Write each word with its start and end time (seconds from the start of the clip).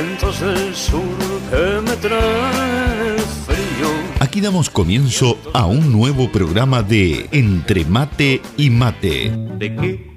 vientos 0.00 0.40
del 0.40 0.74
sur 0.76 1.02
que 1.50 1.80
me 1.80 1.96
traen 1.96 3.18
frío. 3.46 3.88
Aquí 4.20 4.40
damos 4.40 4.70
comienzo 4.70 5.36
a 5.52 5.66
un 5.66 5.92
nuevo 5.92 6.30
programa 6.30 6.82
de 6.82 7.28
Entre 7.32 7.84
Mate 7.84 8.40
y 8.56 8.70
Mate. 8.70 9.30
¿De 9.58 9.74
qué? 9.74 10.10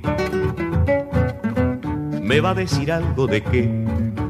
¿Me 2.21 2.39
va 2.39 2.51
a 2.51 2.53
decir 2.53 2.91
algo 2.91 3.25
de 3.25 3.43
qué? 3.43 3.69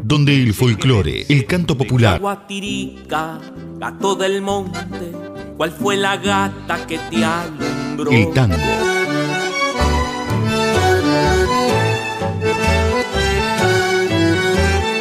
Donde 0.03 0.35
el 0.35 0.53
folclore, 0.53 1.25
el 1.27 1.45
canto 1.45 1.77
popular, 1.77 2.19
Guatirica, 2.19 3.39
gato 3.77 4.15
del 4.15 4.41
monte, 4.41 5.11
¿cuál 5.57 5.71
fue 5.71 5.97
la 5.97 6.17
gata 6.17 6.85
que 6.87 6.97
te 6.97 7.23
alumbró? 7.23 8.11
el 8.11 8.31
tango, 8.33 8.55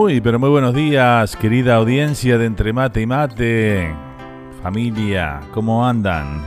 Muy, 0.00 0.20
pero 0.20 0.38
muy 0.38 0.48
buenos 0.48 0.74
días, 0.74 1.34
querida 1.34 1.74
audiencia 1.74 2.38
de 2.38 2.46
Entre 2.46 2.72
Mate 2.72 3.00
y 3.00 3.06
Mate. 3.06 3.92
Familia, 4.62 5.40
¿cómo 5.52 5.84
andan? 5.84 6.40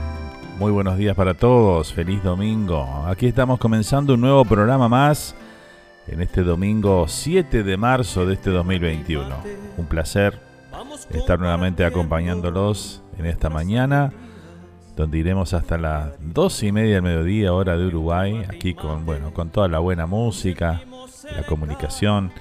Muy 0.58 0.72
buenos 0.72 0.96
días 0.96 1.14
para 1.14 1.34
todos, 1.34 1.92
feliz 1.92 2.22
domingo. 2.22 3.04
Aquí 3.06 3.26
estamos 3.26 3.58
comenzando 3.58 4.14
un 4.14 4.22
nuevo 4.22 4.46
programa 4.46 4.88
más 4.88 5.34
en 6.08 6.22
este 6.22 6.42
domingo 6.42 7.06
7 7.06 7.62
de 7.62 7.76
marzo 7.76 8.24
de 8.24 8.32
este 8.32 8.48
2021. 8.48 9.28
Un 9.76 9.84
placer 9.84 10.40
estar 11.10 11.38
nuevamente 11.38 11.84
acompañándolos 11.84 13.02
en 13.18 13.26
esta 13.26 13.50
mañana, 13.50 14.14
donde 14.96 15.18
iremos 15.18 15.52
hasta 15.52 15.76
las 15.76 16.08
12 16.20 16.68
y 16.68 16.72
media 16.72 16.94
del 16.94 17.02
mediodía, 17.02 17.52
hora 17.52 17.76
de 17.76 17.86
Uruguay, 17.86 18.46
aquí 18.48 18.72
con, 18.72 19.04
bueno, 19.04 19.34
con 19.34 19.50
toda 19.50 19.68
la 19.68 19.78
buena 19.78 20.06
música, 20.06 20.80
la 21.36 21.42
comunicación 21.42 22.32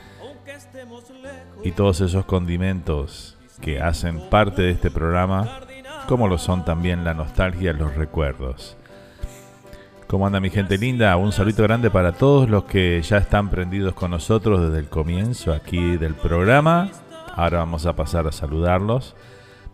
y 1.64 1.72
todos 1.72 2.02
esos 2.02 2.26
condimentos 2.26 3.38
que 3.62 3.82
hacen 3.82 4.20
parte 4.30 4.64
de 4.64 4.72
este 4.72 4.90
programa, 4.90 5.60
como 6.08 6.28
lo 6.28 6.38
son 6.38 6.66
también 6.66 7.04
la 7.04 7.14
nostalgia 7.14 7.72
y 7.72 7.78
los 7.78 7.96
recuerdos. 7.96 8.78
¿Cómo 10.08 10.28
anda 10.28 10.42
mi 10.42 10.50
gente 10.50 10.78
linda? 10.78 11.16
Un 11.16 11.32
saludo 11.32 11.64
grande 11.64 11.90
para 11.90 12.12
todos 12.12 12.50
los 12.50 12.66
que 12.66 13.02
ya 13.02 13.18
están 13.18 13.50
prendidos 13.50 13.94
con 13.94 14.12
nosotros 14.12 14.60
desde 14.60 14.80
el 14.80 14.90
comienzo 14.90 15.54
aquí 15.54 15.96
del 15.96 16.16
programa. 16.16 16.90
Ahora 17.34 17.60
vamos 17.60 17.86
a 17.86 17.96
pasar 17.96 18.28
a 18.28 18.34
saludarlos. 18.34 19.16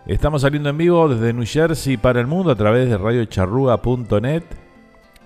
Estamos 0.07 0.43
saliendo 0.43 0.69
en 0.69 0.79
vivo 0.79 1.09
desde 1.09 1.33
New 1.33 1.47
Jersey 1.47 1.97
para 1.97 2.21
el 2.21 2.27
mundo 2.27 2.51
a 2.51 2.57
través 2.57 2.89
de 2.89 2.99
radiocharrúa.net. 2.99 4.43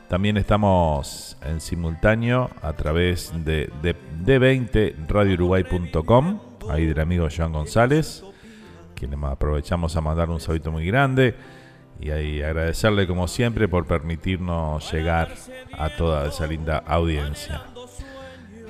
También 0.08 0.36
estamos 0.36 1.36
en 1.42 1.60
simultáneo 1.60 2.50
a 2.62 2.72
través 2.74 3.32
de, 3.44 3.70
de, 3.82 4.38
20 4.38 4.96
radiouruguay.com, 5.08 6.40
ahí 6.70 6.86
del 6.86 7.00
amigo 7.00 7.26
Joan 7.34 7.52
González, 7.52 8.22
quien 8.94 9.14
aprovechamos 9.24 9.96
a 9.96 10.00
mandar 10.00 10.30
un 10.30 10.38
saludo 10.38 10.70
muy 10.70 10.86
grande 10.86 11.34
y 11.98 12.10
ahí 12.10 12.42
agradecerle 12.42 13.06
como 13.06 13.26
siempre 13.26 13.68
por 13.68 13.86
permitirnos 13.86 14.92
llegar 14.92 15.34
a 15.76 15.88
toda 15.90 16.28
esa 16.28 16.46
linda 16.46 16.78
audiencia. 16.86 17.75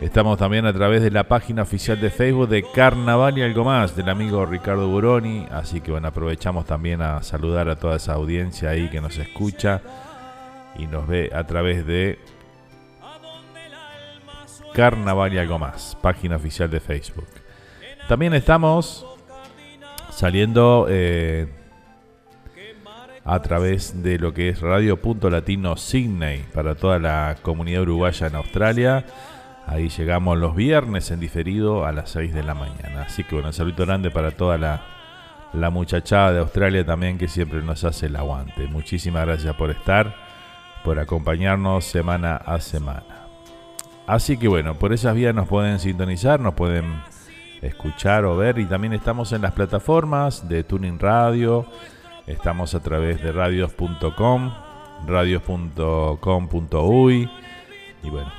Estamos 0.00 0.36
también 0.36 0.66
a 0.66 0.74
través 0.74 1.02
de 1.02 1.10
la 1.10 1.24
página 1.24 1.62
oficial 1.62 1.98
de 1.98 2.10
Facebook 2.10 2.48
de 2.48 2.62
Carnaval 2.70 3.38
y 3.38 3.42
algo 3.42 3.64
más 3.64 3.96
del 3.96 4.10
amigo 4.10 4.44
Ricardo 4.44 4.88
Buroni, 4.88 5.46
así 5.50 5.80
que 5.80 5.90
bueno, 5.90 6.08
aprovechamos 6.08 6.66
también 6.66 7.00
a 7.00 7.22
saludar 7.22 7.70
a 7.70 7.76
toda 7.76 7.96
esa 7.96 8.12
audiencia 8.12 8.68
ahí 8.68 8.90
que 8.90 9.00
nos 9.00 9.16
escucha 9.16 9.80
y 10.78 10.86
nos 10.86 11.06
ve 11.08 11.30
a 11.34 11.44
través 11.44 11.86
de 11.86 12.18
Carnaval 14.74 15.32
y 15.32 15.38
algo 15.38 15.58
más, 15.58 15.96
página 16.02 16.36
oficial 16.36 16.70
de 16.70 16.80
Facebook. 16.80 17.28
También 18.06 18.34
estamos 18.34 19.06
saliendo 20.10 20.88
eh, 20.90 21.48
a 23.24 23.40
través 23.40 24.02
de 24.02 24.18
lo 24.18 24.34
que 24.34 24.50
es 24.50 24.60
Radio 24.60 25.00
Punto 25.00 25.30
Latino 25.30 25.74
Sydney 25.74 26.44
para 26.52 26.74
toda 26.74 26.98
la 26.98 27.36
comunidad 27.40 27.80
uruguaya 27.80 28.26
en 28.26 28.34
Australia 28.34 29.06
Ahí 29.66 29.88
llegamos 29.88 30.38
los 30.38 30.54
viernes 30.54 31.10
en 31.10 31.18
diferido 31.18 31.86
a 31.86 31.92
las 31.92 32.10
6 32.10 32.32
de 32.32 32.44
la 32.44 32.54
mañana. 32.54 33.02
Así 33.02 33.24
que 33.24 33.34
bueno, 33.34 33.52
saludo 33.52 33.84
grande 33.84 34.10
para 34.10 34.30
toda 34.30 34.58
la, 34.58 34.82
la 35.52 35.70
muchachada 35.70 36.32
de 36.32 36.38
Australia 36.38 36.86
también 36.86 37.18
que 37.18 37.28
siempre 37.28 37.62
nos 37.62 37.84
hace 37.84 38.06
el 38.06 38.16
aguante. 38.16 38.68
Muchísimas 38.68 39.26
gracias 39.26 39.54
por 39.56 39.70
estar, 39.70 40.14
por 40.84 41.00
acompañarnos 41.00 41.84
semana 41.84 42.36
a 42.36 42.60
semana. 42.60 43.26
Así 44.06 44.36
que 44.36 44.46
bueno, 44.46 44.74
por 44.74 44.92
esas 44.92 45.16
vías 45.16 45.34
nos 45.34 45.48
pueden 45.48 45.80
sintonizar, 45.80 46.38
nos 46.38 46.54
pueden 46.54 46.84
escuchar 47.60 48.24
o 48.24 48.36
ver 48.36 48.58
y 48.58 48.66
también 48.66 48.92
estamos 48.92 49.32
en 49.32 49.42
las 49.42 49.50
plataformas 49.52 50.48
de 50.48 50.62
Tuning 50.62 51.00
Radio, 51.00 51.66
estamos 52.26 52.76
a 52.76 52.80
través 52.80 53.20
de 53.22 53.32
radios.com, 53.32 54.52
radios.com.uy 55.06 57.30
y 58.02 58.10
bueno, 58.10 58.30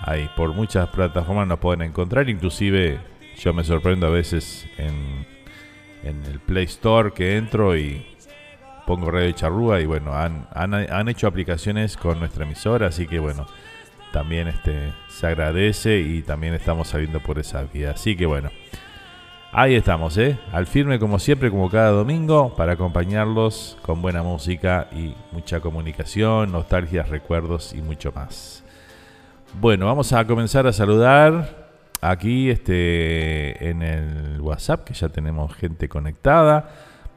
Ahí, 0.00 0.30
por 0.36 0.52
muchas 0.52 0.88
plataformas 0.88 1.46
nos 1.46 1.58
pueden 1.58 1.82
encontrar, 1.82 2.28
inclusive 2.28 3.00
yo 3.38 3.52
me 3.52 3.64
sorprendo 3.64 4.06
a 4.06 4.10
veces 4.10 4.66
en, 4.78 5.26
en 6.02 6.24
el 6.24 6.40
Play 6.40 6.64
Store 6.64 7.12
que 7.12 7.36
entro 7.36 7.76
y 7.76 8.04
pongo 8.86 9.10
Radio 9.10 9.32
Charrúa 9.32 9.80
y 9.80 9.86
bueno, 9.86 10.14
han, 10.14 10.46
han, 10.54 11.08
hecho 11.08 11.26
aplicaciones 11.26 11.96
con 11.96 12.18
nuestra 12.20 12.44
emisora, 12.44 12.86
así 12.86 13.06
que 13.06 13.18
bueno, 13.18 13.46
también 14.12 14.48
este, 14.48 14.92
se 15.08 15.26
agradece 15.26 15.98
y 15.98 16.22
también 16.22 16.54
estamos 16.54 16.88
saliendo 16.88 17.20
por 17.20 17.38
esa 17.38 17.64
vía. 17.64 17.90
Así 17.90 18.16
que 18.16 18.26
bueno, 18.26 18.50
ahí 19.52 19.74
estamos, 19.74 20.16
¿eh? 20.18 20.38
Al 20.52 20.66
firme 20.66 20.98
como 21.00 21.18
siempre, 21.18 21.50
como 21.50 21.68
cada 21.68 21.90
domingo, 21.90 22.54
para 22.54 22.74
acompañarlos 22.74 23.76
con 23.82 24.00
buena 24.00 24.22
música 24.22 24.88
y 24.92 25.14
mucha 25.32 25.60
comunicación, 25.60 26.52
nostalgias, 26.52 27.08
recuerdos 27.08 27.74
y 27.74 27.82
mucho 27.82 28.12
más. 28.12 28.65
Bueno, 29.54 29.86
vamos 29.86 30.12
a 30.12 30.26
comenzar 30.26 30.66
a 30.66 30.72
saludar 30.72 31.68
aquí 32.00 32.50
este, 32.50 33.70
en 33.70 33.82
el 33.82 34.40
WhatsApp, 34.40 34.84
que 34.84 34.92
ya 34.92 35.08
tenemos 35.08 35.54
gente 35.54 35.88
conectada. 35.88 36.68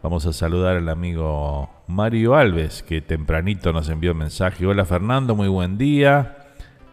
Vamos 0.02 0.26
a 0.26 0.31
saludar 0.31 0.78
al 0.78 0.88
amigo 0.88 1.70
Mario 1.88 2.36
Alves, 2.36 2.84
que 2.84 3.02
tempranito 3.02 3.74
nos 3.74 3.90
envió 3.90 4.14
un 4.14 4.20
mensaje. 4.20 4.66
Hola 4.66 4.86
Fernando, 4.86 5.36
muy 5.36 5.50
buen 5.50 5.78
día. 5.78 6.38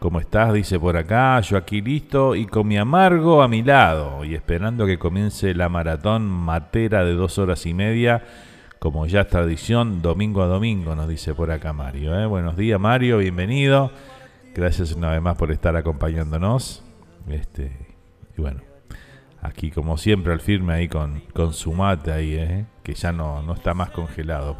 ¿Cómo 0.00 0.18
estás? 0.18 0.52
Dice 0.52 0.80
por 0.80 0.96
acá. 0.96 1.40
Yo 1.40 1.56
aquí 1.56 1.80
listo 1.80 2.34
y 2.34 2.46
con 2.46 2.66
mi 2.66 2.76
amargo 2.76 3.42
a 3.42 3.48
mi 3.48 3.62
lado 3.62 4.24
y 4.24 4.34
esperando 4.34 4.84
que 4.84 4.98
comience 4.98 5.54
la 5.54 5.68
maratón 5.68 6.26
matera 6.26 7.04
de 7.04 7.14
dos 7.14 7.38
horas 7.38 7.64
y 7.66 7.74
media, 7.74 8.24
como 8.80 9.06
ya 9.06 9.20
es 9.20 9.28
tradición, 9.28 10.02
domingo 10.02 10.42
a 10.42 10.46
domingo, 10.46 10.96
nos 10.96 11.08
dice 11.08 11.34
por 11.34 11.52
acá 11.52 11.72
Mario. 11.72 12.18
¿eh? 12.18 12.26
Buenos 12.26 12.56
días 12.56 12.80
Mario, 12.80 13.18
bienvenido. 13.18 13.92
Gracias 14.56 14.92
una 14.92 15.10
vez 15.10 15.20
más 15.20 15.36
por 15.36 15.52
estar 15.52 15.76
acompañándonos. 15.76 16.82
Este, 17.28 17.70
y 18.38 18.40
bueno, 18.40 18.62
aquí 19.42 19.70
como 19.70 19.98
siempre 19.98 20.32
al 20.32 20.40
firme 20.40 20.72
ahí 20.72 20.88
con, 20.88 21.20
con 21.34 21.52
su 21.52 21.74
mate 21.74 22.10
ahí, 22.10 22.36
¿eh? 22.36 22.64
que 22.82 22.94
ya 22.94 23.12
no, 23.12 23.42
no 23.42 23.52
está 23.52 23.74
más 23.74 23.90
congelado, 23.90 24.56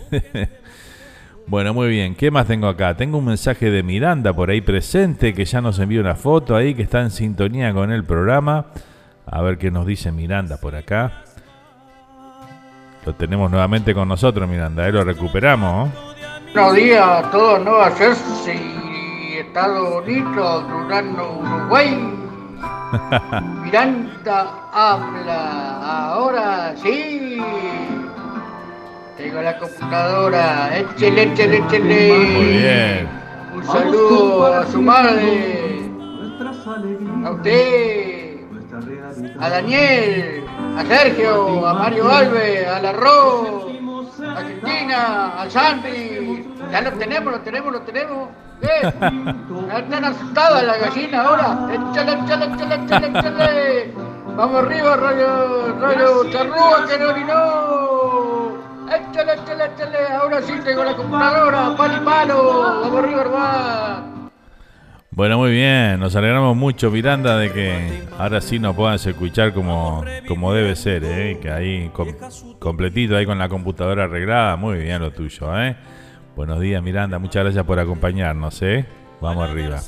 bueno, 1.46 1.74
muy 1.74 1.88
bien. 1.88 2.14
¿Qué 2.14 2.30
más 2.30 2.46
tengo 2.46 2.68
acá? 2.68 2.96
Tengo 2.96 3.18
un 3.18 3.26
mensaje 3.26 3.70
de 3.70 3.82
Miranda 3.82 4.32
por 4.32 4.48
ahí 4.48 4.62
presente 4.62 5.34
que 5.34 5.44
ya 5.44 5.60
nos 5.60 5.78
envió 5.78 6.00
una 6.00 6.14
foto 6.14 6.56
ahí 6.56 6.74
que 6.74 6.82
está 6.82 7.02
en 7.02 7.10
sintonía 7.10 7.74
con 7.74 7.92
el 7.92 8.04
programa. 8.04 8.68
A 9.26 9.42
ver 9.42 9.58
qué 9.58 9.70
nos 9.70 9.86
dice 9.86 10.10
Miranda 10.10 10.56
por 10.56 10.74
acá. 10.74 11.24
Lo 13.04 13.14
tenemos 13.14 13.50
nuevamente 13.50 13.92
con 13.92 14.08
nosotros, 14.08 14.48
Miranda. 14.48 14.84
Ahí 14.84 14.92
lo 14.92 15.04
recuperamos. 15.04 15.90
Buenos 16.54 16.74
días 16.74 17.06
a 17.06 17.30
todos 17.30 17.62
Nueva 17.62 17.90
Jersey 17.90 18.87
Estado 19.38 19.98
Unido, 19.98 20.62
Durano, 20.62 21.38
Uruguay. 21.38 22.14
Miranda 23.62 24.68
habla, 24.72 26.12
ahora 26.12 26.74
sí. 26.76 27.40
Tengo 29.16 29.40
la 29.40 29.58
computadora, 29.58 30.76
excelente, 30.76 31.44
excelente. 31.44 32.32
Muy 32.34 32.46
bien. 32.46 33.08
Un 33.54 33.64
saludo 33.64 34.46
a 34.46 34.66
su 34.66 34.82
madre, 34.82 35.88
a 37.24 37.30
usted, 37.30 38.40
a 39.38 39.48
Daniel, 39.50 40.44
a 40.76 40.84
Sergio, 40.84 41.66
a 41.66 41.74
Mario 41.74 42.10
Alves, 42.10 42.66
a 42.66 42.80
la 42.80 42.92
Ro, 42.92 43.68
a 44.36 44.42
Cristina, 44.42 45.42
a 45.42 45.50
Sandy. 45.50 46.44
Ya 46.72 46.80
lo 46.80 46.92
tenemos, 46.92 47.32
lo 47.32 47.40
tenemos, 47.40 47.72
lo 47.72 47.80
tenemos. 47.82 48.28
¿Qué? 48.60 48.88
Están 49.76 50.04
asustadas 50.04 50.64
la 50.64 50.78
gallina 50.78 51.22
ahora. 51.22 51.68
Échale, 51.72 52.12
échale, 52.12 52.44
échale, 52.46 53.06
échale. 53.08 53.94
Vamos 54.36 54.64
arriba, 54.64 54.96
rollo, 54.96 55.78
rollo 55.80 56.30
charrúa 56.30 56.86
que 56.86 56.98
no 56.98 57.12
no. 57.26 58.58
Échale, 58.88 59.32
échale, 59.34 59.64
échale. 59.74 59.98
Ahora 60.20 60.42
sí 60.42 60.52
tengo 60.64 60.84
la 60.84 60.94
computadora, 60.96 61.76
palo 61.76 61.96
y 61.96 62.04
palo. 62.04 62.80
Vamos 62.82 62.98
arriba, 62.98 63.20
hermano. 63.20 64.18
Bueno, 65.18 65.36
muy 65.38 65.50
bien, 65.50 65.98
nos 65.98 66.14
alegramos 66.14 66.56
mucho, 66.56 66.92
Miranda, 66.92 67.36
de 67.38 67.52
que 67.52 68.04
ahora 68.16 68.40
sí 68.40 68.60
nos 68.60 68.76
puedan 68.76 68.94
escuchar 68.94 69.52
como, 69.52 70.04
como 70.28 70.52
debe 70.52 70.76
ser, 70.76 71.02
¿eh? 71.02 71.40
que 71.42 71.50
ahí 71.50 71.90
completito, 72.60 73.16
ahí 73.16 73.26
con 73.26 73.36
la 73.36 73.48
computadora 73.48 74.04
arreglada, 74.04 74.54
muy 74.54 74.78
bien 74.78 75.00
lo 75.00 75.10
tuyo, 75.10 75.58
¿eh? 75.60 75.74
Buenos 76.38 76.60
días, 76.60 76.80
Miranda. 76.80 77.18
Muchas 77.18 77.42
gracias 77.42 77.64
por 77.64 77.80
acompañarnos, 77.80 78.62
¿eh? 78.62 78.86
Vamos 79.20 79.50
arriba. 79.50 79.80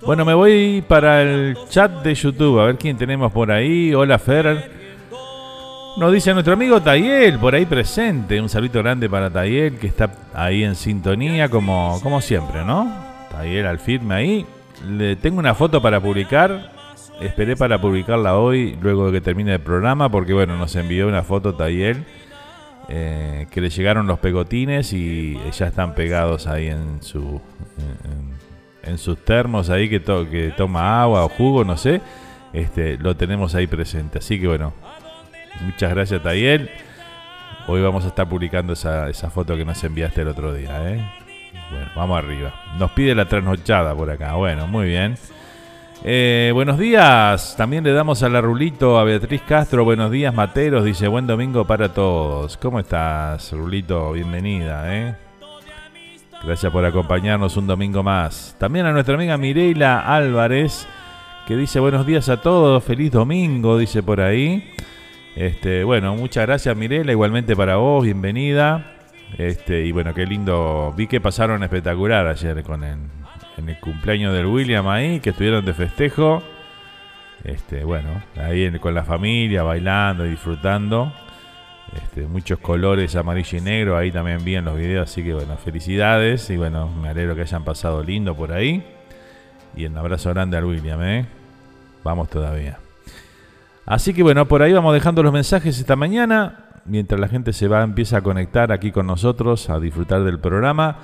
Bueno, 0.00 0.24
me 0.24 0.32
voy 0.32 0.82
para 0.88 1.20
el 1.20 1.54
chat 1.68 2.02
de 2.02 2.14
YouTube. 2.14 2.60
A 2.60 2.64
ver 2.64 2.78
quién 2.78 2.96
tenemos 2.96 3.30
por 3.30 3.52
ahí. 3.52 3.92
Hola, 3.92 4.18
Fer. 4.18 4.70
Nos 5.98 6.10
dice 6.14 6.32
nuestro 6.32 6.54
amigo 6.54 6.80
Tayel, 6.80 7.38
por 7.38 7.54
ahí 7.54 7.66
presente. 7.66 8.40
Un 8.40 8.48
saludo 8.48 8.82
grande 8.82 9.10
para 9.10 9.28
Tayel, 9.28 9.76
que 9.76 9.88
está 9.88 10.10
ahí 10.32 10.64
en 10.64 10.76
sintonía, 10.76 11.50
como, 11.50 12.00
como 12.02 12.22
siempre, 12.22 12.64
¿no? 12.64 12.90
Tayel 13.30 13.66
al 13.66 13.78
firme 13.78 14.14
ahí. 14.14 14.46
Le 14.88 15.16
tengo 15.16 15.38
una 15.40 15.54
foto 15.54 15.82
para 15.82 16.00
publicar. 16.00 16.72
Esperé 17.20 17.54
para 17.54 17.78
publicarla 17.78 18.38
hoy, 18.38 18.78
luego 18.80 19.08
de 19.08 19.12
que 19.12 19.20
termine 19.20 19.52
el 19.52 19.60
programa, 19.60 20.08
porque 20.08 20.32
bueno, 20.32 20.56
nos 20.56 20.74
envió 20.74 21.06
una 21.06 21.22
foto 21.22 21.54
Tayel. 21.54 22.02
Eh, 22.88 23.46
que 23.50 23.60
le 23.60 23.68
llegaron 23.68 24.06
los 24.06 24.20
pegotines 24.20 24.92
y 24.92 25.36
ya 25.50 25.66
están 25.66 25.94
pegados 25.94 26.46
ahí 26.46 26.68
en 26.68 27.02
su 27.02 27.40
en, 28.84 28.98
sus 28.98 29.24
termos 29.24 29.70
ahí 29.70 29.88
que, 29.88 30.00
que 30.00 30.54
toma 30.56 31.02
agua 31.02 31.24
o 31.24 31.28
jugo, 31.28 31.64
no 31.64 31.76
sé. 31.76 32.00
Este, 32.52 32.96
lo 32.98 33.16
tenemos 33.16 33.54
ahí 33.54 33.66
presente. 33.66 34.18
Así 34.18 34.40
que 34.40 34.46
bueno, 34.46 34.72
Muchas 35.60 35.90
gracias, 35.90 36.22
Tayel. 36.22 36.70
Hoy 37.66 37.80
vamos 37.82 38.04
a 38.04 38.08
estar 38.08 38.28
publicando 38.28 38.74
esa, 38.74 39.12
foto 39.30 39.56
que 39.56 39.64
nos 39.64 39.82
enviaste 39.82 40.22
el 40.22 40.28
otro 40.28 40.52
día, 40.52 40.90
¿eh? 40.90 41.10
Bueno, 41.70 41.90
vamos 41.96 42.18
arriba. 42.18 42.54
Nos 42.78 42.92
pide 42.92 43.14
la 43.14 43.26
trasnochada 43.26 43.94
por 43.94 44.10
acá. 44.10 44.34
Bueno, 44.34 44.66
muy 44.66 44.86
bien. 44.86 45.16
Eh, 46.08 46.52
buenos 46.54 46.78
días. 46.78 47.56
También 47.56 47.82
le 47.82 47.92
damos 47.92 48.22
a 48.22 48.28
la 48.28 48.40
Rulito, 48.40 48.96
a 48.96 49.02
Beatriz 49.02 49.42
Castro. 49.42 49.84
Buenos 49.84 50.12
días, 50.12 50.32
Materos. 50.32 50.84
Dice 50.84 51.08
buen 51.08 51.26
domingo 51.26 51.66
para 51.66 51.92
todos. 51.92 52.56
¿Cómo 52.58 52.78
estás, 52.78 53.50
Rulito? 53.50 54.12
Bienvenida, 54.12 54.84
¿eh? 54.94 55.16
Gracias 56.44 56.70
por 56.70 56.84
acompañarnos 56.84 57.56
un 57.56 57.66
domingo 57.66 58.04
más. 58.04 58.54
También 58.56 58.86
a 58.86 58.92
nuestra 58.92 59.16
amiga 59.16 59.36
Mireila 59.36 59.98
Álvarez, 59.98 60.86
que 61.44 61.56
dice 61.56 61.80
buenos 61.80 62.06
días 62.06 62.28
a 62.28 62.40
todos. 62.40 62.84
Feliz 62.84 63.10
domingo, 63.10 63.76
dice 63.76 64.00
por 64.00 64.20
ahí. 64.20 64.72
Este, 65.34 65.82
bueno, 65.82 66.14
muchas 66.14 66.46
gracias 66.46 66.76
Mirela, 66.76 67.10
igualmente 67.10 67.56
para 67.56 67.78
vos, 67.78 68.04
bienvenida. 68.04 68.94
Este, 69.38 69.84
y 69.84 69.90
bueno, 69.90 70.14
qué 70.14 70.24
lindo. 70.24 70.94
Vi 70.96 71.08
que 71.08 71.20
pasaron 71.20 71.64
espectacular 71.64 72.28
ayer 72.28 72.62
con 72.62 72.84
el, 72.84 72.98
en 73.56 73.68
el 73.68 73.78
cumpleaños 73.78 74.34
del 74.34 74.46
William 74.46 74.86
ahí, 74.88 75.20
que 75.20 75.30
estuvieron 75.30 75.64
de 75.64 75.74
festejo. 75.74 76.42
Este, 77.44 77.84
bueno, 77.84 78.22
ahí 78.36 78.70
con 78.78 78.94
la 78.94 79.04
familia, 79.04 79.62
bailando 79.62 80.26
y 80.26 80.30
disfrutando. 80.30 81.12
Este, 81.94 82.26
muchos 82.26 82.58
colores 82.58 83.14
amarillo 83.14 83.58
y 83.58 83.60
negro, 83.60 83.96
ahí 83.96 84.10
también 84.10 84.44
vi 84.44 84.56
en 84.56 84.64
los 84.64 84.76
videos, 84.76 85.08
así 85.08 85.22
que 85.22 85.32
bueno, 85.32 85.56
felicidades 85.56 86.50
y 86.50 86.56
bueno, 86.56 86.88
me 86.88 87.08
alegro 87.08 87.36
que 87.36 87.42
hayan 87.42 87.64
pasado 87.64 88.02
lindo 88.02 88.34
por 88.34 88.52
ahí. 88.52 88.84
Y 89.76 89.86
un 89.86 89.96
abrazo 89.96 90.30
grande 90.30 90.56
al 90.56 90.64
William, 90.64 91.02
¿eh? 91.02 91.26
Vamos 92.02 92.28
todavía. 92.28 92.78
Así 93.84 94.12
que 94.12 94.22
bueno, 94.22 94.46
por 94.46 94.62
ahí 94.62 94.72
vamos 94.72 94.92
dejando 94.94 95.22
los 95.22 95.32
mensajes 95.32 95.78
esta 95.78 95.94
mañana, 95.94 96.66
mientras 96.86 97.20
la 97.20 97.28
gente 97.28 97.52
se 97.52 97.68
va, 97.68 97.82
empieza 97.82 98.18
a 98.18 98.20
conectar 98.20 98.72
aquí 98.72 98.90
con 98.90 99.06
nosotros, 99.06 99.70
a 99.70 99.78
disfrutar 99.78 100.24
del 100.24 100.40
programa. 100.40 100.98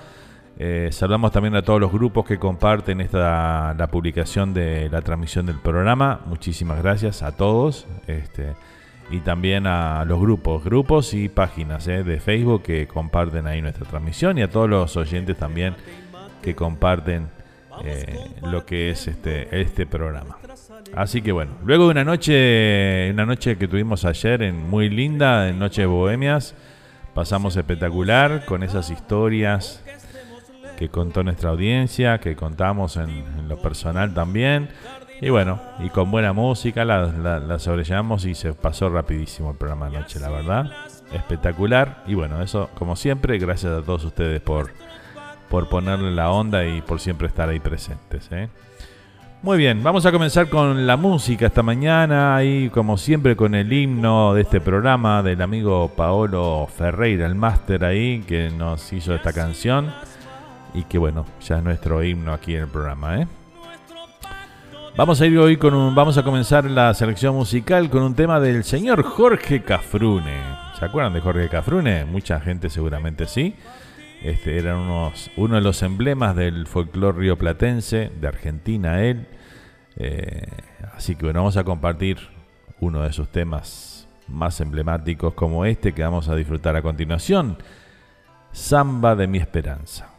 Eh, 0.58 0.88
saludamos 0.92 1.32
también 1.32 1.56
a 1.56 1.62
todos 1.62 1.80
los 1.80 1.90
grupos 1.90 2.26
que 2.26 2.38
comparten 2.38 3.00
esta, 3.00 3.74
la 3.74 3.86
publicación 3.88 4.54
de 4.54 4.88
la 4.90 5.00
transmisión 5.00 5.46
del 5.46 5.58
programa. 5.58 6.20
Muchísimas 6.26 6.82
gracias 6.82 7.22
a 7.22 7.32
todos. 7.32 7.86
Este, 8.06 8.54
y 9.10 9.20
también 9.20 9.66
a 9.66 10.04
los 10.04 10.20
grupos, 10.20 10.64
grupos 10.64 11.14
y 11.14 11.28
páginas 11.28 11.86
eh, 11.88 12.02
de 12.02 12.20
Facebook 12.20 12.62
que 12.62 12.86
comparten 12.86 13.46
ahí 13.46 13.60
nuestra 13.60 13.84
transmisión 13.84 14.38
y 14.38 14.42
a 14.42 14.50
todos 14.50 14.70
los 14.70 14.96
oyentes 14.96 15.36
también 15.36 15.74
que 16.40 16.54
comparten 16.54 17.28
eh, 17.84 18.18
lo 18.42 18.64
que 18.64 18.90
es 18.90 19.08
este, 19.08 19.60
este 19.60 19.86
programa. 19.86 20.38
Así 20.94 21.22
que 21.22 21.32
bueno, 21.32 21.52
luego 21.64 21.84
de 21.84 21.90
una 21.90 22.04
noche, 22.04 23.10
una 23.10 23.26
noche 23.26 23.56
que 23.56 23.68
tuvimos 23.68 24.04
ayer 24.04 24.42
en 24.42 24.68
muy 24.68 24.88
linda, 24.88 25.48
en 25.48 25.58
Noche 25.58 25.82
de 25.82 25.86
Bohemias, 25.86 26.54
pasamos 27.14 27.56
espectacular 27.56 28.44
con 28.44 28.62
esas 28.62 28.90
historias 28.90 29.82
que 30.82 30.88
contó 30.88 31.22
nuestra 31.22 31.50
audiencia, 31.50 32.18
que 32.18 32.34
contamos 32.34 32.96
en, 32.96 33.48
lo 33.48 33.56
personal 33.62 34.12
también. 34.12 34.68
Y 35.20 35.30
bueno, 35.30 35.60
y 35.78 35.90
con 35.90 36.10
buena 36.10 36.32
música 36.32 36.84
la, 36.84 37.06
la, 37.06 37.58
sobrellevamos 37.60 38.24
y 38.24 38.34
se 38.34 38.52
pasó 38.52 38.88
rapidísimo 38.88 39.52
el 39.52 39.56
programa 39.56 39.88
de 39.88 40.00
noche, 40.00 40.18
la 40.18 40.28
verdad. 40.28 40.72
Espectacular. 41.12 42.02
Y 42.08 42.14
bueno, 42.14 42.42
eso 42.42 42.68
como 42.74 42.96
siempre, 42.96 43.38
gracias 43.38 43.72
a 43.72 43.82
todos 43.82 44.02
ustedes 44.02 44.40
por, 44.40 44.72
por 45.48 45.68
ponerle 45.68 46.10
la 46.10 46.32
onda 46.32 46.66
y 46.66 46.80
por 46.80 46.98
siempre 46.98 47.28
estar 47.28 47.48
ahí 47.48 47.60
presentes. 47.60 48.28
¿eh? 48.32 48.48
Muy 49.42 49.58
bien, 49.58 49.84
vamos 49.84 50.04
a 50.04 50.10
comenzar 50.10 50.48
con 50.48 50.84
la 50.84 50.96
música 50.96 51.46
esta 51.46 51.62
mañana 51.62 52.42
y 52.42 52.70
como 52.70 52.98
siempre 52.98 53.36
con 53.36 53.54
el 53.54 53.72
himno 53.72 54.34
de 54.34 54.42
este 54.42 54.60
programa 54.60 55.22
del 55.22 55.42
amigo 55.42 55.92
Paolo 55.96 56.66
Ferreira, 56.76 57.26
el 57.26 57.36
máster 57.36 57.84
ahí 57.84 58.24
que 58.26 58.50
nos 58.50 58.92
hizo 58.92 59.14
esta 59.14 59.32
canción 59.32 59.92
y 60.74 60.84
que 60.84 60.98
bueno, 60.98 61.26
ya 61.40 61.58
es 61.58 61.64
nuestro 61.64 62.02
himno 62.02 62.32
aquí 62.32 62.54
en 62.54 62.62
el 62.62 62.68
programa, 62.68 63.20
¿eh? 63.20 63.26
Vamos 64.94 65.22
a 65.22 65.26
ir 65.26 65.38
hoy 65.38 65.56
con 65.56 65.72
un, 65.72 65.94
vamos 65.94 66.18
a 66.18 66.22
comenzar 66.22 66.66
la 66.66 66.92
selección 66.92 67.34
musical 67.34 67.88
con 67.88 68.02
un 68.02 68.14
tema 68.14 68.40
del 68.40 68.62
señor 68.62 69.02
Jorge 69.02 69.62
Cafrune. 69.62 70.38
¿Se 70.78 70.84
acuerdan 70.84 71.14
de 71.14 71.22
Jorge 71.22 71.48
Cafrune? 71.48 72.04
Mucha 72.04 72.38
gente 72.40 72.68
seguramente 72.68 73.26
sí. 73.26 73.54
Este, 74.22 74.58
eran 74.58 74.76
unos, 74.76 75.30
uno 75.38 75.54
de 75.54 75.62
los 75.62 75.82
emblemas 75.82 76.36
del 76.36 76.66
folclore 76.66 77.18
rioplatense, 77.18 78.12
de 78.20 78.28
Argentina 78.28 79.02
él. 79.02 79.28
Eh, 79.96 80.46
así 80.94 81.16
que 81.16 81.24
bueno, 81.24 81.40
vamos 81.40 81.56
a 81.56 81.64
compartir 81.64 82.18
uno 82.80 83.02
de 83.02 83.14
sus 83.14 83.28
temas 83.28 84.06
más 84.28 84.60
emblemáticos 84.60 85.32
como 85.32 85.64
este 85.64 85.94
que 85.94 86.02
vamos 86.02 86.28
a 86.28 86.36
disfrutar 86.36 86.76
a 86.76 86.82
continuación. 86.82 87.56
Samba 88.52 89.16
de 89.16 89.26
mi 89.26 89.38
esperanza. 89.38 90.11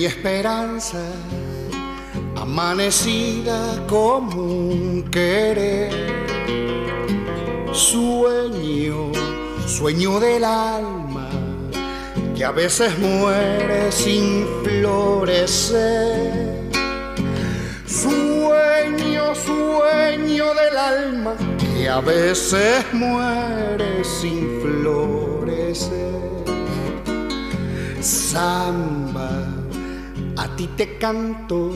Mi 0.00 0.06
esperanza, 0.06 0.98
amanecida 2.50 3.86
como 3.86 4.42
un 4.42 5.08
querer. 5.08 5.92
Sueño, 7.72 9.12
sueño 9.66 10.18
del 10.18 10.42
alma, 10.42 11.28
que 12.36 12.44
a 12.44 12.50
veces 12.50 12.98
muere 12.98 13.92
sin 13.92 14.46
florecer. 14.64 16.32
Sueño, 17.86 19.32
sueño 19.36 20.46
del 20.60 20.76
alma, 20.76 21.34
que 21.76 21.88
a 21.88 22.00
veces 22.00 22.84
muere 22.92 24.02
sin 24.02 24.60
florecer. 24.60 26.10
Samba 28.00 29.60
a 30.40 30.48
ti 30.56 30.68
te 30.74 30.96
canto, 30.96 31.70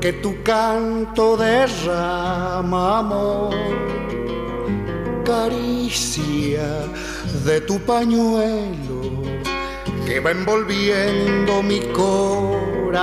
porque 0.00 0.12
tu 0.12 0.40
canto 0.44 1.36
derrama 1.36 3.00
amor, 3.00 3.52
caricia 5.24 6.86
de 7.44 7.60
tu 7.62 7.80
pañuelo 7.80 9.00
que 10.06 10.20
va 10.20 10.30
envolviendo 10.30 11.64
mi 11.64 11.80
corazón, 11.92 13.00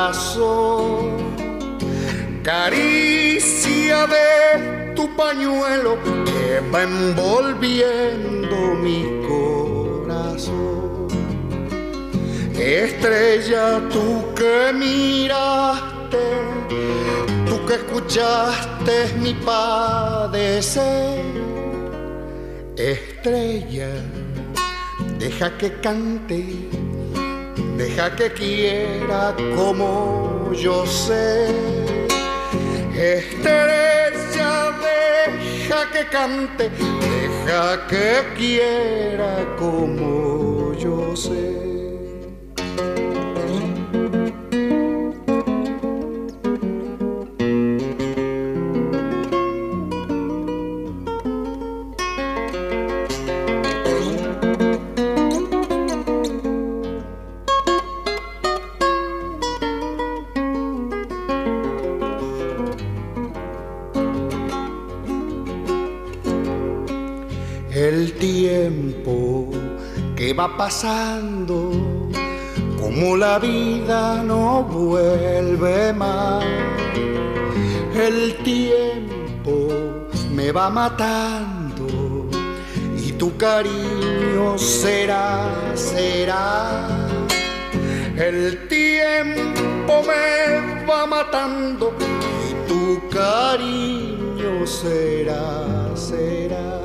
caricia 2.44 4.08
de 4.08 4.94
tu 4.96 5.14
pañuelo 5.18 5.98
que 6.24 6.62
va 6.74 6.84
envolviendo 6.84 8.56
mi 8.82 9.04
corazón. 9.28 11.08
Estrella, 12.58 13.82
tú 13.92 14.34
que 14.34 14.72
tú 16.10 17.66
que 17.66 17.76
escuchaste 17.76 19.14
mi 19.20 19.34
padecer. 19.34 21.24
Estrella, 22.78 23.90
deja 25.18 25.58
que 25.58 25.80
cante, 25.80 26.46
deja 27.78 28.16
que 28.16 28.34
quiera 28.34 29.36
como 29.56 30.52
yo 30.54 30.86
sé. 30.86 31.48
Estrella, 32.94 34.72
deja 34.82 35.92
que 35.92 36.08
cante, 36.10 36.70
deja 36.70 37.88
que 37.88 38.24
quiera 38.38 39.46
como 39.58 40.74
yo 40.74 41.16
sé. 41.16 41.65
Pasando, 70.58 71.72
como 72.80 73.18
la 73.18 73.40
vida 73.40 74.24
no 74.24 74.64
vuelve 74.64 75.94
más. 75.94 76.44
El 77.94 78.38
tiempo 78.44 79.70
me 80.34 80.52
va 80.52 80.70
matando 80.70 82.28
y 82.98 83.12
tu 83.14 83.36
cariño 83.38 84.58
será, 84.58 85.50
será. 85.76 86.88
El 88.18 88.68
tiempo 88.68 90.02
me 90.08 90.86
va 90.86 91.06
matando 91.06 91.94
y 92.50 92.68
tu 92.68 93.02
cariño 93.10 94.66
será, 94.66 95.92
será. 95.96 96.80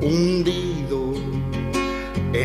Un 0.00 0.44
día 0.44 0.67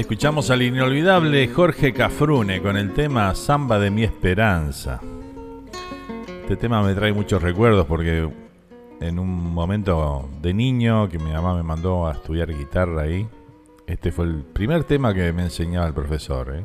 escuchamos 0.00 0.50
al 0.50 0.62
inolvidable 0.62 1.48
Jorge 1.48 1.92
Cafrune 1.92 2.60
con 2.60 2.76
el 2.76 2.92
tema 2.92 3.34
Samba 3.34 3.78
de 3.78 3.90
mi 3.90 4.04
esperanza. 4.04 5.00
Este 6.42 6.56
tema 6.56 6.82
me 6.82 6.94
trae 6.94 7.12
muchos 7.12 7.42
recuerdos 7.42 7.86
porque 7.86 8.28
en 9.00 9.18
un 9.18 9.54
momento 9.54 10.28
de 10.42 10.52
niño 10.52 11.08
que 11.08 11.18
mi 11.18 11.32
mamá 11.32 11.54
me 11.54 11.62
mandó 11.62 12.06
a 12.06 12.12
estudiar 12.12 12.52
guitarra 12.52 13.02
ahí, 13.02 13.26
este 13.86 14.12
fue 14.12 14.26
el 14.26 14.42
primer 14.42 14.84
tema 14.84 15.14
que 15.14 15.32
me 15.32 15.44
enseñaba 15.44 15.86
el 15.86 15.94
profesor. 15.94 16.54
¿eh? 16.54 16.64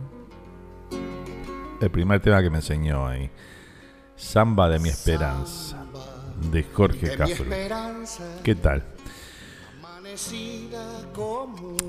El 1.79 1.89
primer 1.89 2.19
tema 2.19 2.41
que 2.41 2.49
me 2.49 2.57
enseñó 2.57 3.07
ahí. 3.07 3.29
Samba 4.15 4.67
de 4.69 4.79
mi 4.79 4.89
esperanza, 4.89 5.85
de 6.51 6.63
Jorge 6.63 7.15
Cafrune. 7.15 7.69
¿Qué 8.43 8.55
tal? 8.55 8.83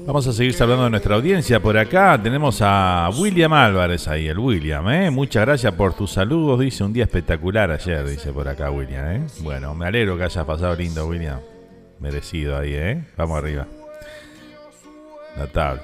Vamos 0.06 0.26
a 0.26 0.32
seguir 0.32 0.54
hablando 0.60 0.84
de 0.84 0.90
nuestra 0.90 1.16
audiencia. 1.16 1.60
Por 1.60 1.76
acá 1.76 2.20
tenemos 2.22 2.60
a 2.60 3.10
William 3.18 3.52
Álvarez 3.52 4.06
ahí, 4.06 4.28
el 4.28 4.38
William. 4.38 4.88
¿eh? 4.90 5.10
Muchas 5.10 5.44
gracias 5.44 5.72
por 5.74 5.94
tus 5.94 6.12
saludos. 6.12 6.60
Dice 6.60 6.84
un 6.84 6.92
día 6.92 7.04
espectacular 7.04 7.70
ayer, 7.70 8.06
dice 8.06 8.32
por 8.32 8.46
acá 8.46 8.70
William. 8.70 9.06
¿eh? 9.10 9.26
Bueno, 9.40 9.74
me 9.74 9.86
alegro 9.86 10.16
que 10.16 10.24
hayas 10.24 10.44
pasado 10.44 10.76
lindo, 10.76 11.06
William. 11.06 11.40
Merecido 11.98 12.56
ahí, 12.56 12.74
¿eh? 12.74 13.04
Vamos 13.16 13.38
arriba. 13.38 13.66
Notable. 15.36 15.82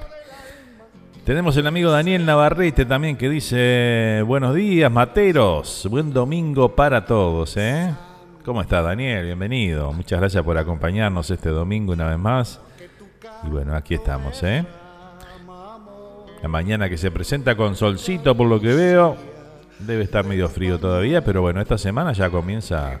Tenemos 1.25 1.57
el 1.57 1.67
amigo 1.67 1.91
Daniel 1.91 2.25
Navarrete 2.25 2.85
también 2.85 3.17
que 3.17 3.29
dice: 3.29 4.23
Buenos 4.25 4.55
días, 4.55 4.91
materos. 4.91 5.87
Buen 5.89 6.13
domingo 6.13 6.75
para 6.75 7.05
todos, 7.05 7.57
¿eh? 7.57 7.93
¿Cómo 8.49 8.63
está 8.63 8.81
Daniel? 8.81 9.25
Bienvenido. 9.25 9.93
Muchas 9.93 10.19
gracias 10.19 10.43
por 10.43 10.57
acompañarnos 10.57 11.29
este 11.29 11.49
domingo 11.49 11.93
una 11.93 12.09
vez 12.09 12.17
más. 12.17 12.59
Y 13.43 13.47
bueno, 13.47 13.75
aquí 13.75 13.93
estamos, 13.93 14.41
¿eh? 14.41 14.65
La 16.41 16.47
mañana 16.49 16.89
que 16.89 16.97
se 16.97 17.11
presenta 17.11 17.55
con 17.55 17.75
solcito 17.75 18.35
por 18.35 18.47
lo 18.47 18.59
que 18.59 18.73
veo. 18.73 19.15
Debe 19.77 20.03
estar 20.03 20.25
medio 20.25 20.49
frío 20.49 20.79
todavía, 20.79 21.23
pero 21.23 21.43
bueno, 21.43 21.61
esta 21.61 21.77
semana 21.77 22.11
ya 22.13 22.31
comienza 22.31 22.99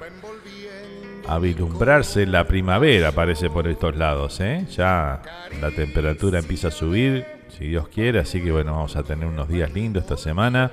a 1.27 1.39
vislumbrarse 1.39 2.27
la 2.27 2.43
primavera, 2.43 3.11
parece 3.11 3.49
por 3.49 3.67
estos 3.67 3.95
lados, 3.95 4.39
¿eh? 4.41 4.67
Ya 4.69 5.19
la 5.59 5.71
temperatura 5.71 6.37
empieza 6.37 6.67
a 6.67 6.71
subir, 6.71 7.25
si 7.47 7.69
Dios 7.69 7.87
quiere, 7.87 8.19
así 8.19 8.39
que 8.39 8.51
bueno, 8.51 8.73
vamos 8.73 8.95
a 8.95 9.01
tener 9.01 9.25
unos 9.25 9.49
días 9.49 9.73
lindos 9.73 10.03
esta 10.03 10.15
semana. 10.15 10.69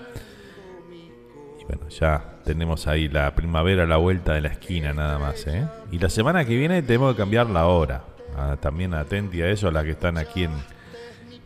Y 1.58 1.64
bueno, 1.64 1.88
ya 1.88 2.36
tenemos 2.46 2.87
ahí 2.87 3.09
la 3.09 3.35
primavera 3.35 3.82
a 3.82 3.87
la 3.87 3.96
vuelta 3.96 4.32
de 4.32 4.40
la 4.40 4.48
esquina 4.48 4.92
nada 4.94 5.18
más. 5.18 5.46
¿eh? 5.48 5.66
Y 5.90 5.98
la 5.98 6.09
semana 6.09 6.44
que 6.44 6.56
viene 6.56 6.80
tenemos 6.80 7.12
que 7.14 7.18
cambiar 7.18 7.50
la 7.50 7.66
hora. 7.66 8.04
Ah, 8.37 8.56
también 8.59 8.94
atenti 8.94 9.42
a 9.42 9.50
eso, 9.50 9.68
a 9.68 9.72
las 9.72 9.85
que 9.85 9.90
están 9.90 10.16
aquí 10.16 10.44
en, 10.44 10.52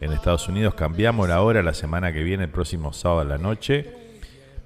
en 0.00 0.12
Estados 0.12 0.46
Unidos. 0.48 0.74
Cambiamos 0.74 1.26
la 1.26 1.40
hora 1.40 1.62
la 1.62 1.72
semana 1.72 2.12
que 2.12 2.22
viene, 2.22 2.44
el 2.44 2.50
próximo 2.50 2.92
sábado 2.92 3.20
a 3.22 3.24
la 3.24 3.38
noche. 3.38 3.90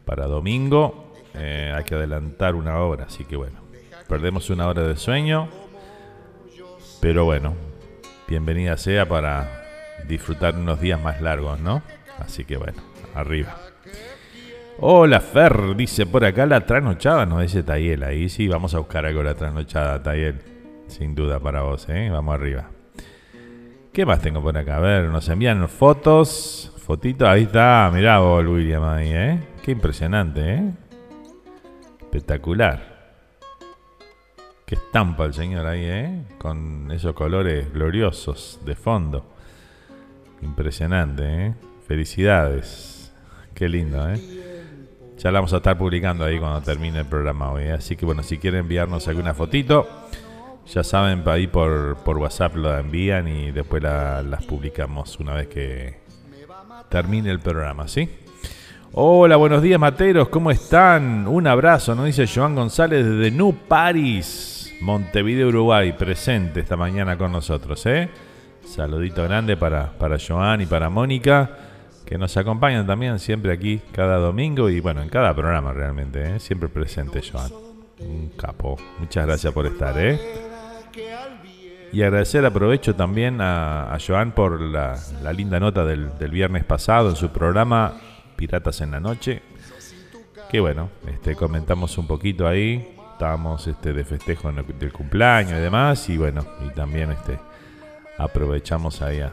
Para 0.05 0.27
domingo 0.27 1.15
eh, 1.35 1.73
hay 1.75 1.85
que 1.85 1.95
adelantar 1.95 2.57
una 2.57 2.81
hora. 2.81 3.05
Así 3.05 3.25
que 3.25 3.37
bueno, 3.37 3.61
perdemos 4.09 4.51
una 4.51 4.67
hora 4.67 4.83
de 4.83 4.97
sueño. 4.97 5.49
Pero 7.01 7.25
bueno, 7.25 7.55
bienvenida 8.27 8.77
sea 8.77 9.09
para 9.09 9.63
disfrutar 10.09 10.57
unos 10.57 10.81
días 10.81 11.01
más 11.01 11.21
largos, 11.23 11.61
¿no? 11.61 11.83
Así 12.19 12.45
que 12.45 12.57
bueno, 12.57 12.83
arriba. 13.15 13.57
Hola 14.81 15.21
Fer, 15.21 15.77
dice 15.77 16.05
por 16.05 16.25
acá 16.25 16.47
la 16.47 16.67
trasnochada, 16.67 17.25
nos 17.27 17.43
dice 17.43 17.63
Tayel. 17.63 18.03
Ahí 18.03 18.29
sí, 18.29 18.49
vamos 18.49 18.75
a 18.75 18.79
buscar 18.79 19.07
algo 19.07 19.23
la 19.23 19.35
trasnochada, 19.35 20.03
Tayel. 20.03 20.41
Sin 20.89 21.15
duda 21.15 21.39
para 21.39 21.63
vos, 21.63 21.89
¿eh? 21.89 22.11
Vamos 22.11 22.35
arriba. 22.35 22.69
¿Qué 23.93 24.05
más 24.05 24.21
tengo 24.21 24.43
por 24.43 24.59
acá? 24.59 24.79
A 24.79 24.81
ver, 24.81 25.05
nos 25.05 25.29
envían 25.29 25.69
fotos. 25.69 26.73
Fotitos, 26.85 27.29
ahí 27.29 27.45
está. 27.45 27.89
Mirá 27.95 28.19
vos, 28.19 28.45
William, 28.45 28.83
ahí, 28.83 29.11
¿eh? 29.13 29.41
Qué 29.63 29.71
impresionante, 29.71 30.55
¿eh? 30.55 30.71
Espectacular. 32.01 33.15
Qué 34.67 34.75
estampa 34.75 35.25
el 35.25 35.35
señor 35.35 35.67
ahí, 35.67 35.85
¿eh? 35.85 36.25
Con 36.37 36.91
esos 36.91 37.15
colores 37.15 37.73
gloriosos 37.73 38.61
de 38.65 38.75
fondo. 38.75 39.25
Impresionante, 40.43 41.23
¿eh? 41.47 41.55
Felicidades. 41.87 43.15
Qué 43.55 43.69
lindo, 43.69 44.09
¿eh? 44.11 44.44
Ya 45.19 45.31
la 45.31 45.39
vamos 45.39 45.53
a 45.53 45.59
estar 45.59 45.79
publicando 45.79 46.25
ahí 46.25 46.39
cuando 46.39 46.61
termine 46.61 47.01
el 47.01 47.07
programa 47.07 47.53
hoy. 47.53 47.65
¿eh? 47.65 47.73
Así 47.73 47.97
que 47.97 48.05
bueno, 48.05 48.23
si 48.23 48.39
quieren 48.39 48.61
enviarnos 48.61 49.07
alguna 49.09 49.33
fotito, 49.33 49.87
ya 50.67 50.83
saben, 50.83 51.23
ahí 51.27 51.47
por, 51.47 51.97
por 52.05 52.19
WhatsApp 52.19 52.57
lo 52.57 52.77
envían 52.77 53.29
y 53.29 53.53
después 53.53 53.83
las 53.83 54.45
publicamos 54.45 55.19
una 55.21 55.35
vez 55.35 55.49
que 55.49 55.99
termine 56.89 57.31
el 57.31 57.41
programa, 57.41 57.87
¿sí? 57.87 58.09
Hola, 58.93 59.37
buenos 59.37 59.63
días 59.63 59.81
materos, 59.81 60.29
¿cómo 60.29 60.51
están? 60.51 61.27
Un 61.27 61.47
abrazo, 61.47 61.95
nos 61.95 62.07
dice 62.07 62.27
Joan 62.27 62.55
González 62.55 63.05
desde 63.05 63.31
New 63.31 63.55
Paris, 63.67 64.73
Montevideo, 64.81 65.49
Uruguay, 65.49 65.93
presente 65.93 66.61
esta 66.61 66.77
mañana 66.77 67.19
con 67.19 67.33
nosotros, 67.33 67.85
¿eh? 67.87 68.09
Saludito 68.65 69.23
grande 69.25 69.57
para, 69.57 69.91
para 69.99 70.17
Joan 70.19 70.61
y 70.61 70.67
para 70.67 70.89
Mónica. 70.91 71.64
Que 72.05 72.19
nos 72.19 72.37
acompañan 72.37 72.87
también 72.87 73.19
siempre 73.19 73.53
aquí 73.53 73.81
cada 73.93 74.19
domingo 74.19 74.69
y 74.69 74.81
bueno, 74.81 75.03
en 75.03 75.09
cada 75.09 75.35
programa 75.35 75.73
realmente, 75.73 76.37
¿eh? 76.37 76.41
siempre 76.41 76.69
presente 76.69 77.23
Joan. 77.23 77.51
Un 78.01 78.31
capo. 78.37 78.77
Muchas 78.99 79.27
gracias 79.27 79.53
por 79.53 79.67
estar, 79.67 79.95
¿eh? 79.99 80.19
Y 81.93 82.03
agradecer, 82.03 82.45
aprovecho 82.45 82.97
también 82.97 83.41
a, 83.41 83.97
Joan 84.05 84.33
por 84.33 84.61
la, 84.61 84.99
linda 85.33 85.61
nota 85.61 85.85
del, 85.85 86.11
viernes 86.29 86.65
pasado 86.65 87.11
en 87.11 87.17
su 87.17 87.31
programa 87.31 87.95
Piratas 88.35 88.81
en 88.81 88.91
la 88.91 89.01
Noche. 89.01 89.43
Que 90.51 90.59
bueno, 90.59 90.91
este, 91.07 91.37
comentamos 91.37 91.97
un 91.97 92.09
poquito 92.09 92.49
ahí. 92.49 92.97
Estábamos 93.13 93.67
este, 93.69 93.93
de 93.93 94.05
festejo 94.05 94.51
del 94.51 94.93
cumpleaños 94.93 95.53
y 95.53 95.63
demás. 95.63 96.09
Y 96.09 96.19
bueno, 96.19 96.45
y 96.67 96.75
también 96.75 97.13
este, 97.13 97.39
aprovechamos 98.19 99.01
ahí 99.01 99.21
a, 99.21 99.33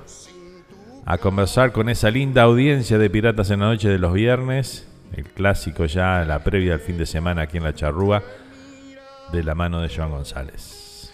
a 1.05 1.17
conversar 1.17 1.71
con 1.71 1.89
esa 1.89 2.09
linda 2.11 2.43
audiencia 2.43 2.97
de 2.97 3.09
Piratas 3.09 3.49
en 3.49 3.61
la 3.61 3.67
Noche 3.67 3.89
de 3.89 3.97
los 3.97 4.13
viernes. 4.13 4.87
El 5.15 5.25
clásico 5.25 5.85
ya, 5.85 6.23
la 6.25 6.43
previa 6.43 6.73
al 6.73 6.79
fin 6.79 6.97
de 6.97 7.05
semana 7.05 7.43
aquí 7.43 7.57
en 7.57 7.63
la 7.63 7.73
Charrúa, 7.73 8.23
de 9.31 9.43
la 9.43 9.55
mano 9.55 9.81
de 9.81 9.89
Joan 9.93 10.11
González. 10.11 11.11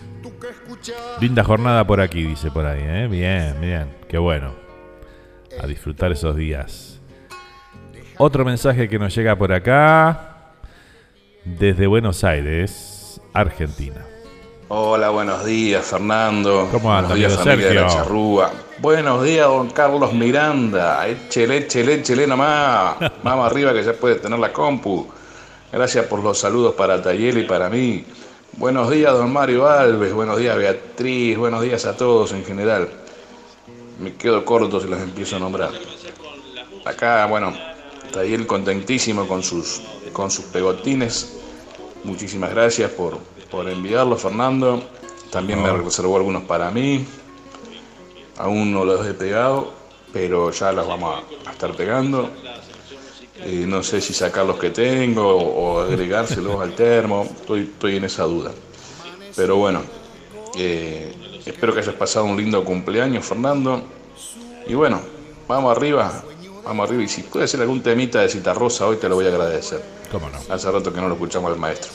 Linda 1.20 1.44
jornada 1.44 1.88
por 1.88 2.02
aquí, 2.02 2.24
dice 2.24 2.52
por 2.52 2.66
ahí. 2.66 2.82
¿eh? 2.84 3.08
Bien, 3.10 3.60
bien, 3.60 3.96
qué 4.08 4.18
bueno. 4.18 4.54
A 5.60 5.66
disfrutar 5.66 6.12
esos 6.12 6.36
días. 6.36 7.00
Otro 8.18 8.46
mensaje 8.46 8.90
que 8.90 9.00
nos 9.00 9.16
llega 9.16 9.36
por 9.36 9.52
acá, 9.52 10.54
desde 11.44 11.88
Buenos 11.88 12.24
Aires, 12.24 13.22
Argentina. 13.34 14.06
Hola, 14.68 15.10
buenos 15.10 15.46
días, 15.46 15.86
Fernando. 15.86 16.68
¿Cómo 16.72 16.92
anda, 16.94 17.10
buenos 17.10 17.18
días, 17.18 17.44
Sergio? 17.44 17.70
de 17.70 17.74
la 17.76 17.88
Charrúa. 17.88 18.52
Buenos 18.80 19.24
días, 19.24 19.48
don 19.48 19.72
Carlos 19.72 20.14
Miranda. 20.14 21.08
Échele, 21.08 21.58
échele, 21.58 21.96
échele 21.96 22.28
nomás. 22.28 22.98
Vamos 23.24 23.46
arriba 23.52 23.74
que 23.74 23.84
ya 23.84 23.94
puede 23.94 24.16
tener 24.16 24.38
la 24.38 24.54
compu. 24.54 25.08
Gracias 25.72 26.06
por 26.06 26.22
los 26.22 26.38
saludos 26.38 26.76
para 26.76 27.02
Tayel 27.02 27.40
y 27.40 27.44
para 27.46 27.72
mí. 27.72 28.06
Buenos 28.54 28.92
días, 28.92 29.14
don 29.14 29.34
Mario 29.34 29.68
Alves. 29.68 30.14
Buenos 30.14 30.38
días, 30.38 30.56
Beatriz. 30.56 31.36
Buenos 31.40 31.64
días 31.64 31.86
a 31.88 31.98
todos 31.98 32.34
en 32.34 32.46
general. 32.46 32.88
Me 34.00 34.14
quedo 34.14 34.46
corto 34.46 34.80
si 34.80 34.88
los 34.88 35.02
empiezo 35.02 35.38
a 35.38 35.40
nombrar. 35.40 35.72
Acá, 36.86 37.26
bueno, 37.26 37.54
Tayel 38.14 38.46
contentísimo 38.46 39.28
con 39.28 39.42
sus, 39.42 39.82
con 40.14 40.30
sus 40.30 40.46
pegotines. 40.46 41.40
Muchísimas 42.04 42.52
gracias 42.52 42.92
por, 42.92 43.18
por 43.50 43.68
enviarlo, 43.68 44.18
Fernando. 44.18 44.84
También 45.32 45.64
me 45.64 45.72
reservó 45.72 46.18
algunos 46.18 46.44
para 46.44 46.70
mí. 46.70 47.08
Aún 48.38 48.72
no 48.72 48.86
los 48.86 49.06
he 49.06 49.14
pegado, 49.14 49.74
pero 50.14 50.52
ya 50.52 50.72
los 50.72 50.88
vamos 50.88 51.24
a, 51.46 51.52
estar 51.52 51.76
pegando. 51.76 52.30
Eh, 53.40 53.66
no 53.68 53.84
sé 53.84 54.02
si 54.02 54.14
sacar 54.14 54.46
los 54.46 54.58
que 54.58 54.72
tengo 54.72 55.36
o, 55.36 55.82
agregárselos 55.82 56.60
al 56.60 56.76
termo. 56.76 57.24
Estoy, 57.24 57.62
estoy 57.62 57.98
en 57.98 58.06
esa 58.06 58.24
duda. 58.24 58.52
Pero 59.36 59.58
bueno, 59.58 59.82
eh, 60.56 61.42
espero 61.46 61.74
que 61.74 61.80
hayas 61.80 61.96
pasado 61.96 62.26
un 62.26 62.38
lindo 62.38 62.64
cumpleaños, 62.64 63.26
Fernando. 63.26 63.84
Y 64.66 64.74
bueno, 64.74 65.02
vamos 65.48 65.76
arriba, 65.76 66.24
vamos 66.64 66.88
arriba. 66.88 67.04
Y 67.04 67.08
si 67.08 67.24
puede 67.24 67.48
ser 67.48 67.62
algún 67.62 67.82
temita 67.82 68.22
de 68.22 68.30
cita 68.30 68.54
rosa 68.54 68.88
hoy, 68.88 68.98
te 68.98 69.08
lo 69.08 69.16
voy 69.16 69.26
a 69.26 69.30
agradecer. 69.30 69.84
¿Cómo 70.12 70.30
no? 70.30 70.38
Hace 70.54 70.72
rato 70.72 70.92
que 70.92 71.00
no 71.00 71.08
lo 71.08 71.14
escuchamos 71.14 71.52
al 71.52 71.60
maestro. 71.60 71.92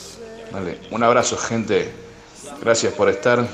Un 0.91 1.03
abrazo, 1.03 1.37
gente. 1.37 1.91
Gracias 2.61 2.93
por 2.95 3.09
estar. 3.09 3.47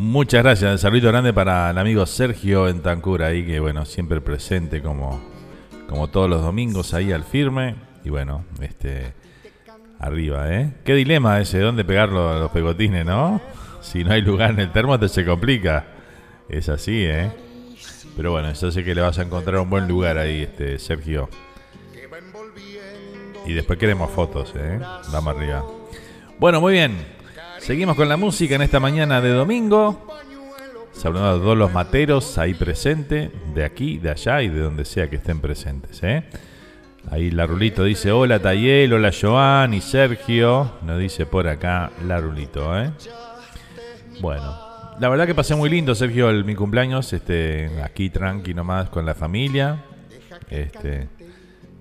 Muchas 0.00 0.42
gracias. 0.42 0.72
Un 0.72 0.78
saludo 0.78 1.08
grande 1.08 1.34
para 1.34 1.68
el 1.68 1.76
amigo 1.76 2.06
Sergio 2.06 2.68
en 2.68 2.80
Tancura 2.80 3.26
ahí, 3.26 3.44
que 3.44 3.60
bueno, 3.60 3.84
siempre 3.84 4.22
presente 4.22 4.80
como, 4.80 5.20
como 5.90 6.08
todos 6.08 6.28
los 6.30 6.40
domingos 6.40 6.94
ahí 6.94 7.12
al 7.12 7.22
firme. 7.22 7.74
Y 8.02 8.08
bueno, 8.08 8.46
este 8.62 9.12
arriba, 9.98 10.50
¿eh? 10.54 10.72
Qué 10.86 10.94
dilema 10.94 11.38
ese, 11.38 11.58
¿dónde 11.58 11.84
pegar 11.84 12.08
los, 12.08 12.40
los 12.40 12.50
pegotines, 12.50 13.04
no? 13.04 13.42
Si 13.82 14.02
no 14.02 14.14
hay 14.14 14.22
lugar 14.22 14.52
en 14.52 14.60
el 14.60 14.72
termo 14.72 14.98
te 14.98 15.06
se 15.06 15.22
complica. 15.22 15.88
Es 16.48 16.70
así, 16.70 17.04
¿eh? 17.04 17.30
Pero 18.16 18.32
bueno, 18.32 18.50
yo 18.54 18.70
sé 18.70 18.82
que 18.82 18.94
le 18.94 19.02
vas 19.02 19.18
a 19.18 19.22
encontrar 19.22 19.60
un 19.60 19.68
buen 19.68 19.86
lugar 19.86 20.16
ahí, 20.16 20.44
este 20.44 20.78
Sergio. 20.78 21.28
Y 23.44 23.52
después 23.52 23.78
queremos 23.78 24.10
fotos, 24.12 24.54
¿eh? 24.56 24.80
Vamos 25.12 25.36
arriba. 25.36 25.62
Bueno, 26.38 26.58
muy 26.62 26.72
bien. 26.72 27.19
Seguimos 27.60 27.94
con 27.94 28.08
la 28.08 28.16
música 28.16 28.54
en 28.54 28.62
esta 28.62 28.80
mañana 28.80 29.20
de 29.20 29.30
domingo. 29.30 30.06
Saludando 30.92 31.30
a 31.30 31.42
todos 31.42 31.58
los 31.58 31.72
materos 31.72 32.38
ahí 32.38 32.54
presentes, 32.54 33.30
de 33.54 33.64
aquí, 33.64 33.98
de 33.98 34.10
allá 34.10 34.42
y 34.42 34.48
de 34.48 34.60
donde 34.60 34.86
sea 34.86 35.08
que 35.10 35.16
estén 35.16 35.40
presentes, 35.40 36.02
¿eh? 36.02 36.24
Ahí 37.10 37.30
la 37.30 37.46
Rulito 37.46 37.84
dice, 37.84 38.12
hola 38.12 38.40
Tayel, 38.40 38.92
hola 38.92 39.12
Joan 39.18 39.74
y 39.74 39.82
Sergio. 39.82 40.72
Nos 40.82 40.98
dice 40.98 41.26
por 41.26 41.48
acá 41.48 41.90
la 42.06 42.18
Rulito, 42.18 42.76
¿eh? 42.78 42.90
Bueno, 44.20 44.58
la 44.98 45.08
verdad 45.08 45.26
que 45.26 45.34
pasé 45.34 45.54
muy 45.54 45.68
lindo, 45.68 45.94
Sergio, 45.94 46.30
el, 46.30 46.44
mi 46.44 46.54
cumpleaños, 46.54 47.12
este, 47.12 47.70
aquí 47.84 48.08
tranqui 48.08 48.54
nomás 48.54 48.88
con 48.88 49.04
la 49.04 49.14
familia. 49.14 49.84
Este, 50.48 51.08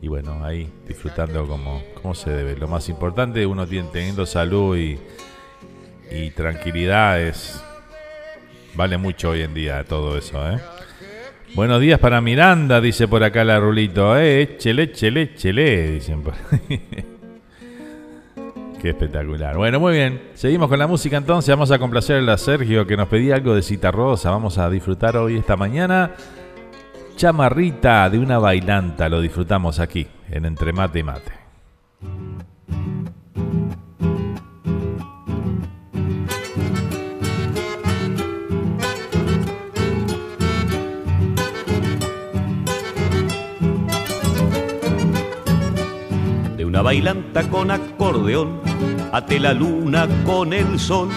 y 0.02 0.10
bueno, 0.10 0.44
ahí 0.44 0.70
disfrutando 0.88 1.48
como, 1.48 1.82
como 2.02 2.14
se 2.14 2.32
debe. 2.32 2.58
Lo 2.58 2.68
más 2.68 2.90
importante, 2.90 3.46
uno 3.46 3.66
tiene, 3.66 3.90
teniendo 3.92 4.26
salud 4.26 4.78
y, 4.78 5.00
y 6.12 6.32
tranquilidad 6.32 7.22
es, 7.22 7.64
vale 8.76 8.98
mucho 8.98 9.30
hoy 9.32 9.42
en 9.42 9.54
día 9.54 9.84
todo 9.84 10.18
eso, 10.18 10.50
¿eh? 10.50 10.60
Buenos 11.56 11.82
días 11.82 12.00
para 12.00 12.22
Miranda, 12.22 12.80
dice 12.80 13.08
por 13.08 13.24
acá 13.24 13.44
la 13.44 13.60
Rulito. 13.60 14.16
Eh, 14.18 14.58
chele, 14.58 14.92
chele, 14.92 15.34
chele, 15.34 15.92
dicen 15.92 16.22
por. 16.22 16.36
Qué 18.80 18.90
espectacular. 18.90 19.58
Bueno, 19.58 19.80
muy 19.80 19.94
bien. 19.94 20.30
Seguimos 20.36 20.70
con 20.70 20.78
la 20.80 20.86
música 20.88 21.18
entonces. 21.18 21.50
Vamos 21.50 21.72
a 21.72 21.80
complacer 21.80 22.30
a 22.30 22.38
Sergio 22.38 22.86
que 22.86 22.96
nos 22.96 23.08
pedía 23.08 23.34
algo 23.36 23.56
de 23.56 23.64
cita 23.64 23.92
rosa. 23.92 24.30
Vamos 24.30 24.58
a 24.58 24.70
disfrutar 24.70 25.18
hoy 25.18 25.38
esta 25.38 25.58
mañana 25.58 26.12
chamarrita 27.18 28.10
de 28.10 28.20
una 28.20 28.38
bailanta. 28.38 29.10
Lo 29.10 29.20
disfrutamos 29.20 29.80
aquí, 29.80 30.08
en 30.30 30.46
Entre 30.46 30.72
Mate 30.72 31.00
y 31.00 31.04
Mate. 31.04 31.32
Bailanta 46.82 47.48
con 47.50 47.72
acordeón, 47.72 48.62
ate 49.12 49.40
la 49.40 49.54
luna 49.54 50.08
con 50.26 50.54
el 50.54 50.80
sol. 50.80 51.10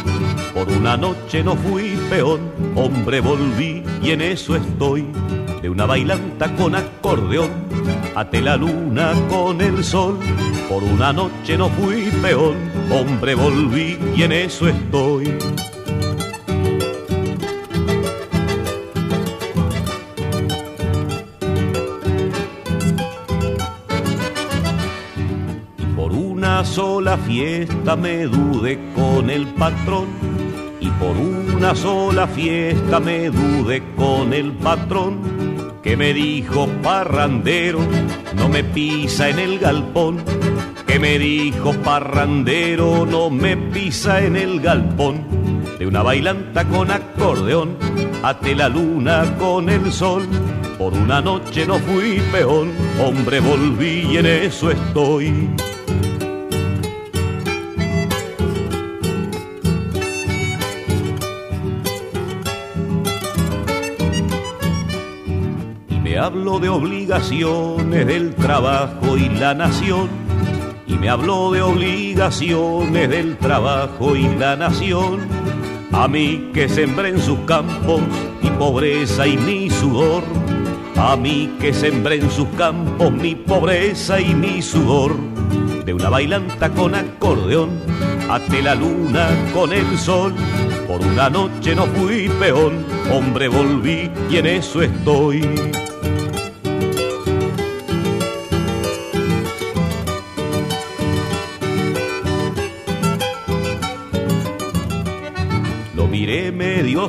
Por 0.55 0.69
una 0.69 0.97
noche 0.97 1.43
no 1.43 1.57
fui 1.57 1.97
peón, 2.11 2.53
hombre 2.75 3.21
volví 3.21 3.83
y 4.03 4.11
en 4.11 4.21
eso 4.21 4.57
estoy 4.57 5.07
de 5.63 5.71
una 5.71 5.87
bailanta 5.87 6.55
con 6.57 6.75
acordeón, 6.75 7.51
ate 8.15 8.41
la 8.41 8.57
luna 8.57 9.13
con 9.31 9.61
el 9.61 9.85
sol. 9.85 10.19
Por 10.69 10.83
una 10.83 11.13
noche 11.13 11.57
no 11.57 11.69
fui 11.71 12.11
peón, 12.21 12.57
hombre 12.91 13.35
volví 13.35 13.99
y 14.17 14.23
en 14.23 14.33
eso 14.33 14.69
estoy. 14.69 15.39
Sola 26.73 27.19
fiesta 27.19 27.97
me 27.97 28.25
dudé 28.25 28.79
con 28.95 29.29
el 29.29 29.47
patrón. 29.47 30.07
Y 30.81 30.89
por 30.93 31.15
una 31.19 31.75
sola 31.75 32.27
fiesta 32.27 32.99
me 32.99 33.29
dudé 33.29 33.83
con 33.95 34.33
el 34.33 34.53
patrón 34.53 35.21
que 35.83 35.99
me 35.99 36.15
dijo 36.15 36.67
parrandero, 36.83 37.81
no 38.37 38.49
me 38.49 38.65
pisa 38.65 39.29
en 39.29 39.39
el 39.39 39.59
galpón, 39.59 40.25
que 40.87 40.99
me 40.99 41.19
dijo 41.19 41.75
parrandero, 41.75 43.05
no 43.05 43.29
me 43.29 43.57
pisa 43.57 44.25
en 44.25 44.37
el 44.37 44.61
galpón, 44.61 45.27
de 45.79 45.87
una 45.87 46.03
bailanta 46.03 46.65
con 46.65 46.91
acordeón, 46.91 47.77
ate 48.23 48.55
la 48.55 48.69
luna 48.69 49.37
con 49.39 49.69
el 49.69 49.93
sol, 49.93 50.23
por 50.79 50.95
una 50.95 51.21
noche 51.21 51.67
no 51.67 51.79
fui 51.81 52.23
peón, 52.33 52.71
hombre 53.05 53.41
volví 53.41 54.07
y 54.13 54.17
en 54.17 54.27
eso 54.27 54.71
estoy. 54.71 55.51
Habló 66.23 66.61
de 66.61 66.69
obligaciones 66.69 68.07
del 68.07 68.35
trabajo 68.37 69.17
y 69.17 69.29
la 69.29 69.55
nación. 69.55 70.09
Y 70.87 70.95
me 70.95 71.09
habló 71.09 71.51
de 71.51 71.63
obligaciones 71.63 73.09
del 73.11 73.37
trabajo 73.39 74.15
y 74.15 74.29
la 74.37 74.55
nación. 74.55 75.21
A 75.93 76.07
mí 76.07 76.51
que 76.55 76.69
sembré 76.69 77.09
en 77.09 77.21
sus 77.21 77.39
campos 77.41 78.01
y 78.41 78.49
pobreza 78.51 79.27
y 79.27 79.37
mi 79.37 79.69
sudor. 79.69 80.23
a 80.97 81.17
mí 81.17 81.51
que 81.61 81.73
sembré 81.73 82.17
en 82.17 82.31
sus 82.31 82.47
campos 82.51 83.11
mi 83.11 83.35
pobreza 83.35 84.21
y 84.21 84.35
mi 84.35 84.63
sudor. 84.63 85.17
De 85.85 85.93
una 85.93 86.09
bailanta 86.09 86.71
con 86.71 86.95
acordeón, 86.95 87.71
até 88.31 88.63
la 88.63 88.77
luna 88.77 89.29
con 89.53 89.73
el 89.73 89.99
sol. 89.99 90.33
Por 90.87 91.01
una 91.01 91.29
noche 91.29 91.75
no 91.75 91.87
fui 91.87 92.29
peón, 92.39 92.87
hombre 93.11 93.49
volví 93.49 94.09
y 94.31 94.37
en 94.37 94.47
eso 94.47 94.83
estoy. 94.83 95.82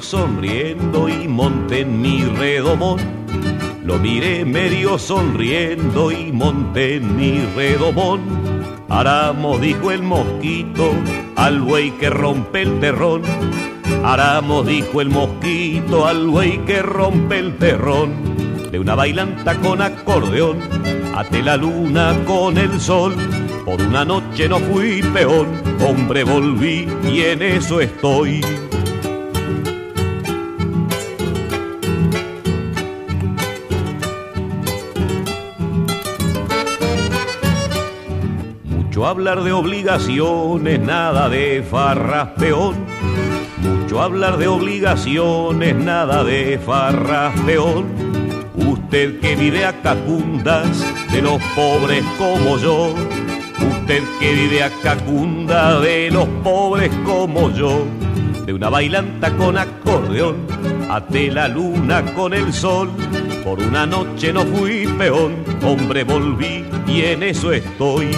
Sonriendo 0.01 1.09
y 1.09 1.27
monté 1.27 1.81
en 1.81 2.01
mi 2.01 2.23
redomón 2.23 3.23
lo 3.83 3.99
miré 3.99 4.45
medio 4.45 4.97
sonriendo 4.97 6.09
y 6.09 6.31
monté 6.31 6.95
en 6.95 7.17
mi 7.17 7.39
redomón. 7.53 8.21
Aramos, 8.87 9.59
dijo 9.59 9.91
el 9.91 10.03
mosquito, 10.03 10.93
al 11.35 11.59
buey 11.59 11.91
que 11.91 12.09
rompe 12.09 12.61
el 12.61 12.79
terrón. 12.79 13.23
Aramos, 14.05 14.65
dijo 14.65 15.01
el 15.01 15.09
mosquito, 15.09 16.07
al 16.07 16.27
buey 16.27 16.59
que 16.59 16.81
rompe 16.81 17.39
el 17.39 17.57
terrón. 17.57 18.13
De 18.71 18.79
una 18.79 18.95
bailanta 18.95 19.59
con 19.59 19.81
acordeón, 19.81 20.59
até 21.13 21.43
la 21.43 21.57
luna 21.57 22.15
con 22.25 22.57
el 22.57 22.79
sol. 22.79 23.13
Por 23.65 23.81
una 23.81 24.05
noche 24.05 24.47
no 24.47 24.59
fui 24.59 25.01
peón, 25.01 25.47
hombre 25.85 26.23
volví 26.23 26.87
y 27.11 27.21
en 27.21 27.41
eso 27.41 27.81
estoy. 27.81 28.41
Hablar 39.05 39.43
de 39.43 39.51
obligaciones, 39.51 40.79
nada 40.79 41.27
de 41.27 41.61
farras 41.61 42.29
peón. 42.39 42.85
Mucho 43.61 44.01
hablar 44.01 44.37
de 44.37 44.47
obligaciones, 44.47 45.75
nada 45.75 46.23
de 46.23 46.57
farras 46.57 47.37
peón. 47.41 47.85
Usted 48.55 49.19
que 49.19 49.35
vive 49.35 49.65
a 49.65 49.81
cacundas 49.81 50.85
de 51.11 51.21
los 51.21 51.41
pobres 51.53 52.03
como 52.17 52.57
yo. 52.57 52.93
Usted 53.79 54.03
que 54.21 54.33
vive 54.33 54.63
a 54.63 54.71
cacunda 54.81 55.81
de 55.81 56.09
los 56.09 56.27
pobres 56.41 56.89
como 57.05 57.51
yo. 57.51 57.85
De 58.45 58.53
una 58.53 58.69
bailanta 58.69 59.35
con 59.35 59.57
acordeón, 59.57 60.47
até 60.89 61.29
la 61.29 61.49
luna 61.49 62.03
con 62.13 62.33
el 62.33 62.53
sol. 62.53 62.89
Por 63.43 63.59
una 63.59 63.85
noche 63.85 64.31
no 64.31 64.45
fui 64.45 64.87
peón, 64.97 65.43
hombre 65.61 66.05
volví 66.05 66.65
y 66.87 67.01
en 67.01 67.23
eso 67.23 67.51
estoy. 67.51 68.09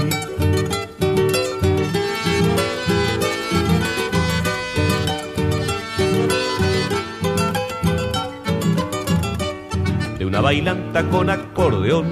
Bailanta 10.42 11.04
con 11.10 11.30
acordeón, 11.30 12.06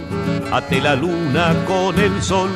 até 0.52 0.80
la 0.80 0.96
luna 0.96 1.54
con 1.66 2.00
el 2.00 2.22
sol. 2.22 2.50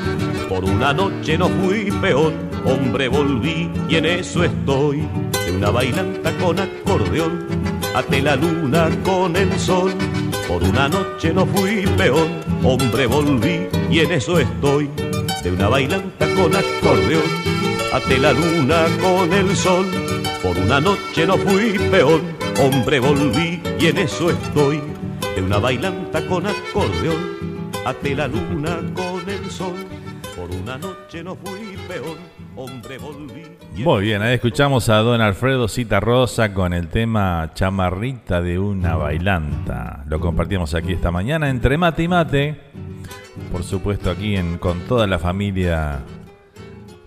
Por 0.47 0.63
una 0.63 0.93
noche 0.93 1.37
no 1.37 1.49
fui 1.49 1.91
peón, 2.01 2.33
hombre 2.65 3.07
volví 3.09 3.69
y 3.89 3.95
en 3.95 4.05
eso 4.05 4.43
estoy. 4.43 5.05
De 5.45 5.57
una 5.57 5.69
bailanta 5.69 6.31
con 6.37 6.59
acordeón, 6.59 7.47
até 7.93 8.21
la 8.21 8.35
luna 8.35 8.89
con 9.03 9.35
el 9.35 9.51
sol. 9.59 9.93
Por 10.47 10.63
una 10.63 10.87
noche 10.87 11.33
no 11.33 11.45
fui 11.45 11.85
peón, 11.97 12.29
hombre 12.63 13.05
volví 13.05 13.67
y 13.89 13.99
en 13.99 14.11
eso 14.11 14.39
estoy. 14.39 14.89
De 15.43 15.51
una 15.51 15.67
bailanta 15.67 16.27
con 16.35 16.55
acordeón, 16.55 17.29
até 17.93 18.17
la 18.17 18.31
luna 18.31 18.85
con 19.01 19.33
el 19.33 19.55
sol. 19.55 19.85
Por 20.41 20.57
una 20.57 20.79
noche 20.79 21.25
no 21.25 21.37
fui 21.37 21.77
peón, 21.91 22.21
hombre 22.61 22.99
volví 22.99 23.61
y 23.79 23.87
en 23.87 23.97
eso 23.97 24.29
estoy 24.29 24.96
de 25.37 25.43
una 25.43 25.59
bailanta 25.59 26.25
con 26.25 26.47
acordeón, 26.47 27.69
até 27.85 28.15
la 28.15 28.27
luna 28.27 28.79
con 28.95 29.29
el 29.29 29.51
sol. 29.51 29.75
Por 30.35 30.49
una 30.49 30.79
noche 30.79 31.23
no 31.23 31.35
fui 31.35 31.77
peón, 31.87 32.17
hombre 32.55 32.97
volví. 32.97 33.43
Muy 33.75 34.01
bien, 34.01 34.23
ahí 34.23 34.33
escuchamos 34.33 34.89
a 34.89 34.95
don 34.95 35.21
Alfredo 35.21 35.67
Cita 35.67 35.99
Rosa 35.99 36.55
con 36.55 36.73
el 36.73 36.87
tema 36.87 37.51
Chamarrita 37.53 38.41
de 38.41 38.57
una 38.57 38.95
bailanta. 38.95 40.03
Lo 40.07 40.19
compartimos 40.19 40.73
aquí 40.73 40.93
esta 40.93 41.11
mañana 41.11 41.51
entre 41.51 41.77
mate 41.77 42.01
y 42.01 42.07
mate. 42.07 42.61
Por 43.51 43.63
supuesto 43.63 44.09
aquí 44.09 44.35
con 44.59 44.79
toda 44.87 45.05
la 45.05 45.19
familia 45.19 45.99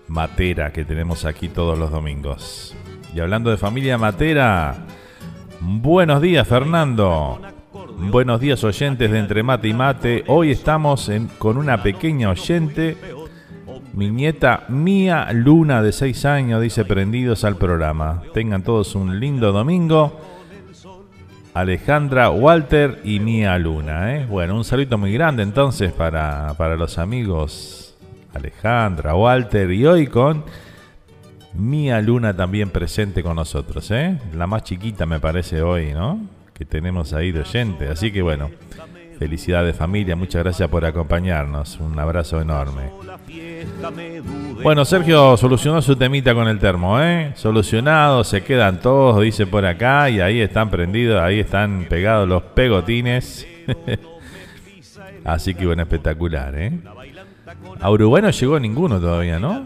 matera 0.07 0.71
que 0.71 0.85
tenemos 0.85 1.25
aquí 1.25 1.49
todos 1.49 1.77
los 1.77 1.91
domingos. 1.91 2.77
Y 3.13 3.19
hablando 3.19 3.49
de 3.49 3.57
familia 3.57 3.97
matera, 3.97 4.85
buenos 5.59 6.21
días 6.21 6.47
Fernando. 6.47 7.50
Buenos 8.09 8.41
días 8.41 8.63
oyentes 8.63 9.11
de 9.11 9.19
Entre 9.19 9.43
Mate 9.43 9.67
y 9.67 9.73
Mate. 9.73 10.23
Hoy 10.27 10.49
estamos 10.49 11.09
con 11.37 11.57
una 11.57 11.83
pequeña 11.83 12.31
oyente, 12.31 12.97
mi 13.93 14.09
nieta 14.09 14.65
Mía 14.69 15.29
Luna 15.31 15.83
de 15.83 15.91
6 15.91 16.25
años, 16.25 16.61
dice 16.61 16.83
prendidos 16.83 17.43
al 17.43 17.57
programa. 17.57 18.23
Tengan 18.33 18.63
todos 18.63 18.95
un 18.95 19.19
lindo 19.19 19.51
domingo. 19.51 20.19
Alejandra, 21.53 22.31
Walter 22.31 22.99
y 23.03 23.19
Mía 23.19 23.57
Luna. 23.59 24.15
¿eh? 24.15 24.25
Bueno, 24.25 24.55
un 24.55 24.63
saludo 24.63 24.97
muy 24.97 25.13
grande 25.13 25.43
entonces 25.43 25.93
para, 25.93 26.55
para 26.57 26.75
los 26.75 26.97
amigos 26.97 27.95
Alejandra, 28.33 29.15
Walter 29.15 29.71
y 29.71 29.85
hoy 29.85 30.07
con 30.07 30.43
Mía 31.53 32.01
Luna 32.01 32.35
también 32.35 32.71
presente 32.71 33.21
con 33.21 33.35
nosotros. 33.35 33.91
¿eh? 33.91 34.17
La 34.35 34.47
más 34.47 34.63
chiquita 34.63 35.05
me 35.05 35.19
parece 35.19 35.61
hoy, 35.61 35.93
¿no? 35.93 36.40
Que 36.61 36.65
tenemos 36.65 37.11
ahí 37.13 37.31
de 37.31 37.39
oyente. 37.39 37.87
Así 37.89 38.11
que 38.11 38.21
bueno, 38.21 38.51
felicidades 39.17 39.75
familia, 39.75 40.15
muchas 40.15 40.43
gracias 40.43 40.69
por 40.69 40.85
acompañarnos. 40.85 41.79
Un 41.79 41.97
abrazo 41.97 42.39
enorme. 42.39 42.91
Bueno, 44.61 44.85
Sergio 44.85 45.37
solucionó 45.37 45.81
su 45.81 45.95
temita 45.95 46.35
con 46.35 46.47
el 46.47 46.59
termo, 46.59 47.01
¿eh? 47.01 47.31
Solucionado, 47.33 48.23
se 48.23 48.43
quedan 48.43 48.79
todos, 48.79 49.23
dice 49.23 49.47
por 49.47 49.65
acá, 49.65 50.07
y 50.11 50.19
ahí 50.19 50.39
están 50.39 50.69
prendidos, 50.69 51.19
ahí 51.19 51.39
están 51.39 51.87
pegados 51.89 52.29
los 52.29 52.43
pegotines. 52.43 53.47
Así 55.25 55.55
que 55.55 55.65
bueno, 55.65 55.81
espectacular, 55.81 56.53
¿eh? 56.55 56.79
A 57.79 57.89
Uruguay 57.89 58.21
no 58.21 58.29
llegó 58.29 58.59
ninguno 58.59 58.99
todavía, 58.99 59.39
¿no? 59.39 59.65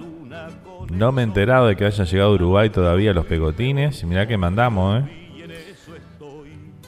No 0.89 1.11
me 1.11 1.23
he 1.23 1.25
enterado 1.25 1.67
de 1.67 1.75
que 1.75 1.83
haya 1.83 2.05
llegado 2.05 2.31
a 2.31 2.35
Uruguay 2.35 2.69
todavía 2.69 3.11
los 3.11 3.25
pegotines. 3.25 4.01
Mirá 4.05 4.25
que 4.27 4.37
mandamos, 4.37 5.03
¿eh? 5.03 5.24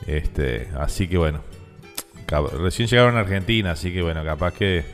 Este, 0.07 0.69
así 0.77 1.07
que 1.07 1.17
bueno, 1.17 1.41
recién 2.59 2.87
llegaron 2.87 3.17
a 3.17 3.19
Argentina, 3.19 3.71
así 3.71 3.93
que 3.93 4.01
bueno, 4.01 4.23
capaz 4.23 4.53
que 4.53 4.85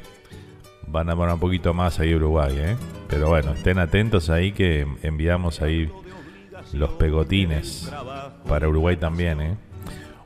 van 0.87 1.09
a 1.09 1.15
poner 1.15 1.33
un 1.35 1.39
poquito 1.39 1.73
más 1.73 1.99
ahí 1.99 2.13
Uruguay, 2.13 2.55
¿eh? 2.57 2.75
Pero 3.07 3.29
bueno, 3.29 3.51
estén 3.51 3.79
atentos 3.79 4.29
ahí 4.29 4.51
que 4.51 4.87
enviamos 5.03 5.61
ahí 5.61 5.89
los 6.73 6.91
pegotines 6.91 7.91
para 8.47 8.67
Uruguay 8.67 8.97
también, 8.97 9.41
¿eh? 9.41 9.57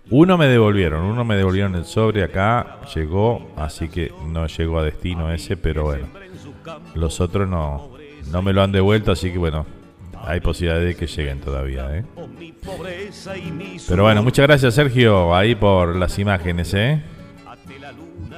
Uno 0.10 0.38
me 0.38 0.48
devolvieron, 0.48 1.04
uno 1.04 1.26
me 1.26 1.36
devolvieron 1.36 1.76
el 1.76 1.84
sobre 1.84 2.24
acá, 2.24 2.80
llegó, 2.96 3.52
así 3.58 3.90
que 3.90 4.14
no 4.26 4.48
llegó 4.48 4.80
a 4.80 4.84
destino 4.84 5.34
ese, 5.34 5.58
pero 5.58 5.84
bueno, 5.84 6.08
los 6.96 7.20
otros 7.20 7.50
no, 7.50 7.92
no 8.32 8.42
me 8.42 8.54
lo 8.54 8.64
han 8.64 8.72
devuelto, 8.72 9.12
así 9.12 9.32
que 9.32 9.38
bueno, 9.38 9.66
hay 10.28 10.42
posibilidad 10.42 10.82
de 10.82 10.96
que 10.96 11.08
lleguen 11.08 11.40
todavía, 11.40 11.98
¿eh? 11.98 12.04
Pero 13.88 14.04
bueno, 14.04 14.24
muchas 14.24 14.46
gracias 14.46 14.74
Sergio 14.74 15.34
ahí 15.34 15.56
por 15.56 15.96
las 15.96 16.20
imágenes, 16.20 16.74
¿eh? 16.74 17.02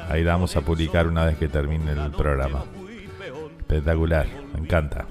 Ahí 0.09 0.23
vamos 0.23 0.55
a 0.55 0.61
publicar 0.61 1.07
una 1.07 1.25
vez 1.25 1.37
que 1.37 1.47
termine 1.47 1.91
el 1.91 2.11
programa. 2.11 2.63
Espectacular, 3.59 4.27
me 4.53 4.59
encanta. 4.61 5.07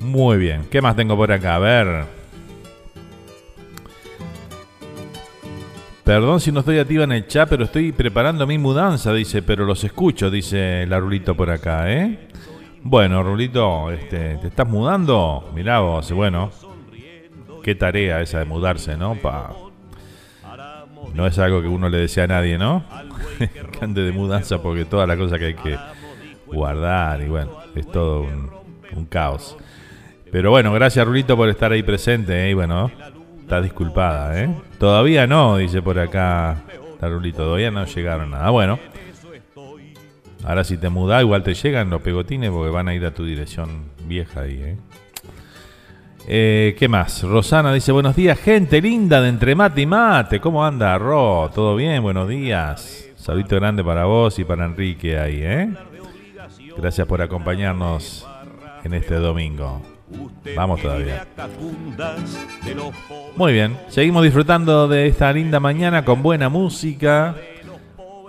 Muy 0.00 0.38
bien, 0.38 0.66
¿qué 0.70 0.82
más 0.82 0.96
tengo 0.96 1.16
por 1.16 1.30
acá? 1.32 1.56
A 1.56 1.58
ver. 1.58 2.04
Perdón 6.04 6.40
si 6.40 6.52
no 6.52 6.60
estoy 6.60 6.78
activa 6.78 7.04
en 7.04 7.12
el 7.12 7.26
chat, 7.26 7.48
pero 7.48 7.64
estoy 7.64 7.92
preparando 7.92 8.46
mi 8.46 8.58
mudanza, 8.58 9.12
dice, 9.12 9.40
pero 9.40 9.64
los 9.64 9.82
escucho, 9.84 10.30
dice 10.30 10.84
Larulito 10.86 11.34
por 11.34 11.50
acá, 11.50 11.90
¿eh? 11.90 12.28
Bueno, 12.86 13.22
Rulito, 13.22 13.90
este, 13.90 14.36
¿te 14.36 14.48
estás 14.48 14.68
mudando? 14.68 15.50
Mirá 15.54 15.80
vos, 15.80 16.12
bueno. 16.12 16.50
Qué 17.62 17.74
tarea 17.74 18.20
esa 18.20 18.40
de 18.40 18.44
mudarse, 18.44 18.94
¿no? 18.98 19.14
Pa... 19.14 19.54
No 21.14 21.26
es 21.26 21.38
algo 21.38 21.62
que 21.62 21.68
uno 21.68 21.88
le 21.88 21.96
desea 21.96 22.24
a 22.24 22.26
nadie, 22.26 22.58
¿no? 22.58 22.84
que 23.38 23.84
ande 23.84 24.02
de 24.02 24.12
mudanza 24.12 24.60
porque 24.60 24.84
toda 24.84 25.06
la 25.06 25.16
cosa 25.16 25.38
que 25.38 25.46
hay 25.46 25.54
que 25.54 25.78
guardar 26.46 27.22
y 27.22 27.28
bueno, 27.28 27.52
es 27.74 27.90
todo 27.90 28.20
un, 28.20 29.06
caos. 29.06 29.56
Pero 30.30 30.50
bueno, 30.50 30.70
gracias 30.72 31.06
Rulito 31.06 31.38
por 31.38 31.48
estar 31.48 31.72
ahí 31.72 31.82
presente, 31.82 32.46
¿eh? 32.46 32.50
Y 32.50 32.54
bueno, 32.54 32.90
está 33.40 33.62
disculpada, 33.62 34.38
¿eh? 34.42 34.54
Todavía 34.78 35.26
no, 35.26 35.56
dice 35.56 35.80
por 35.80 35.98
acá 35.98 36.62
Rulito, 37.00 37.44
todavía 37.44 37.70
no 37.70 37.86
llegaron 37.86 38.30
nada. 38.30 38.50
Bueno, 38.50 38.78
ahora 40.44 40.64
si 40.64 40.76
te 40.76 40.88
mudás, 40.88 41.22
igual 41.22 41.42
te 41.42 41.54
llegan 41.54 41.90
los 41.90 42.02
pegotines 42.02 42.50
porque 42.50 42.70
van 42.70 42.88
a 42.88 42.94
ir 42.94 43.04
a 43.04 43.12
tu 43.12 43.24
dirección 43.24 43.90
vieja 44.06 44.42
ahí, 44.42 44.60
¿eh? 44.62 44.76
Eh, 46.26 46.74
¿Qué 46.78 46.88
más? 46.88 47.22
Rosana 47.22 47.72
dice, 47.74 47.92
buenos 47.92 48.16
días, 48.16 48.38
gente 48.38 48.80
linda 48.80 49.20
de 49.20 49.28
entre 49.28 49.54
mate 49.54 49.82
y 49.82 49.86
mate. 49.86 50.40
¿Cómo 50.40 50.64
anda, 50.64 50.96
Ro? 50.96 51.50
¿Todo 51.54 51.76
bien? 51.76 52.02
Buenos 52.02 52.28
días. 52.28 53.10
Saludito 53.14 53.56
grande 53.56 53.84
para 53.84 54.06
vos 54.06 54.38
y 54.38 54.44
para 54.44 54.64
Enrique 54.64 55.18
ahí, 55.18 55.40
¿eh? 55.42 55.70
Gracias 56.78 57.06
por 57.06 57.20
acompañarnos 57.20 58.26
en 58.84 58.94
este 58.94 59.16
domingo. 59.16 59.82
Vamos 60.56 60.80
todavía. 60.80 61.26
Muy 63.36 63.52
bien, 63.52 63.76
seguimos 63.88 64.22
disfrutando 64.22 64.88
de 64.88 65.08
esta 65.08 65.32
linda 65.32 65.60
mañana 65.60 66.04
con 66.04 66.22
buena 66.22 66.48
música. 66.48 67.34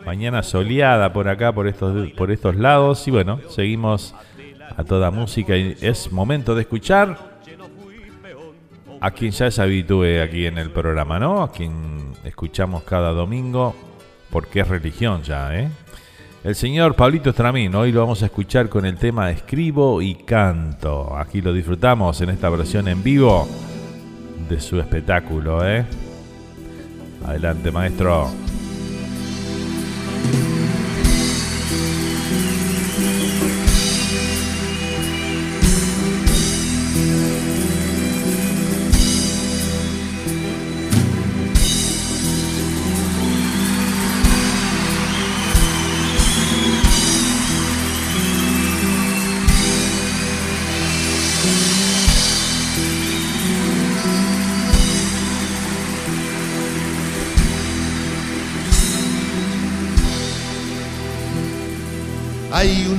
Mañana 0.05 0.43
soleada 0.43 1.11
por 1.11 1.27
acá, 1.27 1.51
por 1.51 1.67
estos, 1.67 2.11
por 2.11 2.31
estos 2.31 2.55
lados. 2.55 3.07
Y 3.07 3.11
bueno, 3.11 3.39
seguimos 3.49 4.13
a 4.75 4.83
toda 4.83 5.11
música 5.11 5.57
y 5.57 5.75
es 5.81 6.11
momento 6.11 6.55
de 6.55 6.61
escuchar 6.61 7.35
a 9.01 9.11
quien 9.11 9.31
ya 9.31 9.51
se 9.51 9.61
habitúe 9.61 10.21
aquí 10.23 10.45
en 10.45 10.57
el 10.57 10.71
programa, 10.71 11.19
¿no? 11.19 11.43
A 11.43 11.51
quien 11.51 12.13
escuchamos 12.23 12.83
cada 12.83 13.11
domingo, 13.11 13.75
porque 14.29 14.61
es 14.61 14.67
religión 14.67 15.21
ya, 15.23 15.55
¿eh? 15.57 15.69
El 16.43 16.55
señor 16.55 16.95
Pablito 16.95 17.31
Estramín, 17.31 17.73
hoy 17.73 17.91
lo 17.91 18.01
vamos 18.01 18.21
a 18.21 18.25
escuchar 18.25 18.69
con 18.69 18.85
el 18.85 18.97
tema 18.97 19.31
Escribo 19.31 20.01
y 20.01 20.13
Canto. 20.13 21.17
Aquí 21.17 21.41
lo 21.41 21.51
disfrutamos 21.51 22.21
en 22.21 22.29
esta 22.29 22.49
versión 22.49 22.87
en 22.87 23.01
vivo 23.01 23.47
de 24.47 24.59
su 24.59 24.79
espectáculo, 24.79 25.67
¿eh? 25.67 25.85
Adelante, 27.25 27.71
maestro. 27.71 28.29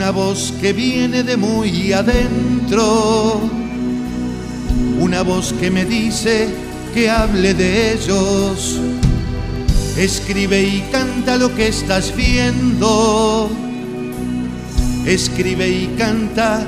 Una 0.07 0.13
voz 0.13 0.55
que 0.61 0.73
viene 0.73 1.25
de 1.25 1.37
muy 1.37 1.93
adentro, 1.93 3.41
una 5.01 5.23
voz 5.23 5.53
que 5.55 5.69
me 5.69 5.85
dice 5.85 6.49
que 6.95 7.11
hable 7.11 7.55
de 7.55 7.95
ellos. 7.95 8.79
Escribe 9.97 10.63
y 10.63 10.83
canta 10.93 11.37
lo 11.37 11.53
que 11.57 11.67
estás 11.67 12.15
viendo. 12.15 13.51
Escribe 15.05 15.69
y 15.69 15.87
canta, 15.99 16.65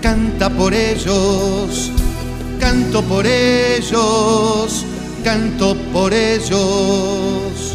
canta 0.00 0.48
por 0.48 0.72
ellos. 0.72 1.90
Canto 2.60 3.02
por 3.02 3.26
ellos, 3.26 4.84
canto 5.24 5.74
por 5.92 6.14
ellos. 6.14 7.74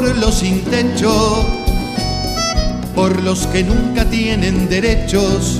Por 0.00 0.16
los 0.16 0.34
sin 0.36 0.62
techo, 0.62 1.44
por 2.94 3.20
los 3.20 3.48
que 3.48 3.64
nunca 3.64 4.04
tienen 4.04 4.68
derechos 4.68 5.58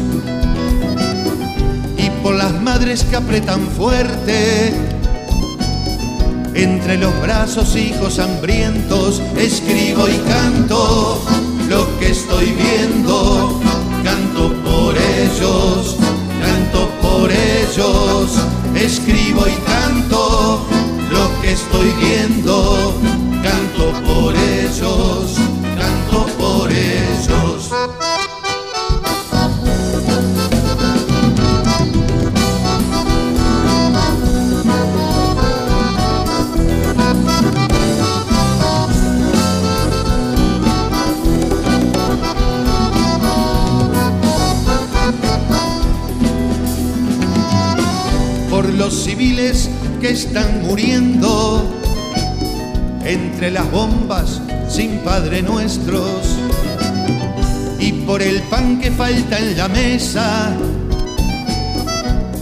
y 1.96 2.08
por 2.22 2.36
las 2.36 2.52
madres 2.62 3.02
que 3.02 3.16
apretan 3.16 3.66
fuerte. 3.76 4.72
Entre 6.54 6.98
los 6.98 7.20
brazos 7.20 7.74
hijos 7.74 8.20
hambrientos 8.20 9.20
escribo 9.36 10.08
y 10.08 10.16
canto 10.28 11.20
lo 11.68 11.98
que 11.98 12.10
estoy 12.10 12.52
viendo, 12.52 13.60
canto 14.04 14.52
por 14.62 14.94
ellos, 14.96 15.96
canto 16.40 16.88
por 17.02 17.30
ellos, 17.32 18.38
escribo 18.76 19.44
y 19.48 19.54
canto 19.66 20.64
lo 21.10 21.42
que 21.42 21.52
estoy 21.52 21.90
viendo 22.00 23.27
por 24.04 24.34
ellos, 24.34 25.36
canto 25.76 26.26
por 26.38 26.70
ellos. 26.70 27.70
Por 48.50 48.68
los 48.74 49.04
civiles 49.04 49.70
que 50.00 50.10
están 50.10 50.62
muriendo 50.62 51.77
entre 53.08 53.50
las 53.50 53.70
bombas 53.70 54.40
sin 54.68 54.98
Padre 54.98 55.42
Nuestros. 55.42 56.36
Y 57.80 57.92
por 57.92 58.20
el 58.20 58.42
pan 58.42 58.78
que 58.80 58.90
falta 58.90 59.38
en 59.38 59.56
la 59.56 59.68
mesa, 59.68 60.54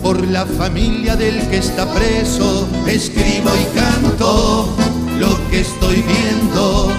por 0.03 0.27
la 0.27 0.45
familia 0.45 1.15
del 1.15 1.41
que 1.49 1.59
está 1.59 1.87
preso, 1.95 2.69
escribo 2.87 3.51
y 3.55 3.79
canto 3.79 4.77
lo 5.21 5.51
que 5.51 5.61
estoy 5.61 6.03
viendo, 6.03 6.91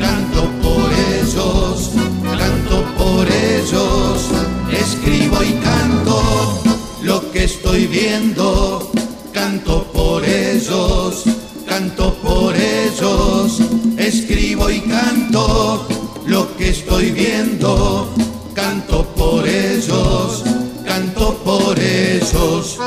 canto 0.00 0.48
por 0.62 0.90
ellos, 1.20 1.90
canto 2.38 2.84
por 2.96 3.26
ellos, 3.28 4.28
escribo 4.70 5.42
y 5.42 5.52
canto 5.60 6.62
lo 7.02 7.30
que 7.30 7.44
estoy 7.44 7.86
viendo, 7.86 8.90
canto 9.32 9.84
por 9.92 10.24
ellos 10.24 11.24
canto 11.72 12.14
por 12.14 12.21
lo 15.32 16.56
que 16.58 16.68
estoy 16.68 17.10
viendo, 17.10 18.12
canto 18.54 19.04
por 19.14 19.48
ellos, 19.48 20.44
canto 20.84 21.34
por 21.44 21.78
ellos. 21.78 22.78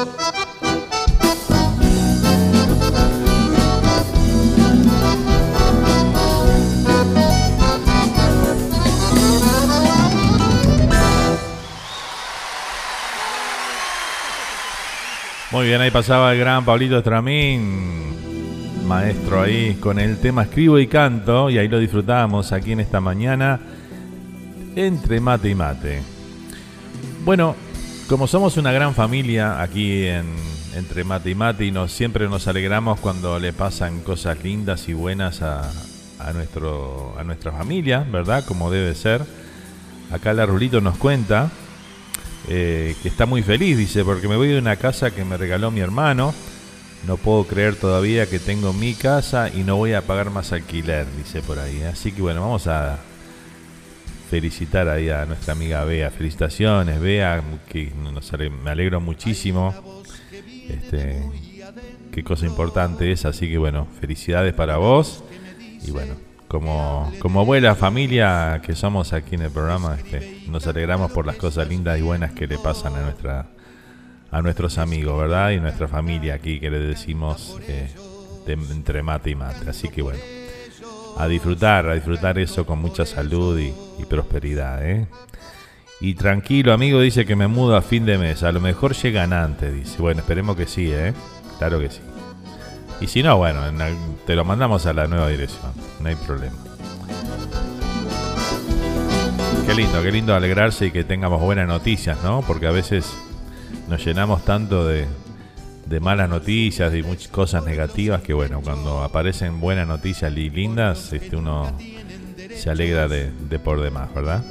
Muy 15.51 15.67
bien, 15.67 15.81
ahí 15.81 15.89
pasaba 15.89 16.33
el 16.33 16.39
gran 16.39 16.65
Pablito 16.65 16.97
Estramín 16.97 18.34
maestro 18.85 19.41
ahí 19.41 19.75
con 19.75 19.99
el 19.99 20.17
tema 20.17 20.43
Escribo 20.43 20.79
y 20.79 20.87
Canto 20.87 21.49
y 21.49 21.57
ahí 21.57 21.67
lo 21.67 21.79
disfrutamos 21.79 22.51
aquí 22.51 22.71
en 22.71 22.79
esta 22.79 23.01
mañana 23.01 23.59
entre 24.75 25.19
mate 25.19 25.49
y 25.49 25.55
mate. 25.55 26.01
Bueno, 27.23 27.55
como 28.07 28.27
somos 28.27 28.57
una 28.57 28.71
gran 28.71 28.93
familia 28.93 29.61
aquí 29.61 30.05
en 30.05 30.25
entre 30.75 31.03
mate 31.03 31.29
y 31.29 31.35
mate 31.35 31.65
y 31.65 31.71
nos, 31.71 31.91
siempre 31.91 32.27
nos 32.27 32.47
alegramos 32.47 32.99
cuando 32.99 33.39
le 33.39 33.53
pasan 33.53 34.01
cosas 34.01 34.43
lindas 34.43 34.87
y 34.89 34.93
buenas 34.93 35.41
a, 35.41 35.71
a, 36.19 36.33
nuestro, 36.33 37.15
a 37.17 37.23
nuestra 37.23 37.51
familia, 37.51 38.05
¿verdad? 38.11 38.43
Como 38.45 38.69
debe 38.69 38.93
ser. 38.93 39.23
Acá 40.11 40.33
la 40.33 40.45
Rulito 40.45 40.81
nos 40.81 40.97
cuenta 40.97 41.49
eh, 42.47 42.95
que 43.01 43.07
está 43.07 43.25
muy 43.25 43.41
feliz, 43.41 43.77
dice, 43.77 44.03
porque 44.03 44.27
me 44.27 44.35
voy 44.35 44.49
de 44.49 44.59
una 44.59 44.75
casa 44.75 45.11
que 45.11 45.25
me 45.25 45.37
regaló 45.37 45.71
mi 45.71 45.79
hermano 45.79 46.33
no 47.05 47.17
puedo 47.17 47.45
creer 47.45 47.75
todavía 47.75 48.27
que 48.27 48.39
tengo 48.39 48.73
mi 48.73 48.93
casa 48.93 49.49
y 49.53 49.63
no 49.63 49.75
voy 49.75 49.93
a 49.93 50.01
pagar 50.01 50.29
más 50.31 50.51
alquiler, 50.51 51.05
dice 51.17 51.41
por 51.41 51.59
ahí. 51.59 51.83
Así 51.83 52.11
que 52.11 52.21
bueno, 52.21 52.41
vamos 52.41 52.67
a 52.67 52.97
felicitar 54.29 54.89
ahí 54.89 55.09
a 55.09 55.25
nuestra 55.25 55.53
amiga 55.53 55.83
Bea. 55.83 56.09
Felicitaciones, 56.11 56.99
Bea, 56.99 57.43
que 57.69 57.91
me 58.63 58.71
alegro 58.71 58.99
muchísimo. 58.99 59.73
Este, 60.67 61.21
qué 62.11 62.23
cosa 62.23 62.45
importante 62.45 63.11
es, 63.11 63.25
así 63.25 63.49
que 63.49 63.57
bueno, 63.57 63.87
felicidades 63.99 64.53
para 64.53 64.77
vos. 64.77 65.23
Y 65.85 65.91
bueno, 65.91 66.15
como, 66.47 67.11
como 67.19 67.41
abuela 67.41 67.75
familia 67.75 68.61
que 68.65 68.75
somos 68.75 69.13
aquí 69.13 69.35
en 69.35 69.43
el 69.43 69.51
programa, 69.51 69.95
este, 69.95 70.41
nos 70.47 70.65
alegramos 70.65 71.11
por 71.11 71.27
las 71.27 71.35
cosas 71.35 71.67
lindas 71.67 71.99
y 71.99 72.01
buenas 72.01 72.33
que 72.33 72.47
le 72.47 72.57
pasan 72.57 72.95
a 72.95 73.01
nuestra 73.01 73.54
a 74.31 74.41
nuestros 74.41 74.77
amigos, 74.77 75.17
¿verdad? 75.17 75.51
Y 75.51 75.59
nuestra 75.59 75.87
familia 75.87 76.35
aquí 76.35 76.59
que 76.59 76.69
le 76.69 76.79
decimos 76.79 77.57
eh, 77.67 77.89
entre 78.47 79.03
mate 79.03 79.31
y 79.31 79.35
mate. 79.35 79.69
Así 79.69 79.89
que 79.89 80.01
bueno, 80.01 80.19
a 81.17 81.27
disfrutar, 81.27 81.87
a 81.87 81.95
disfrutar 81.95 82.37
eso 82.39 82.65
con 82.65 82.79
mucha 82.79 83.05
salud 83.05 83.59
y, 83.59 83.73
prosperidad, 84.05 84.87
¿eh? 84.87 85.07
Y 85.99 86.13
tranquilo, 86.13 86.73
amigo, 86.73 86.99
dice 86.99 87.25
que 87.25 87.35
me 87.35 87.47
mudo 87.47 87.75
a 87.75 87.81
fin 87.81 88.05
de 88.05 88.17
mes. 88.17 88.43
A 88.43 88.51
lo 88.51 88.59
mejor 88.59 88.93
llegan 88.93 89.33
antes, 89.33 89.73
dice. 89.73 90.01
Bueno, 90.01 90.19
esperemos 90.19 90.55
que 90.55 90.67
sí, 90.67 90.91
¿eh? 90.91 91.13
Claro 91.57 91.79
que 91.79 91.89
sí. 91.89 92.01
Y 93.01 93.07
si 93.07 93.23
no, 93.23 93.37
bueno, 93.37 93.61
te 94.27 94.35
lo 94.35 94.45
mandamos 94.45 94.85
a 94.85 94.93
la 94.93 95.07
nueva 95.07 95.29
dirección. 95.29 95.71
No 96.01 96.09
hay 96.09 96.15
problema. 96.15 96.55
Qué 99.65 99.73
lindo, 99.73 100.03
qué 100.03 100.11
lindo 100.11 100.35
alegrarse 100.35 100.85
y 100.87 100.91
que 100.91 101.03
tengamos 101.03 101.41
buenas 101.41 101.67
noticias, 101.67 102.21
¿no? 102.23 102.43
Porque 102.45 102.67
a 102.67 102.71
veces 102.71 103.11
nos 103.87 104.03
llenamos 104.03 104.43
tanto 104.45 104.87
de, 104.87 105.05
de 105.85 105.99
malas 105.99 106.29
noticias 106.29 106.93
y 106.93 107.03
muchas 107.03 107.27
cosas 107.27 107.63
negativas 107.63 108.21
que 108.21 108.33
bueno, 108.33 108.61
cuando 108.61 109.03
aparecen 109.03 109.59
buenas 109.59 109.87
noticias 109.87 110.31
y 110.35 110.49
lindas, 110.49 111.13
este 111.13 111.35
uno 111.35 111.71
se 112.55 112.69
alegra 112.69 113.07
de, 113.07 113.31
por 113.63 113.81
demás, 113.81 114.13
¿verdad? 114.13 114.43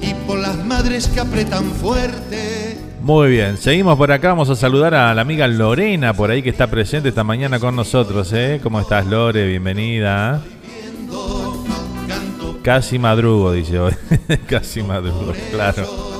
Y 0.00 0.14
por 0.26 0.38
las 0.38 0.56
madres 0.64 1.08
que 1.08 1.20
apretan 1.20 1.64
fuerte. 1.64 2.78
Muy 3.00 3.30
bien, 3.30 3.56
seguimos 3.56 3.96
por 3.96 4.12
acá, 4.12 4.28
vamos 4.28 4.48
a 4.50 4.54
saludar 4.56 4.94
a 4.94 5.12
la 5.14 5.22
amiga 5.22 5.48
Lorena 5.48 6.14
por 6.14 6.30
ahí 6.30 6.42
que 6.42 6.50
está 6.50 6.68
presente 6.68 7.08
esta 7.08 7.24
mañana 7.24 7.58
con 7.58 7.74
nosotros, 7.74 8.32
¿eh? 8.32 8.60
¿Cómo 8.62 8.80
estás 8.80 9.06
Lore? 9.06 9.46
Bienvenida. 9.46 10.40
Casi 12.62 12.96
madrugo, 13.00 13.50
dice 13.50 13.80
hoy. 13.80 13.92
Casi 14.46 14.84
madrugo, 14.84 15.32
claro. 15.50 16.11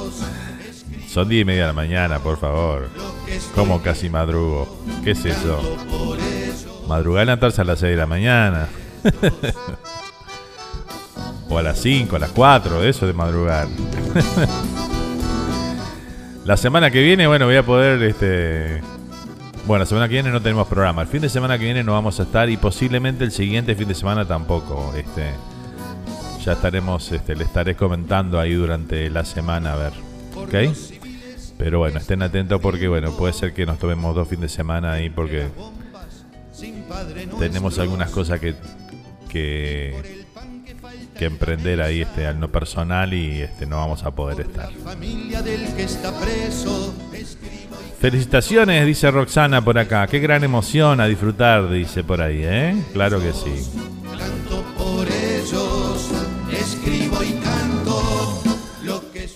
Son 1.12 1.28
diez 1.28 1.42
y 1.42 1.44
media 1.44 1.62
de 1.62 1.66
la 1.66 1.72
mañana, 1.74 2.20
por 2.20 2.38
favor. 2.38 2.88
¿Cómo 3.54 3.82
casi 3.82 4.08
madrugo? 4.08 4.66
¿Qué 5.04 5.10
es 5.10 5.22
eso? 5.26 5.60
Madrugar 6.88 7.26
levantarse 7.26 7.60
a 7.60 7.64
las 7.64 7.80
6 7.80 7.90
de 7.90 7.96
la 7.98 8.06
mañana. 8.06 8.68
o 11.50 11.58
a 11.58 11.62
las 11.62 11.78
5, 11.80 12.16
a 12.16 12.18
las 12.18 12.30
4, 12.30 12.82
eso 12.84 13.06
de 13.06 13.12
madrugar. 13.12 13.68
la 16.46 16.56
semana 16.56 16.90
que 16.90 17.02
viene, 17.02 17.26
bueno, 17.26 17.44
voy 17.44 17.56
a 17.56 17.62
poder, 17.62 18.02
este... 18.04 18.80
Bueno, 19.66 19.80
la 19.80 19.86
semana 19.86 20.08
que 20.08 20.14
viene 20.14 20.30
no 20.30 20.40
tenemos 20.40 20.66
programa. 20.66 21.02
El 21.02 21.08
fin 21.08 21.20
de 21.20 21.28
semana 21.28 21.58
que 21.58 21.66
viene 21.66 21.84
no 21.84 21.92
vamos 21.92 22.20
a 22.20 22.22
estar 22.22 22.48
y 22.48 22.56
posiblemente 22.56 23.22
el 23.22 23.32
siguiente 23.32 23.74
fin 23.74 23.86
de 23.86 23.94
semana 23.94 24.24
tampoco. 24.24 24.94
Este, 24.96 25.34
ya 26.42 26.52
estaremos, 26.52 27.12
este, 27.12 27.36
le 27.36 27.44
estaré 27.44 27.76
comentando 27.76 28.40
ahí 28.40 28.54
durante 28.54 29.10
la 29.10 29.26
semana 29.26 29.74
a 29.74 29.76
ver. 29.76 29.92
¿Ok? 30.36 30.54
Pero 31.62 31.78
bueno, 31.78 32.00
estén 32.00 32.22
atentos 32.22 32.60
porque 32.60 32.88
bueno, 32.88 33.16
puede 33.16 33.32
ser 33.32 33.54
que 33.54 33.64
nos 33.64 33.78
tomemos 33.78 34.16
dos 34.16 34.26
fines 34.26 34.42
de 34.42 34.48
semana 34.48 34.94
ahí 34.94 35.10
porque 35.10 35.46
tenemos 37.38 37.78
algunas 37.78 38.10
cosas 38.10 38.40
que, 38.40 38.56
que, 39.28 39.94
emprender 41.20 41.80
ahí 41.80 42.00
este 42.00 42.26
al 42.26 42.40
no 42.40 42.50
personal 42.50 43.14
y 43.14 43.42
este 43.42 43.64
no 43.64 43.76
vamos 43.76 44.02
a 44.02 44.10
poder 44.10 44.40
estar. 44.40 44.70
Felicitaciones, 48.00 48.84
dice 48.84 49.08
Roxana 49.12 49.62
por 49.62 49.78
acá. 49.78 50.08
Qué 50.08 50.18
gran 50.18 50.42
emoción 50.42 51.00
a 51.00 51.06
disfrutar, 51.06 51.70
dice 51.70 52.02
por 52.02 52.20
ahí, 52.20 52.40
¿eh? 52.42 52.74
Claro 52.92 53.20
que 53.20 53.32
sí. 53.32 53.70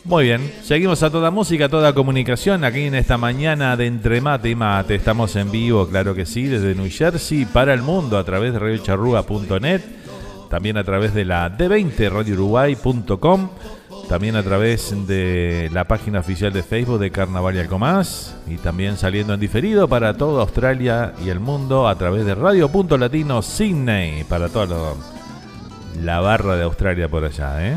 Muy 0.06 0.24
bien, 0.24 0.52
seguimos 0.62 1.02
a 1.02 1.10
toda 1.10 1.32
música, 1.32 1.68
toda 1.68 1.92
comunicación 1.92 2.62
aquí 2.62 2.82
en 2.82 2.94
esta 2.94 3.18
mañana 3.18 3.76
de 3.76 3.86
Entre 3.86 4.20
Mate 4.20 4.50
y 4.50 4.54
Mate. 4.54 4.94
Estamos 4.94 5.34
en 5.34 5.50
vivo, 5.50 5.88
claro 5.88 6.14
que 6.14 6.24
sí, 6.26 6.44
desde 6.44 6.76
New 6.76 6.88
Jersey 6.88 7.44
para 7.44 7.74
el 7.74 7.82
mundo 7.82 8.16
a 8.16 8.22
través 8.22 8.52
de 8.52 8.60
radiocharrúa.net, 8.60 9.80
también 10.48 10.76
a 10.76 10.84
través 10.84 11.12
de 11.12 11.24
la 11.24 11.50
D20 11.58 12.08
radiouruguay.com, 12.08 13.50
también 14.08 14.36
a 14.36 14.44
través 14.44 14.94
de 15.08 15.70
la 15.72 15.84
página 15.84 16.20
oficial 16.20 16.52
de 16.52 16.62
Facebook 16.62 17.00
de 17.00 17.10
Carnaval 17.10 17.56
y 17.56 17.58
Algo 17.58 17.80
Más 17.80 18.36
y 18.46 18.58
también 18.58 18.96
saliendo 18.96 19.34
en 19.34 19.40
diferido 19.40 19.88
para 19.88 20.16
toda 20.16 20.42
Australia 20.42 21.14
y 21.24 21.30
el 21.30 21.40
mundo 21.40 21.88
a 21.88 21.98
través 21.98 22.24
de 22.24 22.36
Radio.latino 22.36 23.42
Sydney 23.42 24.22
para 24.22 24.50
toda 24.50 24.94
la 26.00 26.20
barra 26.20 26.54
de 26.54 26.62
Australia 26.62 27.08
por 27.08 27.24
allá, 27.24 27.66
¿eh? 27.66 27.76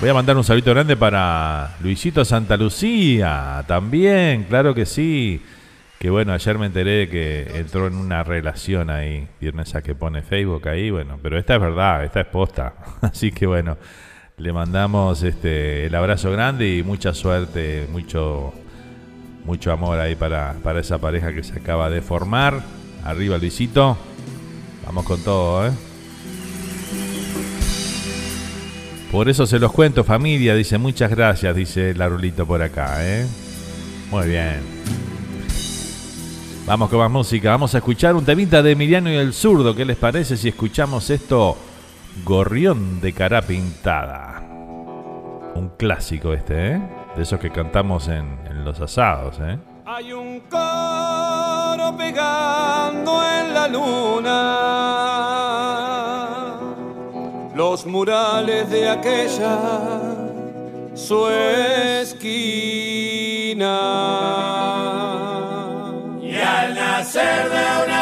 Voy 0.00 0.08
a 0.08 0.14
mandar 0.14 0.36
un 0.36 0.42
saludo 0.42 0.72
grande 0.72 0.96
para 0.96 1.76
Luisito 1.80 2.24
Santa 2.24 2.56
Lucía, 2.56 3.64
también, 3.66 4.44
claro 4.44 4.74
que 4.74 4.86
sí. 4.86 5.40
Que 6.00 6.10
bueno, 6.10 6.32
ayer 6.32 6.58
me 6.58 6.66
enteré 6.66 7.08
que 7.08 7.46
entró 7.54 7.86
en 7.86 7.94
una 7.94 8.24
relación 8.24 8.90
ahí, 8.90 9.28
viernes 9.40 9.74
a 9.76 9.82
que 9.82 9.94
pone 9.94 10.22
Facebook 10.22 10.68
ahí, 10.68 10.90
bueno, 10.90 11.18
pero 11.22 11.38
esta 11.38 11.54
es 11.54 11.60
verdad, 11.60 12.04
esta 12.04 12.20
es 12.22 12.26
posta. 12.26 12.74
Así 13.02 13.30
que 13.30 13.46
bueno, 13.46 13.78
le 14.36 14.52
mandamos 14.52 15.22
este 15.22 15.86
el 15.86 15.94
abrazo 15.94 16.30
grande 16.32 16.76
y 16.76 16.82
mucha 16.82 17.14
suerte, 17.14 17.86
mucho 17.90 18.52
mucho 19.44 19.72
amor 19.72 20.00
ahí 20.00 20.16
para, 20.16 20.54
para 20.62 20.80
esa 20.80 20.98
pareja 20.98 21.32
que 21.32 21.44
se 21.44 21.58
acaba 21.60 21.88
de 21.88 22.02
formar. 22.02 22.62
Arriba 23.04 23.38
Luisito. 23.38 23.96
Vamos 24.84 25.04
con 25.04 25.22
todo, 25.22 25.68
¿eh? 25.68 25.93
Por 29.14 29.28
eso 29.28 29.46
se 29.46 29.60
los 29.60 29.70
cuento, 29.70 30.02
familia. 30.02 30.56
Dice, 30.56 30.76
muchas 30.76 31.08
gracias, 31.08 31.54
dice 31.54 31.94
Larulito 31.94 32.44
por 32.46 32.60
acá, 32.60 32.96
¿eh? 32.98 33.24
Muy 34.10 34.26
bien. 34.26 34.60
Vamos 36.66 36.90
con 36.90 36.98
más 36.98 37.12
música. 37.12 37.50
Vamos 37.50 37.76
a 37.76 37.78
escuchar 37.78 38.16
un 38.16 38.24
temita 38.24 38.60
de 38.60 38.72
Emiliano 38.72 39.12
y 39.12 39.14
el 39.14 39.32
Zurdo. 39.32 39.72
¿Qué 39.76 39.84
les 39.84 39.96
parece 39.96 40.36
si 40.36 40.48
escuchamos 40.48 41.10
esto? 41.10 41.56
Gorrión 42.24 43.00
de 43.00 43.12
cara 43.12 43.40
pintada. 43.42 44.42
Un 45.54 45.70
clásico 45.78 46.32
este, 46.32 46.72
¿eh? 46.72 46.80
De 47.16 47.22
esos 47.22 47.38
que 47.38 47.50
cantamos 47.50 48.08
en, 48.08 48.36
en 48.50 48.64
los 48.64 48.80
asados, 48.80 49.36
¿eh? 49.40 49.56
Hay 49.86 50.12
un 50.12 50.40
coro 50.50 51.96
pegando 51.96 53.22
en 53.22 53.54
la 53.54 53.68
luna 53.68 54.73
los 57.74 57.86
murales 57.86 58.70
de 58.70 58.88
aquella 58.88 59.58
su 60.94 61.28
esquina. 61.28 62.20
Y 66.22 66.36
al 66.36 66.74
nacer 66.76 67.50
de 67.50 67.64
un 67.84 67.93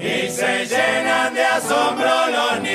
Y 0.02 0.28
se 0.30 0.66
llenan 0.66 1.36
de 1.36 1.44
asombro 1.44 2.10
los 2.38 2.62
niños 2.62 2.71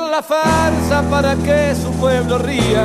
la 0.00 0.22
farsa 0.22 1.02
para 1.10 1.34
que 1.36 1.74
su 1.74 1.90
pueblo 1.92 2.38
ría. 2.38 2.84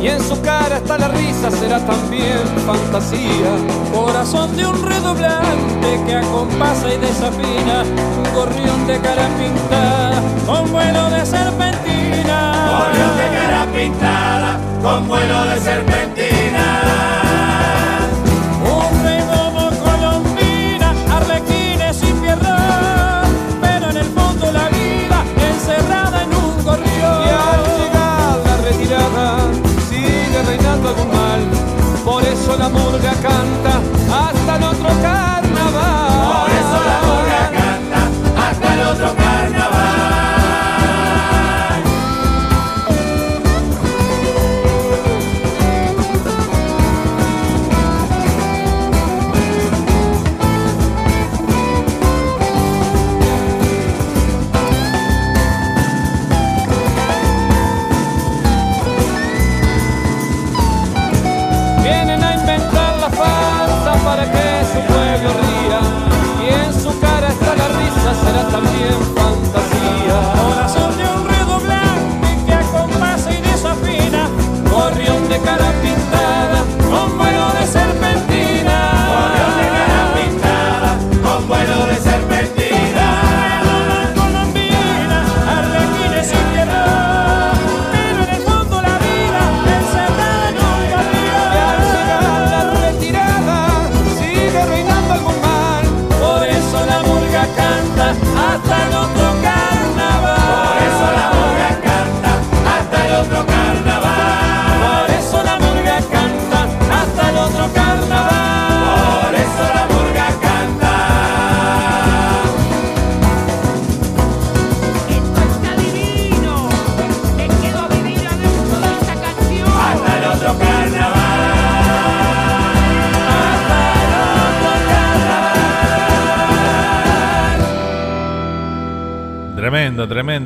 y 0.00 0.08
en 0.08 0.20
su 0.20 0.40
cara 0.42 0.76
está 0.76 0.98
la 0.98 1.08
risa, 1.08 1.50
será 1.50 1.78
también 1.86 2.42
fantasía. 2.66 3.52
Corazón 3.92 4.54
de 4.56 4.66
un 4.66 4.82
redoblante 4.82 6.00
que 6.06 6.14
acompasa 6.14 6.92
y 6.92 6.98
desafina, 6.98 7.82
un 8.18 8.34
gorrión 8.34 8.86
de 8.86 9.00
cara 9.00 9.28
pintada 9.38 10.22
con 10.46 10.70
vuelo 10.70 11.10
de 11.10 11.24
serpentina. 11.24 12.38
Gorrión 12.78 13.16
de 13.16 13.38
cara 13.38 13.66
pintada 13.74 14.60
con 14.82 15.08
vuelo 15.08 15.44
de 15.46 15.60
serpentina. 15.60 17.35
Por 32.04 32.22
eso 32.22 32.56
la 32.56 32.68
murga 32.68 33.12
canta 33.14 33.80
hasta 34.28 34.56
el 34.56 34.62
otro 34.62 34.88
carnaval. 35.02 35.15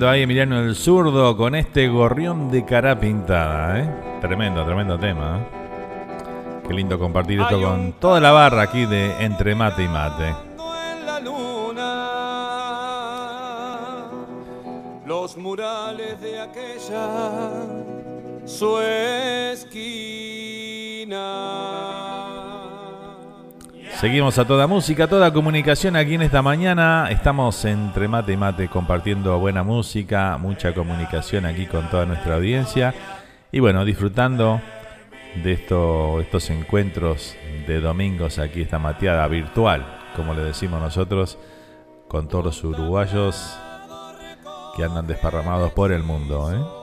Tremendo. 0.01 0.09
Ahí 0.09 0.23
Emiliano 0.23 0.61
el 0.61 0.75
Zurdo 0.75 1.37
con 1.37 1.55
este 1.55 1.89
gorrión 1.89 2.51
de 2.51 2.65
cara 2.65 2.99
pintada. 2.99 3.81
¿eh? 3.81 3.91
Tremendo, 4.21 4.65
tremendo 4.65 4.99
tema. 4.99 5.39
¿eh? 5.39 6.63
Qué 6.67 6.75
lindo 6.75 6.99
compartir 6.99 7.41
esto 7.41 7.61
con 7.61 7.93
toda 7.95 8.21
la 8.21 8.31
barra 8.33 8.63
aquí 8.63 8.87
de 8.87 9.25
Entre 9.25 9.55
Mate 9.55 9.85
y 9.85 9.89
Mate. 9.89 10.35
Los 15.07 15.37
murales 15.37 16.21
de 16.21 16.41
aquella 16.41 17.11
su 18.47 18.81
esquina. 18.81 20.10
Seguimos 24.01 24.39
a 24.39 24.47
toda 24.47 24.67
música, 24.67 25.09
toda 25.09 25.31
comunicación 25.31 25.95
aquí 25.95 26.15
en 26.15 26.23
esta 26.23 26.41
mañana. 26.41 27.09
Estamos 27.11 27.63
entre 27.67 28.09
mate 28.09 28.33
y 28.33 28.37
mate 28.39 28.67
compartiendo 28.69 29.39
buena 29.39 29.63
música, 29.63 30.39
mucha 30.39 30.73
comunicación 30.73 31.45
aquí 31.45 31.67
con 31.67 31.91
toda 31.91 32.07
nuestra 32.07 32.37
audiencia. 32.37 32.95
Y 33.53 33.61
bueno, 33.61 33.85
disfrutando 33.85 34.63
de 35.45 35.53
estos 35.53 36.49
encuentros 36.49 37.37
de 37.67 37.81
domingos 37.83 38.39
aquí, 38.39 38.63
esta 38.63 38.79
mateada 38.79 39.29
virtual, 39.29 39.85
como 40.17 40.33
le 40.33 40.45
decimos 40.45 40.81
nosotros, 40.81 41.37
con 42.09 42.27
todos 42.27 42.47
los 42.47 42.65
uruguayos 42.65 43.55
que 44.79 44.83
andan 44.83 45.09
desparramados 45.09 45.73
por 45.73 45.93
el 45.93 46.03
mundo. 46.03 46.51
¿eh? 46.51 46.80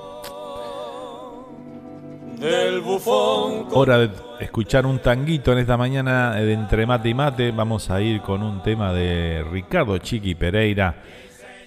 Del 2.39 2.81
bufón. 2.81 3.67
Hora 3.71 3.97
de 3.97 4.09
escuchar 4.39 4.85
un 4.85 4.99
tanguito 4.99 5.51
en 5.51 5.59
esta 5.59 5.77
mañana 5.77 6.35
de 6.35 6.53
Entre 6.53 6.85
Mate 6.85 7.09
y 7.09 7.13
Mate. 7.13 7.51
Vamos 7.51 7.89
a 7.89 8.01
ir 8.01 8.21
con 8.21 8.43
un 8.43 8.61
tema 8.61 8.93
de 8.93 9.43
Ricardo 9.51 9.97
Chiqui 9.97 10.35
Pereira 10.35 10.95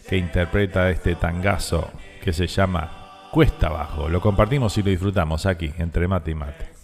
que 0.09 0.17
interpreta 0.17 0.91
este 0.91 1.17
tangazo 1.17 1.91
que 2.23 2.33
se 2.33 2.47
llama 2.47 3.29
Cuesta 3.31 3.69
Abajo. 3.69 4.09
Lo 4.09 4.21
compartimos 4.21 4.77
y 4.79 4.83
lo 4.83 4.91
disfrutamos 4.91 5.47
aquí, 5.47 5.73
entre 5.79 6.09
Mate 6.09 6.31
y 6.31 6.35
Mate. 6.35 6.80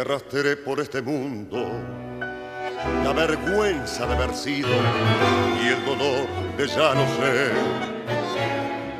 Arrastré 0.00 0.56
por 0.56 0.80
este 0.80 1.02
mundo 1.02 1.66
la 3.04 3.12
vergüenza 3.12 4.06
de 4.06 4.14
haber 4.14 4.34
sido 4.34 4.70
y 5.62 5.68
el 5.68 5.84
dolor 5.84 6.26
de 6.56 6.66
ya 6.66 6.94
no 6.94 7.06
ser. 7.16 7.52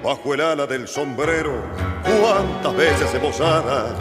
Bajo 0.05 0.35
el 0.35 0.41
ala 0.41 0.67
del 0.67 0.87
sombrero, 0.87 1.63
cuántas 2.03 2.77
veces 2.77 3.15
esbozada, 3.15 3.95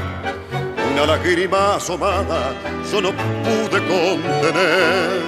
una 0.91 1.06
lágrima 1.06 1.76
asomada, 1.76 2.54
solo 2.89 3.12
pude 3.12 3.80
contener. 3.80 5.22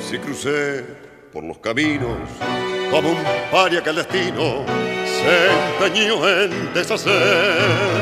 Si 0.00 0.18
crucé 0.18 0.84
por 1.32 1.44
los 1.44 1.58
caminos 1.58 2.18
como 2.90 3.10
un 3.10 3.18
paria 3.50 3.82
que 3.82 3.90
el 3.90 3.96
destino 3.96 4.64
se 5.04 5.82
empeñó 5.82 6.28
en 6.28 6.74
deshacer 6.74 8.01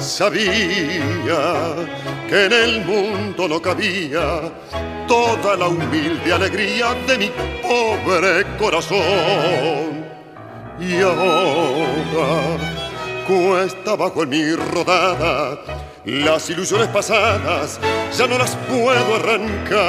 Sabía 0.00 1.76
que 2.26 2.46
en 2.46 2.52
el 2.52 2.84
mundo 2.86 3.46
no 3.46 3.60
cabía 3.60 4.50
toda 5.06 5.56
la 5.56 5.68
humilde 5.68 6.32
alegría 6.32 6.94
de 7.06 7.18
mi 7.18 7.30
pobre 7.60 8.46
corazón. 8.58 10.06
Y 10.80 11.02
ahora 11.02 12.56
cuesta 13.28 13.94
bajo 13.94 14.22
en 14.22 14.28
mi 14.30 14.54
rodada, 14.54 15.58
las 16.06 16.48
ilusiones 16.48 16.88
pasadas 16.88 17.78
ya 18.16 18.26
no 18.26 18.38
las 18.38 18.56
puedo 18.56 19.16
arrancar. 19.16 19.80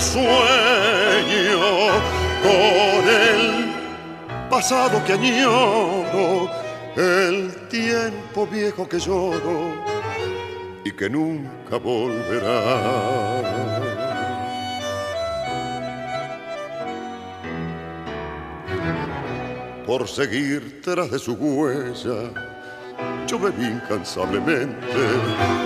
Sueño 0.00 1.60
con 2.42 3.08
el 3.08 3.74
pasado 4.48 5.04
que 5.04 5.12
añoro 5.12 6.61
el 6.96 7.68
tiempo 7.68 8.46
viejo 8.46 8.88
que 8.88 8.98
lloro 8.98 9.72
y 10.84 10.90
que 10.92 11.08
nunca 11.08 11.76
volverá. 11.76 13.42
Por 19.86 20.06
seguir 20.08 20.80
tras 20.82 21.10
de 21.10 21.18
su 21.18 21.34
huella, 21.34 22.30
yo 23.26 23.38
bebí 23.38 23.66
incansablemente 23.66 24.86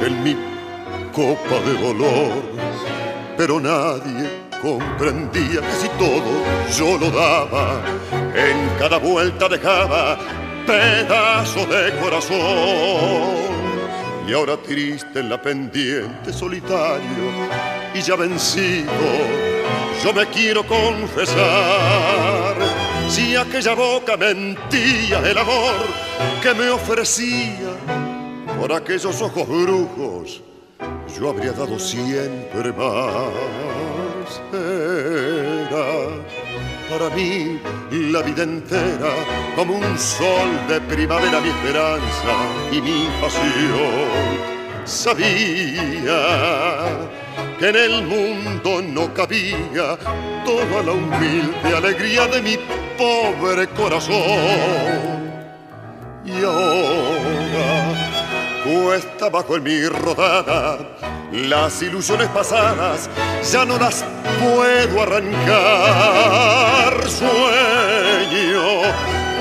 en 0.04 0.22
mi 0.22 0.36
copa 1.12 1.60
de 1.64 1.74
dolor, 1.80 2.42
pero 3.36 3.60
nadie 3.60 4.30
comprendía 4.62 5.60
casi 5.60 5.88
todo 5.98 6.66
yo 6.76 6.98
lo 6.98 7.10
daba, 7.10 7.80
en 8.34 8.78
cada 8.78 8.98
vuelta 8.98 9.48
dejaba 9.48 10.18
pedazos 10.66 11.68
de 11.68 11.92
corazón. 12.00 13.46
Y 14.28 14.32
ahora 14.32 14.56
triste 14.56 15.20
en 15.20 15.28
la 15.28 15.40
pendiente, 15.40 16.32
solitario 16.32 17.30
y 17.94 18.00
ya 18.00 18.16
vencido, 18.16 18.90
yo 20.02 20.12
me 20.12 20.26
quiero 20.26 20.66
confesar. 20.66 22.56
Si 23.08 23.36
aquella 23.36 23.74
boca 23.74 24.16
mentía 24.16 25.20
el 25.20 25.38
amor 25.38 25.86
que 26.42 26.52
me 26.54 26.68
ofrecía 26.70 27.70
por 28.58 28.72
aquellos 28.72 29.22
ojos 29.22 29.48
brujos, 29.48 30.42
yo 31.16 31.30
habría 31.30 31.52
dado 31.52 31.78
siempre 31.78 32.72
más. 32.72 33.30
Era 34.52 36.08
para 36.88 37.10
mí 37.10 37.60
la 37.90 38.22
vida 38.22 38.42
entera 38.42 39.12
como 39.54 39.74
un 39.74 39.98
sol 39.98 40.48
de 40.68 40.80
primavera 40.80 41.40
mi 41.40 41.48
esperanza 41.48 42.34
y 42.72 42.80
mi 42.80 43.08
pasión. 43.20 44.56
Sabía 44.84 45.26
que 47.58 47.68
en 47.68 47.76
el 47.76 48.02
mundo 48.04 48.82
no 48.82 49.12
cabía 49.12 49.98
toda 50.44 50.82
la 50.84 50.92
humilde 50.92 51.76
alegría 51.76 52.26
de 52.26 52.42
mi 52.42 52.56
pobre 52.96 53.66
corazón. 53.68 55.26
Y 56.24 56.44
ahora 56.44 58.05
cuesta 58.66 59.28
bajo 59.28 59.56
en 59.56 59.62
mi 59.62 59.86
rodada. 59.86 60.78
Las 61.32 61.82
ilusiones 61.82 62.28
pasadas 62.28 63.08
ya 63.50 63.64
no 63.64 63.78
las 63.78 64.04
puedo 64.40 65.02
arrancar. 65.02 66.28
Sueño 67.08 68.82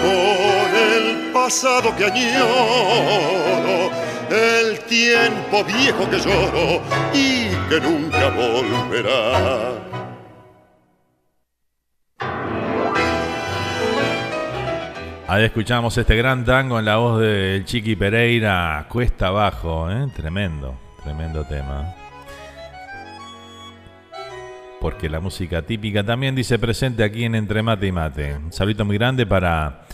con 0.02 0.76
el 0.76 1.32
pasado 1.32 1.96
que 1.96 2.06
añoro, 2.06 3.92
el 4.30 4.80
tiempo 4.82 5.64
viejo 5.64 6.10
que 6.10 6.20
lloro 6.20 6.82
y 7.14 7.50
que 7.70 7.80
nunca 7.82 8.30
volverá. 8.30 9.95
Ahí 15.28 15.44
escuchamos 15.44 15.98
este 15.98 16.16
gran 16.16 16.46
tango 16.46 16.78
en 16.78 16.86
la 16.86 16.98
voz 16.98 17.20
del 17.20 17.66
Chiqui 17.66 17.96
Pereira, 17.96 18.86
Cuesta 18.88 19.28
Abajo, 19.30 19.90
¿eh? 19.90 20.06
tremendo, 20.16 20.76
tremendo 21.04 21.44
tema. 21.44 21.96
Porque 24.80 25.10
la 25.10 25.20
música 25.20 25.64
típica 25.64 26.04
también 26.04 26.36
dice 26.36 26.60
presente 26.60 27.04
aquí 27.04 27.24
en 27.24 27.34
Entre 27.34 27.64
Mate 27.64 27.88
y 27.88 27.92
Mate. 27.92 28.36
Un 28.36 28.54
saludo 28.54 28.86
muy 28.86 29.00
grande 29.00 29.26
para, 29.26 29.88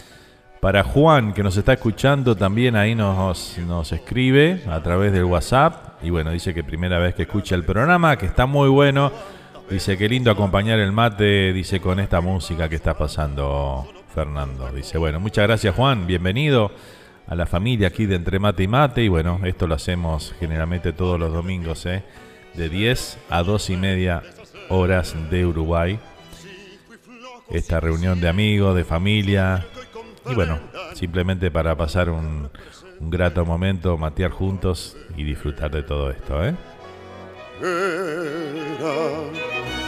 para 0.60 0.84
Juan, 0.84 1.32
que 1.32 1.44
nos 1.44 1.56
está 1.56 1.74
escuchando 1.74 2.36
también 2.36 2.76
ahí 2.76 2.94
nos, 2.94 3.58
nos 3.60 3.90
escribe 3.94 4.62
a 4.70 4.84
través 4.84 5.14
del 5.14 5.24
WhatsApp. 5.24 6.04
Y 6.04 6.10
bueno, 6.10 6.32
dice 6.32 6.54
que 6.54 6.62
primera 6.62 7.00
vez 7.00 7.16
que 7.16 7.22
escucha 7.22 7.56
el 7.56 7.64
programa, 7.64 8.18
que 8.18 8.26
está 8.26 8.46
muy 8.48 8.68
bueno. 8.68 9.14
Dice 9.70 9.98
que 9.98 10.10
lindo 10.10 10.30
acompañar 10.30 10.78
el 10.80 10.92
mate, 10.92 11.54
dice 11.54 11.80
con 11.80 12.02
esta 12.02 12.20
música 12.20 12.68
que 12.68 12.76
está 12.76 12.98
pasando 12.98 13.88
Fernando. 14.14 14.70
Dice, 14.72 14.98
bueno, 14.98 15.20
muchas 15.20 15.48
gracias 15.48 15.76
Juan, 15.76 16.06
bienvenido 16.06 16.72
a 17.28 17.36
la 17.36 17.46
familia 17.46 17.88
aquí 17.88 18.06
de 18.06 18.16
Entre 18.16 18.40
Mate 18.40 18.64
y 18.64 18.68
Mate. 18.68 19.04
Y 19.04 19.08
bueno, 19.08 19.40
esto 19.44 19.68
lo 19.68 19.76
hacemos 19.76 20.36
generalmente 20.40 20.94
todos 20.94 21.20
los 21.20 21.32
domingos, 21.34 21.86
¿eh? 21.86 22.04
de 22.54 22.70
10 22.70 23.18
a 23.30 23.44
2 23.44 23.70
y 23.70 23.78
media 23.78 24.24
horas 24.70 25.16
de 25.30 25.46
Uruguay. 25.46 26.00
Esta 27.50 27.80
reunión 27.80 28.20
de 28.20 28.30
amigos, 28.30 28.76
de 28.76 28.84
familia. 28.84 29.66
Y 30.30 30.36
bueno, 30.36 30.60
simplemente 30.94 31.50
para 31.52 31.76
pasar 31.76 32.10
un, 32.10 32.50
un 33.00 33.10
grato 33.10 33.46
momento, 33.46 33.98
matear 33.98 34.32
juntos 34.32 34.96
y 35.18 35.24
disfrutar 35.24 35.72
de 35.72 35.84
todo 35.84 36.12
esto. 36.12 36.46
¿eh? 36.46 36.56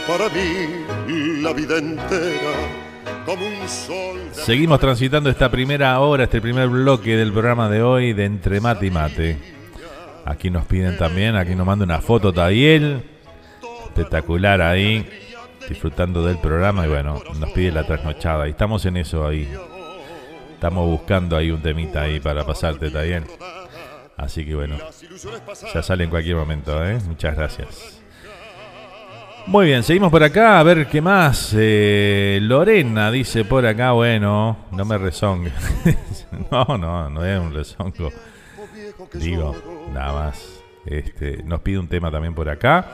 para 0.06 0.28
mí 0.28 1.42
la 1.42 1.52
vida 1.52 1.78
entera 1.78 2.83
como 3.24 3.46
un 3.46 3.68
sol. 3.68 4.18
Seguimos 4.32 4.80
transitando 4.80 5.30
esta 5.30 5.50
primera 5.50 5.98
hora, 6.00 6.24
este 6.24 6.40
primer 6.40 6.68
bloque 6.68 7.16
del 7.16 7.32
programa 7.32 7.68
de 7.68 7.82
hoy 7.82 8.12
de 8.12 8.24
Entre 8.24 8.60
Mate 8.60 8.86
y 8.86 8.90
Mate. 8.90 9.38
Aquí 10.24 10.50
nos 10.50 10.64
piden 10.66 10.96
también, 10.96 11.36
aquí 11.36 11.54
nos 11.54 11.66
manda 11.66 11.84
una 11.84 12.00
foto 12.00 12.32
Tadiel, 12.32 13.02
espectacular 13.86 14.62
ahí, 14.62 15.06
disfrutando 15.68 16.24
del 16.24 16.38
programa 16.38 16.86
y 16.86 16.88
bueno, 16.88 17.22
nos 17.38 17.50
pide 17.50 17.72
la 17.72 17.84
trasnochada 17.84 18.46
y 18.46 18.50
estamos 18.50 18.84
en 18.86 18.96
eso 18.96 19.26
ahí. 19.26 19.48
Estamos 20.54 20.86
buscando 20.88 21.36
ahí 21.36 21.50
un 21.50 21.60
temita 21.60 22.02
ahí 22.02 22.20
para 22.20 22.44
pasarte 22.44 22.90
Tadiel. 22.90 23.24
Así 24.16 24.44
que 24.46 24.54
bueno, 24.54 24.76
ya 25.74 25.82
sale 25.82 26.04
en 26.04 26.10
cualquier 26.10 26.36
momento, 26.36 26.84
¿eh? 26.84 26.98
Muchas 27.06 27.36
gracias. 27.36 28.03
Muy 29.46 29.66
bien, 29.66 29.82
seguimos 29.82 30.10
por 30.10 30.22
acá 30.22 30.58
a 30.58 30.62
ver 30.62 30.86
qué 30.86 31.02
más. 31.02 31.54
Eh, 31.56 32.38
Lorena 32.40 33.10
dice 33.10 33.44
por 33.44 33.66
acá, 33.66 33.92
bueno, 33.92 34.56
no 34.70 34.84
me 34.86 34.96
rezongue. 34.96 35.52
no, 36.50 36.78
no, 36.78 37.10
no 37.10 37.24
es 37.24 37.38
un 37.38 37.52
rezongo. 37.52 38.10
Digo, 39.12 39.54
nada 39.92 40.12
más. 40.12 40.62
Este, 40.86 41.42
nos 41.42 41.60
pide 41.60 41.78
un 41.78 41.88
tema 41.88 42.10
también 42.10 42.34
por 42.34 42.48
acá. 42.48 42.86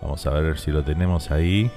Vamos 0.00 0.26
a 0.26 0.30
ver 0.30 0.58
si 0.58 0.70
lo 0.70 0.82
tenemos 0.82 1.30
ahí. 1.30 1.70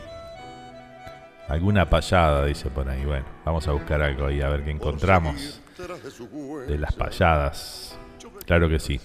Alguna 1.49 1.89
payada, 1.89 2.45
dice 2.45 2.69
por 2.69 2.89
ahí. 2.89 3.03
Bueno, 3.03 3.25
vamos 3.43 3.67
a 3.67 3.73
buscar 3.73 4.01
algo 4.01 4.27
ahí 4.27 4.41
a 4.41 4.47
ver 4.47 4.63
qué 4.63 4.71
encontramos 4.71 5.61
de 6.67 6.77
las 6.77 6.93
payadas. 6.93 7.97
Claro 8.45 8.69
que 8.69 8.79
sí. 8.79 8.99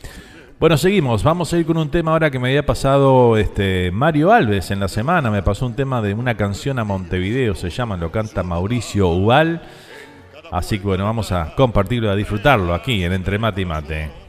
Bueno, 0.61 0.77
seguimos. 0.77 1.23
Vamos 1.23 1.51
a 1.55 1.59
ir 1.59 1.65
con 1.65 1.79
un 1.79 1.89
tema 1.89 2.13
ahora 2.13 2.31
que 2.31 2.39
me 2.39 2.49
había 2.49 2.67
pasado 2.67 3.39
este 3.39 3.91
Mario 3.93 4.31
Alves 4.31 4.71
en 4.71 4.79
la 4.79 4.89
semana. 4.89 5.31
Me 5.31 5.43
pasó 5.43 5.65
un 5.65 5.75
tema 5.75 6.03
de 6.03 6.13
una 6.13 6.37
canción 6.37 6.79
a 6.79 6.85
Montevideo, 6.85 7.55
se 7.55 7.71
llama, 7.71 7.97
lo 7.97 8.13
canta 8.13 8.43
Mauricio 8.43 9.09
Ubal. 9.09 9.63
Así 10.53 10.79
que 10.79 10.87
bueno, 10.87 11.05
vamos 11.05 11.33
a 11.33 11.55
compartirlo, 11.55 12.11
a 12.11 12.15
disfrutarlo 12.15 12.75
aquí 12.75 13.03
en 13.03 13.15
Entre 13.15 13.39
Mate 13.39 13.63
y 13.63 13.65
Mate. 13.65 14.20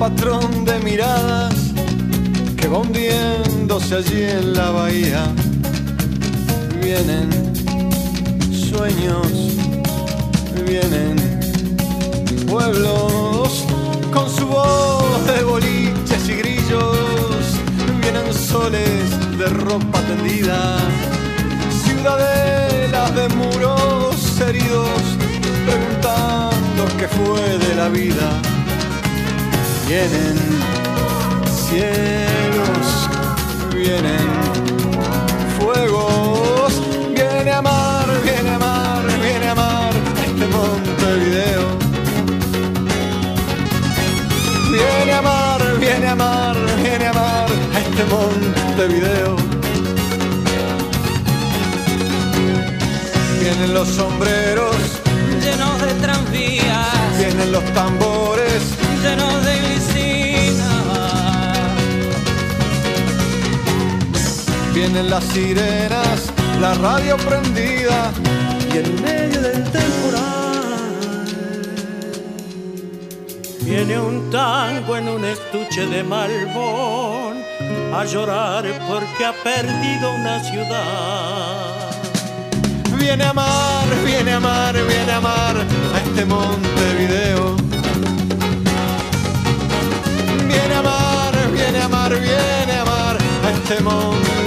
Patrón 0.00 0.64
de 0.64 0.78
miradas 0.78 1.54
que 2.56 2.66
va 2.68 2.78
allí 3.92 4.22
en 4.22 4.54
la 4.54 4.70
bahía. 4.70 5.22
Vienen 6.82 7.28
sueños, 8.50 9.28
vienen 10.66 11.16
pueblos 12.48 13.66
con 14.10 14.26
su 14.34 14.46
voz 14.46 15.26
de 15.26 15.44
boliches 15.44 16.28
y 16.30 16.32
grillos, 16.32 17.36
vienen 18.00 18.32
soles 18.32 19.04
de 19.38 19.48
ropa 19.48 20.00
tendida, 20.00 20.78
ciudadelas 21.84 23.14
de 23.14 23.28
muros 23.36 24.40
heridos, 24.40 25.02
preguntando 25.66 26.86
qué 26.96 27.06
fue 27.06 27.58
de 27.58 27.74
la 27.74 27.90
vida. 27.90 28.59
Vienen 29.90 30.38
cielos, 31.68 33.08
vienen 33.74 34.28
fuegos, 35.58 36.80
viene 37.12 37.50
a 37.50 37.58
amar, 37.58 38.06
viene 38.22 38.50
a 38.50 38.54
amar, 38.54 39.02
viene 39.20 39.48
a 39.48 39.50
amar 39.50 39.92
este 40.24 40.46
Montevideo. 40.46 41.76
Viene 44.70 45.12
a 45.12 45.18
amar, 45.18 45.78
viene 45.80 46.06
a 46.06 46.12
amar, 46.12 46.56
viene 46.80 47.06
a 47.06 47.10
amar 47.10 47.48
a 47.74 47.80
este 47.80 48.04
Montevideo. 48.04 49.36
Vienen 53.40 53.74
los 53.74 53.88
sombreros 53.88 54.76
llenos 55.42 55.80
de 55.80 55.94
tranvías, 55.94 57.18
vienen 57.18 57.50
los 57.50 57.64
tambores 57.74 58.62
llenos 59.02 59.44
de 59.44 59.59
Vienen 64.80 65.10
las 65.10 65.24
sirenas 65.24 66.32
la 66.58 66.72
radio 66.72 67.18
prendida 67.18 68.10
y 68.72 68.78
en 68.78 69.02
medio 69.02 69.42
del 69.42 69.62
temporal 69.64 71.26
viene 73.60 74.00
un 74.00 74.30
tango 74.30 74.96
en 74.96 75.06
un 75.10 75.22
estuche 75.26 75.84
de 75.84 76.02
malbón 76.02 77.44
a 77.94 78.06
llorar 78.06 78.64
porque 78.88 79.26
ha 79.26 79.34
perdido 79.44 80.14
una 80.14 80.42
ciudad. 80.44 81.90
Viene 82.98 83.24
a 83.24 83.30
amar, 83.30 83.86
viene 84.02 84.32
a 84.32 84.36
amar, 84.38 84.72
viene 84.72 85.12
a 85.12 85.16
amar 85.18 85.56
a 85.58 85.98
este 85.98 86.24
Montevideo. 86.24 87.56
Viene 90.48 90.74
a 90.74 90.78
amar, 90.78 91.50
viene 91.52 91.80
a 91.80 91.84
amar, 91.84 92.18
viene 92.18 92.72
a 92.72 92.80
amar 92.80 93.18
a 93.44 93.50
este 93.50 93.82
Montevideo. 93.82 94.39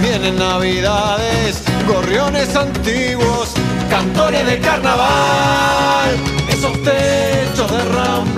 Vienen 0.00 0.36
navidades, 0.38 1.62
gorriones 1.86 2.54
antiguos, 2.56 3.52
cantores 3.90 4.46
de 4.46 4.58
carnaval, 4.60 6.16
esos 6.48 6.82
de 6.84 7.33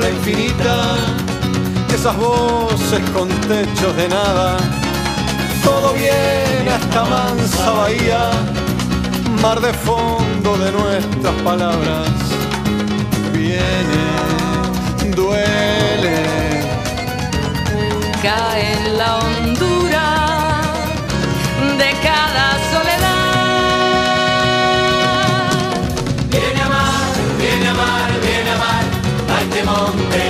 infinita, 0.05 0.97
esas 1.95 2.17
voces 2.17 3.01
con 3.11 3.29
techos 3.49 3.97
de 3.97 4.09
nada. 4.09 4.57
Todo 5.65 5.93
viene 5.95 6.71
a 6.71 6.77
esta 6.77 7.05
mansa 7.05 7.71
bahía, 7.71 8.31
mar 9.43 9.61
de 9.61 9.73
fondo 9.73 10.57
de 10.59 10.73
nuestras 10.73 11.35
palabras. 11.43 12.09
Viene, 13.33 14.05
duele. 15.15 16.17
Cae 18.23 18.93
la 18.97 19.19
a 29.87 30.26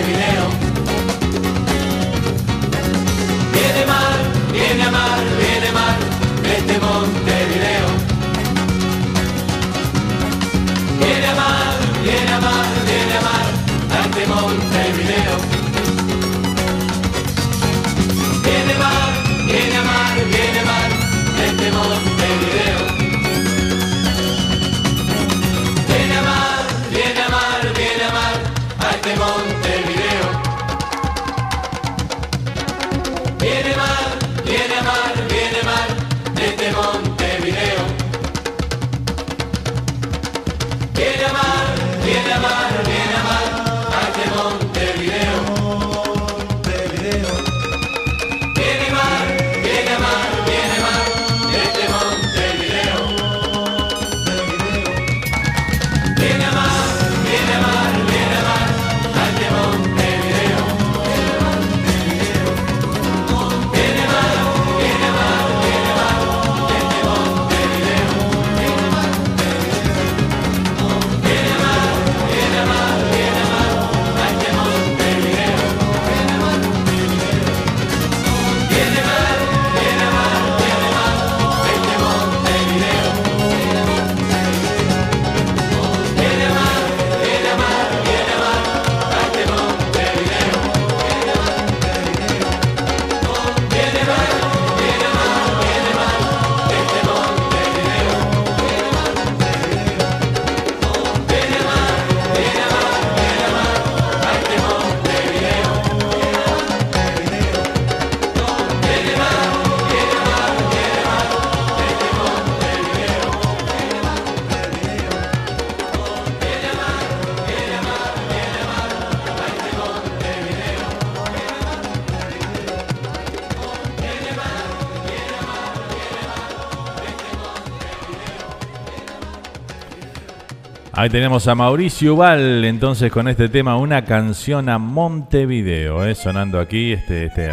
Ahí 130.98 131.10
tenemos 131.10 131.46
a 131.46 131.54
Mauricio 131.54 132.16
Val, 132.16 132.64
entonces 132.64 133.12
con 133.12 133.28
este 133.28 133.50
tema, 133.50 133.76
una 133.76 134.06
canción 134.06 134.70
a 134.70 134.78
Montevideo, 134.78 136.02
¿eh? 136.06 136.14
sonando 136.14 136.58
aquí 136.58 136.94
este, 136.94 137.26
este 137.26 137.50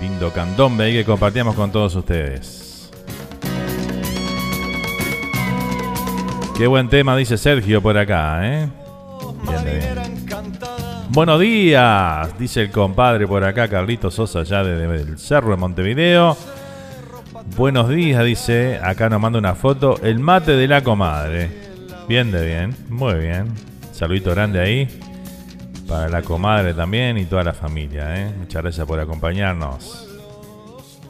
lindo 0.00 0.30
candombe 0.32 0.92
que 0.92 1.04
compartíamos 1.04 1.56
con 1.56 1.72
todos 1.72 1.96
ustedes. 1.96 2.88
Qué 6.56 6.68
buen 6.68 6.88
tema, 6.88 7.16
dice 7.16 7.36
Sergio 7.36 7.82
por 7.82 7.98
acá, 7.98 8.38
¿eh? 8.46 8.68
Buenos 11.08 11.40
días, 11.40 12.38
dice 12.38 12.62
el 12.62 12.70
compadre 12.70 13.26
por 13.26 13.42
acá, 13.42 13.66
Carlito 13.66 14.12
Sosa, 14.12 14.40
allá 14.40 14.62
desde 14.62 15.10
el 15.10 15.18
Cerro 15.18 15.50
de 15.50 15.56
Montevideo. 15.56 16.36
Buenos 17.56 17.88
días, 17.88 18.24
dice, 18.24 18.78
acá 18.80 19.08
nos 19.08 19.20
manda 19.20 19.40
una 19.40 19.56
foto, 19.56 19.98
el 20.04 20.20
mate 20.20 20.52
de 20.52 20.68
la 20.68 20.84
comadre. 20.84 21.59
Bien 22.10 22.32
de 22.32 22.44
bien, 22.44 22.74
muy 22.88 23.14
bien. 23.20 23.54
Saludito 23.92 24.32
grande 24.32 24.58
ahí 24.58 24.88
para 25.86 26.08
la 26.08 26.22
comadre 26.22 26.74
también 26.74 27.16
y 27.16 27.24
toda 27.24 27.44
la 27.44 27.52
familia, 27.52 28.16
¿eh? 28.16 28.34
Muchas 28.36 28.62
gracias 28.62 28.84
por 28.84 28.98
acompañarnos. 28.98 30.08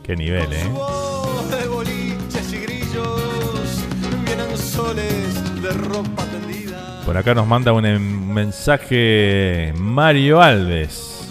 Qué 0.03 0.15
nivel, 0.15 0.53
¿eh? 0.53 0.63
Por 7.07 7.17
acá 7.17 7.35
nos 7.35 7.47
manda 7.47 7.73
un 7.73 7.87
em- 7.87 8.35
mensaje 8.35 9.73
Mario 9.79 10.43
Alves. 10.43 11.31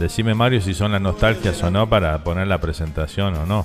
Decime 0.00 0.34
Mario 0.34 0.60
si 0.60 0.74
son 0.74 0.90
las 0.90 1.00
nostalgias 1.00 1.62
o 1.62 1.70
no 1.70 1.88
para 1.88 2.24
poner 2.24 2.48
la 2.48 2.60
presentación 2.60 3.36
o 3.36 3.46
no. 3.46 3.64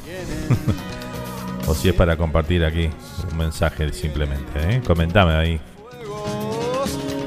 o 1.67 1.73
si 1.73 1.89
es 1.89 1.95
para 1.95 2.15
compartir 2.15 2.63
aquí 2.63 2.91
un 3.33 3.37
mensaje 3.39 3.91
simplemente. 3.91 4.45
¿eh? 4.55 4.81
Comentame 4.85 5.33
ahí. 5.33 5.59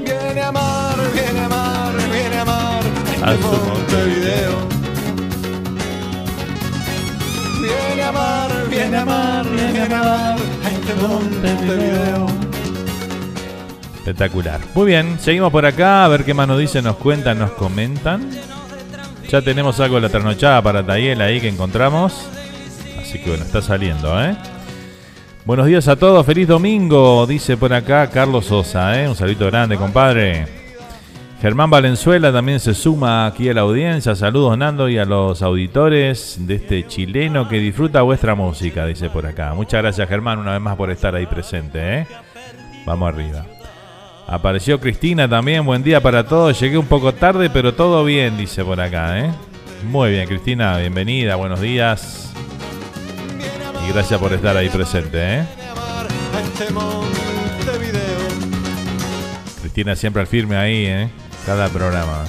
Viene 0.04 0.40
a 0.40 0.48
amar, 0.48 0.96
viene 1.12 1.40
a 1.40 1.46
amar, 1.46 1.94
viene 2.12 2.36
a 2.36 2.42
amar 2.42 2.82
A 3.22 3.32
su 3.34 3.66
Montevideo. 3.68 4.68
Viene 7.60 8.02
a 8.02 8.08
amar, 8.08 8.68
viene 8.68 8.96
a 8.96 9.02
amar, 9.02 9.46
viene 9.50 9.80
a 9.80 9.84
amar 9.84 10.38
a 10.64 10.70
este 10.70 10.94
Montevideo. 10.94 12.26
Espectacular. 13.96 14.60
Muy 14.74 14.86
bien, 14.86 15.18
seguimos 15.18 15.50
por 15.50 15.66
acá 15.66 16.04
a 16.04 16.08
ver 16.08 16.24
qué 16.24 16.32
más 16.32 16.46
nos 16.46 16.58
dicen, 16.58 16.84
nos 16.84 16.96
cuentan, 16.96 17.40
nos 17.40 17.50
comentan. 17.52 18.30
Ya 19.28 19.42
tenemos 19.42 19.80
algo 19.80 19.96
de 19.96 20.02
la 20.02 20.08
trasnochada 20.08 20.62
para 20.62 20.86
Tayel 20.86 21.20
ahí 21.20 21.40
que 21.40 21.48
encontramos. 21.48 22.28
Así 23.00 23.18
que 23.18 23.30
bueno, 23.30 23.44
está 23.44 23.60
saliendo, 23.60 24.22
¿eh? 24.22 24.36
Buenos 25.46 25.68
días 25.68 25.86
a 25.86 25.94
todos, 25.94 26.26
feliz 26.26 26.48
domingo, 26.48 27.24
dice 27.24 27.56
por 27.56 27.72
acá 27.72 28.10
Carlos 28.10 28.46
Sosa, 28.46 29.00
¿eh? 29.00 29.08
Un 29.08 29.14
saludito 29.14 29.46
grande, 29.46 29.76
compadre. 29.76 30.44
Germán 31.40 31.70
Valenzuela 31.70 32.32
también 32.32 32.58
se 32.58 32.74
suma 32.74 33.26
aquí 33.26 33.48
a 33.48 33.54
la 33.54 33.60
audiencia. 33.60 34.16
Saludos, 34.16 34.58
Nando, 34.58 34.88
y 34.88 34.98
a 34.98 35.04
los 35.04 35.42
auditores 35.42 36.36
de 36.40 36.56
este 36.56 36.88
chileno 36.88 37.48
que 37.48 37.60
disfruta 37.60 38.02
vuestra 38.02 38.34
música, 38.34 38.86
dice 38.86 39.08
por 39.08 39.24
acá. 39.24 39.54
Muchas 39.54 39.82
gracias, 39.82 40.08
Germán, 40.08 40.40
una 40.40 40.50
vez 40.50 40.60
más 40.60 40.74
por 40.74 40.90
estar 40.90 41.14
ahí 41.14 41.26
presente, 41.26 41.98
¿eh? 41.98 42.06
Vamos 42.84 43.08
arriba. 43.08 43.46
Apareció 44.26 44.80
Cristina 44.80 45.28
también, 45.28 45.64
buen 45.64 45.84
día 45.84 46.00
para 46.00 46.26
todos. 46.26 46.58
Llegué 46.58 46.76
un 46.76 46.86
poco 46.86 47.14
tarde, 47.14 47.50
pero 47.50 47.72
todo 47.72 48.04
bien, 48.04 48.36
dice 48.36 48.64
por 48.64 48.80
acá, 48.80 49.20
¿eh? 49.20 49.30
Muy 49.84 50.10
bien, 50.10 50.26
Cristina, 50.26 50.76
bienvenida, 50.78 51.36
buenos 51.36 51.60
días. 51.60 52.34
Gracias 53.92 54.20
por 54.20 54.32
estar 54.32 54.56
ahí 54.56 54.68
presente, 54.68 55.38
¿eh? 55.38 55.46
Cristina 59.60 59.96
siempre 59.96 60.20
al 60.20 60.26
firme 60.26 60.56
ahí, 60.56 60.86
¿eh? 60.86 61.08
Cada 61.46 61.68
programa. 61.68 62.24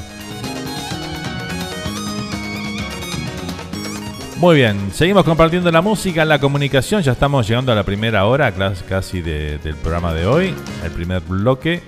Muy 4.38 4.56
bien, 4.56 4.92
seguimos 4.94 5.24
compartiendo 5.24 5.72
la 5.72 5.82
música, 5.82 6.24
la 6.24 6.40
comunicación. 6.40 7.02
Ya 7.02 7.12
estamos 7.12 7.48
llegando 7.48 7.72
a 7.72 7.76
la 7.76 7.84
primera 7.84 8.26
hora 8.26 8.54
casi 8.88 9.22
de, 9.22 9.58
del 9.58 9.76
programa 9.76 10.14
de 10.14 10.28
hoy, 10.28 10.54
el 10.84 10.92
primer 10.92 11.22
bloque. 11.22 11.82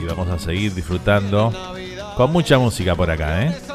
Y 0.00 0.04
vamos 0.06 0.28
a 0.28 0.38
seguir 0.38 0.72
disfrutando 0.74 1.52
con 2.16 2.32
mucha 2.32 2.58
música 2.58 2.94
por 2.94 3.10
acá, 3.10 3.42
¿eh? 3.42 3.73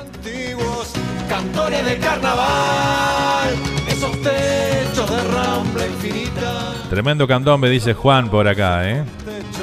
Cantores 1.30 1.86
de 1.86 1.97
carnaval, 1.99 3.49
esos 3.88 4.11
techos 4.21 5.09
de 5.09 5.23
rambla 5.32 5.86
infinita. 5.86 6.73
Tremendo 6.89 7.27
candombe, 7.27 7.69
dice 7.69 7.93
Juan 7.93 8.30
por 8.30 8.47
acá, 8.47 8.89
¿eh? 8.89 9.05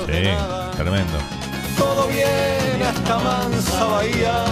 Sí, 0.07 0.31
tremendo. 0.77 1.19
Todo 1.77 2.07
viene 2.07 2.85
hasta 2.87 3.19
Mansa 3.19 3.85
Bahía. 3.85 4.45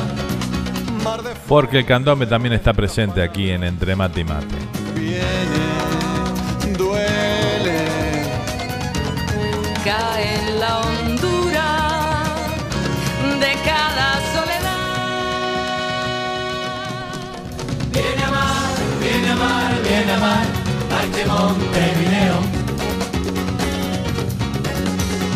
Porque 1.46 1.78
el 1.78 1.86
candombe 1.86 2.26
también 2.26 2.52
está 2.54 2.72
presente 2.72 3.22
aquí 3.22 3.50
en 3.50 3.62
Entre 3.62 3.94
Mate 3.94 4.20
y 4.20 4.24
Mate. 4.24 4.56
Viene, 4.96 5.63
viene 19.88 20.12
a 20.12 20.18
mar, 20.18 20.46
a 20.90 21.04
este 21.04 21.26
Montevideo. 21.26 22.38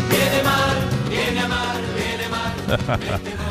Viene 0.09 0.43
mar, 0.43 0.75
viene 1.09 1.39
a 1.39 1.47
mar, 1.47 1.77
viene 1.95 2.27
mar. 2.29 3.19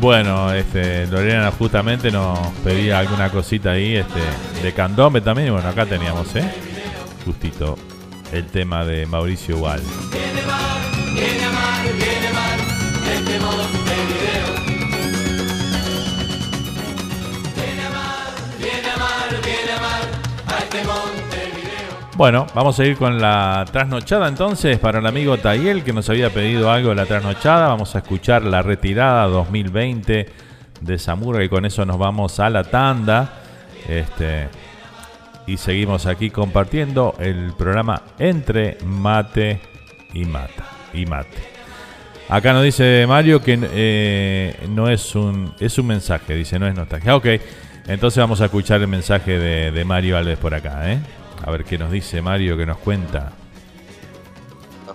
Bueno, 0.00 0.50
este, 0.54 1.06
Lorena 1.08 1.50
justamente 1.50 2.10
nos 2.10 2.38
pedía 2.64 3.00
alguna 3.00 3.28
cosita 3.28 3.72
ahí, 3.72 3.96
este, 3.96 4.20
de 4.62 4.72
candombe 4.72 5.20
también, 5.20 5.48
y 5.48 5.50
bueno, 5.50 5.68
acá 5.68 5.84
teníamos, 5.84 6.34
¿eh? 6.36 6.50
Justito 7.26 7.76
el 8.32 8.46
tema 8.46 8.86
de 8.86 9.04
Mauricio 9.04 9.56
Igual. 9.56 9.82
Viene 10.10 10.42
mar, 10.46 10.80
viene 11.14 11.44
a 11.44 11.50
mar, 11.50 11.82
viene 11.98 12.32
mar, 12.32 12.58
este 13.14 13.40
Montevideo. 13.40 14.59
Bueno, 22.20 22.46
vamos 22.54 22.78
a 22.78 22.84
ir 22.84 22.98
con 22.98 23.18
la 23.18 23.64
trasnochada 23.72 24.28
entonces 24.28 24.78
para 24.78 24.98
el 24.98 25.06
amigo 25.06 25.38
Tayel 25.38 25.82
que 25.82 25.94
nos 25.94 26.10
había 26.10 26.28
pedido 26.28 26.70
algo 26.70 26.90
de 26.90 26.96
la 26.96 27.06
trasnochada. 27.06 27.68
Vamos 27.68 27.94
a 27.94 28.00
escuchar 28.00 28.42
la 28.42 28.60
retirada 28.60 29.24
2020 29.24 30.28
de 30.82 30.98
Zamurra 30.98 31.42
y 31.42 31.48
con 31.48 31.64
eso 31.64 31.86
nos 31.86 31.96
vamos 31.96 32.38
a 32.38 32.50
la 32.50 32.64
tanda. 32.64 33.40
Este, 33.88 34.48
y 35.46 35.56
seguimos 35.56 36.04
aquí 36.04 36.28
compartiendo 36.28 37.14
el 37.18 37.54
programa 37.56 38.02
entre 38.18 38.76
mate 38.84 39.58
y 40.12 40.26
mata 40.26 40.66
y 40.92 41.06
mate. 41.06 41.38
Acá 42.28 42.52
nos 42.52 42.64
dice 42.64 43.06
Mario 43.08 43.40
que 43.40 43.58
eh, 43.62 44.66
no 44.68 44.90
es 44.90 45.14
un 45.14 45.54
es 45.58 45.78
un 45.78 45.86
mensaje, 45.86 46.34
dice 46.34 46.58
no 46.58 46.66
es 46.66 46.74
nostalgia. 46.74 47.16
Ok, 47.16 47.26
entonces 47.86 48.18
vamos 48.18 48.42
a 48.42 48.44
escuchar 48.44 48.78
el 48.82 48.88
mensaje 48.88 49.38
de, 49.38 49.70
de 49.70 49.84
Mario 49.86 50.18
Alves 50.18 50.36
por 50.36 50.52
acá, 50.52 50.92
¿eh? 50.92 50.98
A 51.50 51.54
ver 51.54 51.64
qué 51.64 51.76
nos 51.76 51.90
dice 51.90 52.22
Mario, 52.22 52.56
qué 52.56 52.64
nos 52.64 52.78
cuenta. 52.78 53.32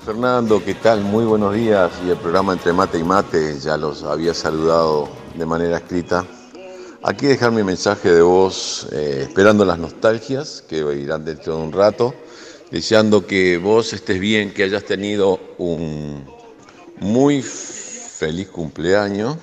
Fernando, 0.06 0.64
¿qué 0.64 0.76
tal? 0.76 1.02
Muy 1.02 1.26
buenos 1.26 1.54
días. 1.54 1.92
Y 2.08 2.12
el 2.12 2.16
programa 2.16 2.54
Entre 2.54 2.72
Mate 2.72 2.98
y 2.98 3.04
Mate 3.04 3.60
ya 3.60 3.76
los 3.76 4.04
había 4.04 4.34
saludado 4.34 5.10
de 5.36 5.46
manera 5.46 5.76
escrita. 5.76 6.26
Aquí 7.04 7.26
dejar 7.26 7.52
mi 7.52 7.62
mensaje 7.62 8.10
de 8.10 8.22
voz, 8.22 8.88
eh, 8.94 9.26
esperando 9.28 9.66
las 9.66 9.78
nostalgias 9.78 10.64
que 10.66 10.78
irán 10.78 11.26
dentro 11.26 11.58
de 11.58 11.62
un 11.62 11.74
rato, 11.74 12.16
deseando 12.72 13.28
que 13.28 13.58
vos 13.58 13.92
estés 13.92 14.22
bien, 14.22 14.54
que 14.54 14.64
hayas 14.64 14.86
tenido 14.86 15.42
un 15.58 16.26
muy 17.02 17.42
feliz 17.42 18.48
cumpleaños, 18.48 19.36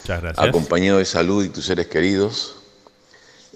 Muchas 0.00 0.22
gracias. 0.22 0.48
acompañado 0.48 0.96
de 0.96 1.04
salud 1.04 1.44
y 1.44 1.50
tus 1.50 1.66
seres 1.66 1.88
queridos. 1.88 2.56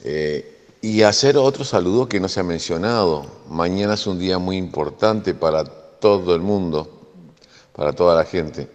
Eh, 0.04 0.57
y 0.80 1.02
hacer 1.02 1.36
otro 1.36 1.64
saludo 1.64 2.08
que 2.08 2.20
no 2.20 2.28
se 2.28 2.40
ha 2.40 2.44
mencionado. 2.44 3.26
Mañana 3.48 3.94
es 3.94 4.06
un 4.06 4.18
día 4.18 4.38
muy 4.38 4.56
importante 4.56 5.34
para 5.34 5.64
todo 5.64 6.34
el 6.34 6.40
mundo, 6.40 6.88
para 7.72 7.92
toda 7.92 8.14
la 8.14 8.24
gente. 8.24 8.70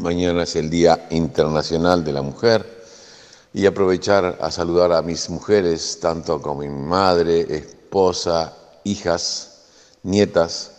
Mañana 0.00 0.44
es 0.44 0.56
el 0.56 0.70
Día 0.70 1.08
Internacional 1.10 2.04
de 2.04 2.12
la 2.12 2.22
Mujer 2.22 2.80
y 3.52 3.66
aprovechar 3.66 4.38
a 4.40 4.50
saludar 4.50 4.92
a 4.92 5.02
mis 5.02 5.28
mujeres, 5.28 5.98
tanto 6.00 6.40
como 6.40 6.62
mi 6.62 6.68
madre, 6.68 7.40
esposa, 7.54 8.56
hijas, 8.84 9.64
nietas 10.02 10.72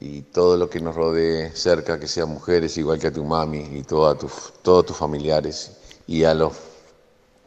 y 0.00 0.22
todo 0.22 0.56
lo 0.56 0.68
que 0.68 0.80
nos 0.80 0.96
rodee 0.96 1.54
cerca, 1.54 2.00
que 2.00 2.08
sean 2.08 2.30
mujeres 2.30 2.76
igual 2.76 2.98
que 2.98 3.06
a 3.06 3.12
tu 3.12 3.24
mami 3.24 3.60
y 3.72 3.82
toda 3.82 4.16
todos 4.16 4.86
tus 4.86 4.96
familiares 4.96 5.72
y 6.08 6.24
a 6.24 6.34
los 6.34 6.54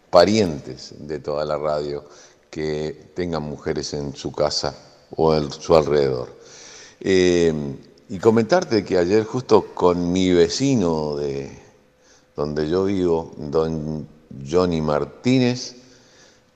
parientes 0.10 0.94
de 1.00 1.20
toda 1.20 1.46
la 1.46 1.58
radio 1.58 2.04
que 2.50 3.12
tengan 3.16 3.44
mujeres 3.44 3.94
en 3.94 4.16
su 4.16 4.32
casa 4.32 4.76
o 5.16 5.34
en 5.36 5.52
su 5.52 5.76
alrededor. 5.76 6.36
Eh, 7.00 7.54
y 8.10 8.18
comentarte 8.20 8.84
que 8.84 8.98
ayer 8.98 9.24
justo 9.24 9.68
con 9.74 10.12
mi 10.12 10.32
vecino 10.32 11.16
de 11.16 11.58
donde 12.36 12.70
yo 12.70 12.86
vivo, 12.86 13.32
don 13.38 14.08
Johnny 14.50 14.82
Martínez, 14.82 15.76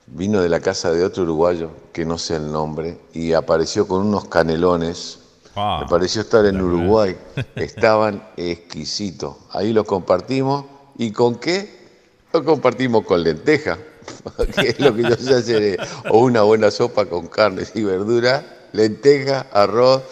vino 0.06 0.40
de 0.40 0.48
la 0.48 0.60
casa 0.60 0.90
de 0.90 1.04
otro 1.04 1.22
uruguayo, 1.24 1.70
que 1.92 2.04
no 2.04 2.18
sé 2.18 2.36
el 2.36 2.50
nombre, 2.50 2.98
y 3.12 3.32
apareció 3.32 3.86
con 3.86 4.06
unos 4.06 4.26
canelones. 4.26 5.18
Ah, 5.54 5.80
Me 5.82 5.88
pareció 5.88 6.22
estar 6.22 6.44
en 6.46 6.60
Uruguay. 6.60 7.16
Estaban 7.54 8.26
exquisitos. 8.36 9.36
Ahí 9.50 9.72
los 9.72 9.84
compartimos. 9.84 10.64
¿Y 10.98 11.12
con 11.12 11.36
qué? 11.36 11.84
Lo 12.32 12.44
compartimos 12.44 13.04
con 13.04 13.22
lenteja, 13.22 13.78
que 14.54 14.68
es 14.68 14.80
lo 14.80 14.94
que 14.94 15.02
yo 15.02 15.14
sé 15.16 15.34
hacer. 15.34 15.62
eh, 15.62 15.76
O 16.10 16.18
una 16.20 16.42
buena 16.42 16.70
sopa 16.70 17.06
con 17.06 17.26
carnes 17.28 17.72
y 17.74 17.82
verduras, 17.82 18.42
lenteja, 18.72 19.46
arroz 19.52 20.02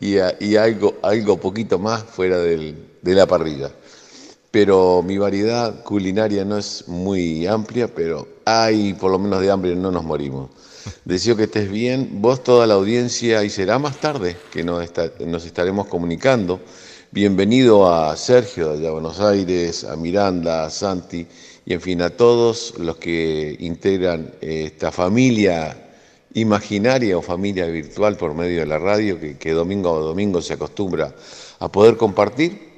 y, 0.00 0.16
y 0.40 0.56
algo, 0.56 0.94
algo 1.02 1.38
poquito 1.38 1.78
más 1.78 2.02
fuera 2.04 2.38
del- 2.38 2.88
de 3.02 3.14
la 3.14 3.26
parrilla. 3.26 3.70
Pero 4.50 5.02
mi 5.02 5.16
variedad 5.16 5.82
culinaria 5.82 6.44
no 6.44 6.58
es 6.58 6.86
muy 6.86 7.46
amplia, 7.46 7.88
pero 7.88 8.28
hay, 8.44 8.92
por 8.94 9.10
lo 9.10 9.18
menos 9.18 9.40
de 9.40 9.50
hambre 9.50 9.74
no 9.74 9.90
nos 9.90 10.04
morimos. 10.04 10.50
Deseo 11.04 11.36
que 11.36 11.44
estés 11.44 11.70
bien, 11.70 12.20
vos 12.20 12.42
toda 12.44 12.66
la 12.66 12.74
audiencia, 12.74 13.42
y 13.44 13.50
será 13.50 13.78
más 13.78 13.98
tarde 13.98 14.36
que 14.52 14.62
nos, 14.62 14.82
esta- 14.84 15.10
nos 15.24 15.44
estaremos 15.46 15.86
comunicando. 15.86 16.60
Bienvenido 17.12 17.92
a 17.92 18.16
Sergio 18.16 18.76
de 18.76 18.90
Buenos 18.90 19.20
Aires, 19.20 19.84
a 19.84 19.96
Miranda, 19.96 20.64
a 20.64 20.70
Santi 20.70 21.26
y 21.64 21.74
en 21.74 21.80
fin 21.80 22.02
a 22.02 22.10
todos 22.10 22.74
los 22.78 22.96
que 22.96 23.56
integran 23.60 24.32
esta 24.40 24.90
familia 24.90 25.90
imaginaria 26.34 27.16
o 27.18 27.22
familia 27.22 27.66
virtual 27.66 28.16
por 28.16 28.34
medio 28.34 28.60
de 28.60 28.66
la 28.66 28.78
radio 28.78 29.20
que, 29.20 29.36
que 29.36 29.52
domingo 29.52 29.94
a 29.94 30.00
domingo 30.00 30.40
se 30.40 30.54
acostumbra 30.54 31.14
a 31.58 31.70
poder 31.70 31.96
compartir 31.96 32.72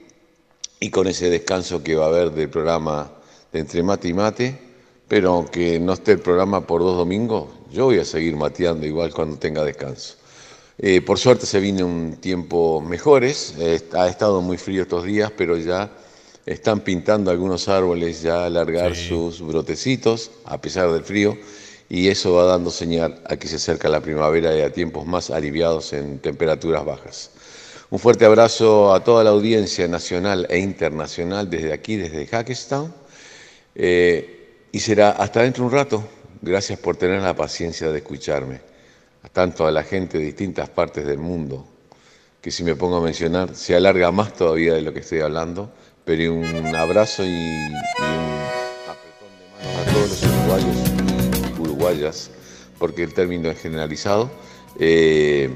y 0.80 0.91
con 0.91 1.07
ese 1.07 1.30
descanso 1.30 1.82
que 1.82 1.95
va 1.95 2.07
a 2.07 2.09
haber 2.09 2.30
del 2.32 2.51
programa 2.51 3.11
de 3.53 3.61
Entre 3.61 3.82
Mate 3.82 4.09
y 4.09 4.12
Mate, 4.12 4.59
pero 5.09 5.32
aunque 5.32 5.78
no 5.80 5.95
esté 5.95 6.12
el 6.12 6.20
programa 6.20 6.66
por 6.66 6.82
dos 6.82 6.97
domingos, 6.97 7.49
yo 7.72 7.87
voy 7.87 7.99
a 7.99 8.05
seguir 8.05 8.37
mateando 8.37 8.87
igual 8.87 9.14
cuando 9.14 9.39
tenga 9.39 9.64
descanso. 9.64 10.16
Eh, 10.76 11.01
por 11.01 11.18
suerte 11.18 11.47
se 11.47 11.61
viene 11.61 11.85
un 11.85 12.16
tiempo 12.16 12.80
mejores, 12.80 13.55
eh, 13.59 13.80
ha 13.95 14.09
estado 14.09 14.43
muy 14.43 14.59
frío 14.59 14.82
estos 14.82 15.05
días, 15.05 15.32
pero 15.37 15.57
ya 15.57 15.91
Están 16.47 16.81
pintando 16.81 17.31
algunos 17.31 17.69
árboles 17.69 18.21
ya 18.23 18.43
a 18.43 18.47
alargar 18.47 18.95
sus 18.95 19.41
brotecitos 19.41 20.31
a 20.45 20.61
pesar 20.61 20.93
del 20.93 21.03
frío 21.03 21.39
y 21.89 22.09
eso 22.09 22.35
va 22.35 22.45
dando 22.45 22.71
señal 22.71 23.23
a 23.27 23.37
que 23.37 23.49
se 23.49 23.57
acerca 23.57 23.89
la 23.89 24.01
primavera 24.01 24.57
y 24.57 24.61
a 24.61 24.73
tiempos 24.73 25.07
más 25.07 25.31
aliviados 25.31 25.93
en 25.93 26.19
temperaturas 26.19 26.85
bajas. 26.85 27.31
Un 27.91 27.99
fuerte 27.99 28.25
abrazo 28.25 28.93
a 28.93 29.05
toda 29.05 29.23
la 29.23 29.31
audiencia 29.31 29.87
nacional 29.87 30.47
e 30.51 30.59
internacional 30.59 31.49
desde 31.49 31.73
aquí, 31.73 31.97
desde 31.97 32.27
Hackestown. 32.27 32.93
Eh, 33.75 34.67
y 34.73 34.81
será 34.81 35.11
hasta 35.11 35.43
dentro 35.43 35.63
de 35.63 35.69
un 35.69 35.73
rato. 35.73 36.05
Gracias 36.43 36.79
por 36.79 36.97
tener 36.97 37.23
la 37.23 37.37
paciencia 37.37 37.93
de 37.93 37.99
escucharme. 37.99 38.61
Tanto 39.33 39.67
a 39.67 39.71
la 39.71 39.83
gente 39.83 40.19
de 40.19 40.25
distintas 40.25 40.69
partes 40.69 41.07
del 41.07 41.19
mundo, 41.19 41.67
que 42.41 42.51
si 42.51 42.65
me 42.65 42.75
pongo 42.75 42.97
a 42.97 43.01
mencionar, 43.01 43.55
se 43.55 43.75
alarga 43.77 44.11
más 44.11 44.35
todavía 44.35 44.75
de 44.75 44.83
lo 44.83 44.93
que 44.93 45.01
estoy 45.01 45.21
hablando. 45.21 45.73
Pero 46.05 46.35
un 46.35 46.77
abrazo 46.77 47.25
y, 47.25 47.29
un 47.29 47.77
apretón 48.89 49.31
de 49.39 49.47
manos 49.51 49.89
a 49.89 49.93
todos 49.93 50.11
los 50.11 50.23
uruguayos 50.23 50.77
y 51.57 51.61
uruguayas, 51.61 52.31
porque 52.79 53.05
el 53.05 53.15
término 53.15 53.51
es 53.51 53.61
generalizado. 53.61 54.31
Eh, 54.79 55.51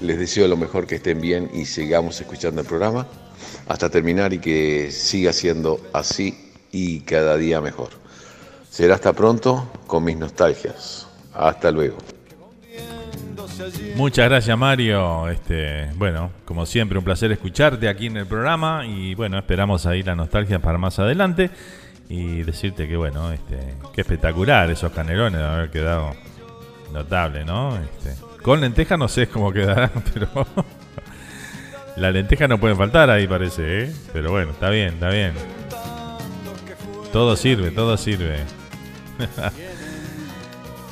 les 0.00 0.18
deseo 0.18 0.46
lo 0.46 0.56
mejor, 0.56 0.86
que 0.86 0.96
estén 0.96 1.20
bien 1.20 1.50
y 1.52 1.64
sigamos 1.64 2.20
escuchando 2.20 2.60
el 2.60 2.66
programa 2.66 3.06
hasta 3.66 3.90
terminar 3.90 4.32
y 4.32 4.38
que 4.38 4.90
siga 4.92 5.32
siendo 5.32 5.80
así 5.92 6.52
y 6.70 7.00
cada 7.00 7.36
día 7.36 7.60
mejor. 7.60 7.90
Será 8.70 8.94
hasta 8.94 9.12
pronto 9.12 9.68
con 9.86 10.04
mis 10.04 10.16
nostalgias. 10.16 11.06
Hasta 11.32 11.70
luego. 11.70 11.96
Muchas 13.96 14.28
gracias 14.28 14.58
Mario. 14.58 15.28
Este, 15.28 15.90
bueno, 15.94 16.30
como 16.44 16.66
siempre 16.66 16.98
un 16.98 17.04
placer 17.04 17.32
escucharte 17.32 17.88
aquí 17.88 18.06
en 18.06 18.16
el 18.18 18.26
programa 18.26 18.86
y 18.86 19.14
bueno, 19.14 19.38
esperamos 19.38 19.86
ahí 19.86 20.02
la 20.02 20.14
nostalgia 20.14 20.58
para 20.58 20.78
más 20.78 20.98
adelante 20.98 21.50
y 22.08 22.42
decirte 22.42 22.86
que 22.86 22.96
bueno, 22.96 23.32
este, 23.32 23.74
qué 23.94 24.02
espectacular 24.02 24.70
esos 24.70 24.92
canelones 24.92 25.40
de 25.40 25.46
haber 25.46 25.70
quedado 25.70 26.14
notable, 26.92 27.44
¿no? 27.44 27.76
Este, 27.76 28.14
con 28.42 28.60
lenteja 28.60 28.96
no 28.96 29.08
sé 29.08 29.28
cómo 29.28 29.52
quedarán, 29.52 29.90
pero 30.14 30.28
la 31.96 32.10
lenteja 32.10 32.46
no 32.48 32.58
puede 32.58 32.74
faltar 32.74 33.10
ahí 33.10 33.26
parece, 33.26 33.84
¿eh? 33.84 33.92
Pero 34.12 34.30
bueno, 34.30 34.52
está 34.52 34.70
bien, 34.70 34.94
está 34.94 35.08
bien. 35.08 35.32
Todo 37.12 37.36
sirve, 37.36 37.70
todo 37.70 37.96
sirve. 37.96 38.40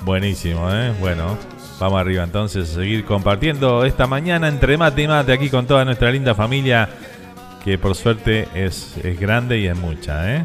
Buenísimo, 0.04 0.70
¿eh? 0.72 0.92
Bueno, 1.00 1.38
vamos 1.78 2.00
arriba 2.00 2.24
entonces 2.24 2.70
a 2.70 2.74
seguir 2.74 3.04
compartiendo 3.04 3.84
esta 3.84 4.06
mañana 4.06 4.48
entre 4.48 4.76
mate 4.76 5.02
y 5.02 5.08
mate 5.08 5.32
aquí 5.32 5.48
con 5.48 5.66
toda 5.66 5.84
nuestra 5.84 6.10
linda 6.10 6.34
familia, 6.34 6.88
que 7.64 7.78
por 7.78 7.94
suerte 7.94 8.48
es, 8.54 8.96
es 8.98 9.18
grande 9.18 9.58
y 9.58 9.66
es 9.66 9.76
mucha, 9.76 10.36
¿eh? 10.36 10.44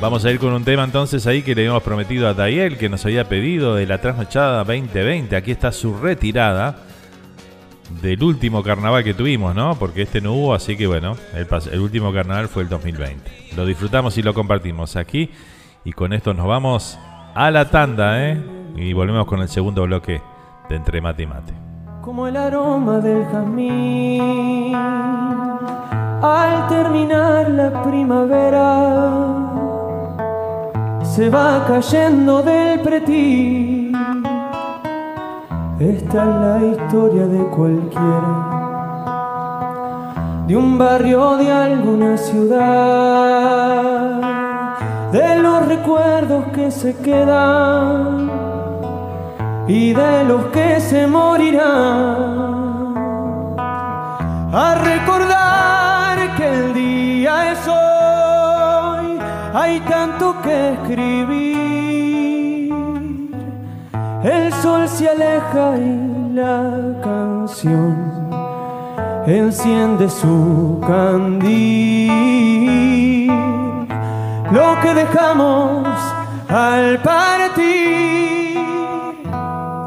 Vamos 0.00 0.24
a 0.24 0.30
ir 0.30 0.38
con 0.38 0.54
un 0.54 0.64
tema 0.64 0.84
entonces 0.84 1.26
ahí 1.26 1.42
que 1.42 1.54
le 1.54 1.62
habíamos 1.62 1.82
prometido 1.82 2.26
a 2.26 2.34
Tayel, 2.34 2.78
que 2.78 2.88
nos 2.88 3.04
había 3.04 3.28
pedido 3.28 3.74
de 3.74 3.86
la 3.86 4.00
trasnochada 4.00 4.64
2020. 4.64 5.36
Aquí 5.36 5.50
está 5.50 5.72
su 5.72 5.94
retirada 5.98 6.78
del 8.00 8.22
último 8.22 8.62
carnaval 8.62 9.04
que 9.04 9.12
tuvimos, 9.12 9.54
¿no? 9.54 9.78
Porque 9.78 10.02
este 10.02 10.22
no 10.22 10.32
hubo, 10.32 10.54
así 10.54 10.74
que 10.74 10.86
bueno, 10.86 11.18
el 11.34 11.80
último 11.80 12.14
carnaval 12.14 12.48
fue 12.48 12.62
el 12.62 12.70
2020. 12.70 13.50
Lo 13.56 13.66
disfrutamos 13.66 14.16
y 14.16 14.22
lo 14.22 14.32
compartimos 14.32 14.96
aquí. 14.96 15.30
Y 15.84 15.92
con 15.92 16.14
esto 16.14 16.32
nos 16.32 16.46
vamos 16.46 16.98
a 17.34 17.50
la 17.50 17.68
tanda, 17.70 18.26
¿eh? 18.26 18.59
Y 18.76 18.92
volvemos 18.92 19.26
con 19.26 19.40
el 19.40 19.48
segundo 19.48 19.82
bloque 19.84 20.22
de 20.68 20.76
Entre 20.76 21.00
Mate 21.00 21.22
y 21.22 21.26
Mate. 21.26 21.52
Como 22.00 22.26
el 22.26 22.36
aroma 22.36 22.98
del 22.98 23.24
jazmín 23.26 24.74
al 26.22 26.68
terminar 26.68 27.50
la 27.50 27.82
primavera 27.82 29.20
se 31.02 31.30
va 31.30 31.64
cayendo 31.66 32.42
del 32.42 32.80
pretil. 32.80 33.96
Esta 35.78 36.22
es 36.22 36.34
la 36.44 36.60
historia 36.66 37.26
de 37.26 37.44
cualquiera, 37.48 38.34
de 40.46 40.56
un 40.56 40.76
barrio, 40.76 41.36
de 41.38 41.50
alguna 41.50 42.18
ciudad, 42.18 43.40
de 45.10 45.36
los 45.36 45.66
recuerdos 45.66 46.44
que 46.54 46.70
se 46.70 46.94
quedan 46.98 48.59
y 49.70 49.92
de 49.92 50.24
los 50.24 50.46
que 50.46 50.80
se 50.80 51.06
morirán. 51.06 51.60
A 54.52 54.74
recordar 54.74 56.34
que 56.36 56.46
el 56.48 56.74
día 56.74 57.52
es 57.52 57.68
hoy, 57.68 59.18
hay 59.54 59.78
tanto 59.80 60.34
que 60.42 60.72
escribir. 60.72 61.60
El 64.24 64.52
sol 64.54 64.88
se 64.88 65.08
aleja 65.08 65.76
y 65.78 66.32
la 66.34 66.62
canción 67.04 67.96
enciende 69.26 70.10
su 70.10 70.80
candil. 70.84 72.10
Lo 74.50 74.80
que 74.82 74.94
dejamos 74.94 75.86
al 76.48 76.98
partir 77.02 78.09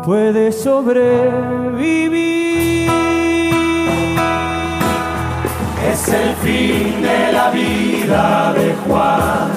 puede 0.04 0.51
sobrevivir. 0.51 2.14
Es 5.91 6.08
el 6.10 6.36
fin 6.36 7.01
de 7.01 7.32
la 7.32 7.49
vida 7.51 8.54
de 8.54 8.76
Juan, 8.86 9.51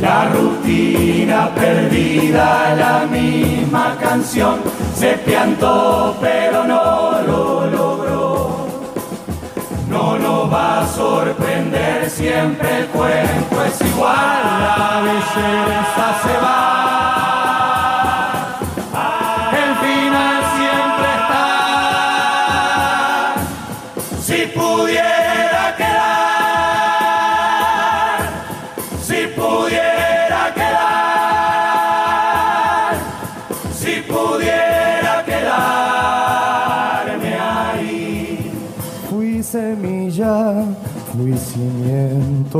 la 0.00 0.28
rutina 0.30 1.50
perdida, 1.54 2.74
la 2.74 3.06
misma 3.06 3.96
canción, 4.00 4.60
se 4.94 5.12
piantó 5.24 6.16
pero 6.20 6.64
no 6.64 7.22
lo 7.26 7.66
logró. 7.66 8.66
No 9.88 10.18
nos 10.18 10.52
va 10.52 10.80
a 10.80 10.86
sorprender, 10.86 12.10
siempre 12.10 12.78
el 12.80 12.86
cuento 12.86 13.64
es 13.64 13.80
igual, 13.80 14.42
la 14.60 15.00
belleza 15.02 16.20
se 16.22 16.44
va. 16.44 16.81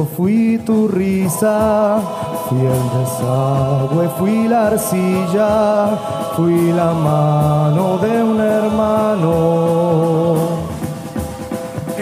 Fui 0.01 0.59
tu 0.65 0.89
risa, 0.89 2.01
fui 2.49 2.61
el 2.61 2.83
desagüe, 2.97 4.09
fui 4.19 4.49
la 4.49 4.67
arcilla, 4.69 5.99
fui 6.35 6.73
la 6.73 6.93
mano 6.93 7.99
de 7.99 8.23
un 8.23 8.41
hermano. 8.41 9.33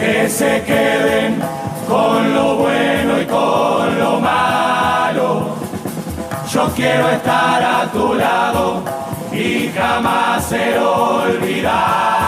que 0.01 0.27
se 0.27 0.63
queden 0.63 1.39
con 1.87 2.33
lo 2.33 2.55
bueno 2.55 3.21
y 3.21 3.25
con 3.25 3.99
lo 3.99 4.19
malo. 4.19 5.55
Yo 6.51 6.67
quiero 6.75 7.07
estar 7.09 7.63
a 7.63 7.91
tu 7.91 8.15
lado 8.15 8.81
y 9.31 9.69
jamás 9.69 10.43
ser 10.45 10.79
olvidado 10.79 12.20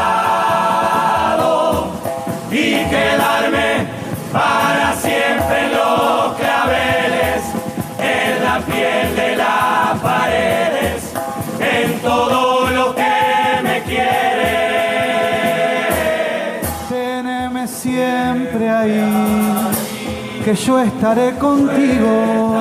ahí, 18.83 20.41
que 20.43 20.55
yo 20.55 20.79
estaré 20.79 21.35
contigo 21.35 22.55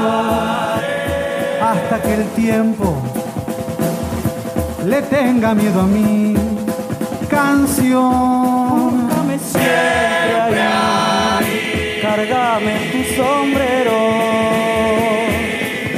hasta 1.61 2.01
que 2.03 2.15
el 2.15 2.25
tiempo 2.31 2.95
le 4.85 5.03
tenga 5.03 5.55
miedo 5.55 5.81
a 5.81 5.87
mi 5.87 6.35
canción. 7.29 9.09
Dame 9.09 9.39
siempre 9.39 10.63
ahí, 10.63 11.99
cargame 12.03 12.75
tu 12.93 13.23
sombrero 13.23 13.99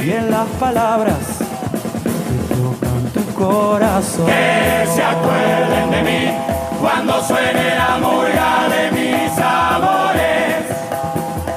y 0.03 0.11
en 0.11 0.31
las 0.31 0.47
palabras 0.59 1.17
que 2.03 2.55
tocan 2.55 3.03
tu 3.13 3.23
corazón. 3.33 4.25
Que 4.25 4.87
se 4.95 5.03
acuerden 5.03 5.91
de 5.91 6.01
mí 6.03 6.31
cuando 6.79 7.23
suene 7.23 7.75
la 7.75 7.97
murga 7.97 8.67
de 8.69 8.91
sabores 9.35 10.65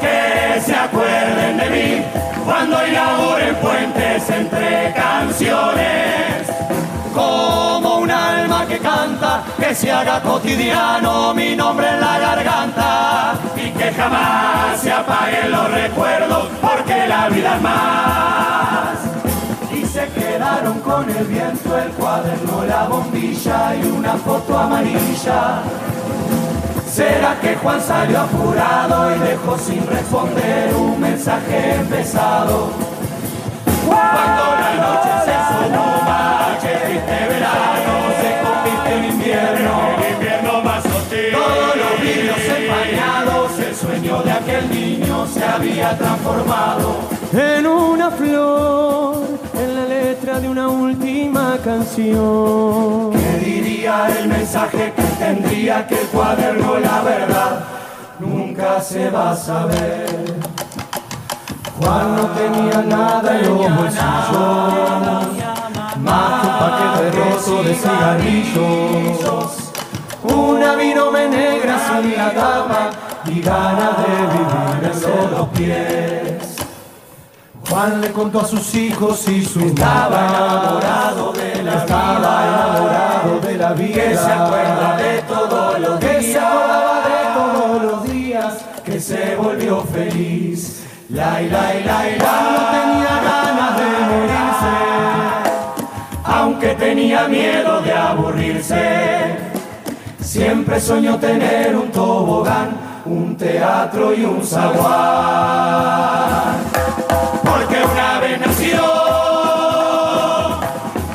que 0.01 0.61
se 0.61 0.74
acuerden 0.74 1.57
de 1.59 1.70
mí 1.70 2.05
cuando 2.45 2.87
inauguren 2.87 3.55
puentes 3.57 4.31
entre 4.31 4.93
canciones. 4.95 6.49
Como 7.14 7.99
un 7.99 8.11
alma 8.11 8.66
que 8.66 8.79
canta, 8.79 9.43
que 9.59 9.74
se 9.74 9.91
haga 9.91 10.20
cotidiano 10.22 11.35
mi 11.35 11.57
nombre 11.57 11.89
en 11.89 12.01
la 12.01 12.18
garganta 12.18 13.35
y 13.57 13.70
que 13.70 13.93
jamás 13.93 14.81
se 14.81 14.93
apaguen 14.93 15.51
los 15.51 15.70
recuerdos 15.70 16.49
porque 16.61 17.07
la 17.09 17.29
vida 17.29 17.57
es 17.57 17.62
más. 17.62 18.99
Y 19.72 19.85
se 19.85 20.07
quedaron 20.09 20.81
con 20.81 21.09
el 21.11 21.24
viento, 21.26 21.76
el 21.76 21.91
cuaderno, 21.91 22.64
la 22.64 22.85
bombilla 22.85 23.74
y 23.76 23.87
una 23.87 24.14
foto 24.14 24.59
amarilla. 24.59 25.62
¿Será 26.99 27.38
que 27.40 27.55
Juan 27.55 27.80
salió 27.80 28.22
apurado 28.22 29.14
y 29.14 29.18
dejó 29.20 29.57
sin 29.57 29.86
responder 29.86 30.74
un 30.74 31.01
mensaje 31.01 31.76
empezado? 31.76 32.72
Cuando 33.86 34.44
la 34.59 34.74
noche 34.82 35.11
se 35.24 35.36
suma, 35.68 36.59
que 36.61 36.66
triste 36.66 37.18
verano 37.28 37.94
se 38.20 38.30
convierte 38.42 38.90
en 38.96 39.05
invierno. 39.12 39.72
El 39.96 40.12
invierno 40.12 40.53
más 40.62 40.84
hostil. 40.86 41.30
Todos 41.30 41.76
los 41.76 42.01
vidrios 42.01 42.36
empañados, 42.36 42.57
el 42.57 42.57
sueño 44.09 44.22
de 44.22 44.32
aquel 44.32 44.70
niño 44.70 45.26
se 45.26 45.44
había 45.44 45.96
transformado 45.96 46.96
en 47.32 47.66
una 47.66 48.11
flor, 48.11 49.16
en 49.54 49.74
la 49.74 49.84
letra 49.84 50.40
de 50.40 50.48
una 50.48 50.68
última 50.68 51.59
canción. 51.62 53.12
¿Qué 53.12 53.44
diría 53.44 54.09
el 54.18 54.28
mensaje 54.28 54.92
que 54.96 55.02
tendría 55.24 55.86
que 55.86 56.00
el 56.00 56.06
cuaderno 56.09 56.78
la 56.78 57.02
verdad? 57.02 57.64
Nunca 58.18 58.80
se 58.80 59.11
va 59.11 59.32
a 59.32 59.36
saber. 59.36 60.06
Juan 61.78 62.16
no 62.16 62.26
tenía 62.28 62.82
nada 62.82 63.38
en 63.38 63.46
los 63.46 63.76
bolsillos, 63.76 65.28
más 65.98 66.40
que 66.40 66.46
un 66.46 66.59
paquete 66.59 67.11
roto 67.18 67.62
de 67.62 67.74
cigarrillos, 67.74 69.68
una 70.23 70.75
vinome 70.75 71.29
negra 71.29 71.79
sin 71.79 72.16
la 72.16 72.31
tapa 72.33 72.91
y 73.27 73.41
ganas 73.41 73.97
de 73.99 74.12
vivir 74.33 74.93
en 74.93 75.31
los 75.31 75.49
pies. 75.49 76.57
Juan 77.69 78.01
le 78.01 78.11
contó 78.12 78.41
a 78.41 78.45
sus 78.47 78.75
hijos 78.75 79.29
y 79.29 79.45
su 79.45 79.61
estaba 79.61 80.29
enamorado 80.29 81.33
de 81.33 81.62
la 81.62 81.75
estaba 81.75 82.45
enamorado 82.47 83.41
de 83.41 83.59
la 83.59 83.73
vida. 83.73 83.95
Que 83.95 84.16
se 84.16 84.33
acuerda 84.33 84.97
de 84.97 85.23
todos 85.23 85.79
los 85.81 86.01
días 86.01 86.14
que 86.14 86.23
se 86.23 86.39
acordaba 86.39 87.09
de 87.09 87.35
todos 87.35 87.83
los 87.83 88.03
días 88.05 88.64
que 88.85 89.01
se 89.01 89.37
volvió 89.37 89.83
feliz. 89.83 90.85
La 91.11 91.41
la 91.41 91.75
la 91.75 92.05
la 92.05 92.41
no 92.51 92.62
tenía 92.71 93.21
ganas 93.23 93.77
de 93.77 93.85
morirse 94.07 94.99
aunque 96.25 96.75
tenía 96.75 97.27
miedo 97.29 97.81
de 97.81 97.93
aburrirse 97.93 99.57
siempre 100.39 100.80
soñó 100.80 101.18
tener 101.18 101.74
un 101.74 101.91
tobogán 101.91 102.68
un 103.05 103.36
teatro 103.36 104.14
y 104.14 104.24
un 104.24 104.41
zaguán. 104.45 104.78
Porque 107.43 107.76
una 107.93 108.20
vez 108.20 108.41
nació, 108.41 108.84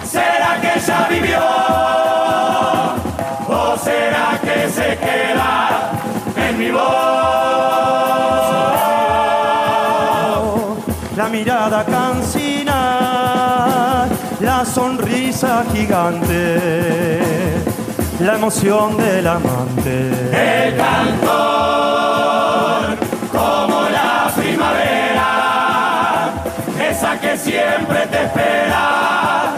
será 0.04 0.60
que 0.62 0.78
ya 0.86 1.08
vivió, 1.10 1.40
o 3.48 3.78
será 3.78 4.38
que 4.42 4.70
se 4.70 4.98
queda 4.98 5.92
en 6.36 6.58
mi 6.60 6.70
voz. 6.72 6.84
La 11.16 11.30
mirada 11.30 11.86
cansina, 11.86 12.80
la 14.42 14.66
sonrisa 14.66 15.64
gigante, 15.72 17.43
la 18.20 18.36
emoción 18.36 18.98
del 18.98 19.28
amante. 19.28 20.10
El 20.32 20.76
cantor, 20.78 21.32
como 23.32 23.90
la 23.90 24.32
primavera, 24.36 26.32
esa 26.90 27.20
que 27.20 27.38
siempre 27.38 28.08
te 28.08 28.24
espera, 28.24 29.56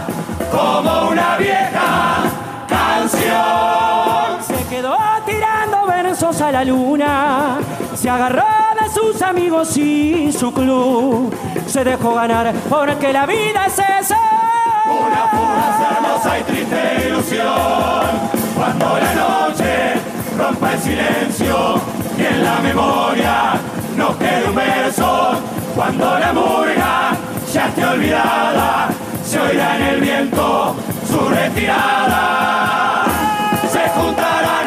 como 0.51 1.10
una 1.10 1.38
vieja 1.38 2.24
canción. 2.68 4.41
Se 4.47 4.64
quedó 4.70 4.97
tirando 5.26 5.86
versos 5.88 6.41
a 6.41 6.51
la 6.51 6.64
luna, 6.64 7.60
se 7.95 8.10
agarró 8.10 8.43
de 8.82 8.89
sus 8.89 9.22
amigos 9.22 9.78
y 9.78 10.32
su 10.32 10.53
club, 10.53 11.34
se 11.68 11.84
dejó 11.84 12.14
ganar 12.16 12.53
porque 12.70 13.12
la 13.14 13.26
vida 13.26 13.66
es 13.68 13.80
esa. 13.80 14.18
Una 14.86 15.28
fugaz, 15.32 15.82
hermosa 15.91 16.39
y 16.39 16.43
triste 16.43 17.08
ilusión, 17.08 18.45
cuando 18.56 18.97
la 18.97 19.14
noche 19.14 19.93
rompa 20.38 20.74
el 20.74 20.80
silencio 20.80 21.82
y 22.18 22.26
en 22.26 22.43
la 22.43 22.60
memoria 22.62 23.53
nos 23.97 24.16
quede 24.18 24.49
un 24.49 24.56
verso, 24.56 25.34
cuando 25.76 26.20
la 26.20 26.34
murga 26.34 27.12
ya 27.53 27.68
esté 27.68 27.86
olvidada, 27.86 28.89
se 29.24 29.39
oirá 29.39 29.78
en 29.78 29.84
el 29.84 30.01
viento 30.01 30.76
su 31.08 31.30
retirada. 31.30 33.06
Se 33.72 33.89
juntarán 33.89 34.64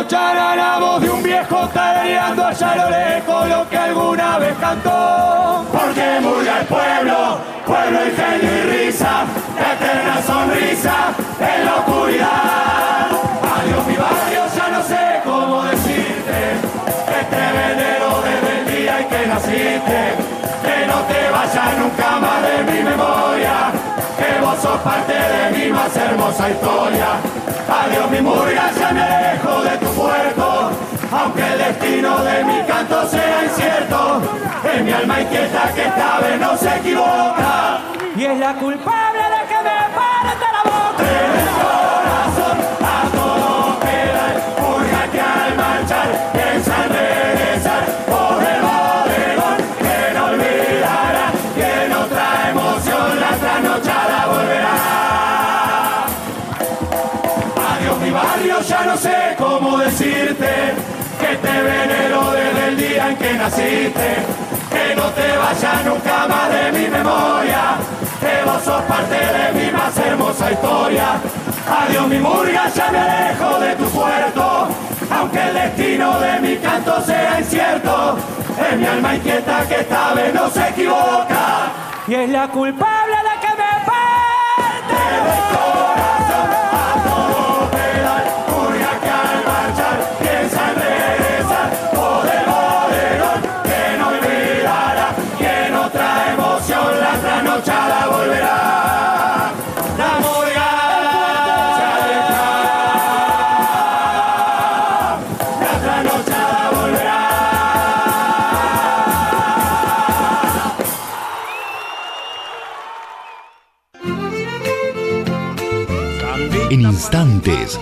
escuchará 0.00 0.56
la 0.56 0.78
voz 0.78 1.00
de 1.02 1.10
un 1.10 1.22
viejo 1.22 1.68
tarareando 1.74 2.44
allá 2.44 2.72
a 2.72 2.76
lo 2.76 2.90
lejos 2.90 3.48
lo 3.48 3.68
que 3.68 3.76
alguna 3.76 4.38
vez 4.38 4.54
cantó. 4.58 5.64
Porque 5.70 6.20
murga 6.20 6.60
el 6.60 6.66
pueblo, 6.66 7.38
pueblo 7.66 7.98
ingenio 8.06 8.50
y 8.50 8.86
risa, 8.86 9.24
eterna 9.58 10.22
sonrisa 10.22 10.96
en 11.38 11.64
la 11.66 11.74
oscuridad. 11.76 13.06
Adiós 13.56 13.86
mi 13.86 13.96
barrio, 13.96 14.42
ya 14.56 14.68
no 14.68 14.82
sé 14.82 15.20
cómo 15.24 15.64
decirte, 15.64 16.38
este 17.20 17.42
veneno 17.58 18.08
el 18.56 18.74
día 18.74 19.00
en 19.00 19.08
que 19.08 19.26
naciste, 19.26 20.39
te 21.08 21.30
vayas 21.30 21.78
nunca 21.78 22.18
más 22.20 22.42
de 22.42 22.72
mi 22.72 22.82
memoria, 22.82 23.72
que 24.18 24.40
vos 24.40 24.58
sos 24.60 24.80
parte 24.80 25.12
de 25.12 25.50
mi 25.56 25.72
más 25.72 25.96
hermosa 25.96 26.50
historia. 26.50 27.08
Adiós 27.68 28.10
mi 28.10 28.20
murga, 28.20 28.70
ya 28.78 28.92
me 28.92 29.02
alejo 29.02 29.62
de 29.62 29.78
tu 29.78 29.86
puerto, 29.86 30.70
aunque 31.12 31.42
el 31.52 31.58
destino 31.58 32.18
de 32.18 32.44
mi 32.44 32.62
canto 32.64 33.08
sea 33.08 33.44
incierto, 33.44 34.22
es 34.74 34.82
mi 34.84 34.92
alma 34.92 35.20
inquieta 35.20 35.72
que 35.74 35.82
esta 35.82 36.18
vez 36.20 36.40
no 36.40 36.56
se 36.56 36.76
equivoca. 36.76 37.80
Y 38.16 38.24
es 38.24 38.38
la 38.38 38.54
culpable 38.54 39.29
que 63.16 63.32
naciste, 63.34 64.08
que 64.70 64.94
no 64.94 65.04
te 65.10 65.36
vayas 65.36 65.84
nunca 65.84 66.26
más 66.28 66.48
de 66.52 66.72
mi 66.72 66.88
memoria, 66.88 67.76
que 68.20 68.44
vos 68.44 68.62
sos 68.62 68.82
parte 68.82 69.16
de 69.16 69.52
mi 69.52 69.72
más 69.72 69.96
hermosa 69.96 70.52
historia. 70.52 71.20
Adiós 71.68 72.08
mi 72.08 72.18
murga, 72.18 72.68
ya 72.68 72.90
me 72.90 72.98
alejo 72.98 73.60
de 73.60 73.74
tu 73.76 73.84
puerto, 73.90 74.68
aunque 75.10 75.40
el 75.40 75.54
destino 75.54 76.18
de 76.20 76.40
mi 76.40 76.56
canto 76.56 77.00
sea 77.02 77.40
incierto, 77.40 78.16
es 78.70 78.76
mi 78.78 78.86
alma 78.86 79.14
inquieta 79.14 79.66
que 79.68 79.80
esta 79.80 80.14
vez 80.14 80.34
no 80.34 80.50
se 80.50 80.68
equivoca. 80.68 81.72
Y 82.06 82.14
es 82.14 82.30
la 82.30 82.48
culpable 82.48 83.16
de 83.16 83.29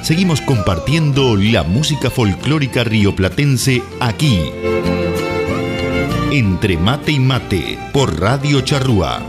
seguimos 0.03 0.41
compartiendo 0.41 1.37
la 1.37 1.63
música 1.63 2.11
folclórica 2.11 2.83
rioplatense 2.83 3.83
aquí. 4.01 4.41
Entre 6.33 6.79
mate 6.79 7.13
y 7.13 7.21
mate 7.21 7.79
por 7.93 8.19
Radio 8.21 8.63
Charrúa. 8.63 9.23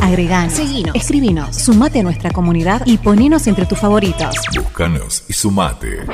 Agreganos, 0.00 0.52
seguinos, 0.52 0.94
escribinos, 0.94 1.56
sumate 1.56 2.00
a 2.00 2.02
nuestra 2.02 2.30
comunidad 2.30 2.82
y 2.84 2.98
ponenos 2.98 3.46
entre 3.46 3.66
tus 3.66 3.78
favoritos. 3.78 4.36
Búscanos 4.54 5.24
y 5.28 5.32
sumate. 5.32 6.06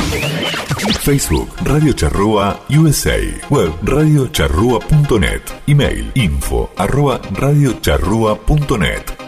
Facebook 1.00 1.48
Radio 1.62 1.92
Charrúa 1.92 2.60
USA. 2.70 3.18
Web 3.50 3.72
radiocharrúa.net. 3.82 5.42
Email 5.66 6.10
info 6.14 6.70
arroba 6.76 7.20
radiocharrúa.net. 7.32 9.27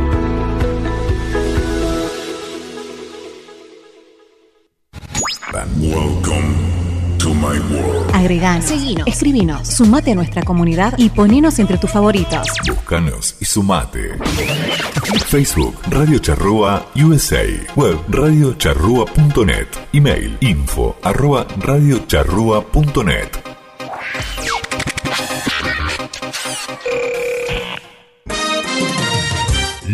Agreganos, 8.28 8.66
seguinos, 8.66 9.08
escribinos, 9.08 9.68
sumate 9.70 10.12
a 10.12 10.16
nuestra 10.16 10.44
comunidad 10.44 10.96
y 10.98 11.10
ponenos 11.10 11.60
entre 11.60 11.78
tus 11.78 11.90
favoritos. 11.90 12.46
Búscanos 12.68 13.38
y 13.40 13.46
sumate. 13.46 14.18
Facebook 15.28 15.74
Radio 15.90 16.20
Charrúa 16.20 16.88
USA. 16.96 17.46
Web 17.78 18.00
radiocharrúa.net. 18.10 19.68
Email 19.94 20.38
info 20.42 20.98
arroba 21.04 21.48
radiocharrúa.net. 21.62 23.57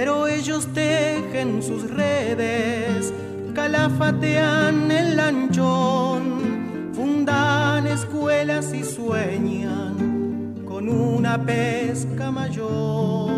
pero 0.00 0.26
ellos 0.26 0.66
tejen 0.72 1.62
sus 1.62 1.90
redes, 1.90 3.12
calafatean 3.54 4.90
el 4.90 5.14
lanchón, 5.14 6.88
fundan 6.94 7.86
escuelas 7.86 8.72
y 8.72 8.82
sueñan 8.82 10.54
con 10.66 10.88
una 10.88 11.44
pesca 11.44 12.30
mayor, 12.30 13.28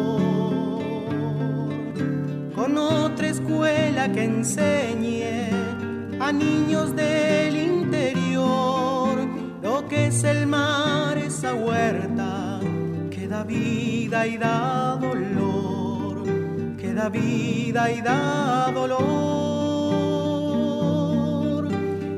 con 2.54 2.78
otra 2.78 3.26
escuela 3.26 4.12
que 4.12 4.22
enseñe 4.22 5.50
a 6.20 6.30
niños 6.30 6.94
del 6.94 7.56
interior 7.56 9.18
lo 9.60 9.88
que 9.88 10.06
es 10.06 10.22
el 10.22 10.46
mar, 10.46 11.18
esa 11.18 11.54
huerta 11.54 12.60
que 13.10 13.26
da 13.26 13.42
vida 13.42 14.28
y 14.28 14.38
da 14.38 14.96
dolor 15.00 15.11
da 16.94 17.08
vida 17.08 17.90
y 17.90 18.00
da 18.02 18.70
dolor. 18.72 19.00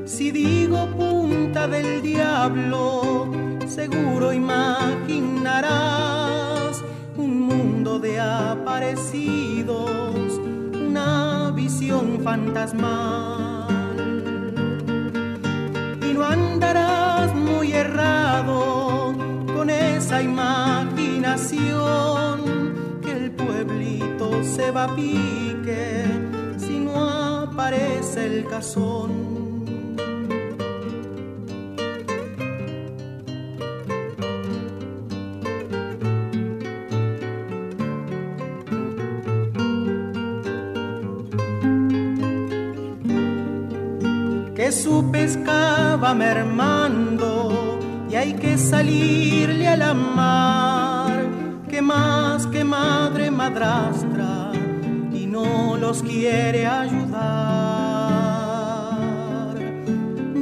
Si 0.05 0.31
digo 0.31 0.87
punta 0.97 1.67
del 1.67 2.01
diablo, 2.01 3.31
seguro 3.67 4.33
imaginarás 4.33 4.83
un 7.15 7.41
mundo 7.41 7.99
de 7.99 8.19
aparecidos, 8.19 9.89
una 10.73 11.51
visión 11.55 12.19
fantasmal. 12.23 13.67
Y 16.01 16.13
no 16.13 16.25
andarás 16.25 17.33
muy 17.33 17.71
errado 17.71 19.13
con 19.55 19.69
esa 19.69 20.21
imagen 20.21 20.64
se 24.55 24.71
va 24.71 24.85
a 24.85 24.95
pique 24.95 26.05
si 26.57 26.79
no 26.79 27.41
aparece 27.41 28.25
el 28.25 28.45
cazón. 28.45 29.35
que 44.55 44.71
su 44.71 45.11
pesca 45.11 45.97
va 45.97 46.13
mermando 46.13 47.77
y 48.09 48.15
hay 48.15 48.33
que 48.33 48.57
salirle 48.57 49.67
a 49.67 49.75
la 49.75 49.93
mar. 49.93 50.54
quiere 56.15 56.65
ayudar. 56.65 57.17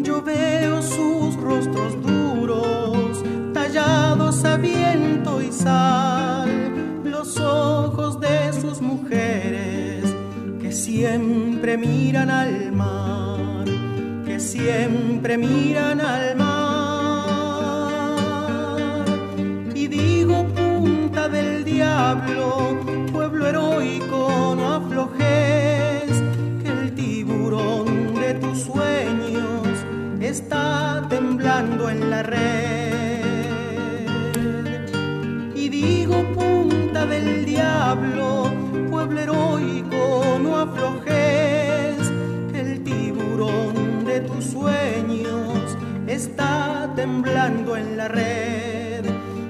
Yo 0.03 0.21
veo 0.21 0.81
sus 0.83 1.35
rostros 1.35 1.99
duros, 2.01 3.23
tallados 3.53 4.45
a 4.45 4.57
viento 4.57 5.41
y 5.41 5.51
sal, 5.51 6.49
los 7.03 7.39
ojos 7.39 8.19
de 8.19 8.53
sus 8.53 8.81
mujeres 8.81 10.03
que 10.61 10.71
siempre 10.71 11.75
miran 11.77 12.29
al 12.29 12.71
mar, 12.71 13.65
que 14.25 14.39
siempre 14.39 15.39
miran 15.39 16.01
al 16.01 16.25
mar. 16.27 16.32
temblando 47.23 47.77
en 47.77 47.95
la 47.95 48.09
red, 48.09 49.05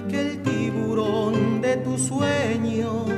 que 0.07 0.19
el 0.19 0.43
tiburón 0.43 1.59
de 1.59 1.77
tus 1.77 2.01
sueños 2.03 3.09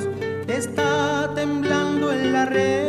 está 0.47 1.29
temblando 1.35 2.13
en 2.13 2.31
la 2.31 2.45
red. 2.45 2.85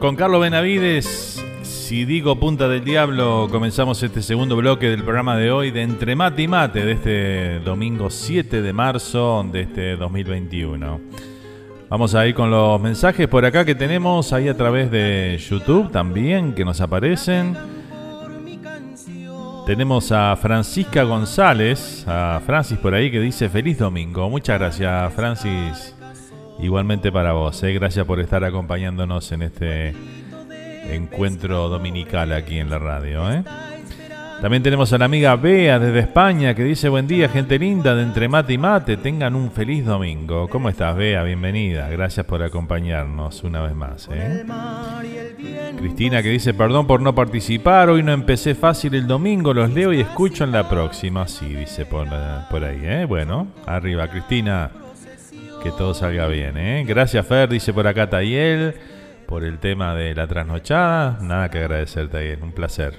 Con 0.00 0.16
Carlos 0.16 0.40
Benavides 0.40 1.33
si 1.84 2.06
digo 2.06 2.40
punta 2.40 2.66
del 2.66 2.82
diablo, 2.82 3.46
comenzamos 3.50 4.02
este 4.02 4.22
segundo 4.22 4.56
bloque 4.56 4.88
del 4.88 5.02
programa 5.02 5.36
de 5.36 5.50
hoy 5.50 5.70
de 5.70 5.82
Entre 5.82 6.16
Mate 6.16 6.40
y 6.40 6.48
Mate 6.48 6.82
de 6.82 6.92
este 6.92 7.60
domingo 7.60 8.08
7 8.08 8.62
de 8.62 8.72
marzo 8.72 9.46
de 9.52 9.60
este 9.60 9.96
2021. 9.96 10.98
Vamos 11.90 12.14
a 12.14 12.26
ir 12.26 12.34
con 12.34 12.50
los 12.50 12.80
mensajes 12.80 13.28
por 13.28 13.44
acá 13.44 13.66
que 13.66 13.74
tenemos 13.74 14.32
ahí 14.32 14.48
a 14.48 14.56
través 14.56 14.90
de 14.90 15.38
YouTube 15.38 15.90
también 15.90 16.54
que 16.54 16.64
nos 16.64 16.80
aparecen. 16.80 17.54
Tenemos 19.66 20.10
a 20.10 20.34
Francisca 20.36 21.02
González, 21.02 22.08
a 22.08 22.40
Francis 22.46 22.78
por 22.78 22.94
ahí 22.94 23.10
que 23.10 23.20
dice 23.20 23.50
feliz 23.50 23.76
domingo. 23.76 24.30
Muchas 24.30 24.58
gracias 24.58 25.12
Francis. 25.12 25.94
Igualmente 26.60 27.12
para 27.12 27.32
vos, 27.32 27.62
eh. 27.62 27.74
gracias 27.74 28.06
por 28.06 28.20
estar 28.20 28.42
acompañándonos 28.42 29.30
en 29.32 29.42
este 29.42 30.23
encuentro 30.90 31.68
dominical 31.68 32.32
aquí 32.32 32.58
en 32.58 32.70
la 32.70 32.78
radio. 32.78 33.30
¿eh? 33.32 33.44
También 34.40 34.62
tenemos 34.62 34.92
a 34.92 34.98
la 34.98 35.06
amiga 35.06 35.36
Bea 35.36 35.78
desde 35.78 36.00
España 36.00 36.54
que 36.54 36.64
dice 36.64 36.90
buen 36.90 37.06
día 37.06 37.30
gente 37.30 37.58
linda 37.58 37.94
de 37.94 38.02
entre 38.02 38.28
mate 38.28 38.52
y 38.52 38.58
mate, 38.58 38.96
tengan 38.98 39.34
un 39.34 39.50
feliz 39.50 39.86
domingo. 39.86 40.48
¿Cómo 40.48 40.68
estás 40.68 40.94
Bea? 40.96 41.22
Bienvenida, 41.22 41.88
gracias 41.88 42.26
por 42.26 42.42
acompañarnos 42.42 43.42
una 43.42 43.62
vez 43.62 43.74
más. 43.74 44.08
¿eh? 44.12 44.44
Cristina 45.78 46.22
que 46.22 46.28
dice 46.28 46.52
perdón 46.52 46.86
por 46.86 47.00
no 47.00 47.14
participar, 47.14 47.88
hoy 47.88 48.02
no 48.02 48.12
empecé 48.12 48.54
fácil 48.54 48.94
el 48.94 49.06
domingo, 49.06 49.54
los 49.54 49.70
leo 49.70 49.94
y 49.94 50.00
escucho 50.00 50.44
en 50.44 50.52
la 50.52 50.68
próxima. 50.68 51.26
Sí, 51.26 51.46
dice 51.54 51.86
por, 51.86 52.06
por 52.50 52.64
ahí. 52.64 52.80
¿eh? 52.82 53.06
Bueno, 53.06 53.46
arriba 53.64 54.08
Cristina, 54.08 54.70
que 55.62 55.70
todo 55.70 55.94
salga 55.94 56.26
bien. 56.26 56.58
¿eh? 56.58 56.84
Gracias 56.86 57.26
Fer, 57.26 57.48
dice 57.48 57.72
por 57.72 57.86
acá 57.86 58.10
Tayel 58.10 58.74
por 59.26 59.44
el 59.44 59.58
tema 59.58 59.94
de 59.94 60.14
la 60.14 60.26
trasnochada. 60.26 61.18
Nada 61.20 61.50
que 61.50 61.58
agradecerte, 61.58 62.16
ahí, 62.16 62.38
un 62.40 62.52
placer. 62.52 62.94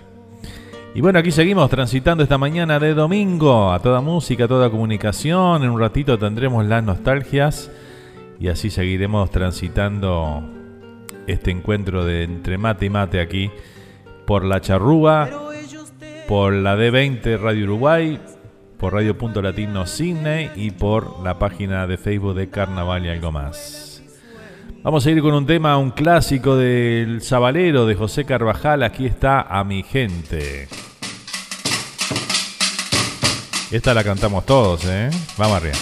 Y 0.96 1.02
bueno, 1.02 1.20
aquí 1.20 1.32
seguimos 1.32 1.70
transitando 1.70 2.24
esta 2.24 2.38
mañana 2.38 2.80
de 2.80 2.94
domingo 2.94 3.74
a 3.74 3.80
toda 3.80 4.00
música, 4.00 4.46
a 4.46 4.48
toda 4.48 4.70
comunicación. 4.70 5.64
En 5.64 5.70
un 5.70 5.80
ratito 5.80 6.18
tendremos 6.18 6.66
las 6.66 6.84
nostalgias 6.84 7.70
y 8.40 8.48
así 8.48 8.70
seguiremos 8.70 9.30
transitando 9.30 10.42
este 11.28 11.52
encuentro 11.52 12.06
de 12.06 12.24
entre 12.24 12.58
mate 12.58 12.86
y 12.86 12.90
mate 12.90 13.20
aquí 13.20 13.52
por 14.26 14.46
la 14.46 14.62
charrúa, 14.62 15.30
por 16.28 16.54
la 16.54 16.78
D20 16.78 17.40
Radio 17.40 17.66
Uruguay, 17.66 18.20
por 18.78 18.94
Radio 18.94 19.18
Punto 19.18 19.42
Latino 19.42 19.86
Sydney 19.86 20.52
y 20.56 20.72
por 20.72 21.22
la 21.24 21.40
página 21.40 21.88
de 21.88 21.98
Facebook 21.98 22.36
de 22.36 22.50
Carnaval 22.50 23.06
y 23.06 23.10
algo 23.10 23.32
más. 23.32 23.95
Vamos 24.86 25.04
a 25.08 25.10
ir 25.10 25.20
con 25.20 25.34
un 25.34 25.48
tema, 25.48 25.80
un 25.80 25.90
clásico 25.90 26.56
del 26.58 27.20
Zabalero 27.24 27.88
de 27.88 27.96
José 27.96 28.24
Carvajal. 28.24 28.84
Aquí 28.84 29.08
está 29.08 29.42
A 29.42 29.64
mi 29.64 29.82
gente. 29.82 30.68
Esta 33.72 33.96
la 33.96 34.04
cantamos 34.04 34.46
todos, 34.46 34.86
¿eh? 34.86 35.10
Vamos 35.38 35.58
arriba. 35.58 35.76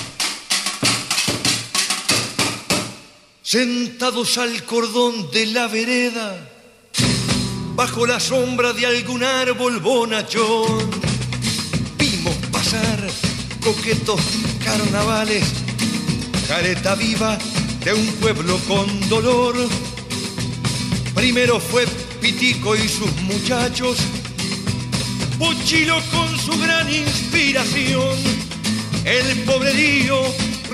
Sentados 3.42 4.38
al 4.38 4.64
cordón 4.64 5.30
de 5.32 5.48
la 5.48 5.68
vereda, 5.68 6.38
bajo 7.76 8.08
la 8.08 8.22
sombra 8.22 8.72
de 8.72 8.86
algún 8.86 9.22
árbol 9.22 9.82
bonachón, 9.82 10.90
vimos 11.98 12.38
pasar 12.54 13.06
coquetos 13.62 14.22
carnavales, 14.64 15.44
careta 16.48 16.96
viva 16.96 17.38
de 17.84 17.94
un 17.94 18.08
pueblo 18.14 18.58
con 18.68 19.10
dolor. 19.10 19.56
Primero 21.14 21.60
fue 21.60 21.86
Pitico 22.22 22.76
y 22.76 22.88
sus 22.88 23.12
muchachos, 23.24 23.98
Pochilo 25.38 26.00
con 26.12 26.40
su 26.40 26.58
gran 26.62 26.94
inspiración. 26.94 28.18
El 29.04 29.40
pobrerío 29.44 30.18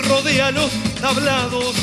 rodea 0.07 0.51
los 0.51 0.69
tablados, 1.01 1.75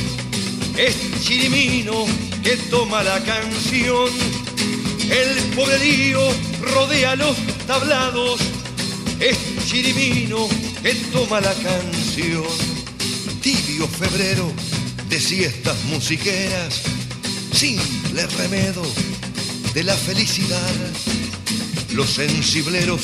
es 0.77 0.97
Chirimino 1.23 2.07
que 2.43 2.57
toma 2.71 3.03
la 3.03 3.19
canción. 3.25 4.11
El 5.11 5.55
pobrerío 5.55 6.21
rodea 6.61 7.17
los 7.17 7.37
tablados, 7.67 8.41
es 9.19 9.39
Chirimino 9.67 10.49
que 10.83 10.95
toma 11.13 11.41
la 11.41 11.55
canción. 11.55 12.47
Tibio 13.41 13.89
febrero 13.89 14.53
de 15.09 15.21
siestas 15.21 15.77
musiqueras, 15.85 16.83
simple 17.53 18.27
remedo 18.39 18.83
de 19.75 19.85
la 19.85 19.95
felicidad. 19.95 20.75
Los 21.95 22.11
sensibleros 22.11 23.03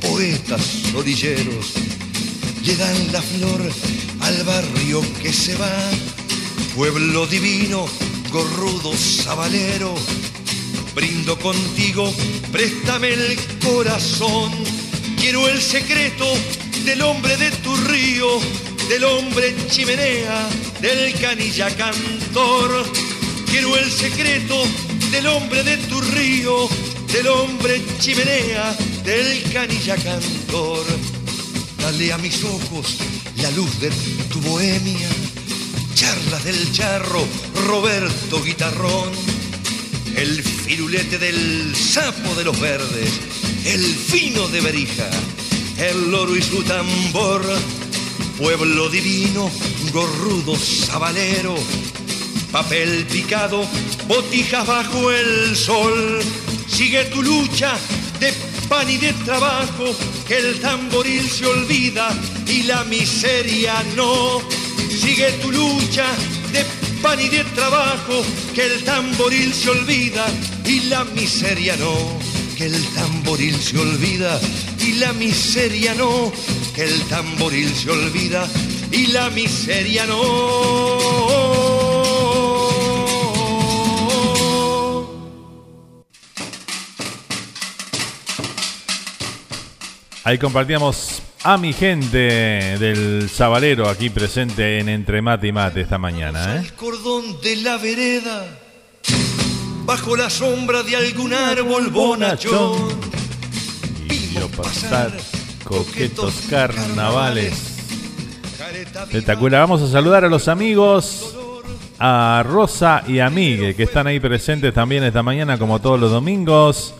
poetas 0.00 0.94
orilleros 0.94 1.72
le 2.64 2.76
dan 2.76 3.12
la 3.12 3.22
flor 3.22 3.70
al 4.20 4.42
barrio 4.44 5.02
que 5.22 5.32
se 5.32 5.54
va. 5.56 5.90
Pueblo 6.74 7.26
divino, 7.26 7.86
gorrudo 8.30 8.96
sabalero, 8.96 9.94
brindo 10.94 11.38
contigo, 11.38 12.12
préstame 12.50 13.12
el 13.12 13.38
corazón. 13.64 14.50
Quiero 15.18 15.48
el 15.48 15.60
secreto 15.60 16.26
del 16.84 17.02
hombre 17.02 17.36
de 17.36 17.50
tu 17.50 17.76
río, 17.76 18.40
del 18.88 19.04
hombre 19.04 19.54
chimenea 19.68 20.48
del 20.80 21.12
canilla 21.20 21.68
cantor. 21.76 22.84
Quiero 23.50 23.76
el 23.76 23.90
secreto 23.90 24.64
del 25.10 25.26
hombre 25.26 25.62
de 25.62 25.76
tu 25.76 26.00
río, 26.00 26.68
del 27.12 27.28
hombre 27.28 27.80
chimenea, 27.98 28.76
del 29.04 29.42
canilla 29.52 29.96
cantor. 29.96 30.84
Dale 31.78 32.12
a 32.12 32.18
mis 32.18 32.42
ojos 32.44 32.96
la 33.36 33.50
luz 33.52 33.80
de 33.80 33.90
tu 34.30 34.40
bohemia, 34.40 35.08
charlas 35.94 36.44
del 36.44 36.72
charro, 36.72 37.26
Roberto 37.66 38.42
Guitarrón, 38.42 39.10
el 40.16 40.42
firulete 40.42 41.18
del 41.18 41.74
sapo 41.76 42.34
de 42.34 42.44
los 42.44 42.58
verdes, 42.58 43.10
el 43.64 43.82
fino 43.82 44.48
de 44.48 44.60
Berija, 44.60 45.10
el 45.78 46.10
loro 46.10 46.36
y 46.36 46.42
su 46.42 46.62
tambor, 46.62 47.42
pueblo 48.38 48.88
divino, 48.88 49.50
gorrudo 49.92 50.56
sabalero, 50.56 51.54
papel 52.50 53.06
picado, 53.06 53.64
botijas 54.06 54.66
bajo 54.66 55.10
el 55.10 55.56
sol. 55.56 56.20
Sigue 56.66 57.04
tu 57.06 57.22
lucha 57.22 57.74
de 58.20 58.32
pan 58.68 58.88
y 58.88 58.96
de 58.98 59.12
trabajo, 59.24 59.84
que 60.26 60.38
el 60.38 60.60
tamboril 60.60 61.28
se 61.28 61.46
olvida 61.46 62.08
y 62.46 62.62
la 62.64 62.84
miseria 62.84 63.74
no. 63.96 64.40
Sigue 64.88 65.30
tu 65.42 65.50
lucha 65.50 66.06
de 66.52 66.64
pan 67.02 67.20
y 67.20 67.28
de 67.28 67.44
trabajo, 67.44 68.24
que 68.54 68.66
el 68.66 68.84
tamboril 68.84 69.52
se 69.52 69.70
olvida 69.70 70.26
y 70.64 70.80
la 70.88 71.04
miseria 71.04 71.76
no. 71.76 72.31
Que 72.62 72.68
el 72.68 72.86
tamboril 72.94 73.56
se 73.56 73.76
olvida 73.76 74.40
y 74.78 74.92
la 74.92 75.12
miseria 75.14 75.94
no. 75.94 76.30
Que 76.72 76.84
el 76.84 77.02
tamboril 77.08 77.68
se 77.74 77.90
olvida 77.90 78.46
y 78.92 79.06
la 79.08 79.30
miseria 79.30 80.06
no. 80.06 80.22
Ahí 90.22 90.38
compartíamos 90.38 91.20
a 91.42 91.58
mi 91.58 91.72
gente 91.72 92.78
del 92.78 93.28
Zabalero 93.28 93.88
aquí 93.88 94.08
presente 94.08 94.78
en 94.78 94.88
Entre 94.88 95.20
Mate 95.20 95.48
y 95.48 95.52
Mate 95.52 95.80
esta 95.80 95.98
mañana. 95.98 96.58
¿eh? 96.58 96.60
El 96.60 96.74
cordón 96.74 97.40
de 97.40 97.56
la 97.56 97.76
vereda, 97.78 98.61
bajo 99.84 100.16
la 100.16 100.30
sombra 100.30 100.82
de 100.82 100.96
algún 100.96 101.32
árbol 101.32 101.90
bonachón, 101.90 102.88
vimos 104.08 104.50
pasar 104.56 105.12
coquetos 105.64 106.34
carnavales 106.48 107.72
Espectacular. 108.94 109.60
Vamos 109.60 109.82
a 109.82 109.88
saludar 109.88 110.24
a 110.24 110.28
los 110.28 110.48
amigos, 110.48 111.36
a 111.98 112.42
Rosa 112.46 113.02
y 113.06 113.18
a 113.18 113.28
Miguel, 113.28 113.74
que 113.74 113.82
están 113.82 114.06
ahí 114.06 114.18
presentes 114.18 114.72
también 114.72 115.04
esta 115.04 115.22
mañana, 115.22 115.58
como 115.58 115.80
todos 115.80 116.00
los 116.00 116.10
domingos. 116.10 116.94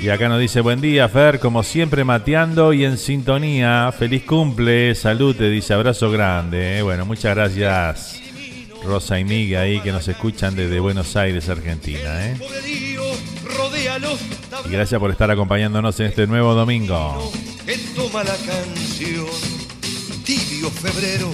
Y 0.00 0.08
acá 0.08 0.28
nos 0.28 0.40
dice, 0.40 0.60
buen 0.60 0.80
día, 0.80 1.08
Fer, 1.08 1.40
como 1.40 1.62
siempre 1.62 2.04
mateando 2.04 2.72
y 2.72 2.84
en 2.84 2.96
sintonía. 2.96 3.92
Feliz 3.96 4.24
cumple, 4.24 4.94
salud, 4.94 5.34
te 5.36 5.50
dice, 5.50 5.74
abrazo 5.74 6.10
grande. 6.10 6.78
Eh. 6.78 6.82
Bueno, 6.82 7.04
muchas 7.04 7.34
gracias, 7.34 8.20
Rosa 8.84 9.18
y 9.18 9.24
Miguel, 9.24 9.58
ahí 9.58 9.80
que 9.80 9.92
nos 9.92 10.06
escuchan 10.08 10.54
desde 10.56 10.80
Buenos 10.80 11.16
Aires, 11.16 11.48
Argentina. 11.48 12.26
Eh. 12.26 12.36
Y 14.64 14.70
gracias 14.70 15.00
por 15.00 15.10
estar 15.10 15.30
acompañándonos 15.30 15.98
en 16.00 16.06
este 16.06 16.26
nuevo 16.26 16.54
domingo 16.54 17.30
tibio 20.28 20.70
febrero 20.70 21.30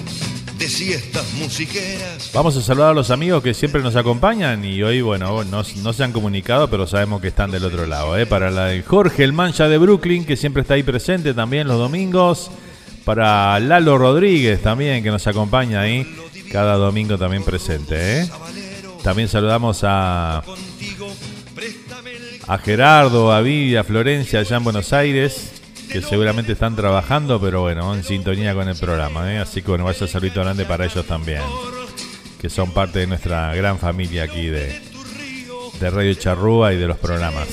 de 0.57 0.69
siestas 0.69 1.25
musiqueras. 1.35 2.31
Vamos 2.33 2.57
a 2.57 2.63
saludar 2.63 2.91
a 2.91 2.95
los 2.95 3.11
amigos 3.11 3.43
que 3.43 3.55
siempre 3.55 3.83
nos 3.83 3.97
acompañan 3.97 4.65
y 4.65 4.85
hoy, 4.85 5.01
bueno, 5.01 5.43
no, 5.43 5.65
no 5.83 5.93
se 5.93 6.05
han 6.05 6.13
comunicado, 6.13 6.71
pero 6.71 6.87
sabemos 6.87 7.21
que 7.21 7.27
están 7.27 7.51
del 7.51 7.65
otro 7.65 7.87
lado. 7.87 8.17
¿eh? 8.17 8.25
Para 8.25 8.53
la 8.53 8.67
de 8.67 8.83
Jorge, 8.83 9.25
el 9.25 9.33
mancha 9.33 9.67
de 9.67 9.79
Brooklyn, 9.79 10.25
que 10.25 10.37
siempre 10.37 10.63
está 10.63 10.75
ahí 10.75 10.85
presente 10.85 11.35
también 11.35 11.67
los 11.67 11.77
domingos. 11.77 12.53
Para 13.05 13.59
Lalo 13.59 13.99
Rodríguez 13.99 14.63
también, 14.63 15.03
que 15.03 15.11
nos 15.11 15.27
acompaña 15.27 15.81
ahí 15.81 16.07
cada 16.55 16.77
domingo 16.77 17.19
también 17.19 17.43
presente. 17.43 18.21
¿eh? 18.21 18.31
También 19.03 19.29
saludamos 19.29 19.81
a, 19.83 20.41
a 22.47 22.59
Gerardo, 22.59 23.33
a 23.33 23.41
Vivi, 23.41 23.75
a 23.75 23.83
Florencia 23.83 24.39
allá 24.39 24.59
en 24.59 24.63
Buenos 24.63 24.93
Aires 24.93 25.51
que 25.91 26.01
seguramente 26.01 26.53
están 26.53 26.77
trabajando, 26.77 27.41
pero 27.41 27.63
bueno, 27.63 27.93
en 27.93 28.05
sintonía 28.05 28.55
con 28.55 28.69
el 28.69 28.77
programa. 28.77 29.33
¿eh? 29.33 29.39
Así 29.39 29.63
que 29.63 29.71
bueno, 29.71 29.83
vaya 29.83 30.07
saludito 30.07 30.43
grande 30.43 30.65
para 30.65 30.85
ellos 30.85 31.05
también, 31.05 31.43
que 32.41 32.49
son 32.49 32.71
parte 32.71 33.01
de 33.01 33.09
nuestra 33.09 33.53
gran 33.57 33.81
familia 33.81 34.23
aquí 34.23 34.47
de, 34.47 34.81
de 35.81 35.91
Radio 35.91 36.15
Charrúa 36.15 36.73
y 36.73 36.77
de 36.77 36.87
los 36.87 36.99
programas. 36.99 37.49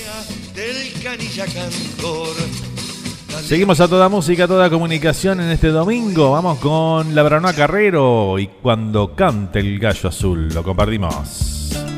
Seguimos 3.44 3.82
a 3.82 3.88
toda 3.88 4.08
música, 4.08 4.48
toda 4.48 4.70
comunicación 4.70 5.42
en 5.42 5.50
este 5.52 5.68
domingo. 5.68 6.32
Vamos 6.32 6.60
con 6.60 7.14
La 7.14 7.24
Branoa 7.24 7.54
Carrero 7.54 8.40
y 8.40 8.48
cuando 8.48 9.14
cante 9.14 9.60
el 9.60 9.78
gallo 9.78 10.10
azul. 10.10 10.48
Lo 10.54 10.64
compartimos. 10.64 11.91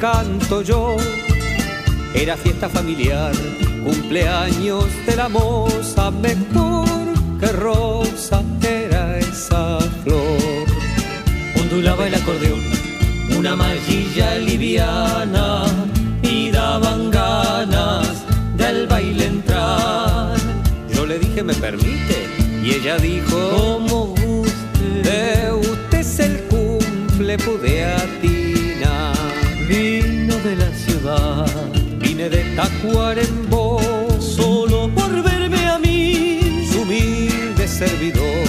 Canto 0.00 0.62
yo. 0.62 0.96
Era 2.14 2.36
fiesta 2.36 2.68
familiar, 2.68 3.32
cumpleaños 3.84 4.86
de 5.06 5.16
la 5.16 5.28
moza, 5.28 6.10
mejor 6.10 6.88
que 7.40 7.48
rosa 7.52 8.42
era 8.62 9.18
esa 9.18 9.78
flor. 10.02 10.66
Ondulaba 11.60 12.06
el 12.06 12.14
acordeón, 12.14 12.60
una 13.36 13.54
mallilla 13.54 14.36
liviana, 14.36 15.64
y 16.22 16.50
daban 16.50 17.10
ganas 17.10 18.24
del 18.56 18.86
baile 18.86 19.26
entrar. 19.26 20.36
Yo 20.94 21.06
le 21.06 21.18
dije, 21.18 21.42
¿me 21.42 21.54
permite? 21.54 22.28
Y 22.62 22.72
ella 22.72 22.96
dijo, 22.98 23.36
como 23.50 24.06
guste 24.06 24.56
le 27.26 27.36
pude 27.38 27.84
atinar. 27.84 28.35
Tacuarembó, 32.56 33.78
solo 34.18 34.88
por 34.94 35.22
verme 35.22 35.66
a 35.66 35.78
mí, 35.78 36.66
su 36.72 36.80
humilde 36.80 37.68
servidor. 37.68 38.48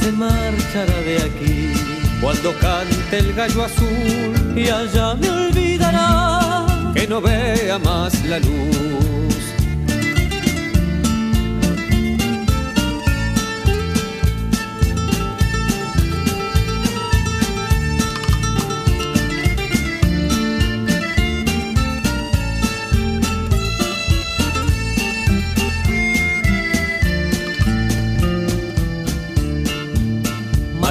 Se 0.00 0.10
marchará 0.10 1.00
de 1.02 1.18
aquí. 1.18 1.72
Cuando 2.20 2.52
cante 2.58 3.18
el 3.18 3.32
gallo 3.32 3.64
azul. 3.64 4.56
Y 4.56 4.68
allá 4.68 5.14
me 5.14 5.30
olvidará. 5.30 6.92
Que 6.94 7.06
no 7.06 7.20
vea 7.20 7.78
más 7.78 8.24
la 8.24 8.40
luz. 8.40 9.33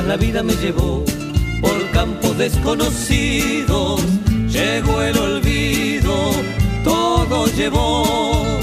La 0.08 0.18
vida 0.18 0.44
me 0.44 0.54
llevó 0.56 1.04
por 1.62 1.92
campos 1.92 2.38
desconocidos, 2.38 4.02
llegó 4.50 5.02
el 5.02 5.18
olvido, 5.18 6.32
todo 6.84 7.48
llevó. 7.48 8.60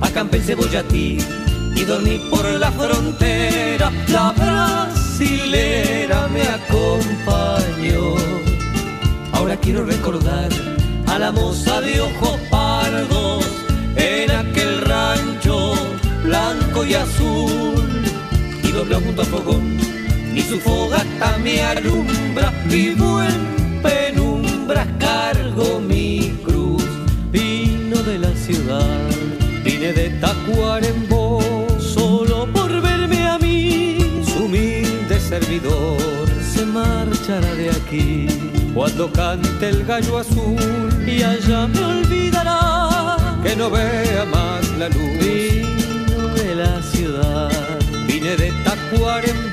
Acampé 0.00 0.38
en 0.38 0.42
Cebollatí 0.44 1.18
y 1.76 1.84
dormí 1.84 2.18
por 2.30 2.44
la 2.44 2.72
frontera, 2.72 3.92
la 4.08 4.32
brasilera 4.32 6.28
me 6.28 6.42
acompañó. 6.42 8.14
Ahora 9.32 9.56
quiero 9.56 9.84
recordar 9.84 10.48
a 11.06 11.18
la 11.18 11.32
moza 11.32 11.80
de 11.80 12.00
ojos 12.00 12.40
pardos 12.50 13.44
en 13.96 14.30
aquel 14.30 14.80
rancho 14.82 15.74
blanco 16.24 16.84
y 16.84 16.94
azul 16.94 18.04
y 18.62 18.72
dobló 18.72 19.00
junto 19.00 19.22
a 19.22 19.24
fogón 19.24 19.97
y 20.38 20.42
su 20.42 20.60
fogata 20.60 21.36
me 21.42 21.60
alumbra, 21.62 22.52
vivo 22.66 23.20
en 23.22 23.82
penumbra, 23.82 24.86
cargo 24.98 25.80
mi 25.80 26.32
cruz. 26.44 26.84
Vino 27.32 27.96
de 28.02 28.18
la 28.18 28.32
ciudad, 28.34 29.08
vine 29.64 29.92
de 29.92 30.10
Tacuarembó, 30.20 31.66
solo 31.80 32.46
por 32.52 32.70
verme 32.80 33.26
a 33.26 33.38
mí, 33.38 34.22
su 34.24 34.44
humilde 34.44 35.18
servidor 35.18 35.98
se 36.52 36.64
marchará 36.64 37.52
de 37.54 37.70
aquí. 37.70 38.26
Cuando 38.74 39.10
cante 39.10 39.68
el 39.70 39.84
gallo 39.84 40.18
azul 40.18 41.04
y 41.04 41.22
allá 41.22 41.66
me 41.66 41.80
olvidará 41.84 43.40
que 43.42 43.56
no 43.56 43.70
vea 43.70 44.24
más 44.26 44.64
la 44.78 44.88
luz. 44.88 45.18
Vino 45.18 46.28
de 46.34 46.54
la 46.54 46.80
ciudad, 46.82 47.50
vine 48.06 48.36
de 48.36 48.52
Tacuarembó 48.64 49.47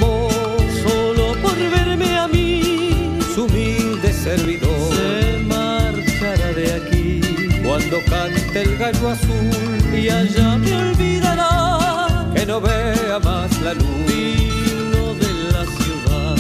servidor. 4.26 4.94
Se 4.96 5.40
marchará 5.44 6.52
de 6.54 6.74
aquí. 6.74 7.22
Cuando 7.64 7.98
cante 8.10 8.62
el 8.62 8.78
gallo 8.78 9.10
azul. 9.10 9.94
Y 9.94 10.10
allá 10.10 10.58
me 10.58 10.76
olvidará. 10.76 12.32
Que 12.34 12.46
no 12.46 12.60
vea 12.60 13.20
más 13.24 13.62
la 13.62 13.74
luz. 13.74 14.06
Vino 14.08 15.14
de 15.22 15.32
la 15.54 15.64
ciudad, 15.78 16.36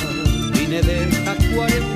vine 0.53 0.81
de 0.81 0.97
Tacuarembó 1.25 1.94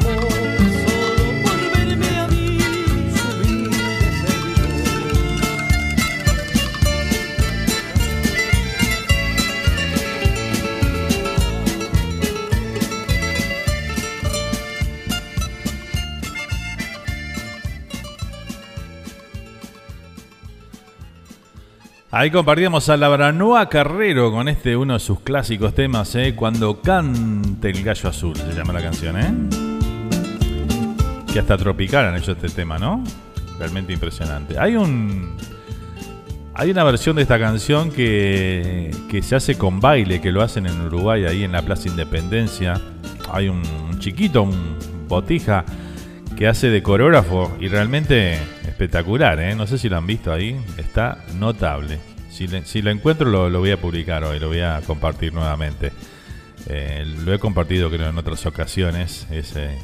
Ahí 22.19 22.31
compartíamos 22.31 22.89
a 22.89 22.97
la 22.97 23.07
Branoa 23.07 23.69
Carrero 23.69 24.29
con 24.29 24.49
este 24.49 24.75
uno 24.75 24.95
de 24.95 24.99
sus 24.99 25.21
clásicos 25.21 25.73
temas, 25.73 26.13
¿eh? 26.15 26.33
Cuando 26.35 26.81
cante 26.81 27.69
el 27.69 27.81
gallo 27.81 28.09
azul, 28.09 28.35
se 28.35 28.51
llama 28.51 28.73
la 28.73 28.81
canción, 28.81 29.17
¿eh? 29.17 29.33
Que 31.31 31.39
hasta 31.39 31.57
tropical 31.57 32.07
han 32.07 32.17
hecho 32.17 32.33
este 32.33 32.49
tema, 32.49 32.77
¿no? 32.77 33.01
Realmente 33.57 33.93
impresionante. 33.93 34.59
Hay 34.59 34.75
un. 34.75 35.37
Hay 36.55 36.71
una 36.71 36.83
versión 36.83 37.15
de 37.15 37.21
esta 37.21 37.39
canción 37.39 37.89
que, 37.89 38.91
que 39.09 39.21
se 39.21 39.37
hace 39.37 39.57
con 39.57 39.79
baile, 39.79 40.19
que 40.19 40.33
lo 40.33 40.41
hacen 40.41 40.65
en 40.65 40.81
Uruguay, 40.81 41.23
ahí 41.23 41.45
en 41.45 41.53
la 41.53 41.61
Plaza 41.61 41.87
Independencia. 41.87 42.81
Hay 43.31 43.47
un 43.47 43.63
chiquito, 43.99 44.41
un 44.41 44.75
botija, 45.07 45.63
que 46.35 46.49
hace 46.49 46.67
de 46.67 46.83
coreógrafo 46.83 47.55
y 47.61 47.69
realmente 47.69 48.33
espectacular, 48.67 49.39
¿eh? 49.39 49.55
No 49.55 49.67
sé 49.67 49.77
si 49.77 49.87
lo 49.87 49.95
han 49.95 50.05
visto 50.05 50.33
ahí, 50.33 50.59
está 50.77 51.23
notable. 51.35 52.08
Si, 52.63 52.81
lo 52.81 52.89
encuentro 52.89 53.49
lo, 53.49 53.59
voy 53.59 53.71
a 53.71 53.81
publicar 53.81 54.23
hoy, 54.23 54.39
lo 54.39 54.47
voy 54.47 54.61
a 54.61 54.79
compartir 54.87 55.33
nuevamente. 55.33 55.91
Eh, 56.69 57.03
lo 57.25 57.33
he 57.33 57.39
compartido 57.39 57.89
creo 57.89 58.07
en 58.07 58.17
otras 58.17 58.45
ocasiones. 58.45 59.27
Ese, 59.29 59.77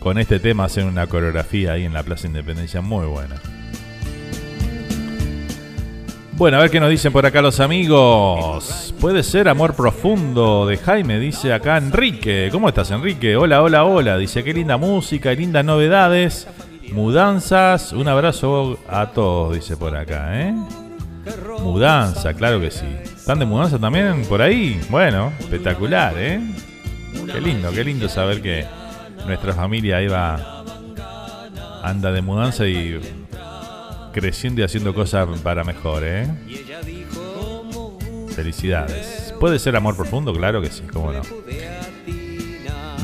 con 0.00 0.18
este 0.18 0.40
tema 0.40 0.64
hacen 0.64 0.88
una 0.88 1.06
coreografía 1.06 1.74
ahí 1.74 1.84
en 1.84 1.92
la 1.92 2.02
Plaza 2.02 2.26
Independencia 2.26 2.80
muy 2.80 3.06
buena. 3.06 3.36
Bueno, 6.32 6.56
a 6.56 6.62
ver 6.62 6.70
qué 6.72 6.80
nos 6.80 6.90
dicen 6.90 7.12
por 7.12 7.24
acá 7.24 7.40
los 7.40 7.60
amigos. 7.60 8.92
Puede 9.00 9.22
ser 9.22 9.48
amor 9.48 9.76
profundo 9.76 10.66
de 10.66 10.76
Jaime, 10.78 11.20
dice 11.20 11.52
acá 11.52 11.76
Enrique. 11.76 12.48
¿Cómo 12.50 12.68
estás, 12.68 12.90
Enrique? 12.90 13.36
Hola, 13.36 13.62
hola, 13.62 13.84
hola. 13.84 14.18
Dice 14.18 14.42
qué 14.42 14.52
linda 14.52 14.76
música, 14.76 15.32
lindas 15.34 15.64
novedades, 15.64 16.48
mudanzas. 16.94 17.92
Un 17.92 18.08
abrazo 18.08 18.78
a 18.88 19.10
todos, 19.10 19.54
dice 19.54 19.76
por 19.76 19.96
acá, 19.96 20.40
¿eh? 20.40 20.54
Mudanza, 21.60 22.34
claro 22.34 22.60
que 22.60 22.70
sí. 22.70 22.86
¿Están 23.04 23.38
de 23.38 23.46
mudanza 23.46 23.78
también 23.78 24.24
por 24.26 24.40
ahí? 24.40 24.80
Bueno, 24.90 25.32
espectacular, 25.40 26.14
¿eh? 26.16 26.40
Qué 27.32 27.40
lindo, 27.40 27.70
qué 27.72 27.84
lindo 27.84 28.08
saber 28.08 28.40
que 28.40 28.66
nuestra 29.26 29.52
familia 29.52 30.02
iba 30.02 30.62
anda 31.82 32.12
de 32.12 32.22
mudanza 32.22 32.66
y 32.66 33.00
creciendo 34.12 34.60
y 34.60 34.64
haciendo 34.64 34.94
cosas 34.94 35.28
para 35.40 35.64
mejor, 35.64 36.02
¿eh? 36.04 36.26
Felicidades. 38.34 39.34
¿Puede 39.40 39.58
ser 39.58 39.76
amor 39.76 39.96
profundo? 39.96 40.32
Claro 40.32 40.60
que 40.60 40.70
sí, 40.70 40.82
cómo 40.92 41.12
no. 41.12 41.22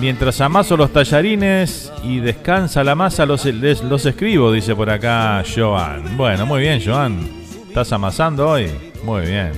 Mientras 0.01 0.41
amaso 0.41 0.79
los 0.79 0.95
tallarines 0.95 1.93
y 2.03 2.21
descansa 2.21 2.83
la 2.83 2.95
masa, 2.95 3.27
los, 3.27 3.45
escribo, 3.45 4.51
dice 4.51 4.75
por 4.75 4.89
acá 4.89 5.45
Joan. 5.55 6.17
Bueno, 6.17 6.47
muy 6.47 6.63
bien, 6.63 6.81
Joan. 6.83 7.29
¿Estás 7.69 7.93
amasando 7.93 8.49
hoy? 8.49 8.71
Muy 9.05 9.27
bien. 9.27 9.53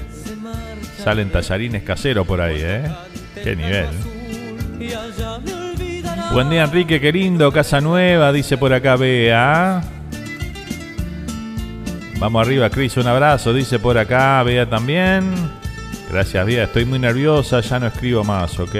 Salen 0.99 1.31
tallarines 1.31 1.85
caseros 1.85 2.27
por 2.27 2.41
ahí, 2.41 2.59
¿eh? 2.59 2.83
Qué 3.41 3.55
nivel. 3.55 3.87
Buen 6.33 6.51
día, 6.51 6.65
Enrique, 6.65 7.01
qué 7.01 7.13
lindo. 7.13 7.53
Casa 7.53 7.81
nueva, 7.81 8.33
dice 8.33 8.59
por 8.59 8.73
acá 8.73 8.97
Bea. 8.97 9.81
Vamos 12.19 12.45
arriba, 12.45 12.69
Cris, 12.69 12.97
un 12.97 13.07
abrazo, 13.07 13.53
dice 13.53 13.79
por 13.79 13.97
acá, 13.97 14.43
Bea 14.43 14.69
también. 14.69 15.35
Gracias, 16.11 16.45
Bea, 16.45 16.65
estoy 16.65 16.85
muy 16.85 16.99
nerviosa, 16.99 17.61
ya 17.61 17.79
no 17.79 17.87
escribo 17.87 18.25
más, 18.25 18.59
¿ok? 18.59 18.75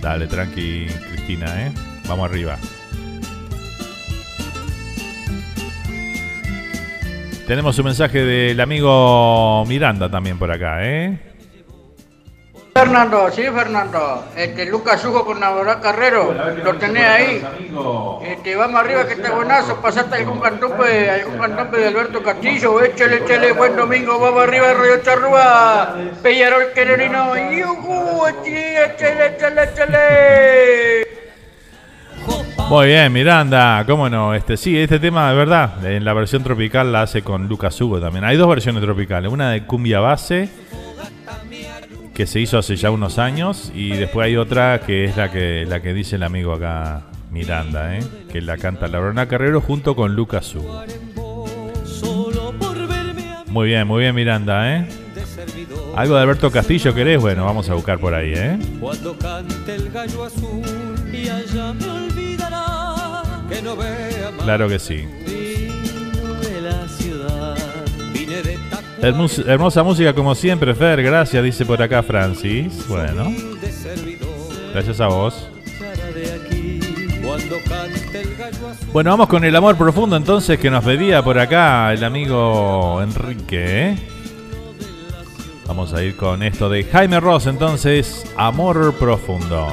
Dale, 0.00 0.26
tranqui, 0.26 0.86
Cristina, 1.10 1.66
¿eh? 1.66 1.72
Vamos 2.06 2.30
arriba. 2.30 2.56
Tenemos 7.46 7.78
un 7.78 7.86
mensaje 7.86 8.24
del 8.24 8.60
amigo 8.60 9.64
Miranda 9.66 10.10
también 10.10 10.38
por 10.38 10.50
acá, 10.50 10.86
¿eh? 10.86 11.27
Fernando, 12.78 13.28
sí, 13.32 13.42
Fernando. 13.42 14.24
Este, 14.36 14.64
Lucas 14.66 15.04
Hugo 15.04 15.24
con 15.24 15.40
Navarra 15.40 15.80
Carrero, 15.80 16.32
lo 16.62 16.74
tenés 16.76 17.08
ahí. 17.08 17.44
Este, 18.22 18.54
vamos 18.54 18.80
arriba 18.80 19.04
que 19.04 19.14
está 19.14 19.34
buenazo. 19.34 19.80
Pasaste 19.80 20.14
algún 20.14 20.38
cantompe, 20.38 21.10
algún 21.10 21.38
cantompe 21.38 21.78
de 21.78 21.88
Alberto 21.88 22.22
Castillo. 22.22 22.80
Échale, 22.80 23.16
échale, 23.16 23.50
buen 23.50 23.74
domingo. 23.74 24.20
Vamos 24.20 24.44
arriba, 24.44 24.74
Radio 24.74 25.02
Charrúa. 25.02 25.96
Pellarol 26.22 26.66
Quererino. 26.72 27.34
Yuhu, 27.50 28.26
échale, 28.28 29.26
échale, 29.34 29.64
échale. 29.64 31.08
Muy 32.68 32.86
bien, 32.86 33.12
Miranda, 33.12 33.82
cómo 33.88 34.08
no. 34.08 34.34
Este, 34.34 34.56
sí, 34.56 34.78
este 34.78 35.00
tema 35.00 35.30
de 35.30 35.36
verdad, 35.36 35.84
en 35.84 36.04
la 36.04 36.12
versión 36.12 36.44
tropical 36.44 36.92
la 36.92 37.02
hace 37.02 37.22
con 37.22 37.48
Lucas 37.48 37.80
Hugo 37.80 37.98
también. 37.98 38.24
Hay 38.24 38.36
dos 38.36 38.48
versiones 38.48 38.84
tropicales, 38.84 39.32
una 39.32 39.50
de 39.50 39.64
cumbia 39.66 39.98
base 39.98 40.48
que 42.18 42.26
se 42.26 42.40
hizo 42.40 42.58
hace 42.58 42.74
ya 42.74 42.90
unos 42.90 43.20
años 43.20 43.70
y 43.76 43.90
después 43.90 44.26
hay 44.26 44.36
otra 44.36 44.80
que 44.80 45.04
es 45.04 45.16
la 45.16 45.30
que 45.30 45.64
la 45.68 45.80
que 45.80 45.94
dice 45.94 46.16
el 46.16 46.24
amigo 46.24 46.52
acá 46.52 47.02
Miranda, 47.30 47.96
¿eh? 47.96 48.02
que 48.32 48.40
la 48.40 48.58
canta 48.58 48.88
Laurona 48.88 49.28
Carrero 49.28 49.60
junto 49.60 49.94
con 49.94 50.16
Lucas 50.16 50.52
Hugo. 50.52 50.82
Muy 53.46 53.68
bien, 53.68 53.86
muy 53.86 54.00
bien 54.00 54.16
Miranda, 54.16 54.78
¿eh? 54.78 54.88
Algo 55.94 56.16
de 56.16 56.22
Alberto 56.22 56.50
Castillo 56.50 56.92
querés, 56.92 57.20
bueno, 57.20 57.44
vamos 57.44 57.70
a 57.70 57.74
buscar 57.74 58.00
por 58.00 58.12
ahí, 58.12 58.32
¿eh? 58.34 58.58
Cuando 58.80 59.16
cante 59.16 59.76
el 59.76 59.88
gallo 59.88 60.24
azul 60.24 60.64
y 61.12 61.28
allá 61.28 61.72
me 61.72 61.88
olvidará 61.88 63.22
que 63.48 63.62
no 63.62 63.76
vea 63.76 64.32
más 64.36 64.42
Claro 64.42 64.68
que 64.68 64.80
sí. 64.80 65.06
Hermosa 69.00 69.82
música 69.82 70.14
como 70.14 70.34
siempre, 70.34 70.74
Fer. 70.74 71.02
Gracias, 71.02 71.42
dice 71.42 71.64
por 71.64 71.82
acá 71.82 72.02
Francis. 72.02 72.86
Bueno. 72.88 73.32
Gracias 74.72 75.00
a 75.00 75.08
vos. 75.08 75.48
Bueno, 78.92 79.10
vamos 79.10 79.28
con 79.28 79.44
el 79.44 79.54
amor 79.54 79.76
profundo 79.76 80.16
entonces 80.16 80.58
que 80.58 80.70
nos 80.70 80.84
pedía 80.84 81.22
por 81.22 81.38
acá 81.38 81.92
el 81.92 82.02
amigo 82.02 83.00
Enrique. 83.02 83.96
Vamos 85.66 85.92
a 85.92 86.02
ir 86.02 86.16
con 86.16 86.42
esto 86.42 86.70
de 86.70 86.84
Jaime 86.84 87.20
Ross 87.20 87.46
entonces, 87.46 88.24
amor 88.36 88.94
profundo. 88.98 89.68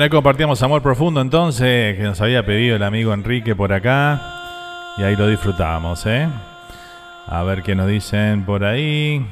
Bueno, 0.00 0.14
ahí 0.14 0.16
compartíamos 0.16 0.62
Amor 0.62 0.80
Profundo 0.80 1.20
entonces, 1.20 1.94
que 1.94 2.02
nos 2.04 2.18
había 2.22 2.42
pedido 2.42 2.74
el 2.74 2.82
amigo 2.82 3.12
Enrique 3.12 3.54
por 3.54 3.70
acá. 3.70 4.94
Y 4.96 5.02
ahí 5.02 5.14
lo 5.14 5.28
disfrutamos, 5.28 6.06
¿eh? 6.06 6.26
A 7.26 7.42
ver 7.42 7.62
qué 7.62 7.74
nos 7.74 7.86
dicen 7.86 8.46
por 8.46 8.64
ahí. 8.64 9.22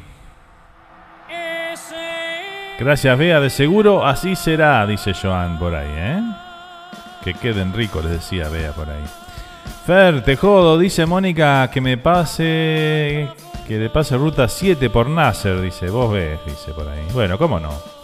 Gracias, 2.78 3.18
Bea. 3.18 3.40
De 3.40 3.48
seguro 3.48 4.04
así 4.04 4.36
será, 4.36 4.86
dice 4.86 5.14
Joan 5.14 5.58
por 5.58 5.74
ahí, 5.74 5.88
¿eh? 5.90 6.22
Que 7.24 7.32
queden 7.32 7.72
ricos, 7.72 8.04
les 8.04 8.12
decía 8.12 8.50
Bea 8.50 8.72
por 8.72 8.90
ahí. 8.90 9.04
Fer, 9.86 10.22
te 10.22 10.36
jodo, 10.36 10.76
dice 10.76 11.06
Mónica, 11.06 11.70
que 11.72 11.80
me 11.80 11.96
pase. 11.96 13.26
Que 13.66 13.78
le 13.78 13.88
pase 13.88 14.18
ruta 14.18 14.46
7 14.46 14.90
por 14.90 15.08
Nasser, 15.08 15.62
dice. 15.62 15.88
Vos 15.88 16.12
ves, 16.12 16.38
dice 16.44 16.74
por 16.74 16.86
ahí. 16.86 17.06
Bueno, 17.14 17.38
¿cómo 17.38 17.58
no? 17.58 17.97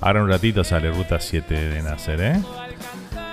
Ahora 0.00 0.22
un 0.22 0.28
ratito 0.28 0.62
sale 0.62 0.90
ruta 0.90 1.18
7 1.18 1.54
de 1.54 1.82
Nasser, 1.82 2.20
¿eh? 2.20 2.36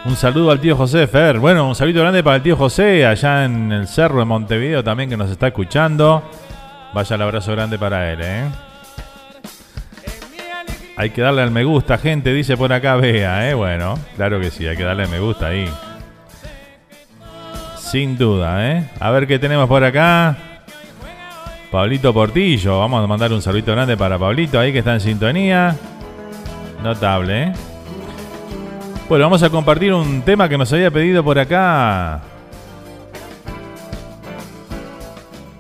Un 0.05 0.15
saludo 0.15 0.51
al 0.51 0.59
tío 0.59 0.75
José 0.75 1.07
Fer. 1.07 1.39
Bueno, 1.39 1.67
un 1.67 1.75
saludo 1.75 2.01
grande 2.01 2.23
para 2.23 2.37
el 2.37 2.41
tío 2.41 2.57
José, 2.57 3.05
allá 3.05 3.45
en 3.45 3.71
el 3.71 3.87
cerro 3.87 4.19
de 4.19 4.25
Montevideo 4.25 4.83
también, 4.83 5.09
que 5.09 5.15
nos 5.15 5.29
está 5.29 5.47
escuchando. 5.47 6.23
Vaya 6.93 7.15
el 7.15 7.21
abrazo 7.21 7.53
grande 7.53 7.79
para 7.79 8.11
él, 8.11 8.19
¿eh? 8.21 8.43
Hay 10.95 11.09
que 11.09 11.21
darle 11.21 11.41
al 11.41 11.51
me 11.51 11.63
gusta, 11.63 11.97
gente, 11.97 12.33
dice 12.33 12.55
por 12.55 12.71
acá 12.71 12.95
Bea, 12.95 13.49
¿eh? 13.49 13.53
Bueno, 13.53 13.97
claro 14.15 14.39
que 14.39 14.51
sí, 14.51 14.67
hay 14.67 14.77
que 14.77 14.83
darle 14.83 15.03
al 15.03 15.09
me 15.09 15.19
gusta 15.19 15.47
ahí. 15.47 15.69
Sin 17.77 18.17
duda, 18.17 18.71
¿eh? 18.71 18.89
A 18.99 19.09
ver 19.11 19.25
qué 19.25 19.39
tenemos 19.39 19.67
por 19.67 19.83
acá. 19.83 20.35
Pablito 21.71 22.13
Portillo, 22.13 22.79
vamos 22.79 23.03
a 23.03 23.07
mandar 23.07 23.31
un 23.31 23.41
saludito 23.41 23.71
grande 23.71 23.97
para 23.97 24.19
Pablito 24.19 24.59
ahí 24.59 24.71
que 24.71 24.79
está 24.79 24.93
en 24.93 24.99
sintonía. 24.99 25.75
Notable, 26.83 27.43
¿eh? 27.43 27.53
Bueno, 29.07 29.25
vamos 29.25 29.41
a 29.41 29.49
compartir 29.49 29.93
un 29.93 30.21
tema 30.21 30.49
que 30.49 30.57
nos 30.57 30.71
había 30.73 30.91
pedido 30.91 31.23
por 31.23 31.39
acá 31.39 32.21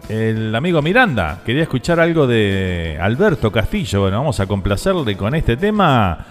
el 0.09 0.53
amigo 0.53 0.81
Miranda. 0.81 1.41
Quería 1.45 1.63
escuchar 1.63 1.99
algo 1.99 2.27
de 2.27 2.97
Alberto 3.01 3.51
Castillo. 3.51 4.01
Bueno, 4.01 4.17
vamos 4.17 4.39
a 4.39 4.47
complacerle 4.47 5.15
con 5.17 5.33
este 5.35 5.57
tema. 5.57 6.25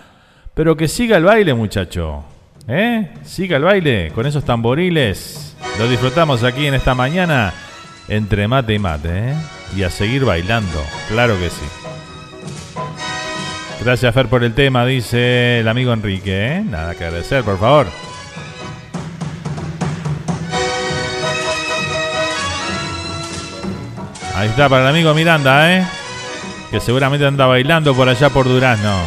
Pero 0.55 0.77
que 0.77 0.89
siga 0.89 1.17
el 1.17 1.25
baile, 1.25 1.55
muchacho. 1.55 2.25
¿Eh? 2.69 3.11
Siga 3.25 3.57
el 3.57 3.65
baile 3.65 4.13
con 4.15 4.27
esos 4.27 4.45
tamboriles. 4.45 5.57
Lo 5.79 5.89
disfrutamos 5.89 6.45
aquí 6.45 6.67
en 6.67 6.75
esta 6.75 6.95
mañana 6.95 7.53
entre 8.09 8.47
mate 8.47 8.75
y 8.75 8.79
mate. 8.79 9.31
¿eh? 9.31 9.35
Y 9.77 9.83
a 9.83 9.91
seguir 9.91 10.25
bailando. 10.25 10.81
Claro 11.09 11.35
que 11.39 11.51
sí. 11.51 11.82
Gracias, 13.85 14.15
Fer, 14.15 14.29
por 14.29 14.45
el 14.45 14.55
tema, 14.55 14.87
dice 14.87 15.59
el 15.59 15.69
amigo 15.69 15.93
Enrique. 15.93 16.57
¿eh? 16.57 16.63
Nada 16.65 16.95
que 16.95 17.05
agradecer, 17.05 17.43
por 17.43 17.59
favor. 17.59 17.89
Ahí 24.37 24.49
está 24.49 24.69
para 24.69 24.83
el 24.83 24.89
amigo 24.89 25.13
Miranda, 25.15 25.73
¿eh? 25.77 25.85
Que 26.71 26.81
seguramente 26.81 27.27
anda 27.27 27.47
bailando 27.47 27.95
por 27.95 28.09
allá 28.09 28.31
por 28.31 28.47
Durazno. 28.47 29.03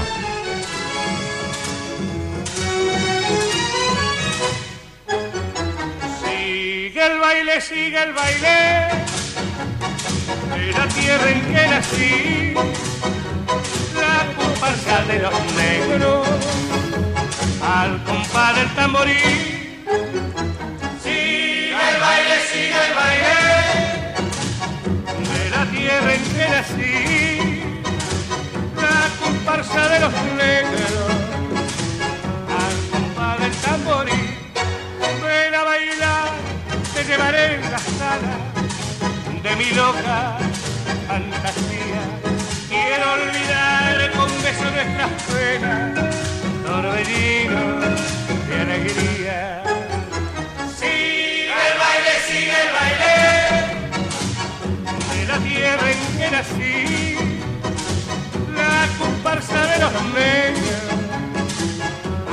Sigue 6.23 7.05
el 7.05 7.19
baile, 7.19 7.61
sigue 7.61 8.03
el 8.03 8.13
baile 8.13 8.87
de 10.55 10.71
la 10.73 10.87
tierra 10.89 11.31
en 11.31 11.41
que 11.41 11.67
nací, 11.67 12.53
la 14.15 14.25
comparsa 14.35 15.01
de 15.09 15.19
los 15.19 15.33
negros 15.63 16.27
al 17.61 18.03
compás 18.03 18.55
del 18.55 18.69
tamborí. 18.75 19.23
Sigue 21.03 21.81
el 21.91 21.97
baile, 22.05 22.35
sigue 22.51 22.79
el 22.87 22.93
baile 23.01 23.37
de 25.33 25.49
la 25.55 25.63
tierra 25.75 26.13
en 26.17 26.23
que 26.33 26.45
nací, 26.55 26.95
la 28.85 28.99
comparsa 29.21 29.81
de 29.93 29.99
los 30.05 30.13
negros 30.43 31.09
al 32.61 32.75
compás 32.91 33.39
del 33.41 33.55
tamborí. 33.65 34.21
Ven 35.23 35.55
a 35.55 35.63
bailar, 35.63 36.29
te 36.93 37.03
llevaré 37.03 37.55
en 37.55 37.71
la 37.73 37.79
sala 37.99 38.35
de 39.43 39.55
mi 39.59 39.69
loca 39.71 40.37
fantasía. 41.07 42.24
Quiero 42.95 43.11
olvidar 43.11 44.11
con 44.11 44.29
besos 44.41 44.71
nuestras 44.71 45.11
penas, 45.23 46.15
torbellinos 46.65 47.99
de 48.47 48.55
alegría. 48.61 49.63
Sigue 50.79 51.51
el 51.51 51.75
baile, 51.77 52.13
sigue 52.25 52.55
el 52.63 52.71
baile 52.79 53.15
de 55.11 55.21
la 55.27 55.37
tierra 55.39 55.87
en 55.91 55.99
que 56.17 56.27
nací, 56.31 56.77
la 58.55 58.87
comparsa 58.97 59.59
de 59.65 59.77
los 59.79 59.93
negros, 60.13 60.87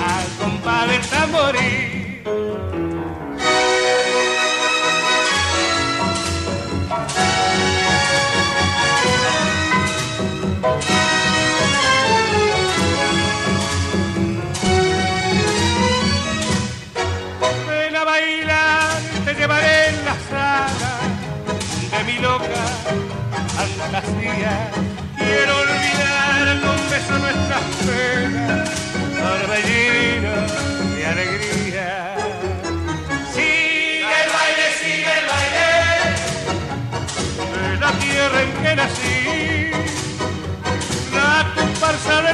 al 0.06 0.26
compás 0.38 0.84
del 0.88 1.04
tamborí. 1.08 2.02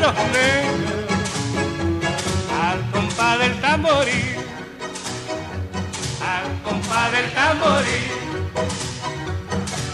Negros 0.00 0.14
al 2.62 2.90
compás 2.92 3.38
del 3.38 3.60
tamborí, 3.60 4.22
al 6.22 6.62
compás 6.62 7.12
del 7.12 7.32
tamborí 7.32 8.18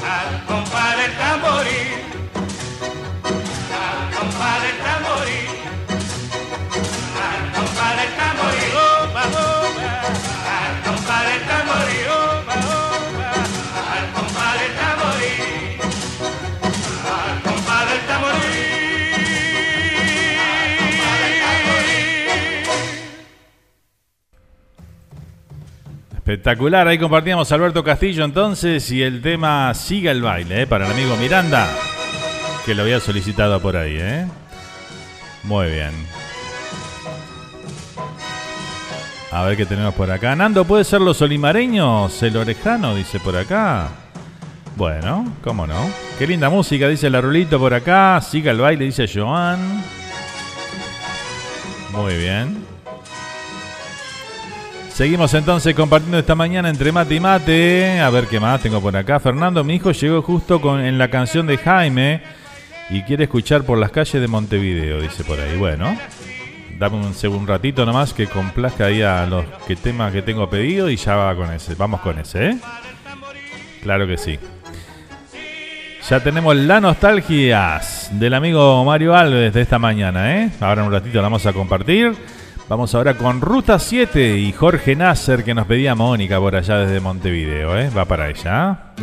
al 0.04 0.44
compás 0.46 0.96
del 0.98 1.16
Espectacular, 26.24 26.88
ahí 26.88 26.96
compartíamos 26.96 27.52
Alberto 27.52 27.84
Castillo 27.84 28.24
entonces 28.24 28.90
y 28.90 29.02
el 29.02 29.20
tema 29.20 29.74
Siga 29.74 30.10
el 30.10 30.22
baile, 30.22 30.62
¿eh? 30.62 30.66
para 30.66 30.86
el 30.86 30.92
amigo 30.92 31.14
Miranda, 31.18 31.68
que 32.64 32.74
lo 32.74 32.80
había 32.80 32.98
solicitado 32.98 33.60
por 33.60 33.76
ahí, 33.76 33.98
¿eh? 33.98 34.26
Muy 35.42 35.66
bien. 35.66 35.90
A 39.32 39.44
ver 39.44 39.54
qué 39.58 39.66
tenemos 39.66 39.92
por 39.92 40.10
acá. 40.10 40.34
Nando, 40.34 40.64
¿puede 40.64 40.84
ser 40.84 41.02
los 41.02 41.20
olimareños? 41.20 42.22
El 42.22 42.38
orejano, 42.38 42.94
dice 42.94 43.20
por 43.20 43.36
acá. 43.36 43.88
Bueno, 44.76 45.30
cómo 45.44 45.66
no. 45.66 45.90
Qué 46.18 46.26
linda 46.26 46.48
música, 46.48 46.88
dice 46.88 47.10
la 47.10 47.20
Rulito 47.20 47.58
por 47.58 47.74
acá. 47.74 48.18
Siga 48.22 48.50
el 48.50 48.60
baile, 48.60 48.86
dice 48.86 49.06
Joan. 49.12 49.84
Muy 51.92 52.16
bien. 52.16 52.63
Seguimos 54.94 55.34
entonces 55.34 55.74
compartiendo 55.74 56.20
esta 56.20 56.36
mañana 56.36 56.68
entre 56.68 56.92
mate 56.92 57.16
y 57.16 57.20
mate. 57.20 57.98
A 57.98 58.10
ver 58.10 58.28
qué 58.28 58.38
más 58.38 58.62
tengo 58.62 58.80
por 58.80 58.96
acá. 58.96 59.18
Fernando, 59.18 59.64
mi 59.64 59.74
hijo, 59.74 59.90
llegó 59.90 60.22
justo 60.22 60.60
con, 60.60 60.80
en 60.80 60.98
la 60.98 61.10
canción 61.10 61.48
de 61.48 61.58
Jaime 61.58 62.22
y 62.90 63.02
quiere 63.02 63.24
escuchar 63.24 63.64
por 63.64 63.76
las 63.76 63.90
calles 63.90 64.22
de 64.22 64.28
Montevideo, 64.28 65.00
dice 65.00 65.24
por 65.24 65.40
ahí. 65.40 65.56
Bueno, 65.58 65.98
dame 66.78 66.98
un, 66.98 67.12
segundo 67.12 67.52
ratito 67.52 67.84
nomás 67.84 68.14
que 68.14 68.28
complazca 68.28 68.86
ahí 68.86 69.02
a 69.02 69.26
los 69.26 69.44
temas 69.82 70.12
que 70.12 70.22
tengo 70.22 70.48
pedido 70.48 70.88
y 70.88 70.94
ya 70.94 71.16
va 71.16 71.34
con 71.34 71.52
ese. 71.52 71.74
Vamos 71.74 72.00
con 72.00 72.16
ese, 72.20 72.50
¿eh? 72.50 72.58
Claro 73.82 74.06
que 74.06 74.16
sí. 74.16 74.38
Ya 76.08 76.20
tenemos 76.20 76.54
la 76.54 76.80
nostalgia 76.80 77.80
del 78.12 78.32
amigo 78.32 78.84
Mario 78.84 79.16
Alves 79.16 79.52
de 79.54 79.60
esta 79.60 79.80
mañana, 79.80 80.36
¿eh? 80.36 80.50
Ahora 80.60 80.82
en 80.82 80.86
un 80.86 80.92
ratito 80.92 81.16
la 81.16 81.22
vamos 81.22 81.44
a 81.46 81.52
compartir. 81.52 82.14
Vamos 82.66 82.94
ahora 82.94 83.14
con 83.14 83.42
Ruta 83.42 83.78
7 83.78 84.38
y 84.38 84.50
Jorge 84.52 84.96
Nasser 84.96 85.44
que 85.44 85.52
nos 85.52 85.66
pedía 85.66 85.94
Mónica 85.94 86.38
por 86.40 86.56
allá 86.56 86.78
desde 86.78 86.98
Montevideo, 86.98 87.78
¿eh? 87.78 87.90
Va 87.90 88.06
para 88.06 88.30
ella. 88.30 88.94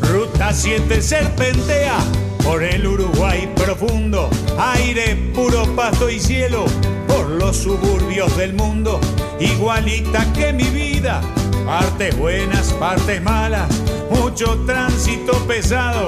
Ruta 0.00 0.52
7 0.52 1.00
serpentea 1.00 2.27
por 2.48 2.62
el 2.62 2.86
Uruguay 2.86 3.46
profundo, 3.56 4.30
aire 4.58 5.14
puro, 5.34 5.66
pasto 5.76 6.08
y 6.08 6.18
cielo, 6.18 6.64
por 7.06 7.28
los 7.28 7.58
suburbios 7.58 8.34
del 8.38 8.54
mundo, 8.54 8.98
igualita 9.38 10.24
que 10.32 10.54
mi 10.54 10.64
vida, 10.64 11.20
partes 11.66 12.16
buenas, 12.16 12.72
partes 12.72 13.22
malas, 13.22 13.68
mucho 14.10 14.58
tránsito 14.64 15.34
pesado, 15.46 16.06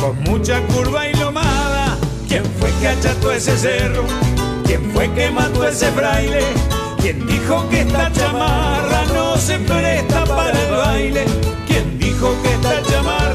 con 0.00 0.18
mucha 0.22 0.62
curva 0.68 1.08
y 1.08 1.14
lomada. 1.14 1.98
¿Quién 2.26 2.44
fue 2.58 2.70
que 2.80 2.88
acható 2.88 3.30
ese 3.30 3.54
cerro? 3.58 4.04
¿Quién 4.64 4.90
fue 4.92 5.12
que 5.12 5.30
mató 5.30 5.68
ese 5.68 5.90
fraile? 5.92 6.40
¿Quién 7.02 7.26
dijo 7.26 7.68
que 7.68 7.82
esta 7.82 8.10
chamarra 8.12 9.04
no 9.12 9.36
se 9.36 9.58
presta 9.58 10.24
para 10.24 10.58
el 10.58 10.74
baile? 10.74 11.24
¿Quién 11.66 11.98
dijo 11.98 12.34
que 12.42 12.50
esta 12.50 12.82
chamarra 12.90 13.31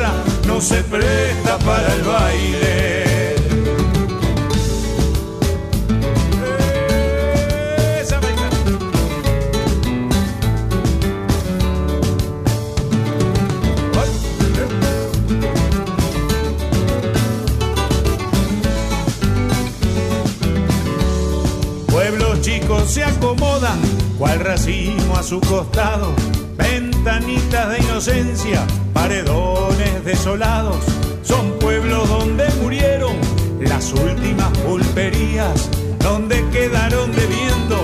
no 0.48 0.62
se 0.62 0.82
presta 0.84 1.58
para 1.60 1.94
el 1.94 2.02
baile? 2.04 3.36
Pueblos 21.88 22.42
chicos 22.42 22.90
se 22.90 23.04
acomodan, 23.04 23.80
cual 24.18 24.40
racimo 24.40 25.18
a 25.18 25.24
su 25.24 25.42
costado, 25.42 26.14
ventanitas 27.08 27.70
de 27.70 27.80
inocencia, 27.80 28.68
paredones 28.94 30.04
desolados, 30.04 30.76
son 31.24 31.58
pueblos 31.58 32.10
donde 32.10 32.50
murieron 32.62 33.16
las 33.62 33.94
últimas 33.94 34.50
pulperías, 34.58 35.70
donde 36.00 36.46
quedaron 36.50 37.10
debiendo 37.14 37.78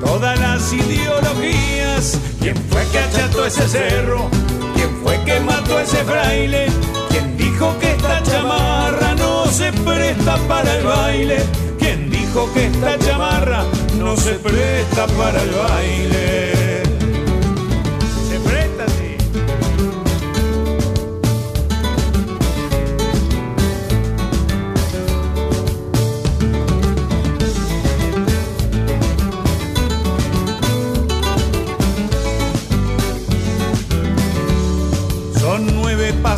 todas 0.00 0.38
las 0.38 0.72
ideologías. 0.72 2.20
¿Quién 2.40 2.54
fue 2.70 2.86
que 2.92 3.00
acható 3.00 3.46
ese 3.46 3.68
cerro? 3.68 4.30
¿Quién 4.76 4.90
fue 5.02 5.20
que 5.24 5.40
mató 5.40 5.80
ese 5.80 6.04
fraile? 6.04 6.66
¿Quién 7.10 7.36
dijo 7.36 7.76
que 7.80 7.90
esta 7.90 8.22
chamarra 8.22 9.14
no 9.16 9.46
se 9.46 9.72
presta 9.72 10.36
para 10.46 10.76
el 10.76 10.84
baile? 10.84 11.38
¿Quién 11.80 12.10
dijo 12.10 12.48
que 12.54 12.66
esta 12.66 12.96
chamarra 12.96 13.64
no 13.98 14.16
se 14.16 14.34
presta 14.34 15.08
para 15.08 15.42
el 15.42 15.50
baile? 15.50 16.77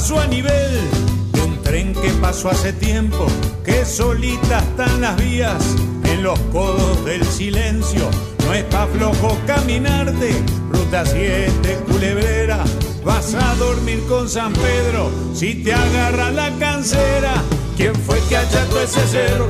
Pasos 0.01 0.19
a 0.19 0.27
nivel 0.29 0.81
de 1.33 1.43
un 1.43 1.63
tren 1.63 1.93
que 1.93 2.09
pasó 2.23 2.49
hace 2.49 2.73
tiempo, 2.73 3.27
que 3.63 3.85
solita 3.85 4.61
están 4.61 5.03
las 5.03 5.15
vías 5.17 5.63
en 6.05 6.23
los 6.23 6.39
codos 6.53 7.05
del 7.05 7.23
silencio. 7.27 8.09
No 8.47 8.55
es 8.55 8.65
pa' 8.65 8.87
flojo 8.87 9.37
caminarte, 9.47 10.43
ruta 10.71 11.05
7 11.05 11.81
culebrera. 11.87 12.65
Vas 13.05 13.35
a 13.35 13.55
dormir 13.57 14.03
con 14.09 14.27
San 14.27 14.55
Pedro 14.55 15.11
si 15.35 15.57
te 15.57 15.75
agarra 15.75 16.31
la 16.31 16.49
cancera. 16.59 17.35
¿Quién 17.77 17.95
fue 17.95 18.19
que 18.27 18.39
acható 18.39 18.81
ese 18.81 19.07
cerro? 19.07 19.49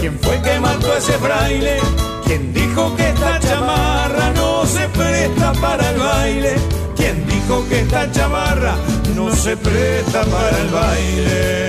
¿Quién 0.00 0.18
fue 0.20 0.42
que 0.42 0.58
mató 0.58 0.96
ese 0.96 1.12
fraile? 1.18 1.78
¿Quién 2.24 2.52
dijo 2.52 2.96
que 2.96 3.10
esta 3.10 3.38
chamarra 3.38 4.32
no 4.34 4.66
se 4.66 4.88
presta 4.88 5.52
para 5.52 5.88
el 5.90 5.98
baile? 6.00 6.56
¿Quién 6.96 7.24
dijo 7.28 7.64
que 7.68 7.80
esta 7.80 8.10
chamarra 8.10 8.74
no 9.18 9.34
se 9.34 9.56
presta 9.56 10.24
para 10.24 10.58
el 10.60 10.68
baile? 10.68 11.68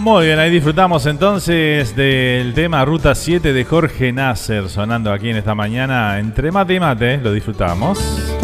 Muy 0.00 0.26
bien, 0.26 0.38
ahí 0.38 0.50
disfrutamos 0.50 1.06
entonces 1.06 1.94
del 1.94 2.54
tema 2.54 2.84
Ruta 2.84 3.14
7 3.14 3.52
de 3.52 3.64
Jorge 3.64 4.12
Nasser 4.12 4.68
sonando 4.68 5.12
aquí 5.12 5.28
en 5.28 5.36
esta 5.36 5.54
mañana 5.54 6.18
entre 6.18 6.50
mate 6.50 6.74
y 6.74 6.80
mate, 6.80 7.18
lo 7.18 7.32
disfrutamos. 7.32 8.41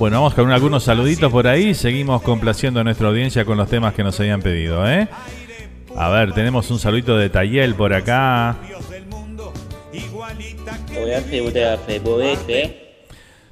Bueno, 0.00 0.16
vamos 0.16 0.32
con 0.32 0.50
algunos 0.50 0.82
saluditos 0.82 1.30
por 1.30 1.46
ahí, 1.46 1.74
seguimos 1.74 2.22
complaciendo 2.22 2.80
a 2.80 2.84
nuestra 2.84 3.08
audiencia 3.08 3.44
con 3.44 3.58
los 3.58 3.68
temas 3.68 3.92
que 3.92 4.02
nos 4.02 4.18
habían 4.18 4.40
pedido, 4.40 4.90
¿eh? 4.90 5.06
A 5.94 6.08
ver, 6.08 6.32
tenemos 6.32 6.70
un 6.70 6.78
saludito 6.78 7.18
de 7.18 7.28
Tayel 7.28 7.74
por 7.74 7.92
acá. 7.92 8.56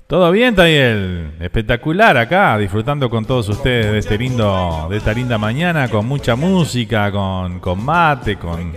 ¿Todo 0.07 0.31
bien, 0.33 0.55
Tayel? 0.55 1.33
Espectacular 1.39 2.17
acá, 2.17 2.57
disfrutando 2.57 3.11
con 3.11 3.27
todos 3.27 3.47
ustedes 3.51 3.93
de 3.93 3.99
este 3.99 4.17
lindo, 4.17 4.87
de 4.89 4.97
esta 4.97 5.13
linda 5.13 5.37
mañana, 5.37 5.91
con 5.91 6.07
mucha 6.07 6.35
música, 6.35 7.13
con, 7.13 7.61
con 7.61 7.85
mate, 7.85 8.37
con, 8.37 8.73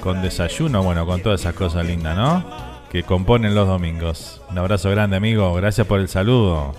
con 0.00 0.22
desayuno, 0.22 0.84
bueno, 0.84 1.04
con 1.04 1.20
todas 1.20 1.40
esas 1.40 1.54
cosas 1.54 1.84
lindas, 1.84 2.16
¿no? 2.16 2.71
Que 2.92 3.02
componen 3.04 3.54
los 3.54 3.66
domingos. 3.66 4.42
Un 4.50 4.58
abrazo 4.58 4.90
grande, 4.90 5.16
amigo. 5.16 5.54
Gracias 5.54 5.86
por 5.86 5.98
el 5.98 6.08
saludo. 6.08 6.74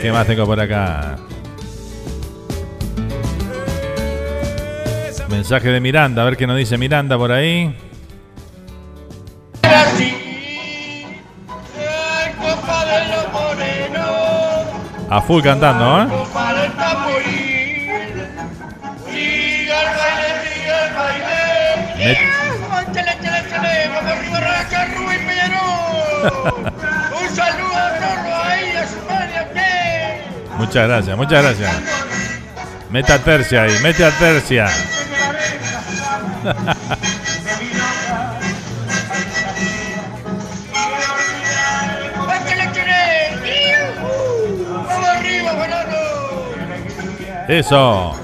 ¿Qué 0.00 0.12
más 0.12 0.24
tengo 0.24 0.46
por 0.46 0.60
acá? 0.60 1.18
Mensaje 5.28 5.68
de 5.70 5.80
Miranda, 5.80 6.22
a 6.22 6.26
ver 6.26 6.36
qué 6.36 6.46
nos 6.46 6.56
dice 6.56 6.78
Miranda 6.78 7.18
por 7.18 7.32
ahí. 7.32 7.76
A 15.10 15.20
full 15.22 15.42
cantando, 15.42 16.02
¿eh? 16.02 16.06
Un 26.44 27.36
saludo 27.36 27.74
a 27.74 27.90
todos 27.94 28.44
ahí 28.44 28.72
de 28.72 28.86
su 28.86 29.00
madre. 29.08 30.24
Muchas 30.58 30.88
gracias, 30.88 31.16
muchas 31.16 31.42
gracias. 31.42 31.72
Mete 32.90 33.12
a 33.12 33.18
tercia 33.18 33.62
ahí, 33.62 33.78
mete 33.82 34.04
a 34.04 34.10
tercia. 34.10 34.68
Eso. 47.48 48.23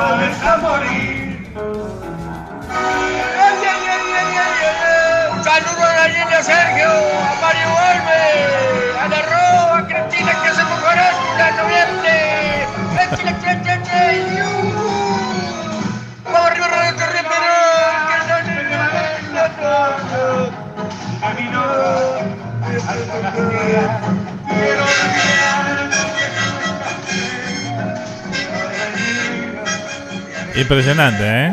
vales 0.00 0.42
a 0.42 0.56
morir. 0.56 1.52
Un 5.32 5.44
saludo 5.44 5.82
a 5.84 6.08
la 6.08 6.42
Sergio, 6.42 6.90
a 7.28 7.34
Mario 7.42 7.68
Olme, 7.90 8.24
a 9.02 9.08
la 9.08 9.20
Roa, 9.30 9.78
a 9.78 9.86
Cristina 9.86 10.32
que 10.42 10.50
se 10.56 10.64
mejoró 10.64 11.06
en 11.32 11.56
noviembre. 11.56 12.14
Impresionante, 30.60 31.24
¿eh? 31.24 31.52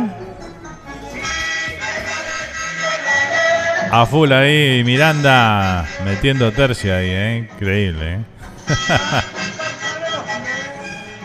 A 3.89 4.05
full 4.05 4.31
ahí, 4.33 4.83
Miranda 4.83 5.85
metiendo 6.03 6.51
tercia 6.51 6.97
ahí, 6.97 7.09
¿eh? 7.09 7.49
Increíble, 7.53 8.15
¿eh? 8.15 8.19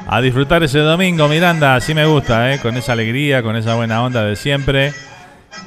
A 0.06 0.20
disfrutar 0.20 0.62
ese 0.62 0.78
domingo, 0.78 1.26
Miranda, 1.26 1.74
así 1.74 1.92
me 1.92 2.06
gusta, 2.06 2.52
¿eh? 2.52 2.60
Con 2.60 2.76
esa 2.76 2.92
alegría, 2.92 3.42
con 3.42 3.56
esa 3.56 3.74
buena 3.74 4.02
onda 4.02 4.22
de 4.22 4.36
siempre. 4.36 4.92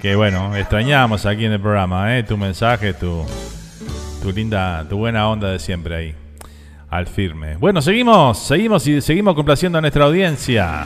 Que 0.01 0.15
bueno, 0.15 0.55
extrañamos 0.55 1.25
aquí 1.25 1.45
en 1.45 1.51
el 1.51 1.59
programa, 1.59 2.17
¿eh? 2.17 2.23
Tu 2.23 2.37
mensaje, 2.37 2.93
tu, 2.93 3.25
tu 4.21 4.31
linda, 4.31 4.85
tu 4.87 4.97
buena 4.97 5.27
onda 5.27 5.49
de 5.49 5.59
siempre 5.59 5.95
ahí. 5.95 6.15
Al 6.89 7.07
firme. 7.07 7.57
Bueno, 7.57 7.81
seguimos, 7.81 8.39
seguimos 8.39 8.87
y 8.87 9.01
seguimos 9.01 9.35
complaciendo 9.35 9.79
a 9.79 9.81
nuestra 9.81 10.05
audiencia. 10.05 10.85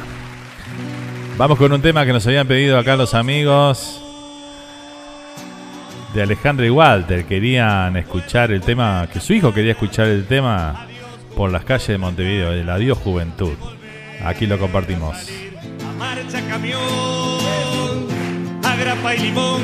Vamos 1.40 1.58
con 1.58 1.72
un 1.72 1.82
tema 1.82 2.06
que 2.06 2.12
nos 2.12 2.28
habían 2.28 2.46
pedido 2.46 2.78
acá 2.78 2.98
los 2.98 3.14
amigos 3.14 4.02
de 6.14 6.22
Alejandro 6.22 6.66
y 6.66 6.70
Walter. 6.70 7.24
Querían 7.24 7.96
escuchar 7.96 8.52
el 8.52 8.60
tema, 8.60 9.08
que 9.08 9.22
su 9.22 9.32
hijo 9.32 9.54
quería 9.54 9.72
escuchar 9.72 10.08
el 10.08 10.26
tema 10.26 10.86
por 11.38 11.50
las 11.50 11.64
calles 11.64 11.88
de 11.88 11.98
Montevideo, 11.98 12.52
el 12.52 12.70
Adiós 12.70 12.98
Juventud. 12.98 13.54
Aquí 14.22 14.48
lo 14.48 14.60
compartimos. 14.60 15.16
Marcha 15.98 16.46
camión, 16.50 16.82
a 18.62 18.76
grapa 18.76 19.16
y 19.16 19.20
limón. 19.20 19.62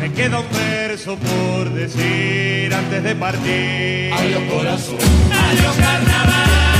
Me 0.00 0.12
queda 0.14 0.40
un 0.40 0.46
verso 0.50 1.16
por 1.16 1.70
decir 1.70 2.74
antes 2.74 3.04
de 3.04 3.14
partir. 3.14 4.12
Adiós 4.14 4.42
corazón. 4.52 4.98
Adiós 5.30 5.76
carnaval. 5.76 6.73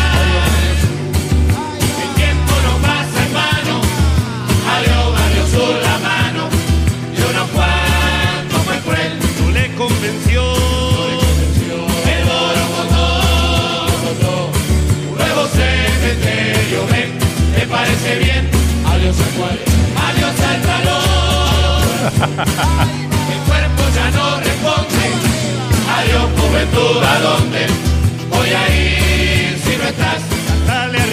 La 5.56 5.98
mano. 5.98 6.48
Yo 7.16 7.32
no 7.32 7.46
cuánto 7.54 8.56
fue 8.66 8.76
cruel. 8.80 9.12
No 9.40 9.50
le 9.50 9.74
convenció. 9.74 10.42
El 12.14 12.22
borocotó. 12.24 13.06
Un 15.10 15.16
nuevo 15.16 15.42
cementerio, 15.48 16.80
ven. 16.90 17.10
¿Te 17.54 17.62
parece 17.66 18.10
bien? 18.18 18.50
Adiós 18.84 19.16
al 19.20 19.32
cual. 19.38 19.58
Adiós 20.08 20.36
al 20.50 20.60
calor. 20.70 21.82
El 23.32 23.40
cuerpo 23.48 23.82
ya 23.94 24.06
no 24.10 24.26
responde. 24.40 25.04
Adiós 25.96 26.26
juventud, 26.36 27.02
¿a 27.02 27.20
dónde 27.20 27.66
voy 28.28 28.50
a 28.50 28.62
ir 28.74 29.58
si 29.64 29.76
no 29.76 29.84
estás? 29.84 30.20
Dale 30.66 31.03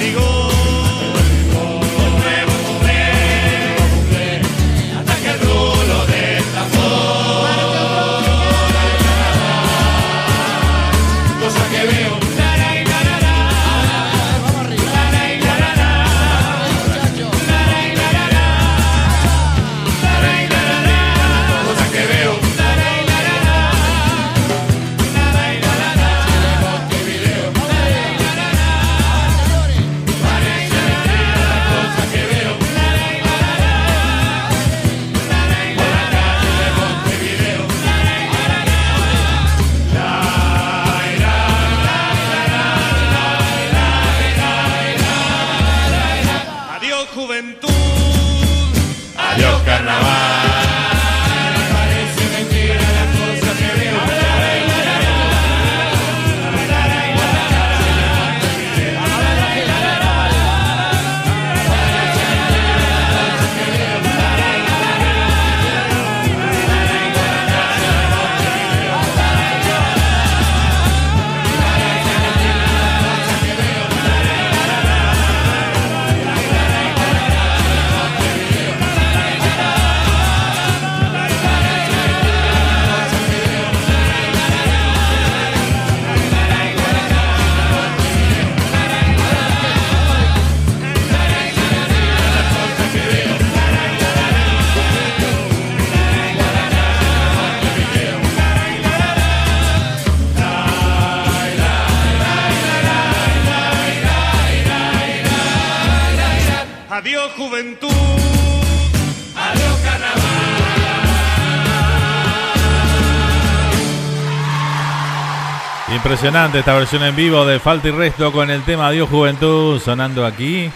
Impresionante 116.03 116.57
esta 116.57 116.73
versión 116.73 117.03
en 117.03 117.15
vivo 117.15 117.45
de 117.45 117.59
Falta 117.59 117.87
y 117.87 117.91
Resto 117.91 118.31
con 118.31 118.49
el 118.49 118.63
tema 118.63 118.87
Adiós 118.87 119.07
Juventud 119.07 119.79
sonando 119.79 120.25
aquí 120.25 120.67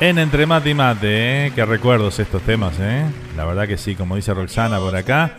en 0.00 0.18
Entre 0.18 0.46
Mate 0.46 0.70
y 0.70 0.74
Mate. 0.74 1.46
¿eh? 1.46 1.52
Qué 1.54 1.66
recuerdos 1.66 2.18
estos 2.18 2.40
temas, 2.40 2.72
¿eh? 2.80 3.04
La 3.36 3.44
verdad 3.44 3.68
que 3.68 3.76
sí, 3.76 3.94
como 3.94 4.16
dice 4.16 4.32
Roxana 4.32 4.78
por 4.78 4.96
acá. 4.96 5.32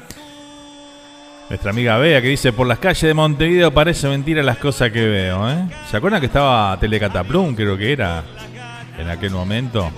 Nuestra 1.50 1.72
amiga 1.72 1.98
Bea 1.98 2.22
que 2.22 2.28
dice, 2.28 2.54
por 2.54 2.68
las 2.68 2.78
calles 2.78 3.02
de 3.02 3.16
Montevideo 3.16 3.74
parece 3.74 4.08
mentira 4.10 4.44
las 4.44 4.58
cosas 4.60 4.92
que 4.92 5.08
veo. 5.08 5.50
¿eh? 5.50 5.68
¿Se 5.90 5.98
acuerdan 5.98 6.20
que 6.20 6.28
estaba 6.28 6.78
Telecataplum, 6.80 7.56
creo 7.56 7.76
que 7.76 7.92
era, 7.92 8.24
en 9.00 9.10
aquel 9.10 9.32
momento? 9.32 9.90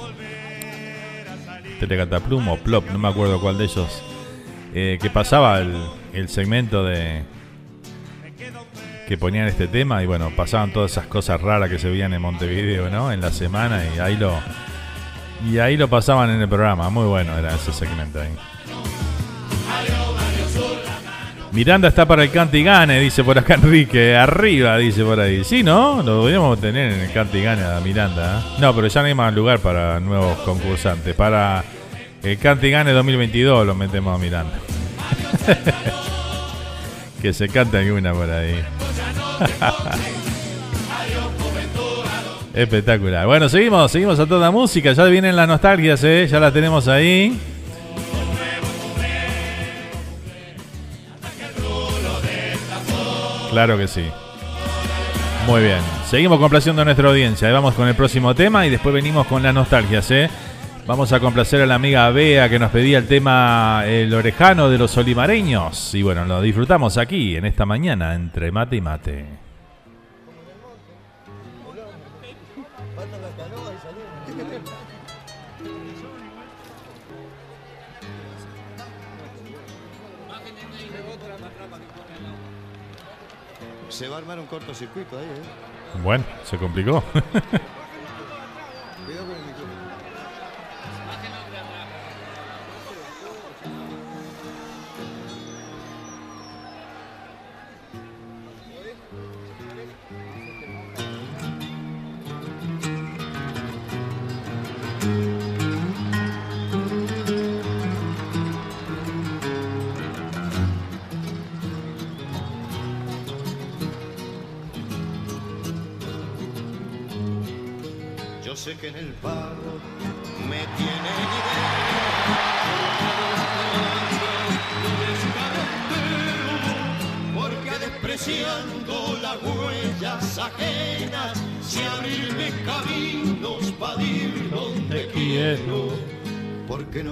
Telecataplum 1.82 2.48
o 2.48 2.58
Plop, 2.58 2.90
no 2.92 2.98
me 2.98 3.10
acuerdo 3.10 3.42
cuál 3.42 3.58
de 3.58 3.66
ellos. 3.66 4.02
eh, 4.74 4.98
que 5.02 5.10
pasaba 5.10 5.60
el 5.60 6.30
segmento 6.30 6.84
de 6.86 7.35
que 9.08 9.18
ponían 9.18 9.48
este 9.48 9.68
tema 9.68 10.02
y 10.04 10.06
bueno, 10.06 10.32
pasaban 10.36 10.72
todas 10.72 10.92
esas 10.92 11.08
cosas 11.08 11.42
raras 11.42 11.70
que 11.70 11.80
se 11.80 11.90
veían 11.90 12.14
en 12.14 12.22
Montevideo, 12.22 12.90
¿no? 12.90 13.12
En 13.12 13.22
la 13.22 13.32
semana 13.32 13.84
y 13.96 14.00
ahí 14.00 14.18
lo 14.18 14.34
y 15.50 15.60
ahí 15.60 15.78
lo 15.78 15.88
pasaban 15.88 16.30
en 16.30 16.42
el 16.42 16.50
programa, 16.50 16.90
muy 16.90 17.06
bueno 17.06 17.38
era 17.38 17.54
ese 17.54 17.72
segmento 17.72 18.20
ahí. 18.22 18.32
Miranda 21.56 21.88
está 21.88 22.06
para 22.06 22.24
el 22.24 22.32
cante 22.32 22.60
y 22.60 22.64
gane, 22.64 23.00
dice 23.00 23.24
por 23.24 23.38
acá 23.38 23.54
Enrique. 23.54 24.14
Arriba, 24.14 24.78
dice 24.78 25.06
por 25.06 25.18
ahí. 25.22 25.42
Sí, 25.46 25.64
¿no? 25.64 26.04
Lo 26.04 26.20
podríamos 26.20 26.60
tener 26.60 26.92
en 26.92 27.00
el 27.00 27.14
cante 27.14 27.40
y 27.40 27.44
gane 27.44 27.64
a 27.64 27.80
Miranda. 27.80 28.40
¿eh? 28.40 28.56
No, 28.60 28.76
pero 28.76 28.88
ya 28.88 29.00
no 29.00 29.08
hay 29.08 29.14
más 29.14 29.34
lugar 29.34 29.60
para 29.60 30.02
nuevos 30.02 30.38
concursantes. 30.40 31.16
Para 31.16 31.64
el 32.24 32.38
cante 32.40 32.68
y 32.68 32.72
gane 32.72 32.92
2022 32.92 33.66
lo 33.66 33.74
metemos 33.74 34.14
a 34.14 34.22
Miranda. 34.22 34.60
que 37.26 37.34
se 37.34 37.50
canta 37.50 37.80
alguna 37.80 38.14
por 38.14 38.30
ahí. 38.30 38.64
Espectacular. 42.54 43.26
Bueno, 43.26 43.50
seguimos, 43.50 43.92
seguimos 43.92 44.20
a 44.20 44.28
toda 44.28 44.52
música. 44.52 44.94
Ya 44.94 45.06
vienen 45.06 45.36
las 45.36 45.48
nostalgias, 45.48 46.04
¿eh? 46.04 46.28
Ya 46.30 46.40
las 46.40 46.54
tenemos 46.54 46.88
ahí. 46.88 47.36
Claro 53.50 53.76
que 53.76 53.88
sí. 53.88 54.06
Muy 55.48 55.64
bien. 55.64 55.80
Seguimos 56.08 56.38
complaciendo 56.38 56.84
a 56.84 56.86
nuestra 56.86 57.10
audiencia. 57.10 57.48
Ahí 57.48 57.54
vamos 57.56 57.74
con 57.74 57.88
el 57.88 57.96
próximo 57.96 58.36
tema 58.36 58.68
y 58.68 58.70
después 58.70 58.94
venimos 58.94 59.26
con 59.26 59.42
las 59.42 59.56
nostalgias, 59.56 60.12
¿eh? 60.12 60.30
Vamos 60.88 61.12
a 61.14 61.20
complacer 61.20 61.64
a 61.64 61.66
la 61.66 61.74
amiga 61.74 62.08
Bea 62.12 62.48
que 62.48 62.60
nos 62.60 62.70
pedía 62.70 63.00
el 63.00 63.08
tema 63.08 63.82
El 63.88 64.14
Orejano 64.14 64.70
de 64.70 64.78
los 64.78 64.96
Olimareños. 64.98 65.96
Y 65.96 66.04
bueno, 66.04 66.26
lo 66.26 66.44
disfrutamos 66.44 67.00
aquí 67.00 67.36
en 67.36 67.46
esta 67.46 67.66
mañana 67.66 68.14
entre 68.14 68.52
mate 68.52 68.76
y 68.76 68.82
mate. 68.82 69.26
Se 83.90 84.08
va 84.08 84.18
a 84.18 84.20
armar 84.20 84.40
un 84.40 84.46
cortocircuito 84.46 85.18
ahí, 85.18 85.26
¿eh? 85.26 86.00
Bueno, 86.04 86.24
se 86.44 86.58
complicó. 86.58 87.04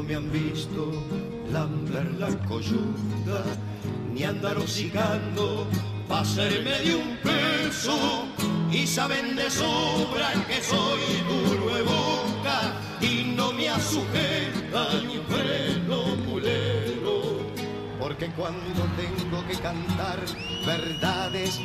me 0.08 0.16
han 0.16 0.32
visto 0.32 0.92
lamber 1.52 2.12
la 2.20 2.28
coyunda 2.48 3.44
ni 4.14 4.24
andar 4.24 4.58
hocicando 4.58 5.68
pa' 6.08 6.22
hacerme 6.22 6.80
de 6.80 6.96
un 6.96 7.18
peso 7.18 8.26
y 8.72 8.86
saben 8.86 9.36
de 9.36 9.50
sobra 9.50 10.32
que 10.48 10.62
soy 10.62 11.02
duro 11.30 11.76
de 11.76 11.82
boca 11.84 12.74
y 13.02 13.34
no 13.36 13.54
me 13.54 13.70
asujeta 13.70 14.84
ni 15.08 15.18
freno 15.32 16.16
mulero. 16.28 17.40
Porque 18.00 18.28
cuando 18.32 18.82
tengo 18.98 19.46
que 19.48 19.56
cantar 19.56 20.20
verdades 20.66 21.60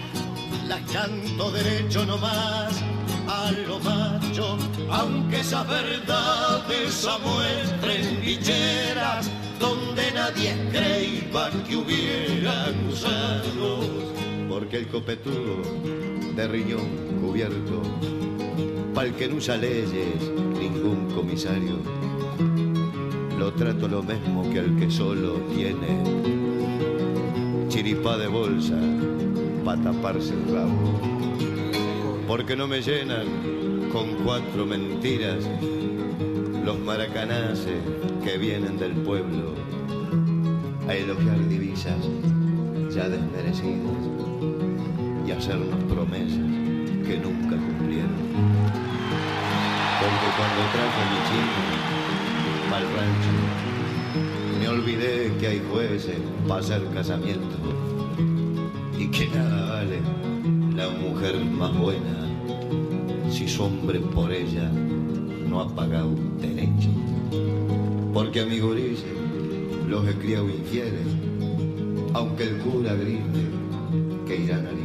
las 0.68 0.80
canto 0.92 1.50
derecho 1.50 2.04
nomás 2.04 2.82
a 3.28 3.52
lo 3.66 3.78
macho 3.80 4.56
aunque 4.90 5.40
esas 5.40 5.68
verdades 5.68 7.06
muestren 7.24 8.20
bicheras 8.20 9.30
donde 9.60 10.10
nadie 10.12 10.56
creía 10.70 11.50
que 11.68 11.76
hubieran 11.76 12.88
gusanos 12.88 13.84
porque 14.48 14.78
el 14.78 14.88
copetudo 14.88 15.62
de 16.34 16.48
riñón 16.48 16.88
cubierto, 17.20 17.82
pa'l 18.94 19.14
que 19.14 19.28
no 19.28 19.36
usa 19.36 19.56
leyes 19.56 20.20
ningún 20.58 21.10
comisario, 21.14 21.76
lo 23.38 23.52
trato 23.54 23.88
lo 23.88 24.02
mismo 24.02 24.48
que 24.50 24.60
al 24.60 24.76
que 24.76 24.90
solo 24.90 25.34
tiene 25.54 26.02
chiripá 27.68 28.16
de 28.18 28.26
bolsa 28.26 28.78
para 29.64 29.82
taparse 29.82 30.34
el 30.34 30.54
rabo, 30.54 31.17
porque 32.28 32.54
no 32.54 32.68
me 32.68 32.82
llenan 32.82 33.26
con 33.90 34.16
cuatro 34.22 34.66
mentiras 34.66 35.48
los 36.62 36.78
maracanaces 36.78 37.80
que 38.22 38.36
vienen 38.36 38.78
del 38.78 38.92
pueblo 38.92 39.54
a 40.86 40.94
elogiar 40.94 41.48
divisas 41.48 41.96
ya 42.90 43.08
desmerecidas 43.08 43.96
y 45.26 45.30
hacernos 45.30 45.82
promesas 45.84 46.36
que 47.06 47.16
nunca 47.16 47.56
cumplieron. 47.56 48.12
Porque 49.98 50.28
cuando 50.36 50.60
traje 50.74 51.02
mi 51.10 51.20
chico 51.30 51.62
al 52.74 52.84
rancho, 52.94 53.32
me 54.60 54.68
olvidé 54.68 55.32
que 55.40 55.46
hay 55.46 55.62
jueces 55.72 56.18
para 56.46 56.60
hacer 56.60 56.82
casamiento 56.92 57.56
y 58.98 59.08
que 59.08 59.28
nada 59.28 59.57
la 60.78 60.90
mujer 60.90 61.34
más 61.44 61.76
buena 61.76 62.24
si 63.28 63.48
su 63.48 63.64
hombre 63.64 63.98
por 63.98 64.30
ella 64.30 64.70
no 65.48 65.60
ha 65.60 65.68
pagado 65.74 66.14
derecho. 66.40 66.90
Porque 68.14 68.42
a 68.42 68.46
mi 68.46 68.60
gurises 68.60 69.04
los 69.88 70.06
he 70.06 70.14
criado 70.14 70.48
infieles, 70.48 71.08
aunque 72.14 72.44
el 72.44 72.58
cura 72.58 72.94
grite 72.94 73.40
que 74.28 74.36
irán 74.36 74.68
al 74.68 74.78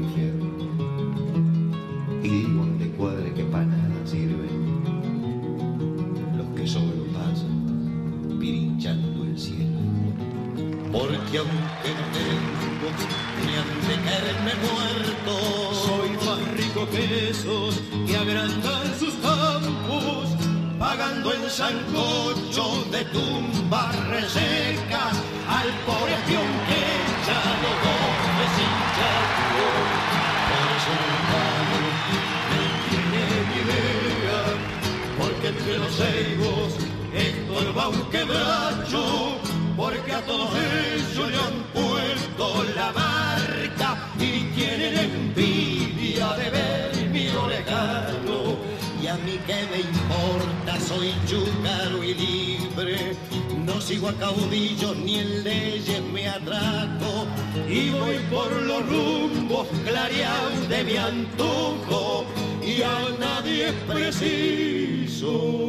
sancocho 21.63 22.65
de 22.91 23.05
tumbas 23.05 23.95
resecas 24.09 25.15
al 25.47 25.69
pobre 25.87 26.15
peón 26.27 26.53
que 26.67 26.83
ya 27.27 27.41
lo 27.63 27.71
come 27.83 28.45
sin. 28.55 28.73
Por 30.49 30.67
eso 30.77 30.93
no 31.01 31.17
pago, 31.31 31.77
no 32.51 32.63
tiene 32.89 33.23
ni 33.49 33.57
idea, 33.63 34.39
porque 35.19 35.47
entre 35.47 35.75
los 35.77 35.93
ceibos 35.95 36.69
estorba 37.13 37.83
un 37.89 38.01
quebracho, 38.11 39.03
porque 39.77 40.11
a 40.11 40.21
todos 40.21 40.49
ellos 40.55 41.27
le 41.31 41.37
han 41.37 41.57
puesto 41.73 42.45
la 42.75 42.91
marca 42.91 43.89
y 44.19 44.29
tienen 44.55 44.93
envidia 44.97 46.27
de 46.33 46.49
ver 46.49 47.09
mi 47.09 47.27
orejano. 47.29 48.39
Y 49.01 49.07
a 49.07 49.15
mí 49.15 49.37
que 49.45 49.67
me 49.71 49.79
importa, 49.81 50.79
soy 50.79 51.13
chúcaro 51.27 51.42
y 51.42 51.42
libre, 51.42 51.42
no 51.42 51.42
sigo 53.85 54.07
a 54.07 54.13
caudillos 54.13 54.95
ni 54.97 55.19
en 55.19 55.43
leyes 55.43 56.01
me 56.13 56.27
atraco, 56.27 57.27
y 57.69 57.89
voy 57.89 58.17
por 58.31 58.51
los 58.61 58.87
rumbos 58.87 59.67
clareados 59.85 60.69
de 60.69 60.83
mi 60.83 60.95
antojo, 60.95 62.25
y 62.65 62.81
a 62.81 63.09
nadie 63.19 63.69
es 63.69 63.75
preciso. 63.87 65.63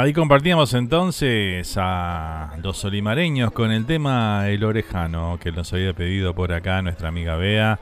Ahí 0.00 0.14
compartíamos 0.14 0.72
entonces 0.72 1.74
a 1.76 2.54
los 2.62 2.82
olimareños 2.86 3.52
con 3.52 3.70
el 3.70 3.84
tema 3.84 4.48
El 4.48 4.64
Orejano, 4.64 5.38
que 5.38 5.52
nos 5.52 5.70
había 5.74 5.92
pedido 5.92 6.34
por 6.34 6.54
acá 6.54 6.80
nuestra 6.80 7.08
amiga 7.08 7.36
Bea, 7.36 7.78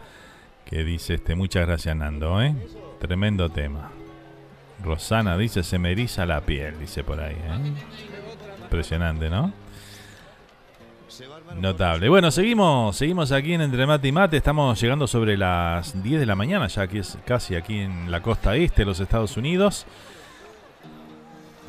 que 0.65 0.83
dice 0.83 1.15
este 1.15 1.37
muchas 1.37 1.65
gracias 1.65 1.95
Nando, 1.95 2.43
¿eh? 2.43 2.57
Tremendo 2.99 3.49
tema. 3.51 3.93
Rosana 4.83 5.39
dice 5.39 5.63
se 5.63 5.79
me 5.79 5.93
eriza 5.93 6.27
la 6.27 6.41
piel, 6.41 6.77
dice 6.81 7.05
por 7.05 7.21
ahí, 7.21 7.37
¿eh? 7.37 7.73
Impresionante, 8.65 9.31
¿no? 9.31 9.53
Notable. 11.55 12.09
Bueno, 12.09 12.33
seguimos, 12.33 12.97
seguimos 12.97 13.31
aquí 13.31 13.53
en 13.53 13.61
Entre 13.61 13.87
Mate 13.87 14.09
y 14.09 14.13
Mate. 14.13 14.37
Estamos 14.39 14.81
llegando 14.81 15.07
sobre 15.07 15.37
las 15.37 16.03
10 16.03 16.19
de 16.19 16.27
la 16.27 16.35
mañana, 16.35 16.67
ya 16.67 16.89
que 16.89 16.99
es 16.99 17.17
casi 17.25 17.55
aquí 17.55 17.79
en 17.79 18.11
la 18.11 18.23
costa 18.23 18.57
este 18.57 18.83
de 18.83 18.87
los 18.87 18.99
Estados 18.99 19.37
Unidos. 19.37 19.87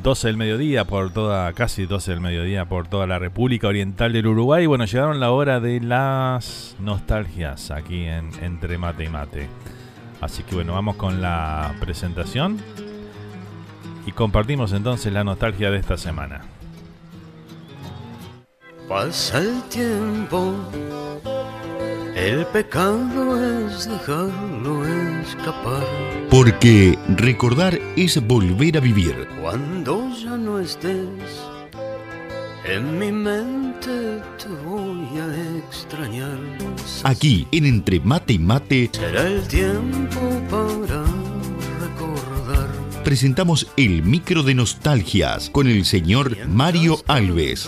12 0.01 0.27
del 0.27 0.37
mediodía 0.37 0.85
por 0.85 1.11
toda, 1.11 1.51
casi 1.53 1.85
12 1.85 2.11
del 2.11 2.21
mediodía 2.21 2.65
por 2.65 2.87
toda 2.87 3.05
la 3.05 3.19
República 3.19 3.67
Oriental 3.67 4.13
del 4.13 4.27
Uruguay. 4.27 4.65
Bueno, 4.65 4.85
llegaron 4.85 5.19
la 5.19 5.31
hora 5.31 5.59
de 5.59 5.81
las 5.81 6.75
nostalgias 6.79 7.69
aquí 7.69 8.05
en 8.05 8.31
Entre 8.41 8.77
Mate 8.77 9.03
y 9.03 9.09
Mate. 9.09 9.49
Así 10.21 10.43
que 10.43 10.55
bueno, 10.55 10.73
vamos 10.73 10.95
con 10.95 11.21
la 11.21 11.75
presentación 11.81 12.59
y 14.05 14.11
compartimos 14.13 14.71
entonces 14.71 15.11
la 15.11 15.23
nostalgia 15.25 15.69
de 15.69 15.77
esta 15.77 15.97
semana. 15.97 16.41
Pasa 18.87 19.39
el 19.39 19.61
tiempo, 19.63 20.55
el 22.15 22.45
pecado 22.47 23.67
es 23.67 23.87
dejarlo 23.87 24.85
escapar. 25.21 25.83
Porque 26.29 26.97
recordar 27.15 27.79
es 27.95 28.25
volver 28.25 28.77
a 28.77 28.79
vivir. 28.79 29.27
Cuando 29.41 30.09
ya 30.15 30.37
no 30.37 30.59
estés, 30.59 30.99
en 32.65 32.99
mi 32.99 33.11
mente 33.11 34.21
te 34.37 34.49
voy 34.65 35.07
a 35.17 35.59
extrañar. 35.67 36.37
Aquí 37.03 37.47
en 37.51 37.65
Entre 37.65 37.99
Mate 37.99 38.33
y 38.33 38.39
Mate 38.39 38.89
Será 38.93 39.27
el 39.27 39.47
tiempo 39.47 40.19
para 40.49 41.03
recordar. 41.81 42.67
presentamos 43.03 43.67
el 43.77 44.03
micro 44.03 44.43
de 44.43 44.53
nostalgias 44.53 45.49
con 45.49 45.67
el 45.67 45.85
señor 45.85 46.37
Mario 46.47 47.01
Alves 47.07 47.67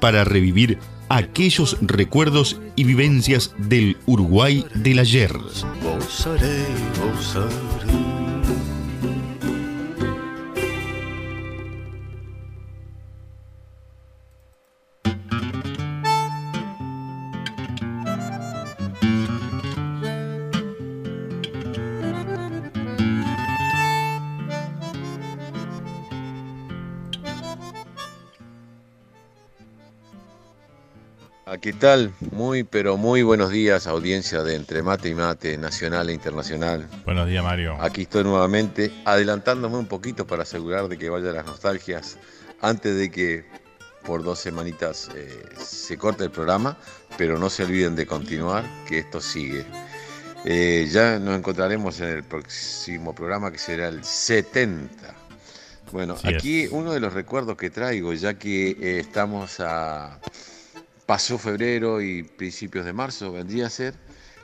para 0.00 0.24
revivir 0.24 0.78
aquellos 1.08 1.76
recuerdos 1.80 2.60
y 2.76 2.84
vivencias 2.84 3.54
del 3.58 3.96
Uruguay 4.06 4.64
del 4.74 4.98
ayer. 4.98 5.32
¿Qué 31.60 31.72
tal? 31.72 32.12
Muy, 32.30 32.62
pero 32.62 32.96
muy 32.96 33.22
buenos 33.22 33.50
días, 33.50 33.88
audiencia 33.88 34.42
de 34.44 34.54
Entre 34.54 34.80
Mate 34.82 35.08
y 35.08 35.14
Mate, 35.14 35.58
nacional 35.58 36.08
e 36.08 36.12
internacional. 36.12 36.88
Buenos 37.04 37.26
días, 37.26 37.42
Mario. 37.42 37.76
Aquí 37.80 38.02
estoy 38.02 38.22
nuevamente, 38.22 38.92
adelantándome 39.04 39.76
un 39.76 39.86
poquito 39.86 40.24
para 40.24 40.44
asegurar 40.44 40.86
de 40.86 40.96
que 40.96 41.10
vayan 41.10 41.34
las 41.34 41.46
nostalgias 41.46 42.16
antes 42.60 42.96
de 42.96 43.10
que 43.10 43.44
por 44.04 44.22
dos 44.22 44.38
semanitas 44.38 45.10
eh, 45.16 45.42
se 45.58 45.98
corte 45.98 46.24
el 46.24 46.30
programa, 46.30 46.78
pero 47.16 47.38
no 47.38 47.50
se 47.50 47.64
olviden 47.64 47.96
de 47.96 48.06
continuar, 48.06 48.64
que 48.86 49.00
esto 49.00 49.20
sigue. 49.20 49.66
Eh, 50.44 50.88
ya 50.90 51.18
nos 51.18 51.36
encontraremos 51.36 51.98
en 52.00 52.10
el 52.10 52.22
próximo 52.22 53.14
programa 53.14 53.50
que 53.50 53.58
será 53.58 53.88
el 53.88 54.04
70. 54.04 54.88
Bueno, 55.90 56.16
aquí 56.22 56.68
uno 56.70 56.92
de 56.92 57.00
los 57.00 57.14
recuerdos 57.14 57.56
que 57.56 57.70
traigo, 57.70 58.12
ya 58.12 58.34
que 58.34 58.70
eh, 58.70 59.00
estamos 59.00 59.58
a 59.58 60.20
pasó 61.08 61.38
febrero 61.38 62.02
y 62.02 62.22
principios 62.22 62.84
de 62.84 62.92
marzo, 62.92 63.32
vendría 63.32 63.68
a 63.68 63.70
ser 63.70 63.94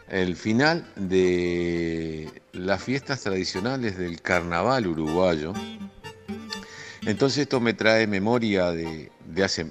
el 0.09 0.35
final 0.35 0.91
de 0.97 2.43
las 2.53 2.83
fiestas 2.83 3.21
tradicionales 3.21 3.99
del 3.99 4.23
carnaval 4.23 4.87
uruguayo. 4.87 5.53
Entonces 7.03 7.41
esto 7.41 7.61
me 7.61 7.75
trae 7.75 8.07
memoria 8.07 8.71
de, 8.71 9.11
hace, 9.45 9.67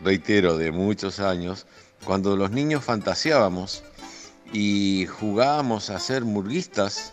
reitero, 0.00 0.58
de 0.58 0.72
muchos 0.72 1.20
años, 1.20 1.68
cuando 2.04 2.34
los 2.34 2.50
niños 2.50 2.82
fantaseábamos 2.82 3.84
y 4.52 5.06
jugábamos 5.06 5.88
a 5.88 6.00
ser 6.00 6.24
murguistas, 6.24 7.12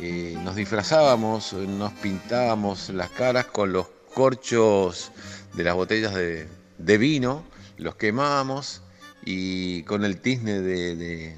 eh, 0.00 0.38
nos 0.44 0.54
disfrazábamos, 0.54 1.54
nos 1.54 1.92
pintábamos 1.94 2.90
las 2.90 3.10
caras 3.10 3.46
con 3.46 3.72
los 3.72 3.88
corchos 4.14 5.10
de 5.54 5.64
las 5.64 5.74
botellas 5.74 6.14
de 6.14 6.98
vino, 6.98 7.42
los 7.78 7.96
quemábamos 7.96 8.82
y 9.24 9.82
con 9.84 10.04
el 10.04 10.20
tizne 10.20 10.60
de- 10.60 10.96
de- 10.96 11.36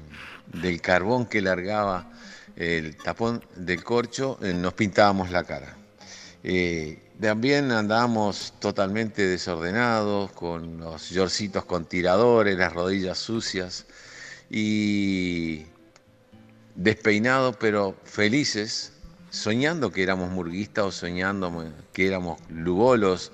del 0.53 0.81
carbón 0.81 1.25
que 1.25 1.41
largaba 1.41 2.11
el 2.55 2.97
tapón 2.97 3.43
del 3.55 3.83
corcho 3.83 4.37
eh, 4.41 4.53
nos 4.53 4.73
pintábamos 4.73 5.31
la 5.31 5.43
cara. 5.43 5.77
Eh, 6.43 7.01
también 7.19 7.71
andábamos 7.71 8.53
totalmente 8.59 9.25
desordenados, 9.27 10.31
con 10.31 10.79
los 10.79 11.09
yorcitos 11.09 11.65
con 11.65 11.85
tiradores, 11.85 12.57
las 12.57 12.73
rodillas 12.73 13.19
sucias 13.19 13.85
y 14.49 15.65
despeinados 16.75 17.55
pero 17.57 17.95
felices, 18.03 18.93
soñando 19.29 19.91
que 19.91 20.03
éramos 20.03 20.31
murguistas 20.31 20.85
o 20.85 20.91
soñando 20.91 21.73
que 21.93 22.07
éramos 22.07 22.39
lugolos 22.49 23.31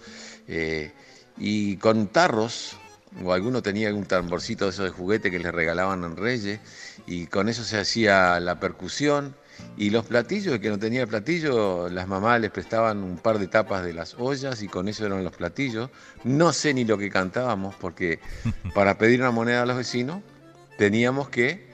eh, 0.48 0.92
y 1.38 1.78
con 1.78 2.08
tarros, 2.08 2.78
o 3.24 3.34
alguno 3.34 3.62
tenía 3.62 3.88
algún 3.88 4.06
tamborcito 4.06 4.66
de 4.66 4.72
esos 4.72 4.86
de 4.86 4.92
juguete 4.92 5.32
que 5.32 5.40
les 5.40 5.54
regalaban 5.54 6.04
en 6.04 6.16
Reyes 6.16 6.60
y 7.06 7.28
con 7.28 7.50
eso 7.50 7.64
se 7.64 7.80
hacía 7.80 8.40
la 8.40 8.60
percusión 8.60 9.36
y 9.76 9.90
los 9.90 10.06
platillos, 10.06 10.54
el 10.54 10.62
que 10.62 10.70
no 10.70 10.80
tenía 10.80 11.06
platillo, 11.08 11.90
las 11.90 12.08
mamás 12.08 12.40
les 12.42 12.52
prestaban 12.52 13.04
un 13.04 13.18
par 13.18 13.40
de 13.40 13.48
tapas 13.48 13.84
de 13.84 13.94
las 13.94 14.16
ollas 14.16 14.62
y 14.62 14.68
con 14.68 14.88
eso 14.88 15.06
eran 15.06 15.24
los 15.24 15.36
platillos. 15.36 15.90
No 16.24 16.54
sé 16.54 16.74
ni 16.74 16.86
lo 16.86 16.98
que 16.98 17.10
cantábamos 17.10 17.76
porque 17.76 18.20
para 18.74 18.98
pedir 18.98 19.20
una 19.22 19.32
moneda 19.32 19.64
a 19.64 19.66
los 19.66 19.78
vecinos 19.78 20.22
teníamos 20.78 21.30
que 21.30 21.68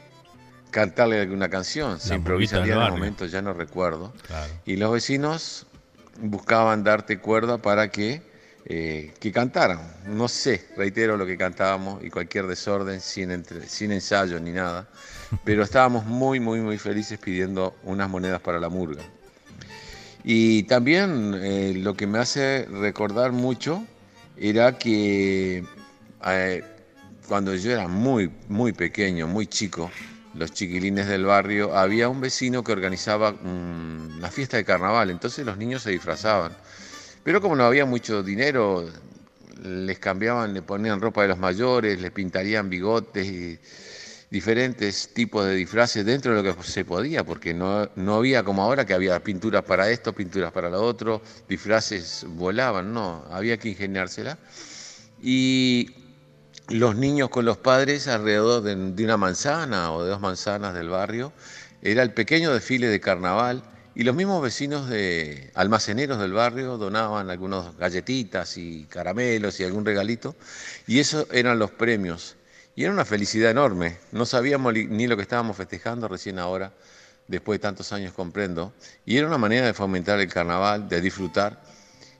cantarle 0.71 1.21
alguna 1.21 1.49
canción. 1.49 1.99
Se 1.99 2.15
improvisaría 2.15 2.73
en 2.73 2.81
el 2.81 2.91
momento, 2.91 3.25
ya 3.25 3.41
no 3.41 3.53
recuerdo. 3.53 4.13
Claro. 4.27 4.51
Y 4.65 4.75
los 4.77 4.91
vecinos 4.91 5.67
buscaban 6.19 6.83
darte 6.83 7.19
cuerda 7.19 7.59
para 7.59 7.89
que, 7.89 8.21
eh, 8.65 9.13
que 9.19 9.31
cantaran. 9.31 9.79
No 10.07 10.27
sé, 10.27 10.67
reitero 10.77 11.17
lo 11.17 11.25
que 11.25 11.37
cantábamos 11.37 12.03
y 12.03 12.09
cualquier 12.09 12.47
desorden 12.47 13.01
sin, 13.01 13.43
sin 13.67 13.91
ensayo 13.91 14.39
ni 14.39 14.51
nada. 14.51 14.87
Pero 15.43 15.63
estábamos 15.63 16.05
muy, 16.05 16.39
muy, 16.39 16.59
muy 16.61 16.77
felices 16.77 17.19
pidiendo 17.19 17.75
unas 17.83 18.09
monedas 18.09 18.39
para 18.41 18.59
la 18.59 18.69
murga. 18.69 19.03
Y 20.23 20.63
también 20.63 21.33
eh, 21.35 21.73
lo 21.75 21.95
que 21.95 22.07
me 22.07 22.19
hace 22.19 22.65
recordar 22.65 23.33
mucho 23.33 23.83
era 24.37 24.77
que 24.77 25.65
eh, 26.25 26.63
cuando 27.27 27.53
yo 27.55 27.71
era 27.71 27.87
muy, 27.87 28.31
muy 28.47 28.71
pequeño, 28.71 29.27
muy 29.27 29.47
chico, 29.47 29.91
los 30.33 30.51
chiquilines 30.51 31.07
del 31.07 31.25
barrio, 31.25 31.75
había 31.75 32.09
un 32.09 32.21
vecino 32.21 32.63
que 32.63 32.71
organizaba 32.71 33.33
mm, 33.33 34.17
una 34.17 34.29
fiesta 34.29 34.57
de 34.57 34.65
carnaval, 34.65 35.09
entonces 35.09 35.45
los 35.45 35.57
niños 35.57 35.83
se 35.83 35.91
disfrazaban. 35.91 36.53
Pero 37.23 37.41
como 37.41 37.55
no 37.55 37.63
había 37.63 37.85
mucho 37.85 38.21
dinero, 38.21 38.89
les 39.63 39.97
cambiaban, 39.99 40.53
le 40.53 40.61
ponían 40.61 40.99
ropa 40.99 41.21
de 41.21 41.29
los 41.29 41.37
mayores, 41.37 42.01
les 42.01 42.11
pintarían 42.11 42.69
bigotes 42.69 43.25
y 43.25 43.59
diferentes 44.29 45.13
tipos 45.13 45.45
de 45.45 45.53
disfraces 45.53 46.05
dentro 46.05 46.35
de 46.35 46.41
lo 46.41 46.55
que 46.57 46.63
se 46.63 46.83
podía, 46.83 47.23
porque 47.23 47.53
no, 47.53 47.87
no 47.95 48.15
había 48.15 48.43
como 48.43 48.63
ahora 48.63 48.85
que 48.85 48.93
había 48.93 49.23
pinturas 49.23 49.63
para 49.63 49.89
esto, 49.89 50.11
pinturas 50.11 50.51
para 50.51 50.69
lo 50.69 50.81
otro, 50.81 51.21
disfraces 51.47 52.25
volaban, 52.27 52.93
no, 52.93 53.23
había 53.31 53.57
que 53.57 53.69
ingeniársela. 53.69 54.37
Y 55.21 55.95
los 56.69 56.95
niños 56.95 57.29
con 57.29 57.45
los 57.45 57.57
padres 57.57 58.07
alrededor 58.07 58.63
de, 58.63 58.75
de 58.75 59.03
una 59.03 59.17
manzana 59.17 59.93
o 59.93 60.03
de 60.03 60.09
dos 60.09 60.19
manzanas 60.19 60.73
del 60.73 60.89
barrio, 60.89 61.31
era 61.81 62.01
el 62.01 62.11
pequeño 62.11 62.51
desfile 62.53 62.87
de 62.87 62.99
carnaval 62.99 63.63
y 63.95 64.03
los 64.03 64.15
mismos 64.15 64.41
vecinos 64.41 64.89
de 64.89 65.51
almaceneros 65.53 66.19
del 66.19 66.33
barrio 66.33 66.77
donaban 66.77 67.29
algunas 67.29 67.77
galletitas 67.77 68.57
y 68.57 68.85
caramelos 68.85 69.59
y 69.59 69.63
algún 69.63 69.85
regalito 69.85 70.35
y 70.87 70.99
esos 70.99 71.27
eran 71.31 71.59
los 71.59 71.71
premios. 71.71 72.35
Y 72.75 72.83
era 72.85 72.93
una 72.93 73.05
felicidad 73.05 73.51
enorme. 73.51 73.99
No 74.11 74.25
sabíamos 74.25 74.73
ni 74.73 75.05
lo 75.05 75.15
que 75.15 75.21
estábamos 75.21 75.57
festejando 75.57 76.07
recién 76.07 76.39
ahora, 76.39 76.73
después 77.27 77.59
de 77.59 77.61
tantos 77.61 77.93
años 77.93 78.13
comprendo. 78.13 78.73
Y 79.05 79.17
era 79.17 79.27
una 79.27 79.37
manera 79.37 79.67
de 79.67 79.73
fomentar 79.73 80.19
el 80.19 80.27
carnaval, 80.27 80.89
de 80.89 80.99
disfrutar. 80.99 81.61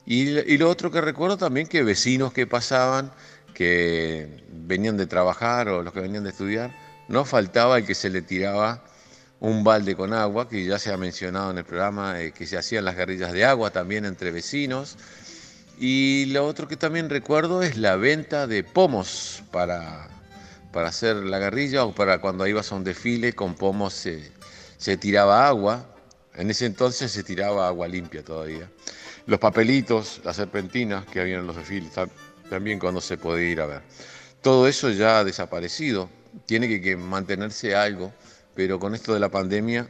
Y, 0.06 0.28
y 0.38 0.56
lo 0.58 0.70
otro 0.70 0.92
que 0.92 1.00
recuerdo 1.00 1.36
también 1.36 1.66
que 1.66 1.82
vecinos 1.82 2.32
que 2.32 2.46
pasaban, 2.46 3.10
que 3.52 4.44
venían 4.48 4.96
de 4.96 5.06
trabajar 5.06 5.68
o 5.68 5.82
los 5.82 5.92
que 5.92 6.00
venían 6.00 6.22
de 6.22 6.30
estudiar, 6.30 6.72
no 7.08 7.24
faltaba 7.24 7.78
el 7.78 7.84
que 7.84 7.96
se 7.96 8.08
le 8.08 8.22
tiraba 8.22 8.84
un 9.44 9.62
balde 9.62 9.94
con 9.94 10.14
agua, 10.14 10.48
que 10.48 10.64
ya 10.64 10.78
se 10.78 10.90
ha 10.90 10.96
mencionado 10.96 11.50
en 11.50 11.58
el 11.58 11.64
programa, 11.64 12.18
eh, 12.18 12.32
que 12.32 12.46
se 12.46 12.56
hacían 12.56 12.86
las 12.86 12.96
guerrillas 12.96 13.30
de 13.30 13.44
agua 13.44 13.70
también 13.70 14.06
entre 14.06 14.30
vecinos. 14.30 14.96
Y 15.78 16.26
lo 16.26 16.46
otro 16.46 16.66
que 16.66 16.76
también 16.76 17.10
recuerdo 17.10 17.62
es 17.62 17.76
la 17.76 17.96
venta 17.96 18.46
de 18.46 18.64
pomos 18.64 19.42
para, 19.50 20.08
para 20.72 20.88
hacer 20.88 21.16
la 21.16 21.38
guerrilla 21.38 21.84
o 21.84 21.94
para 21.94 22.22
cuando 22.22 22.46
ibas 22.46 22.72
a 22.72 22.76
un 22.76 22.84
desfile 22.84 23.34
con 23.34 23.54
pomos 23.54 23.92
se, 23.92 24.32
se 24.78 24.96
tiraba 24.96 25.46
agua. 25.46 25.84
En 26.36 26.50
ese 26.50 26.64
entonces 26.64 27.12
se 27.12 27.22
tiraba 27.22 27.68
agua 27.68 27.86
limpia 27.86 28.24
todavía. 28.24 28.70
los 29.26 29.38
papelitos, 29.38 30.22
las 30.24 30.36
serpentinas 30.36 31.04
que 31.04 31.20
habían 31.20 31.40
en 31.40 31.46
los 31.46 31.56
desfiles, 31.56 31.90
también 32.48 32.78
cuando 32.78 33.02
se 33.02 33.18
podía 33.18 33.50
ir 33.50 33.60
a 33.60 33.66
ver. 33.66 33.82
Todo 34.40 34.68
eso 34.68 34.88
ya 34.90 35.18
ha 35.18 35.24
desaparecido, 35.24 36.08
tiene 36.46 36.80
que 36.80 36.96
mantenerse 36.96 37.74
algo, 37.76 38.10
pero 38.54 38.78
con 38.78 38.94
esto 38.94 39.14
de 39.14 39.20
la 39.20 39.30
pandemia 39.30 39.88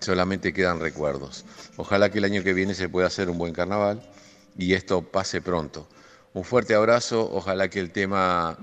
solamente 0.00 0.52
quedan 0.52 0.80
recuerdos. 0.80 1.44
Ojalá 1.76 2.10
que 2.10 2.18
el 2.18 2.24
año 2.24 2.42
que 2.42 2.52
viene 2.52 2.74
se 2.74 2.88
pueda 2.88 3.06
hacer 3.06 3.30
un 3.30 3.38
buen 3.38 3.52
carnaval 3.52 4.02
y 4.56 4.74
esto 4.74 5.02
pase 5.02 5.40
pronto. 5.40 5.88
Un 6.34 6.44
fuerte 6.44 6.74
abrazo, 6.74 7.28
ojalá 7.32 7.68
que 7.68 7.78
el 7.78 7.90
tema 7.90 8.58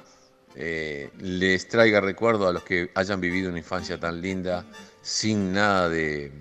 eh, 0.55 1.09
les 1.19 1.67
traiga 1.67 2.01
recuerdo 2.01 2.47
a 2.47 2.53
los 2.53 2.63
que 2.63 2.89
hayan 2.95 3.21
vivido 3.21 3.49
una 3.49 3.59
infancia 3.59 3.99
tan 3.99 4.21
linda, 4.21 4.65
sin 5.01 5.53
nada 5.53 5.87
de 5.87 6.31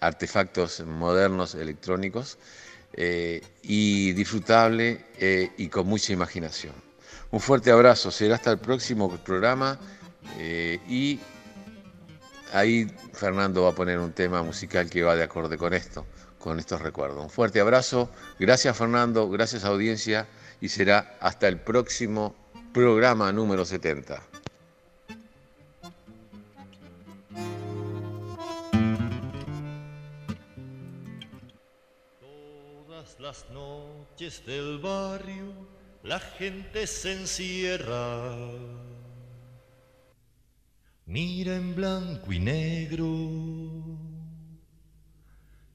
artefactos 0.00 0.80
modernos 0.80 1.54
electrónicos, 1.54 2.38
eh, 2.94 3.40
y 3.62 4.12
disfrutable 4.14 5.04
eh, 5.18 5.52
y 5.58 5.68
con 5.68 5.86
mucha 5.86 6.12
imaginación. 6.12 6.74
Un 7.30 7.40
fuerte 7.40 7.70
abrazo, 7.70 8.10
será 8.10 8.34
hasta 8.36 8.50
el 8.50 8.58
próximo 8.58 9.14
programa 9.18 9.78
y 10.88 11.20
ahí 12.52 12.86
Fernando 13.12 13.62
va 13.62 13.70
a 13.70 13.74
poner 13.74 13.98
un 13.98 14.12
tema 14.12 14.42
musical 14.42 14.88
que 14.88 15.02
va 15.02 15.16
de 15.16 15.22
acorde 15.22 15.56
con 15.56 15.74
esto, 15.74 16.06
con 16.38 16.58
estos 16.58 16.80
recuerdos. 16.80 17.22
Un 17.22 17.30
fuerte 17.30 17.60
abrazo, 17.60 18.10
gracias 18.38 18.76
Fernando, 18.76 19.28
gracias 19.28 19.64
audiencia 19.64 20.26
y 20.60 20.68
será 20.68 21.16
hasta 21.20 21.48
el 21.48 21.58
próximo 21.58 22.34
programa 22.72 23.32
número 23.32 23.64
70. 23.64 24.22
Todas 32.20 33.18
las 33.20 33.48
noches 33.50 34.44
del 34.46 34.78
barrio 34.78 35.52
la 36.02 36.18
gente 36.18 36.86
se 36.86 37.12
encierra 37.12 38.34
mira 41.10 41.56
en 41.56 41.74
blanco 41.74 42.32
y 42.32 42.38
negro 42.38 43.04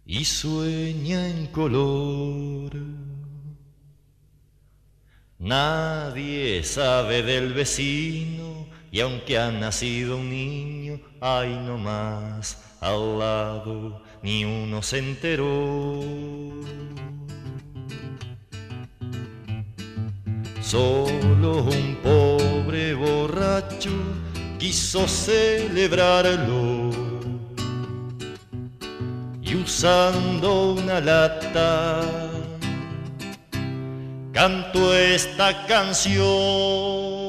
y 0.05 0.23
sueña 0.23 1.27
en 1.27 1.47
color. 1.47 2.71
Nadie 5.37 6.63
sabe 6.63 7.21
del 7.21 7.53
vecino 7.53 8.67
y 8.91 9.01
aunque 9.01 9.37
ha 9.37 9.51
nacido 9.51 10.15
un 10.15 10.29
niño, 10.29 11.01
hay 11.19 11.49
no 11.49 11.77
más 11.77 12.77
al 12.79 13.19
lado, 13.19 14.03
ni 14.23 14.45
uno 14.45 14.81
se 14.81 14.99
enteró. 14.99 15.99
Solo 20.61 21.63
un 21.63 21.97
pobre 22.01 22.93
borracho 22.93 23.91
quiso 24.57 25.07
celebrarlo 25.07 26.91
y 29.41 29.55
usando 29.55 30.73
una 30.73 30.99
lata 30.99 32.01
canto 34.31 34.93
esta 34.93 35.65
canción. 35.65 37.24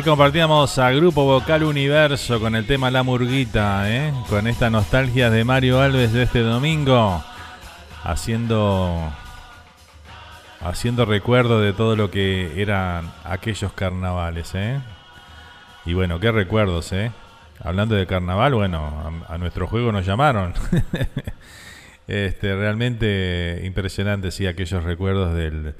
Ahí 0.00 0.04
compartíamos 0.04 0.78
a 0.78 0.90
Grupo 0.92 1.26
Vocal 1.26 1.62
Universo 1.62 2.40
con 2.40 2.56
el 2.56 2.66
tema 2.66 2.90
La 2.90 3.02
Murguita, 3.02 3.82
¿eh? 3.94 4.14
con 4.30 4.46
esta 4.46 4.70
nostalgia 4.70 5.28
de 5.28 5.44
Mario 5.44 5.78
Alves 5.78 6.14
de 6.14 6.22
este 6.22 6.38
domingo, 6.38 7.22
haciendo, 8.02 9.12
haciendo 10.62 11.04
recuerdo 11.04 11.60
de 11.60 11.74
todo 11.74 11.96
lo 11.96 12.10
que 12.10 12.62
eran 12.62 13.12
aquellos 13.24 13.74
carnavales. 13.74 14.54
¿eh? 14.54 14.80
Y 15.84 15.92
bueno, 15.92 16.18
qué 16.18 16.32
recuerdos, 16.32 16.90
¿eh? 16.94 17.12
Hablando 17.62 17.94
de 17.94 18.06
carnaval, 18.06 18.54
bueno, 18.54 19.22
a, 19.28 19.36
nuestro 19.36 19.66
juego 19.66 19.92
nos 19.92 20.06
llamaron. 20.06 20.54
este, 22.08 22.56
realmente 22.56 23.60
impresionante, 23.64 24.30
sí, 24.30 24.46
aquellos 24.46 24.82
recuerdos 24.82 25.34
del, 25.34 25.74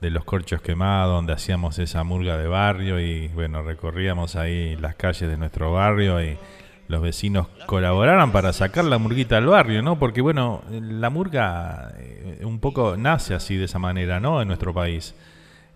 de 0.00 0.10
los 0.10 0.24
corchos 0.24 0.62
quemados, 0.62 1.14
donde 1.14 1.32
hacíamos 1.32 1.78
esa 1.78 2.04
murga 2.04 2.36
de 2.36 2.46
barrio 2.46 3.00
y 3.00 3.28
bueno, 3.28 3.62
recorríamos 3.62 4.36
ahí 4.36 4.76
las 4.76 4.94
calles 4.94 5.28
de 5.28 5.36
nuestro 5.36 5.72
barrio 5.72 6.22
y 6.22 6.38
los 6.86 7.02
vecinos 7.02 7.48
colaboraron 7.66 8.32
para 8.32 8.52
sacar 8.52 8.84
la 8.84 8.98
murguita 8.98 9.36
al 9.36 9.46
barrio, 9.46 9.82
¿no? 9.82 9.98
Porque 9.98 10.20
bueno, 10.20 10.62
la 10.70 11.10
murga 11.10 11.92
eh, 11.98 12.40
un 12.44 12.60
poco 12.60 12.96
nace 12.96 13.34
así 13.34 13.56
de 13.56 13.64
esa 13.64 13.78
manera, 13.78 14.20
¿no? 14.20 14.40
En 14.40 14.48
nuestro 14.48 14.72
país. 14.72 15.14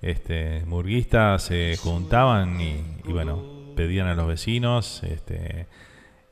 Este, 0.01 0.65
murguistas 0.67 1.45
se 1.45 1.77
juntaban 1.77 2.61
y, 2.61 2.83
y 3.05 3.13
bueno, 3.13 3.41
pedían 3.77 4.09
a 4.09 4.15
los 4.15 4.27
vecinos, 4.27 5.03
este, 5.05 5.67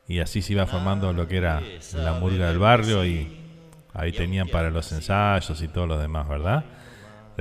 y 0.07 0.19
así 0.19 0.41
se 0.41 0.53
iba 0.53 0.65
formando 0.65 1.13
lo 1.13 1.25
que 1.27 1.37
era 1.37 1.61
la 1.93 2.13
murga 2.13 2.49
del 2.49 2.59
barrio 2.59 3.05
y 3.05 3.39
ahí 3.93 4.11
tenían 4.11 4.49
para 4.49 4.69
los 4.71 4.91
ensayos 4.91 5.61
y 5.61 5.69
todo 5.69 5.87
lo 5.87 5.97
demás, 5.97 6.27
¿verdad? 6.27 6.65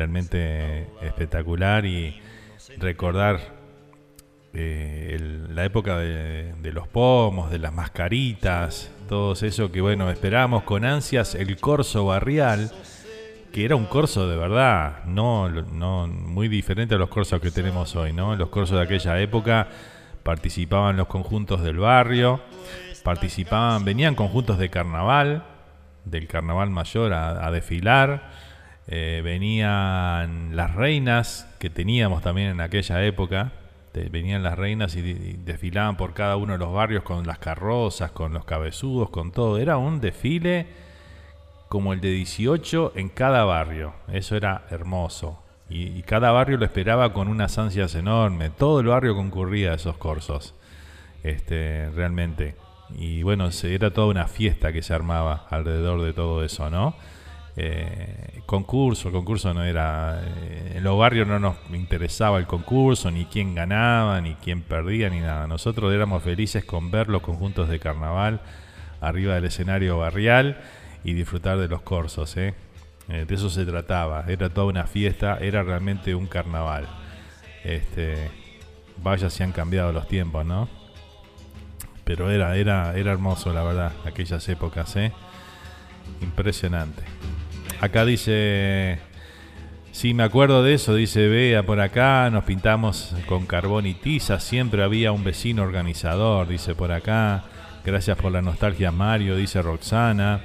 Realmente 0.01 0.87
espectacular 1.03 1.85
y 1.85 2.19
recordar 2.79 3.39
eh, 4.55 5.45
la 5.51 5.67
época 5.67 5.99
de, 5.99 6.55
de 6.55 6.73
los 6.73 6.89
pomos, 6.89 7.51
de 7.51 7.59
las 7.59 7.75
mascaritas, 7.75 8.91
todo 9.11 9.35
eso 9.35 9.71
que 9.71 9.83
bueno, 9.83 10.11
esperábamos 10.11 10.63
con 10.63 10.87
ansias 10.87 11.35
el 11.35 11.59
corso 11.59 12.07
barrial, 12.07 12.73
que 13.53 13.67
era 13.67 13.77
un 13.77 13.85
corso 13.85 14.27
de 14.27 14.39
verdad, 14.39 15.05
no, 15.05 15.51
no 15.51 16.07
muy 16.07 16.49
diferente 16.49 16.95
a 16.95 16.99
los 16.99 17.11
corsos 17.11 17.39
que 17.43 17.51
tenemos 17.51 17.95
hoy, 17.95 18.15
¿no? 18.15 18.35
Los 18.37 18.49
corsos 18.49 18.79
de 18.79 18.85
aquella 18.85 19.21
época 19.21 19.69
participaban 20.23 20.97
los 20.97 21.09
conjuntos 21.09 21.61
del 21.63 21.77
barrio, 21.77 22.41
participaban, 23.05 23.85
venían 23.85 24.15
conjuntos 24.15 24.57
de 24.57 24.71
carnaval, 24.71 25.45
del 26.07 26.27
carnaval 26.27 26.71
mayor 26.71 27.13
a, 27.13 27.47
a 27.47 27.51
desfilar, 27.51 28.50
eh, 28.91 29.23
venían 29.23 30.57
las 30.57 30.75
reinas 30.75 31.49
que 31.59 31.71
teníamos 31.71 32.23
también 32.23 32.49
en 32.49 32.61
aquella 32.61 33.05
época, 33.05 33.53
venían 34.11 34.43
las 34.43 34.59
reinas 34.59 34.97
y, 34.97 35.03
desfilaban 35.45 35.97
por 35.97 36.13
cada 36.13 36.37
uno 36.37 36.53
de 36.55 36.59
los 36.59 36.73
barrios 36.73 37.05
con 37.05 37.27
las 37.27 37.39
carrozas, 37.39 38.11
con 38.11 38.33
los 38.33 38.45
cabezudos, 38.45 39.11
con 39.11 39.33
todo, 39.33 39.59
era 39.59 39.77
un 39.77 40.01
desfile 40.01 40.67
como 41.69 41.93
el 41.93 42.01
de 42.01 42.11
18 42.11 42.93
en 42.97 43.09
cada 43.09 43.45
barrio. 43.45 43.95
Eso 44.13 44.37
era 44.37 44.67
hermoso. 44.71 45.41
Y, 45.69 45.97
y 45.97 46.03
cada 46.03 46.33
barrio 46.33 46.57
lo 46.57 46.65
esperaba 46.65 47.13
con 47.13 47.29
unas 47.29 47.57
ansias 47.59 47.95
enormes. 47.95 48.51
Todo 48.57 48.81
el 48.81 48.89
barrio 48.89 49.15
concurría 49.15 49.71
a 49.71 49.75
esos 49.75 49.97
corsos. 49.97 50.55
Este, 51.23 51.91
realmente. 51.91 52.57
Y 52.97 53.23
bueno, 53.23 53.51
era 53.63 53.93
toda 53.93 54.09
una 54.09 54.27
fiesta 54.27 54.73
que 54.73 54.83
se 54.83 54.95
armaba 54.95 55.47
alrededor 55.49 56.03
de 56.03 56.13
todo 56.13 56.45
eso, 56.45 56.71
¿no? 56.71 56.97
Eh, 57.57 58.41
concurso, 58.47 59.09
el 59.09 59.15
concurso 59.15 59.53
no 59.53 59.65
era. 59.65 60.21
eh, 60.25 60.75
en 60.77 60.85
los 60.85 60.99
barrios 60.99 61.27
no 61.27 61.39
nos 61.39 61.57
interesaba 61.73 62.39
el 62.39 62.47
concurso, 62.47 63.11
ni 63.11 63.27
quién 63.27 63.55
ganaba, 63.55 64.21
ni 64.21 64.35
quién 64.35 64.63
perdía, 64.63 65.11
ni 65.11 65.21
nada. 65.21 65.47
Nosotros 65.47 65.93
éramos 65.93 66.23
felices 66.23 66.65
con 66.65 66.91
ver 66.91 67.09
los 67.09 67.23
conjuntos 67.23 67.69
de 67.69 67.79
carnaval 67.79 68.41
arriba 69.01 69.35
del 69.35 69.47
escenario 69.47 69.99
barrial 69.99 70.61
y 71.05 71.15
disfrutar 71.15 71.59
de 71.59 71.69
los 71.69 71.83
corsos, 71.83 72.37
¿eh? 72.37 72.55
De 73.09 73.35
eso 73.35 73.51
se 73.51 73.67
trataba, 73.67 74.25
era 74.29 74.51
toda 74.51 74.69
una 74.69 74.87
fiesta, 74.87 75.39
era 75.41 75.65
realmente 75.65 76.15
un 76.15 76.29
carnaval. 76.29 76.87
Este, 77.65 78.31
vaya 79.03 79.31
si 79.31 79.43
han 79.43 79.51
cambiado 79.51 79.93
los 79.93 80.07
tiempos, 80.07 80.47
¿no? 80.47 80.69
Pero 82.05 82.31
era, 82.31 82.57
era, 82.57 82.97
era 82.97 83.13
hermoso, 83.13 83.53
la 83.53 83.65
verdad, 83.65 83.93
aquellas 84.05 84.49
épocas. 84.49 84.95
Impresionante. 86.21 87.03
Acá 87.81 88.05
dice, 88.05 88.99
sí, 89.91 90.13
me 90.13 90.23
acuerdo 90.23 90.63
de 90.63 90.75
eso, 90.75 90.95
dice 90.95 91.29
Bea 91.29 91.63
por 91.63 91.81
acá, 91.81 92.29
nos 92.31 92.45
pintamos 92.45 93.15
con 93.27 93.47
carbón 93.47 93.87
y 93.87 93.95
tiza, 93.95 94.39
siempre 94.39 94.83
había 94.83 95.13
un 95.13 95.25
vecino 95.25 95.63
organizador, 95.63 96.47
dice 96.47 96.75
por 96.75 96.93
acá. 96.93 97.45
Gracias 97.85 98.19
por 98.19 98.31
la 98.33 98.43
nostalgia, 98.43 98.93
Mario, 98.93 99.37
dice 99.37 99.63
Roxana. 99.63 100.43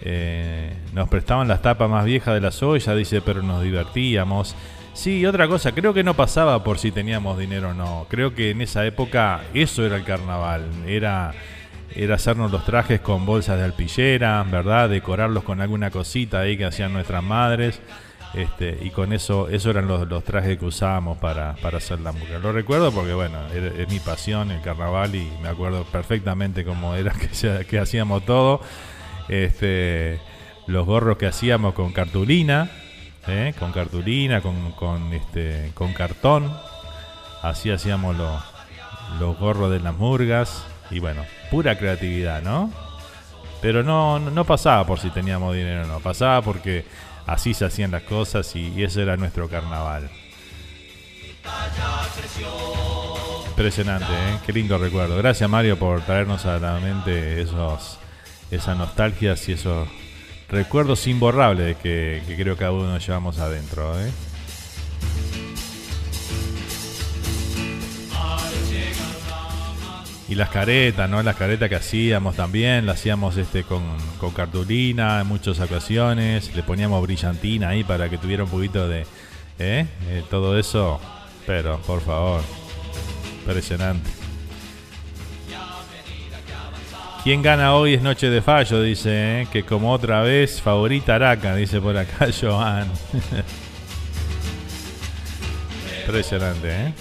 Eh, 0.00 0.72
nos 0.92 1.08
prestaban 1.08 1.46
las 1.46 1.62
tapas 1.62 1.88
más 1.88 2.04
viejas 2.04 2.34
de 2.34 2.40
la 2.40 2.50
soya, 2.50 2.94
dice, 2.94 3.20
pero 3.20 3.42
nos 3.42 3.62
divertíamos. 3.62 4.56
Sí, 4.94 5.24
otra 5.26 5.48
cosa, 5.48 5.72
creo 5.72 5.94
que 5.94 6.04
no 6.04 6.14
pasaba 6.14 6.62
por 6.64 6.78
si 6.78 6.90
teníamos 6.90 7.38
dinero 7.38 7.70
o 7.70 7.74
no. 7.74 8.06
Creo 8.08 8.34
que 8.34 8.50
en 8.50 8.60
esa 8.60 8.84
época 8.84 9.42
eso 9.54 9.86
era 9.86 9.96
el 9.96 10.04
carnaval. 10.04 10.68
Era, 10.86 11.32
era 11.94 12.16
hacernos 12.16 12.50
los 12.50 12.64
trajes 12.64 13.00
con 13.00 13.24
bolsas 13.24 13.58
de 13.58 13.64
alpillera, 13.64 14.42
¿verdad? 14.42 14.88
Decorarlos 14.88 15.44
con 15.44 15.60
alguna 15.60 15.90
cosita 15.90 16.40
ahí 16.40 16.56
que 16.56 16.64
hacían 16.64 16.92
nuestras 16.92 17.22
madres. 17.22 17.80
Este, 18.34 18.76
y 18.82 18.90
con 18.90 19.12
eso, 19.12 19.48
eso 19.48 19.70
eran 19.70 19.86
los, 19.86 20.08
los 20.08 20.24
trajes 20.24 20.58
que 20.58 20.64
usábamos 20.64 21.18
para, 21.18 21.54
para 21.62 21.78
hacer 21.78 22.00
la 22.00 22.10
murga. 22.10 22.40
Lo 22.40 22.50
recuerdo 22.50 22.90
porque, 22.90 23.14
bueno, 23.14 23.38
es 23.48 23.88
mi 23.88 24.00
pasión 24.00 24.50
el 24.50 24.60
carnaval 24.60 25.14
y 25.14 25.30
me 25.40 25.48
acuerdo 25.48 25.84
perfectamente 25.84 26.64
cómo 26.64 26.96
era 26.96 27.12
que 27.68 27.78
hacíamos 27.78 28.24
todo. 28.24 28.60
Este, 29.28 30.18
los 30.66 30.84
gorros 30.84 31.16
que 31.16 31.26
hacíamos 31.26 31.74
con 31.74 31.92
cartulina, 31.92 32.70
¿eh? 33.28 33.54
con 33.58 33.70
cartulina, 33.70 34.40
con, 34.40 34.72
con, 34.72 35.12
este, 35.12 35.70
con 35.74 35.92
cartón. 35.92 36.52
Así 37.42 37.70
hacíamos 37.70 38.16
los, 38.16 38.42
los 39.20 39.38
gorros 39.38 39.70
de 39.70 39.78
las 39.78 39.96
murgas. 39.96 40.66
Y 40.90 40.98
bueno, 40.98 41.22
pura 41.54 41.78
creatividad, 41.78 42.42
¿no? 42.42 42.68
Pero 43.62 43.84
no, 43.84 44.18
no 44.18 44.44
pasaba 44.44 44.84
por 44.84 44.98
si 44.98 45.10
teníamos 45.10 45.54
dinero 45.54 45.84
o 45.84 45.86
no. 45.86 46.00
Pasaba 46.00 46.42
porque 46.42 46.84
así 47.28 47.54
se 47.54 47.64
hacían 47.64 47.92
las 47.92 48.02
cosas 48.02 48.56
y, 48.56 48.82
ese 48.82 49.02
era 49.02 49.16
nuestro 49.16 49.48
carnaval. 49.48 50.10
Impresionante, 53.50 54.12
¿eh? 54.12 54.38
Qué 54.44 54.52
lindo 54.52 54.76
recuerdo. 54.78 55.16
Gracias 55.16 55.48
Mario 55.48 55.78
por 55.78 56.00
traernos 56.00 56.44
a 56.44 56.58
la 56.58 56.80
mente 56.80 57.40
esos, 57.40 58.00
esas 58.50 58.76
nostalgias 58.76 59.48
y 59.48 59.52
esos 59.52 59.86
recuerdos 60.48 61.06
imborrables 61.06 61.76
que, 61.76 62.20
que 62.26 62.34
creo 62.34 62.56
que 62.56 62.60
cada 62.60 62.72
uno 62.72 62.98
llevamos 62.98 63.38
adentro. 63.38 63.96
¿eh? 64.00 64.10
Y 70.34 70.36
las 70.36 70.50
caretas, 70.50 71.08
¿no? 71.08 71.22
Las 71.22 71.36
caretas 71.36 71.68
que 71.68 71.76
hacíamos 71.76 72.34
también, 72.34 72.86
las 72.86 72.98
hacíamos 72.98 73.36
este 73.36 73.62
con, 73.62 73.84
cartulina 74.34 75.20
en 75.20 75.28
muchas 75.28 75.60
ocasiones. 75.60 76.52
Le 76.56 76.64
poníamos 76.64 77.00
brillantina 77.02 77.68
ahí 77.68 77.84
para 77.84 78.08
que 78.08 78.18
tuviera 78.18 78.42
un 78.42 78.50
poquito 78.50 78.88
de... 78.88 79.02
¿eh? 79.60 79.86
Eh, 80.08 80.24
todo 80.28 80.58
eso, 80.58 81.00
pero 81.46 81.78
por 81.82 82.00
favor, 82.00 82.40
impresionante. 83.38 84.10
¿Quién 87.22 87.40
gana 87.40 87.76
hoy 87.76 87.94
es 87.94 88.02
Noche 88.02 88.28
de 88.28 88.42
Fallo? 88.42 88.82
Dice, 88.82 89.42
¿eh? 89.42 89.48
que 89.52 89.62
como 89.62 89.92
otra 89.92 90.22
vez, 90.22 90.60
favorita 90.60 91.14
Araca, 91.14 91.54
dice 91.54 91.80
por 91.80 91.96
acá 91.96 92.26
Joan. 92.40 92.90
Impresionante, 96.04 96.72
¿eh? 96.72 96.92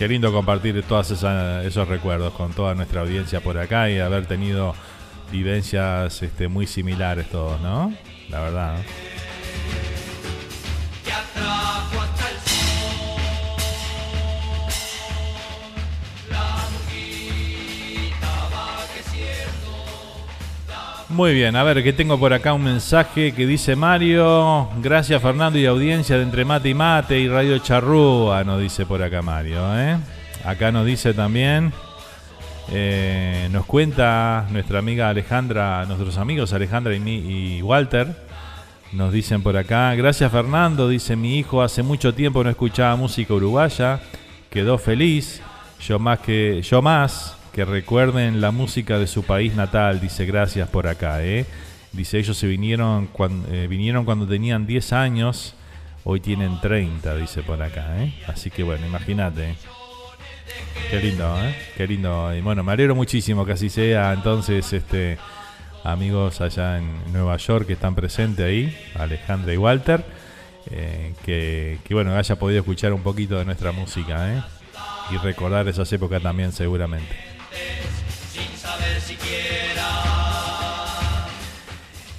Qué 0.00 0.08
lindo 0.08 0.32
compartir 0.32 0.82
todos 0.84 1.10
esos 1.10 1.86
recuerdos 1.86 2.32
con 2.32 2.54
toda 2.54 2.74
nuestra 2.74 3.02
audiencia 3.02 3.42
por 3.42 3.58
acá 3.58 3.90
y 3.90 3.98
haber 3.98 4.24
tenido 4.24 4.74
vivencias 5.30 6.22
este, 6.22 6.48
muy 6.48 6.66
similares 6.66 7.28
todos, 7.28 7.60
¿no? 7.60 7.92
La 8.30 8.40
verdad. 8.40 8.78
¿no? 11.36 12.09
Muy 21.10 21.34
bien, 21.34 21.56
a 21.56 21.64
ver, 21.64 21.82
que 21.82 21.92
tengo 21.92 22.20
por 22.20 22.32
acá 22.32 22.52
un 22.52 22.62
mensaje 22.62 23.32
que 23.32 23.44
dice 23.44 23.74
Mario. 23.74 24.68
Gracias 24.80 25.20
Fernando 25.20 25.58
y 25.58 25.66
audiencia 25.66 26.16
de 26.16 26.22
Entre 26.22 26.44
Mate 26.44 26.68
y 26.68 26.74
Mate 26.74 27.18
y 27.18 27.28
Radio 27.28 27.58
Charrúa, 27.58 28.44
nos 28.44 28.60
dice 28.60 28.86
por 28.86 29.02
acá 29.02 29.20
Mario. 29.20 29.60
¿eh? 29.76 29.98
Acá 30.44 30.70
nos 30.70 30.86
dice 30.86 31.12
también, 31.12 31.72
eh, 32.70 33.48
nos 33.50 33.66
cuenta 33.66 34.46
nuestra 34.52 34.78
amiga 34.78 35.08
Alejandra, 35.08 35.84
nuestros 35.86 36.16
amigos 36.16 36.52
Alejandra 36.52 36.94
y, 36.94 37.58
y 37.58 37.60
Walter. 37.62 38.06
Nos 38.92 39.12
dicen 39.12 39.42
por 39.42 39.56
acá, 39.56 39.92
gracias 39.96 40.30
Fernando, 40.30 40.88
dice 40.88 41.16
mi 41.16 41.38
hijo, 41.38 41.60
hace 41.60 41.82
mucho 41.82 42.14
tiempo 42.14 42.44
no 42.44 42.50
escuchaba 42.50 42.94
música 42.94 43.34
uruguaya, 43.34 43.98
quedó 44.48 44.78
feliz, 44.78 45.42
yo 45.80 45.98
más 45.98 46.20
que 46.20 46.62
yo 46.62 46.80
más, 46.80 47.36
que 47.52 47.64
recuerden 47.64 48.40
la 48.40 48.50
música 48.50 48.98
de 48.98 49.06
su 49.06 49.24
país 49.24 49.54
natal, 49.54 50.00
dice 50.00 50.26
gracias 50.26 50.68
por 50.68 50.86
acá, 50.86 51.22
¿eh? 51.22 51.46
Dice 51.92 52.18
ellos 52.18 52.36
se 52.36 52.46
vinieron 52.46 53.06
cuando, 53.06 53.48
eh, 53.52 53.66
vinieron 53.66 54.04
cuando 54.04 54.26
tenían 54.26 54.66
10 54.66 54.92
años, 54.92 55.54
hoy 56.04 56.20
tienen 56.20 56.60
30, 56.60 57.16
dice 57.16 57.42
por 57.42 57.62
acá, 57.62 58.02
¿eh? 58.02 58.14
Así 58.26 58.50
que 58.50 58.62
bueno, 58.62 58.86
imagínate. 58.86 59.56
Qué 60.90 61.00
lindo, 61.00 61.36
¿eh? 61.42 61.54
Qué 61.76 61.86
lindo. 61.86 62.34
Y 62.34 62.40
bueno, 62.40 62.62
me 62.62 62.72
alegro 62.72 62.94
muchísimo 62.94 63.44
que 63.44 63.52
así 63.52 63.68
sea. 63.68 64.12
Entonces, 64.12 64.72
este 64.72 65.18
amigos 65.84 66.40
allá 66.40 66.78
en 66.78 67.12
Nueva 67.12 67.36
York 67.36 67.66
que 67.66 67.72
están 67.72 67.94
presentes 67.94 68.44
ahí, 68.44 68.76
Alejandra 68.94 69.52
y 69.52 69.56
Walter, 69.56 70.04
eh, 70.70 71.14
que, 71.24 71.78
que 71.84 71.94
bueno, 71.94 72.14
haya 72.14 72.36
podido 72.36 72.60
escuchar 72.60 72.92
un 72.92 73.02
poquito 73.02 73.38
de 73.38 73.44
nuestra 73.44 73.72
música, 73.72 74.34
¿eh? 74.34 74.42
Y 75.10 75.16
recordar 75.16 75.66
esas 75.68 75.92
épocas 75.92 76.22
también 76.22 76.52
seguramente. 76.52 77.39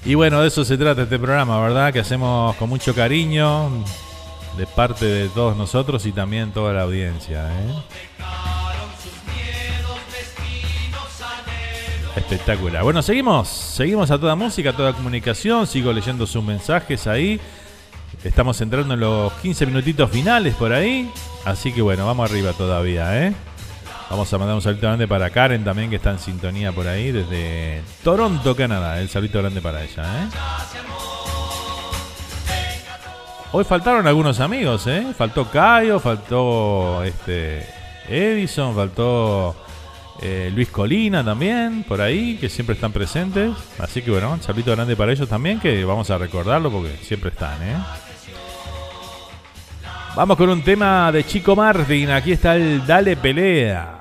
Y 0.04 0.16
bueno, 0.16 0.42
de 0.42 0.48
eso 0.48 0.66
se 0.66 0.78
trata 0.78 1.04
este 1.04 1.20
programa, 1.20 1.62
¿verdad? 1.62 1.94
Que 1.94 2.00
hacemos 2.00 2.56
con 2.56 2.70
mucho 2.70 2.96
cariño 2.96 3.70
de 4.58 4.66
parte 4.66 5.06
de 5.06 5.30
todos 5.30 5.56
nosotros 5.56 6.06
y 6.06 6.12
también 6.12 6.52
toda 6.52 6.74
la 6.74 6.82
audiencia. 6.84 7.48
¿eh? 7.52 7.74
Espectacular. 12.16 12.84
Bueno, 12.84 13.02
seguimos, 13.02 13.48
seguimos 13.48 14.10
a 14.12 14.20
toda 14.20 14.36
música, 14.36 14.72
a 14.72 14.74
toda 14.74 14.94
comunicación, 14.94 15.68
sigo 15.68 15.94
leyendo 15.94 16.26
sus 16.26 16.44
mensajes 16.44 17.06
ahí. 17.08 17.40
Estamos 18.24 18.60
entrando 18.60 18.96
en 18.96 19.00
los 19.00 19.32
15 19.34 19.66
minutitos 19.68 20.10
finales 20.10 20.56
por 20.56 20.74
ahí. 20.74 21.10
Así 21.46 21.72
que 21.72 21.82
bueno, 21.82 22.06
vamos 22.06 22.30
arriba 22.30 22.54
todavía, 22.54 23.28
¿eh? 23.28 23.34
Vamos 24.12 24.34
a 24.34 24.38
mandar 24.38 24.56
un 24.58 24.62
saludo 24.62 24.82
grande 24.82 25.08
para 25.08 25.30
Karen 25.30 25.64
también, 25.64 25.90
que 25.90 25.96
está 25.96 26.12
en 26.12 26.20
sintonía 26.20 26.74
por 26.74 26.86
ahí, 26.86 27.14
desde 27.14 27.82
Toronto, 28.04 28.54
Canadá. 28.58 29.00
El 29.00 29.08
saludo 29.08 29.40
grande 29.40 29.62
para 29.62 29.86
ella, 29.86 30.04
¿eh? 30.04 30.28
Hoy 33.54 33.64
faltaron 33.64 34.06
algunos 34.06 34.42
amigos, 34.42 34.86
¿eh? 34.88 35.14
Faltó 35.18 35.50
Cayo, 35.50 35.98
faltó 36.02 37.02
este 37.06 37.66
Edison, 38.10 38.76
faltó 38.76 39.56
eh, 40.22 40.52
Luis 40.54 40.68
Colina 40.68 41.24
también, 41.24 41.86
por 41.88 42.02
ahí, 42.02 42.36
que 42.36 42.50
siempre 42.50 42.76
están 42.76 42.92
presentes. 42.92 43.52
Así 43.80 44.02
que 44.02 44.12
bueno, 44.12 44.34
un 44.34 44.42
saludo 44.42 44.74
grande 44.76 44.98
para 44.98 45.14
ellos 45.14 45.30
también, 45.30 45.58
que 45.58 45.86
vamos 45.86 46.10
a 46.12 46.18
recordarlo 46.18 46.70
porque 46.70 46.98
siempre 47.02 47.30
están, 47.30 47.64
¿eh? 47.64 47.78
Vamos 50.18 50.36
con 50.36 50.50
un 50.50 50.62
tema 50.62 51.14
de 51.14 51.24
Chico 51.24 51.56
Martin. 51.56 52.10
Aquí 52.10 52.34
está 52.34 52.58
el 52.58 52.86
Dale 52.86 53.16
Pelea. 53.16 54.01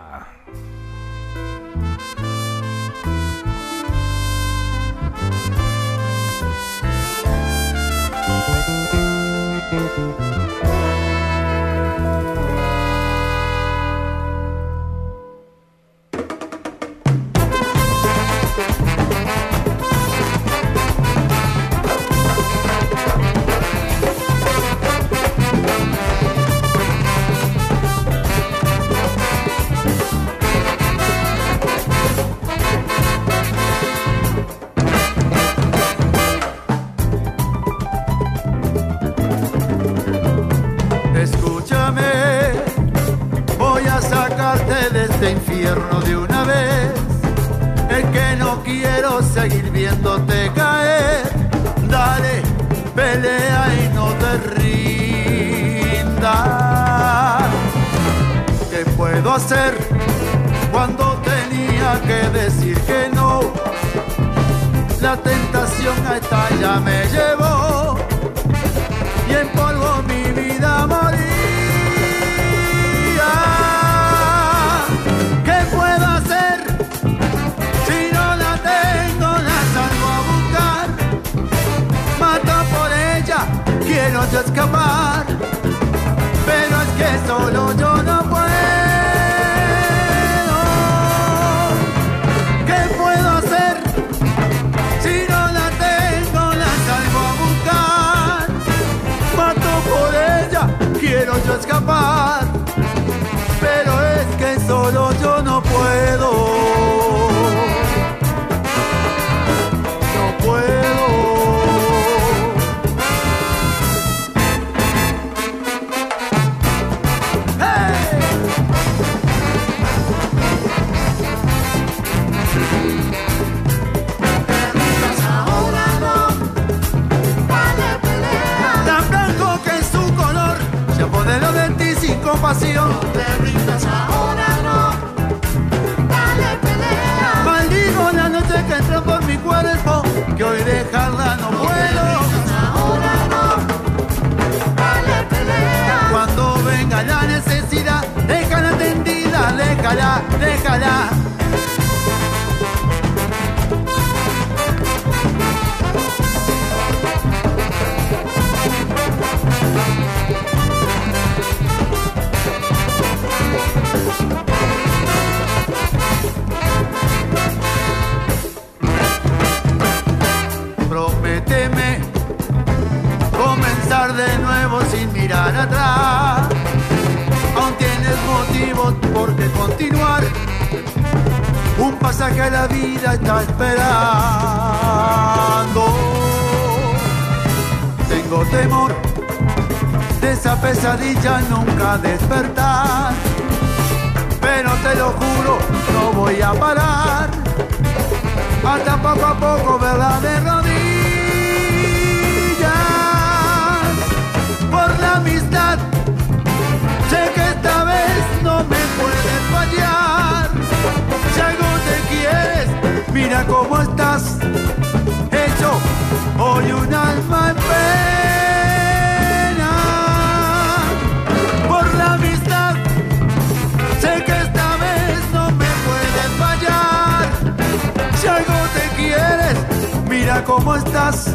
Cómo 230.44 230.74
estás 230.74 231.26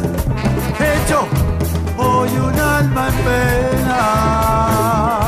hecho 0.80 1.26
hoy 1.98 2.30
un 2.30 2.58
alma 2.58 3.08
en 3.08 3.14
pena. 3.24 5.25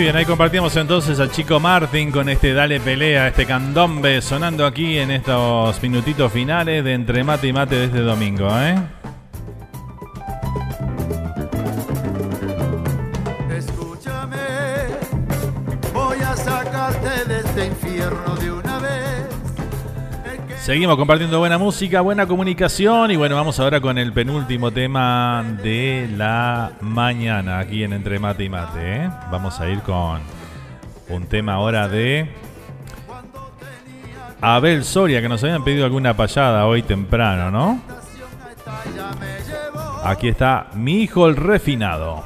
Muy 0.00 0.06
bien, 0.06 0.16
ahí 0.16 0.24
compartimos 0.24 0.74
entonces 0.76 1.20
al 1.20 1.30
chico 1.30 1.60
Martín 1.60 2.10
con 2.10 2.30
este 2.30 2.54
Dale 2.54 2.80
Pelea, 2.80 3.28
este 3.28 3.44
candombe 3.44 4.22
sonando 4.22 4.64
aquí 4.64 4.96
en 4.96 5.10
estos 5.10 5.82
minutitos 5.82 6.32
finales 6.32 6.82
de 6.82 6.94
Entre 6.94 7.22
Mate 7.22 7.48
y 7.48 7.52
Mate 7.52 7.74
de 7.74 7.84
este 7.84 8.00
domingo, 8.00 8.48
¿eh? 8.62 8.76
Seguimos 20.70 20.96
compartiendo 20.96 21.40
buena 21.40 21.58
música, 21.58 22.00
buena 22.00 22.28
comunicación 22.28 23.10
y 23.10 23.16
bueno, 23.16 23.34
vamos 23.34 23.58
ahora 23.58 23.80
con 23.80 23.98
el 23.98 24.12
penúltimo 24.12 24.70
tema 24.70 25.44
de 25.64 26.08
la 26.16 26.74
mañana 26.80 27.58
aquí 27.58 27.82
en 27.82 27.92
Entre 27.92 28.20
Mate 28.20 28.44
y 28.44 28.48
Mate. 28.48 28.78
¿eh? 28.78 29.10
Vamos 29.32 29.60
a 29.60 29.68
ir 29.68 29.80
con 29.80 30.20
un 31.08 31.26
tema 31.26 31.54
ahora 31.54 31.88
de 31.88 32.30
Abel 34.40 34.84
Soria, 34.84 35.20
que 35.20 35.28
nos 35.28 35.42
habían 35.42 35.64
pedido 35.64 35.84
alguna 35.84 36.14
payada 36.16 36.64
hoy 36.66 36.82
temprano, 36.82 37.50
¿no? 37.50 37.82
Aquí 40.04 40.28
está 40.28 40.68
mi 40.74 41.02
hijo 41.02 41.26
el 41.26 41.34
refinado. 41.34 42.24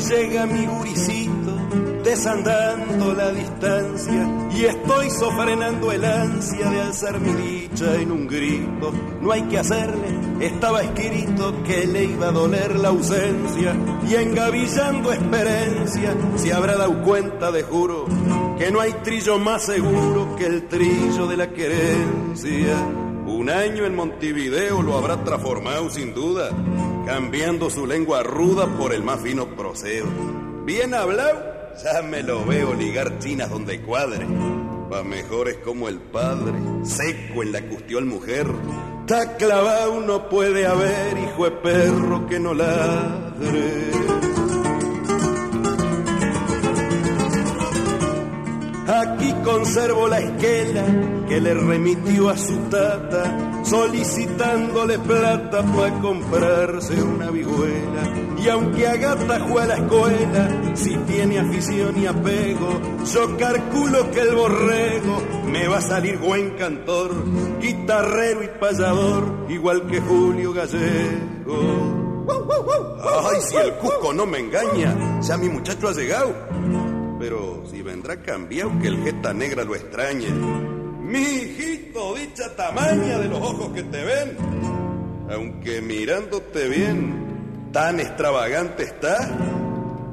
Llega 0.00 0.46
mi 0.46 0.66
guricito, 0.66 1.56
desandando 2.02 3.14
la 3.14 3.30
distancia, 3.30 4.48
y 4.56 4.64
estoy 4.64 5.10
sofrenando 5.10 5.92
el 5.92 6.04
ansia 6.04 6.70
de 6.70 6.80
alzar 6.80 7.20
mi 7.20 7.32
dicha 7.32 7.94
en 7.96 8.10
un 8.10 8.26
grito. 8.26 8.92
No 9.20 9.32
hay 9.32 9.42
que 9.42 9.58
hacerle, 9.58 10.08
estaba 10.40 10.82
escrito 10.82 11.62
que 11.64 11.86
le 11.86 12.04
iba 12.04 12.28
a 12.28 12.32
doler 12.32 12.78
la 12.78 12.88
ausencia, 12.88 13.76
y 14.08 14.14
engavillando 14.14 15.12
experiencia, 15.12 16.14
se 16.36 16.52
habrá 16.52 16.76
dado 16.76 17.02
cuenta 17.02 17.52
de 17.52 17.62
juro 17.62 18.06
que 18.58 18.70
no 18.70 18.80
hay 18.80 18.92
trillo 19.04 19.38
más 19.38 19.64
seguro 19.64 20.36
que 20.36 20.46
el 20.46 20.68
trillo 20.68 21.26
de 21.26 21.36
la 21.36 21.50
querencia. 21.50 22.76
Un 23.26 23.48
año 23.48 23.86
en 23.86 23.94
Montevideo 23.94 24.82
lo 24.82 24.98
habrá 24.98 25.22
transformado 25.24 25.88
sin 25.88 26.12
duda, 26.12 26.50
cambiando 27.10 27.68
su 27.70 27.88
lengua 27.88 28.22
ruda 28.22 28.68
por 28.78 28.94
el 28.94 29.02
más 29.02 29.20
fino 29.20 29.56
proseo. 29.56 30.06
Bien 30.64 30.94
hablado, 30.94 31.42
ya 31.82 32.02
me 32.02 32.22
lo 32.22 32.44
veo 32.44 32.72
ligar 32.72 33.18
chinas 33.18 33.50
donde 33.50 33.80
cuadre. 33.80 34.24
Pa' 34.88 35.02
mejores 35.02 35.56
como 35.56 35.88
el 35.88 35.98
padre, 35.98 36.52
seco 36.84 37.42
en 37.42 37.50
la 37.50 37.62
cuestión 37.62 38.06
mujer. 38.06 38.46
Ta 39.08 39.36
clavado 39.36 40.00
no 40.00 40.28
puede 40.28 40.68
haber 40.68 41.18
hijo 41.18 41.46
de 41.46 41.50
perro 41.50 42.28
que 42.28 42.38
no 42.38 42.54
ladre. 42.54 44.19
Aquí 48.90 49.32
conservo 49.44 50.08
la 50.08 50.18
esquela 50.18 50.84
que 51.28 51.40
le 51.40 51.54
remitió 51.54 52.28
a 52.28 52.36
su 52.36 52.56
tata, 52.68 53.62
solicitándole 53.62 54.98
plata 54.98 55.62
para 55.62 56.00
comprarse 56.00 57.00
una 57.00 57.30
vihuela. 57.30 58.02
Y 58.36 58.48
aunque 58.48 58.88
Agata 58.88 59.46
fue 59.46 59.62
a 59.62 59.66
la 59.66 59.76
escuela, 59.76 60.48
si 60.74 60.96
tiene 61.06 61.38
afición 61.38 62.02
y 62.02 62.06
apego, 62.06 62.80
yo 63.14 63.36
calculo 63.36 64.10
que 64.10 64.22
el 64.22 64.34
borrego 64.34 65.22
me 65.46 65.68
va 65.68 65.78
a 65.78 65.82
salir 65.82 66.18
buen 66.18 66.50
cantor, 66.56 67.14
guitarrero 67.60 68.42
y 68.42 68.48
payador, 68.58 69.46
igual 69.48 69.86
que 69.86 70.00
Julio 70.00 70.52
Gallego. 70.52 72.26
Ay, 73.02 73.40
si 73.40 73.56
el 73.56 73.72
Cusco 73.74 74.12
no 74.12 74.26
me 74.26 74.40
engaña, 74.40 75.20
ya 75.20 75.36
mi 75.36 75.48
muchacho 75.48 75.86
ha 75.86 75.92
llegado. 75.92 76.89
Pero 77.20 77.64
si 77.70 77.82
vendrá 77.82 78.22
cambiado 78.22 78.72
que 78.80 78.88
el 78.88 79.04
jeta 79.04 79.34
negra 79.34 79.62
lo 79.62 79.76
extrañe. 79.76 80.30
Mi 80.30 81.18
hijito, 81.18 82.14
dicha 82.14 82.56
tamaña 82.56 83.18
de 83.18 83.28
los 83.28 83.38
ojos 83.38 83.72
que 83.74 83.82
te 83.82 84.02
ven. 84.02 84.36
Aunque 85.30 85.82
mirándote 85.82 86.66
bien, 86.68 87.68
tan 87.72 88.00
extravagante 88.00 88.84
estás 88.84 89.28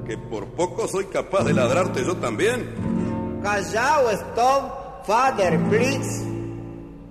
que 0.05 0.17
por 0.17 0.47
poco 0.47 0.87
soy 0.87 1.05
capaz 1.05 1.45
de 1.45 1.53
ladrarte 1.53 2.03
yo 2.03 2.17
también. 2.17 3.39
Callao, 3.41 4.09
stop, 4.11 5.05
father, 5.05 5.57
please. 5.69 6.25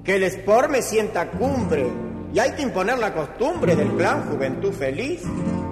Que 0.04 0.16
el 0.16 0.24
sport 0.24 0.70
me 0.70 0.82
sienta 0.82 1.30
cumbre. 1.30 1.86
Y 2.34 2.38
hay 2.38 2.52
que 2.52 2.62
imponer 2.62 2.98
la 2.98 3.14
costumbre 3.14 3.74
del 3.74 3.88
plan 3.92 4.28
Juventud 4.28 4.72
Feliz. 4.72 5.22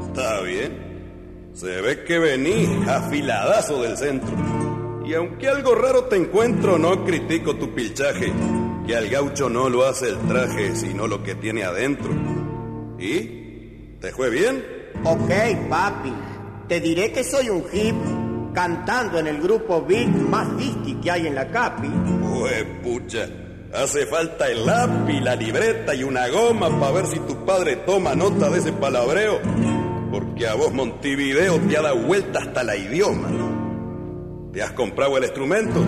Está 0.06 0.40
bien. 0.40 0.93
Se 1.54 1.80
ve 1.80 2.02
que 2.02 2.18
venís 2.18 2.68
afiladazo 2.88 3.82
del 3.82 3.96
centro. 3.96 4.34
Y 5.06 5.14
aunque 5.14 5.48
algo 5.48 5.76
raro 5.76 6.04
te 6.04 6.16
encuentro, 6.16 6.78
no 6.78 7.04
critico 7.04 7.54
tu 7.54 7.72
pilchaje. 7.72 8.32
Que 8.84 8.96
al 8.96 9.08
gaucho 9.08 9.48
no 9.48 9.68
lo 9.68 9.86
hace 9.86 10.08
el 10.08 10.18
traje, 10.26 10.74
sino 10.74 11.06
lo 11.06 11.22
que 11.22 11.36
tiene 11.36 11.62
adentro. 11.62 12.10
¿Y? 12.98 13.98
¿Te 14.00 14.10
fue 14.10 14.30
bien? 14.30 14.64
Ok, 15.04 15.30
papi. 15.70 16.12
Te 16.66 16.80
diré 16.80 17.12
que 17.12 17.22
soy 17.22 17.48
un 17.50 17.64
hip 17.72 17.94
cantando 18.52 19.20
en 19.20 19.28
el 19.28 19.40
grupo 19.40 19.80
beat 19.80 20.08
más 20.08 20.56
disti 20.56 20.94
que 20.94 21.10
hay 21.12 21.28
en 21.28 21.36
la 21.36 21.48
capi. 21.52 21.88
Pues 21.88 22.64
pucha, 22.82 23.28
hace 23.72 24.06
falta 24.06 24.48
el 24.48 24.66
lápiz, 24.66 25.20
la 25.20 25.36
libreta 25.36 25.94
y 25.94 26.02
una 26.02 26.26
goma 26.28 26.68
para 26.80 26.92
ver 26.92 27.06
si 27.06 27.20
tu 27.20 27.44
padre 27.44 27.76
toma 27.76 28.16
nota 28.16 28.50
de 28.50 28.58
ese 28.58 28.72
palabreo. 28.72 29.40
Porque 30.14 30.46
a 30.46 30.54
vos 30.54 30.72
Montevideo 30.72 31.58
te 31.58 31.76
ha 31.76 31.82
dado 31.82 31.96
vuelta 31.96 32.38
hasta 32.38 32.62
la 32.62 32.76
idioma. 32.76 33.26
¿Te 34.52 34.62
has 34.62 34.70
comprado 34.70 35.16
el 35.16 35.24
instrumento? 35.24 35.84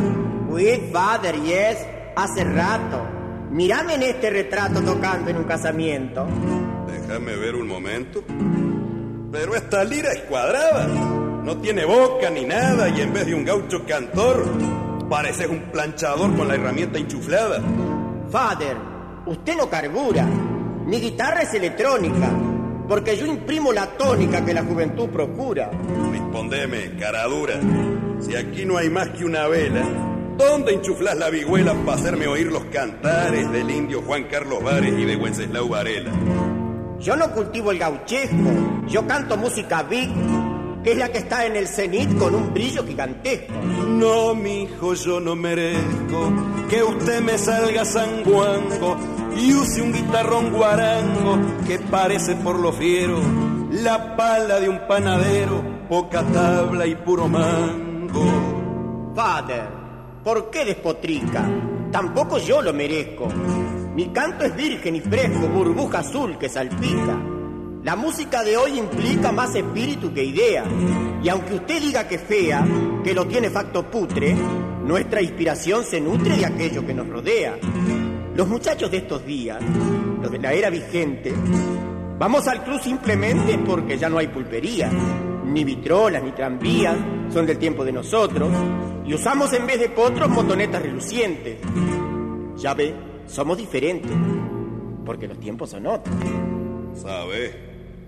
With 0.48 0.90
father, 0.90 1.36
yes, 1.44 1.86
hace 2.16 2.42
rato. 2.42 3.06
Mírame 3.52 3.94
en 3.94 4.02
este 4.02 4.30
retrato 4.30 4.82
tocando 4.82 5.30
en 5.30 5.36
un 5.36 5.44
casamiento. 5.44 6.26
Déjame 6.88 7.36
ver 7.36 7.54
un 7.54 7.68
momento. 7.68 8.24
Pero 9.30 9.54
esta 9.54 9.84
lira 9.84 10.10
es 10.10 10.22
cuadrada. 10.22 10.88
No 10.88 11.58
tiene 11.58 11.84
boca 11.84 12.28
ni 12.28 12.44
nada 12.44 12.88
y 12.88 13.02
en 13.02 13.12
vez 13.12 13.26
de 13.26 13.34
un 13.36 13.44
gaucho 13.44 13.86
cantor, 13.86 14.44
pareces 15.08 15.46
un 15.46 15.70
planchador 15.70 16.34
con 16.34 16.48
la 16.48 16.56
herramienta 16.56 16.98
enchuflada. 16.98 17.62
Father, 18.32 18.76
usted 19.24 19.56
no 19.56 19.70
carbura. 19.70 20.26
Mi 20.84 21.00
guitarra 21.00 21.42
es 21.42 21.54
electrónica, 21.54 22.28
porque 22.88 23.16
yo 23.16 23.26
imprimo 23.26 23.72
la 23.72 23.86
tónica 23.96 24.44
que 24.44 24.54
la 24.54 24.62
juventud 24.64 25.08
procura. 25.08 25.70
Respondeme, 26.10 26.96
cara 26.98 27.24
dura. 27.24 27.60
Si 28.20 28.34
aquí 28.34 28.64
no 28.64 28.78
hay 28.78 28.88
más 28.90 29.08
que 29.10 29.24
una 29.24 29.46
vela, 29.48 29.84
¿dónde 30.36 30.74
enchuflas 30.74 31.16
la 31.16 31.30
vihuela 31.30 31.74
para 31.84 31.98
hacerme 31.98 32.26
oír 32.26 32.50
los 32.50 32.64
cantares 32.66 33.50
del 33.52 33.70
indio 33.70 34.02
Juan 34.02 34.24
Carlos 34.24 34.62
Vares 34.62 34.94
y 34.98 35.04
de 35.04 35.16
Wenceslao 35.16 35.68
Varela? 35.68 36.12
Yo 37.00 37.16
no 37.16 37.30
cultivo 37.32 37.70
el 37.72 37.78
gauchesco, 37.78 38.86
yo 38.88 39.06
canto 39.06 39.36
música 39.36 39.82
big, 39.82 40.10
que 40.82 40.92
es 40.92 40.98
la 40.98 41.10
que 41.10 41.18
está 41.18 41.44
en 41.44 41.56
el 41.56 41.68
cenit 41.68 42.16
con 42.16 42.34
un 42.34 42.54
brillo 42.54 42.86
gigantesco. 42.86 43.52
No, 43.88 44.34
mijo, 44.34 44.94
yo 44.94 45.20
no 45.20 45.36
merezco 45.36 46.32
que 46.68 46.82
usted 46.82 47.20
me 47.20 47.36
salga 47.38 47.84
sanguango 47.84 48.96
y 49.38 49.54
use 49.54 49.82
un 49.82 49.92
guitarrón 49.92 50.52
guarango 50.52 51.38
que 51.66 51.78
parece 51.78 52.36
por 52.36 52.58
lo 52.58 52.72
fiero 52.72 53.20
la 53.70 54.16
pala 54.16 54.60
de 54.60 54.68
un 54.68 54.86
panadero, 54.86 55.62
poca 55.88 56.22
tabla 56.22 56.86
y 56.86 56.94
puro 56.94 57.28
mango. 57.28 59.12
Father, 59.14 59.68
¿por 60.22 60.50
qué 60.50 60.64
despotrica? 60.64 61.46
Tampoco 61.90 62.38
yo 62.38 62.62
lo 62.62 62.72
merezco. 62.72 63.28
Mi 63.94 64.08
canto 64.08 64.44
es 64.44 64.54
virgen 64.54 64.96
y 64.96 65.00
fresco, 65.00 65.48
burbuja 65.48 65.98
azul 65.98 66.38
que 66.38 66.48
salpica. 66.48 67.18
La 67.82 67.96
música 67.96 68.42
de 68.42 68.56
hoy 68.56 68.78
implica 68.78 69.32
más 69.32 69.54
espíritu 69.54 70.12
que 70.12 70.24
idea. 70.24 70.64
Y 71.22 71.28
aunque 71.28 71.54
usted 71.54 71.80
diga 71.80 72.08
que 72.08 72.18
fea, 72.18 72.66
que 73.04 73.14
lo 73.14 73.26
tiene 73.26 73.50
facto 73.50 73.90
putre, 73.90 74.34
nuestra 74.84 75.22
inspiración 75.22 75.84
se 75.84 76.00
nutre 76.00 76.36
de 76.36 76.46
aquello 76.46 76.86
que 76.86 76.94
nos 76.94 77.08
rodea. 77.08 77.58
Los 78.36 78.48
muchachos 78.48 78.90
de 78.90 78.98
estos 78.98 79.24
días, 79.24 79.62
los 80.20 80.30
de 80.30 80.38
la 80.38 80.52
era 80.52 80.68
vigente, 80.68 81.32
vamos 82.18 82.46
al 82.46 82.62
club 82.64 82.78
simplemente 82.82 83.56
porque 83.56 83.96
ya 83.96 84.10
no 84.10 84.18
hay 84.18 84.26
pulpería, 84.26 84.90
ni 85.46 85.64
vitrolas, 85.64 86.22
ni 86.22 86.32
tranvías, 86.32 86.98
son 87.32 87.46
del 87.46 87.56
tiempo 87.56 87.82
de 87.82 87.92
nosotros, 87.92 88.50
y 89.06 89.14
usamos 89.14 89.54
en 89.54 89.66
vez 89.66 89.80
de 89.80 89.88
potros 89.88 90.28
motonetas 90.28 90.82
relucientes. 90.82 91.56
Ya 92.58 92.74
ve, 92.74 92.94
somos 93.26 93.56
diferentes, 93.56 94.12
porque 95.06 95.28
los 95.28 95.40
tiempos 95.40 95.70
son 95.70 95.86
otros. 95.86 96.14
¿Sabes 96.92 97.56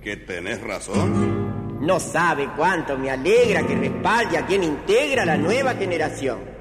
que 0.03 0.17
tenés 0.19 0.61
razón? 0.61 1.81
No 1.87 1.99
sabe 1.99 2.51
cuánto 2.55 2.99
me 2.99 3.11
alegra 3.11 3.67
que 3.67 3.75
respalde 3.75 4.37
a 4.37 4.45
quien 4.45 4.63
integra 4.63 5.25
la 5.25 5.39
nueva 5.39 5.73
generación. 5.73 6.58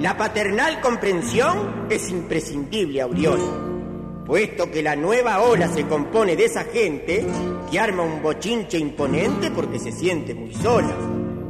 La 0.00 0.14
paternal 0.14 0.82
comprensión 0.82 1.86
es 1.88 2.10
imprescindible, 2.10 3.00
Auriol, 3.00 4.24
puesto 4.26 4.70
que 4.70 4.82
la 4.82 4.94
nueva 4.94 5.40
ola 5.40 5.68
se 5.68 5.86
compone 5.86 6.36
de 6.36 6.44
esa 6.44 6.64
gente 6.64 7.24
que 7.70 7.80
arma 7.80 8.02
un 8.02 8.22
bochinche 8.22 8.76
imponente 8.76 9.50
porque 9.50 9.78
se 9.78 9.92
siente 9.92 10.34
muy 10.34 10.52
sola. 10.52 10.94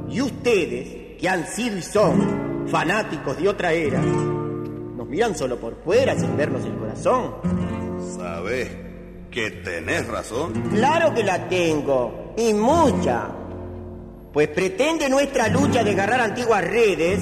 Y 0.09 0.21
ustedes, 0.21 1.19
que 1.19 1.29
han 1.29 1.45
sido 1.49 1.77
y 1.77 1.83
son 1.83 2.69
fanáticos 2.69 3.37
de 3.37 3.49
otra 3.49 3.73
era, 3.73 4.01
nos 4.01 5.09
miran 5.09 5.37
solo 5.37 5.57
por 5.59 5.83
fuera 5.83 6.17
sin 6.17 6.37
vernos 6.37 6.65
el 6.65 6.77
corazón. 6.77 7.35
¿Sabes 8.17 8.71
que 9.29 9.51
tenés 9.51 10.07
razón? 10.07 10.53
Claro 10.71 11.13
que 11.13 11.25
la 11.25 11.49
tengo, 11.49 12.33
y 12.37 12.55
mucha. 12.55 13.29
Pues 14.33 14.47
pretende 14.49 15.09
nuestra 15.09 15.49
lucha 15.49 15.83
de 15.83 15.91
agarrar 15.91 16.21
antiguas 16.21 16.63
redes 16.63 17.21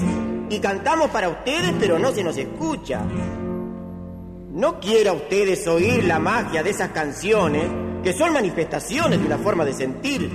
y 0.51 0.59
cantamos 0.61 1.11
para 1.11 1.29
ustedes, 1.29 1.73
pero 1.79 1.99
no 1.99 2.13
se 2.13 2.23
nos 2.23 2.37
escucha. 2.37 3.03
No 4.51 4.79
quiera 4.79 5.13
ustedes 5.13 5.67
oír 5.67 6.05
la 6.05 6.19
magia 6.19 6.63
de 6.63 6.71
esas 6.71 6.91
canciones, 6.91 7.65
que 8.03 8.13
son 8.13 8.33
manifestaciones 8.33 9.19
de 9.19 9.27
una 9.27 9.39
forma 9.39 9.65
de 9.65 9.73
sentir. 9.73 10.31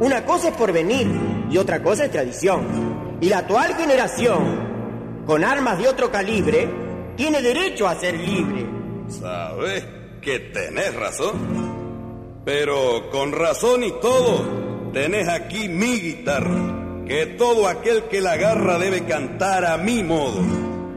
Una 0.00 0.24
cosa 0.24 0.48
es 0.48 0.54
porvenir 0.56 1.08
y 1.50 1.56
otra 1.56 1.82
cosa 1.82 2.04
es 2.04 2.10
tradición. 2.10 3.18
Y 3.20 3.28
la 3.28 3.38
actual 3.38 3.74
generación, 3.76 5.22
con 5.26 5.44
armas 5.44 5.78
de 5.78 5.88
otro 5.88 6.10
calibre, 6.10 6.68
tiene 7.16 7.40
derecho 7.40 7.86
a 7.86 7.94
ser 7.94 8.18
libre. 8.18 8.66
¿Sabes 9.08 9.86
que 10.20 10.38
tenés 10.38 10.94
razón? 10.94 12.42
Pero 12.44 13.08
con 13.10 13.32
razón 13.32 13.84
y 13.84 13.92
todo, 14.00 14.90
tenés 14.92 15.28
aquí 15.28 15.68
mi 15.68 16.00
guitarra 16.00 16.81
que 17.12 17.26
todo 17.26 17.68
aquel 17.68 18.04
que 18.04 18.22
la 18.22 18.32
agarra 18.32 18.78
debe 18.78 19.04
cantar 19.04 19.66
a 19.66 19.76
mi 19.76 20.02
modo. 20.02 20.40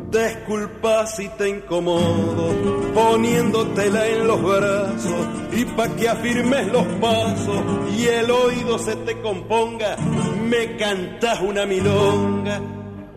Disculpa 0.09 1.05
si 1.07 1.27
te 1.27 1.49
incomodo, 1.49 2.55
poniéndotela 2.93 4.07
en 4.07 4.25
los 4.25 4.41
brazos 4.41 5.27
y 5.51 5.65
pa' 5.65 5.89
que 5.89 6.07
afirmes 6.07 6.67
los 6.71 6.85
pasos 7.01 7.61
y 7.97 8.05
el 8.05 8.31
oído 8.31 8.79
se 8.79 8.95
te 8.95 9.19
componga, 9.19 9.97
me 10.41 10.77
cantas 10.77 11.41
una 11.41 11.65
milonga 11.65 12.61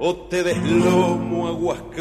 o 0.01 0.17
te 0.28 0.43
deslomo 0.43 1.47
aguascazo. 1.47 1.94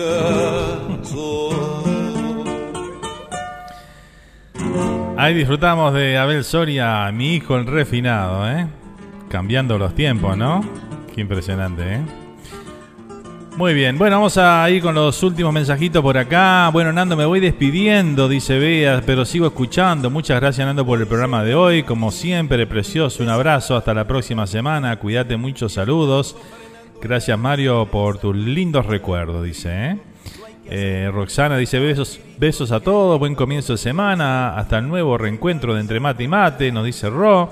Ahí 5.16 5.36
disfrutamos 5.36 5.94
de 5.94 6.18
Abel 6.18 6.44
Soria, 6.44 7.12
mi 7.12 7.36
hijo 7.36 7.56
el 7.56 7.68
refinado, 7.68 8.50
¿eh? 8.50 8.68
Cambiando 9.30 9.78
los 9.78 9.94
tiempos, 9.94 10.36
¿no? 10.36 10.87
Qué 11.18 11.22
impresionante, 11.22 11.96
¿eh? 11.96 12.02
Muy 13.56 13.74
bien, 13.74 13.98
bueno, 13.98 14.18
vamos 14.18 14.38
a 14.38 14.70
ir 14.70 14.84
con 14.84 14.94
los 14.94 15.24
últimos 15.24 15.52
mensajitos 15.52 16.04
por 16.04 16.16
acá. 16.16 16.70
Bueno, 16.72 16.94
Nando, 16.94 17.18
me 17.18 17.26
voy 17.26 17.40
despidiendo, 17.40 18.30
dice 18.30 18.60
Bea, 18.60 19.02
pero 19.04 19.26
sigo 19.26 19.48
escuchando. 19.48 20.12
Muchas 20.12 20.40
gracias, 20.40 20.68
Nando, 20.68 20.86
por 20.86 21.00
el 21.00 21.08
programa 21.08 21.44
de 21.44 21.56
hoy. 21.56 21.82
Como 21.82 22.12
siempre, 22.12 22.68
precioso, 22.68 23.24
un 23.24 23.30
abrazo. 23.30 23.76
Hasta 23.76 23.96
la 23.96 24.06
próxima 24.06 24.46
semana. 24.46 24.96
Cuídate 25.00 25.38
muchos 25.38 25.74
saludos. 25.74 26.36
Gracias, 27.02 27.40
Mario, 27.40 27.88
por 27.90 28.20
tus 28.20 28.36
lindos 28.36 28.86
recuerdos, 28.86 29.44
dice. 29.44 29.70
¿eh? 29.72 29.98
Eh, 30.70 31.10
Roxana 31.12 31.58
dice 31.58 31.80
besos, 31.80 32.20
besos 32.38 32.72
a 32.72 32.80
todos, 32.80 33.18
buen 33.18 33.34
comienzo 33.34 33.74
de 33.74 33.78
semana, 33.78 34.56
hasta 34.56 34.78
el 34.78 34.88
nuevo 34.88 35.18
reencuentro 35.18 35.74
de 35.74 35.82
entre 35.82 36.00
mate 36.00 36.26
y 36.26 36.28
mate, 36.28 36.72
nos 36.72 36.86
dice 36.86 37.10
Ro. 37.10 37.50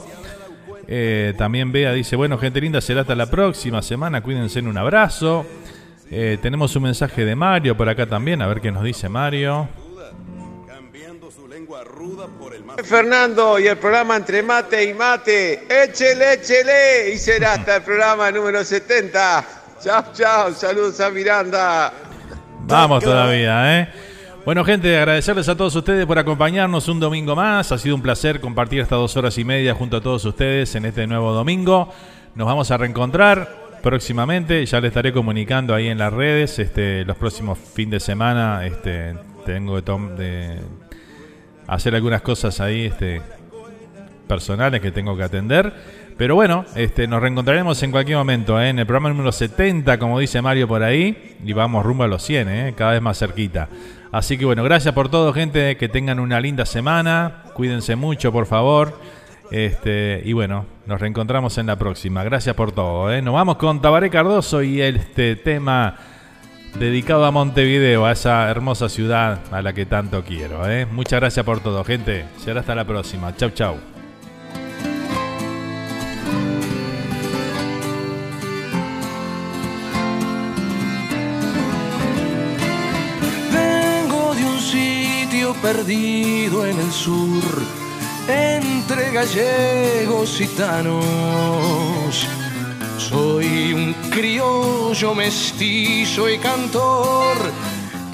Eh, 0.88 1.34
también 1.38 1.72
Bea 1.72 1.92
dice, 1.94 2.16
bueno, 2.16 2.38
gente 2.38 2.62
linda, 2.62 2.82
será 2.82 3.02
hasta 3.02 3.16
la 3.16 3.30
próxima 3.30 3.82
semana, 3.82 4.22
cuídense 4.22 4.60
en 4.60 4.68
un 4.68 4.78
abrazo. 4.78 5.46
Eh, 6.12 6.38
tenemos 6.42 6.76
un 6.76 6.84
mensaje 6.84 7.26
de 7.26 7.36
Mario 7.36 7.76
por 7.76 7.90
acá 7.90 8.06
también, 8.06 8.42
a 8.42 8.48
ver 8.48 8.62
qué 8.62 8.72
nos 8.72 8.84
dice 8.84 9.10
Mario. 9.10 9.68
Fernando 12.84 13.58
y 13.58 13.68
el 13.68 13.78
programa 13.78 14.18
Entre 14.18 14.44
Mate 14.44 14.84
y 14.84 14.94
Mate. 14.94 15.66
Échele, 15.84 16.34
échele. 16.34 17.14
Y 17.14 17.18
será 17.18 17.54
hasta 17.54 17.78
el 17.78 17.84
programa 17.84 18.30
número 18.32 18.64
70. 18.64 19.46
Chao, 19.82 20.04
chao. 20.14 20.54
Saludos 20.54 21.00
a 21.00 21.10
Miranda. 21.10 21.94
Vamos 22.68 23.04
todavía, 23.04 23.80
¿eh? 23.80 23.90
Bueno, 24.46 24.64
gente, 24.64 24.96
agradecerles 24.96 25.50
a 25.50 25.58
todos 25.58 25.76
ustedes 25.76 26.06
por 26.06 26.20
acompañarnos 26.20 26.88
un 26.88 27.00
domingo 27.00 27.36
más. 27.36 27.72
Ha 27.72 27.80
sido 27.80 27.96
un 27.96 28.04
placer 28.04 28.40
compartir 28.40 28.80
estas 28.80 29.00
dos 29.00 29.18
horas 29.18 29.36
y 29.40 29.44
media 29.44 29.74
junto 29.74 29.98
a 29.98 30.02
todos 30.02 30.24
ustedes 30.24 30.76
en 30.76 30.86
este 30.86 31.08
nuevo 31.08 31.34
domingo. 31.34 31.92
Nos 32.36 32.46
vamos 32.46 32.70
a 32.70 32.78
reencontrar 32.78 33.80
próximamente. 33.82 34.64
Ya 34.64 34.80
les 34.80 34.90
estaré 34.90 35.12
comunicando 35.12 35.74
ahí 35.74 35.88
en 35.88 35.98
las 35.98 36.14
redes. 36.14 36.60
Este, 36.60 37.04
los 37.06 37.18
próximos 37.18 37.58
fin 37.58 37.90
de 37.90 38.00
semana 38.00 38.64
este, 38.68 39.16
tengo 39.48 39.82
de, 39.82 40.00
de 40.16 40.60
hacer 41.66 41.96
algunas 41.96 42.22
cosas 42.22 42.62
ahí 42.62 42.86
este, 42.86 43.24
personales 44.28 44.80
que 44.80 44.92
tengo 44.92 45.18
que 45.18 45.24
atender. 45.24 45.74
Pero 46.18 46.36
bueno, 46.36 46.64
este, 46.76 47.08
nos 47.08 47.22
reencontraremos 47.22 47.82
en 47.84 47.92
cualquier 47.92 48.18
momento, 48.18 48.60
¿eh? 48.60 48.70
en 48.70 48.80
el 48.80 48.86
programa 48.86 49.10
número 49.10 49.32
70, 49.34 50.00
como 50.00 50.20
dice 50.20 50.42
Mario 50.42 50.68
por 50.68 50.82
ahí, 50.82 51.36
y 51.44 51.52
vamos 51.52 51.86
rumbo 51.86 52.04
a 52.06 52.08
los 52.08 52.24
100, 52.24 52.50
¿eh? 52.50 52.74
cada 52.76 52.94
vez 52.94 53.02
más 53.02 53.20
cerquita. 53.20 53.68
Así 54.14 54.38
que 54.38 54.46
bueno, 54.46 54.64
gracias 54.64 54.94
por 54.94 55.10
todo, 55.10 55.34
gente, 55.34 55.76
que 55.76 55.90
tengan 55.90 56.22
una 56.22 56.40
linda 56.40 56.66
semana, 56.66 57.44
cuídense 57.54 57.98
mucho, 57.98 58.32
por 58.32 58.46
favor. 58.46 58.98
Este, 59.52 60.22
y 60.26 60.34
bueno, 60.34 60.66
nos 60.86 61.00
reencontramos 61.00 61.58
en 61.58 61.68
la 61.68 61.76
próxima. 61.76 62.24
Gracias 62.24 62.56
por 62.56 62.72
todo. 62.72 63.12
¿eh? 63.14 63.22
Nos 63.22 63.34
vamos 63.34 63.58
con 63.58 63.82
Tabaré 63.82 64.10
Cardoso 64.10 64.64
y 64.64 64.82
este 64.82 65.36
tema 65.36 65.98
dedicado 66.80 67.26
a 67.26 67.32
Montevideo, 67.32 68.06
a 68.06 68.12
esa 68.12 68.50
hermosa 68.50 68.90
ciudad 68.90 69.40
a 69.52 69.62
la 69.62 69.74
que 69.74 69.86
tanto 69.86 70.24
quiero. 70.24 70.70
¿eh? 70.70 70.86
Muchas 70.86 71.20
gracias 71.20 71.46
por 71.46 71.60
todo, 71.60 71.84
gente. 71.84 72.26
Será 72.38 72.62
hasta 72.62 72.76
la 72.76 72.86
próxima. 72.86 73.36
Chau, 73.36 73.50
chau. 73.52 73.95
Perdido 85.66 86.64
en 86.64 86.80
el 86.80 86.92
sur, 86.92 87.44
entre 88.28 89.12
gallegos 89.12 90.40
y 90.40 90.46
gitanos. 90.46 91.04
Soy 93.00 93.74
un 93.74 93.96
criollo 94.12 95.16
mestizo 95.16 96.30
y 96.30 96.38
cantor 96.38 97.38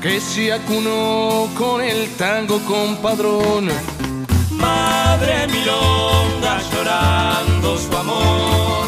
que 0.02 0.22
se 0.22 0.54
acunó 0.54 1.50
con 1.58 1.82
el 1.82 2.10
tango 2.12 2.58
compadrón. 2.60 3.68
Madre 4.52 5.48
milonga 5.48 6.56
llorando 6.72 7.78
su 7.78 7.98
amor, 7.98 8.88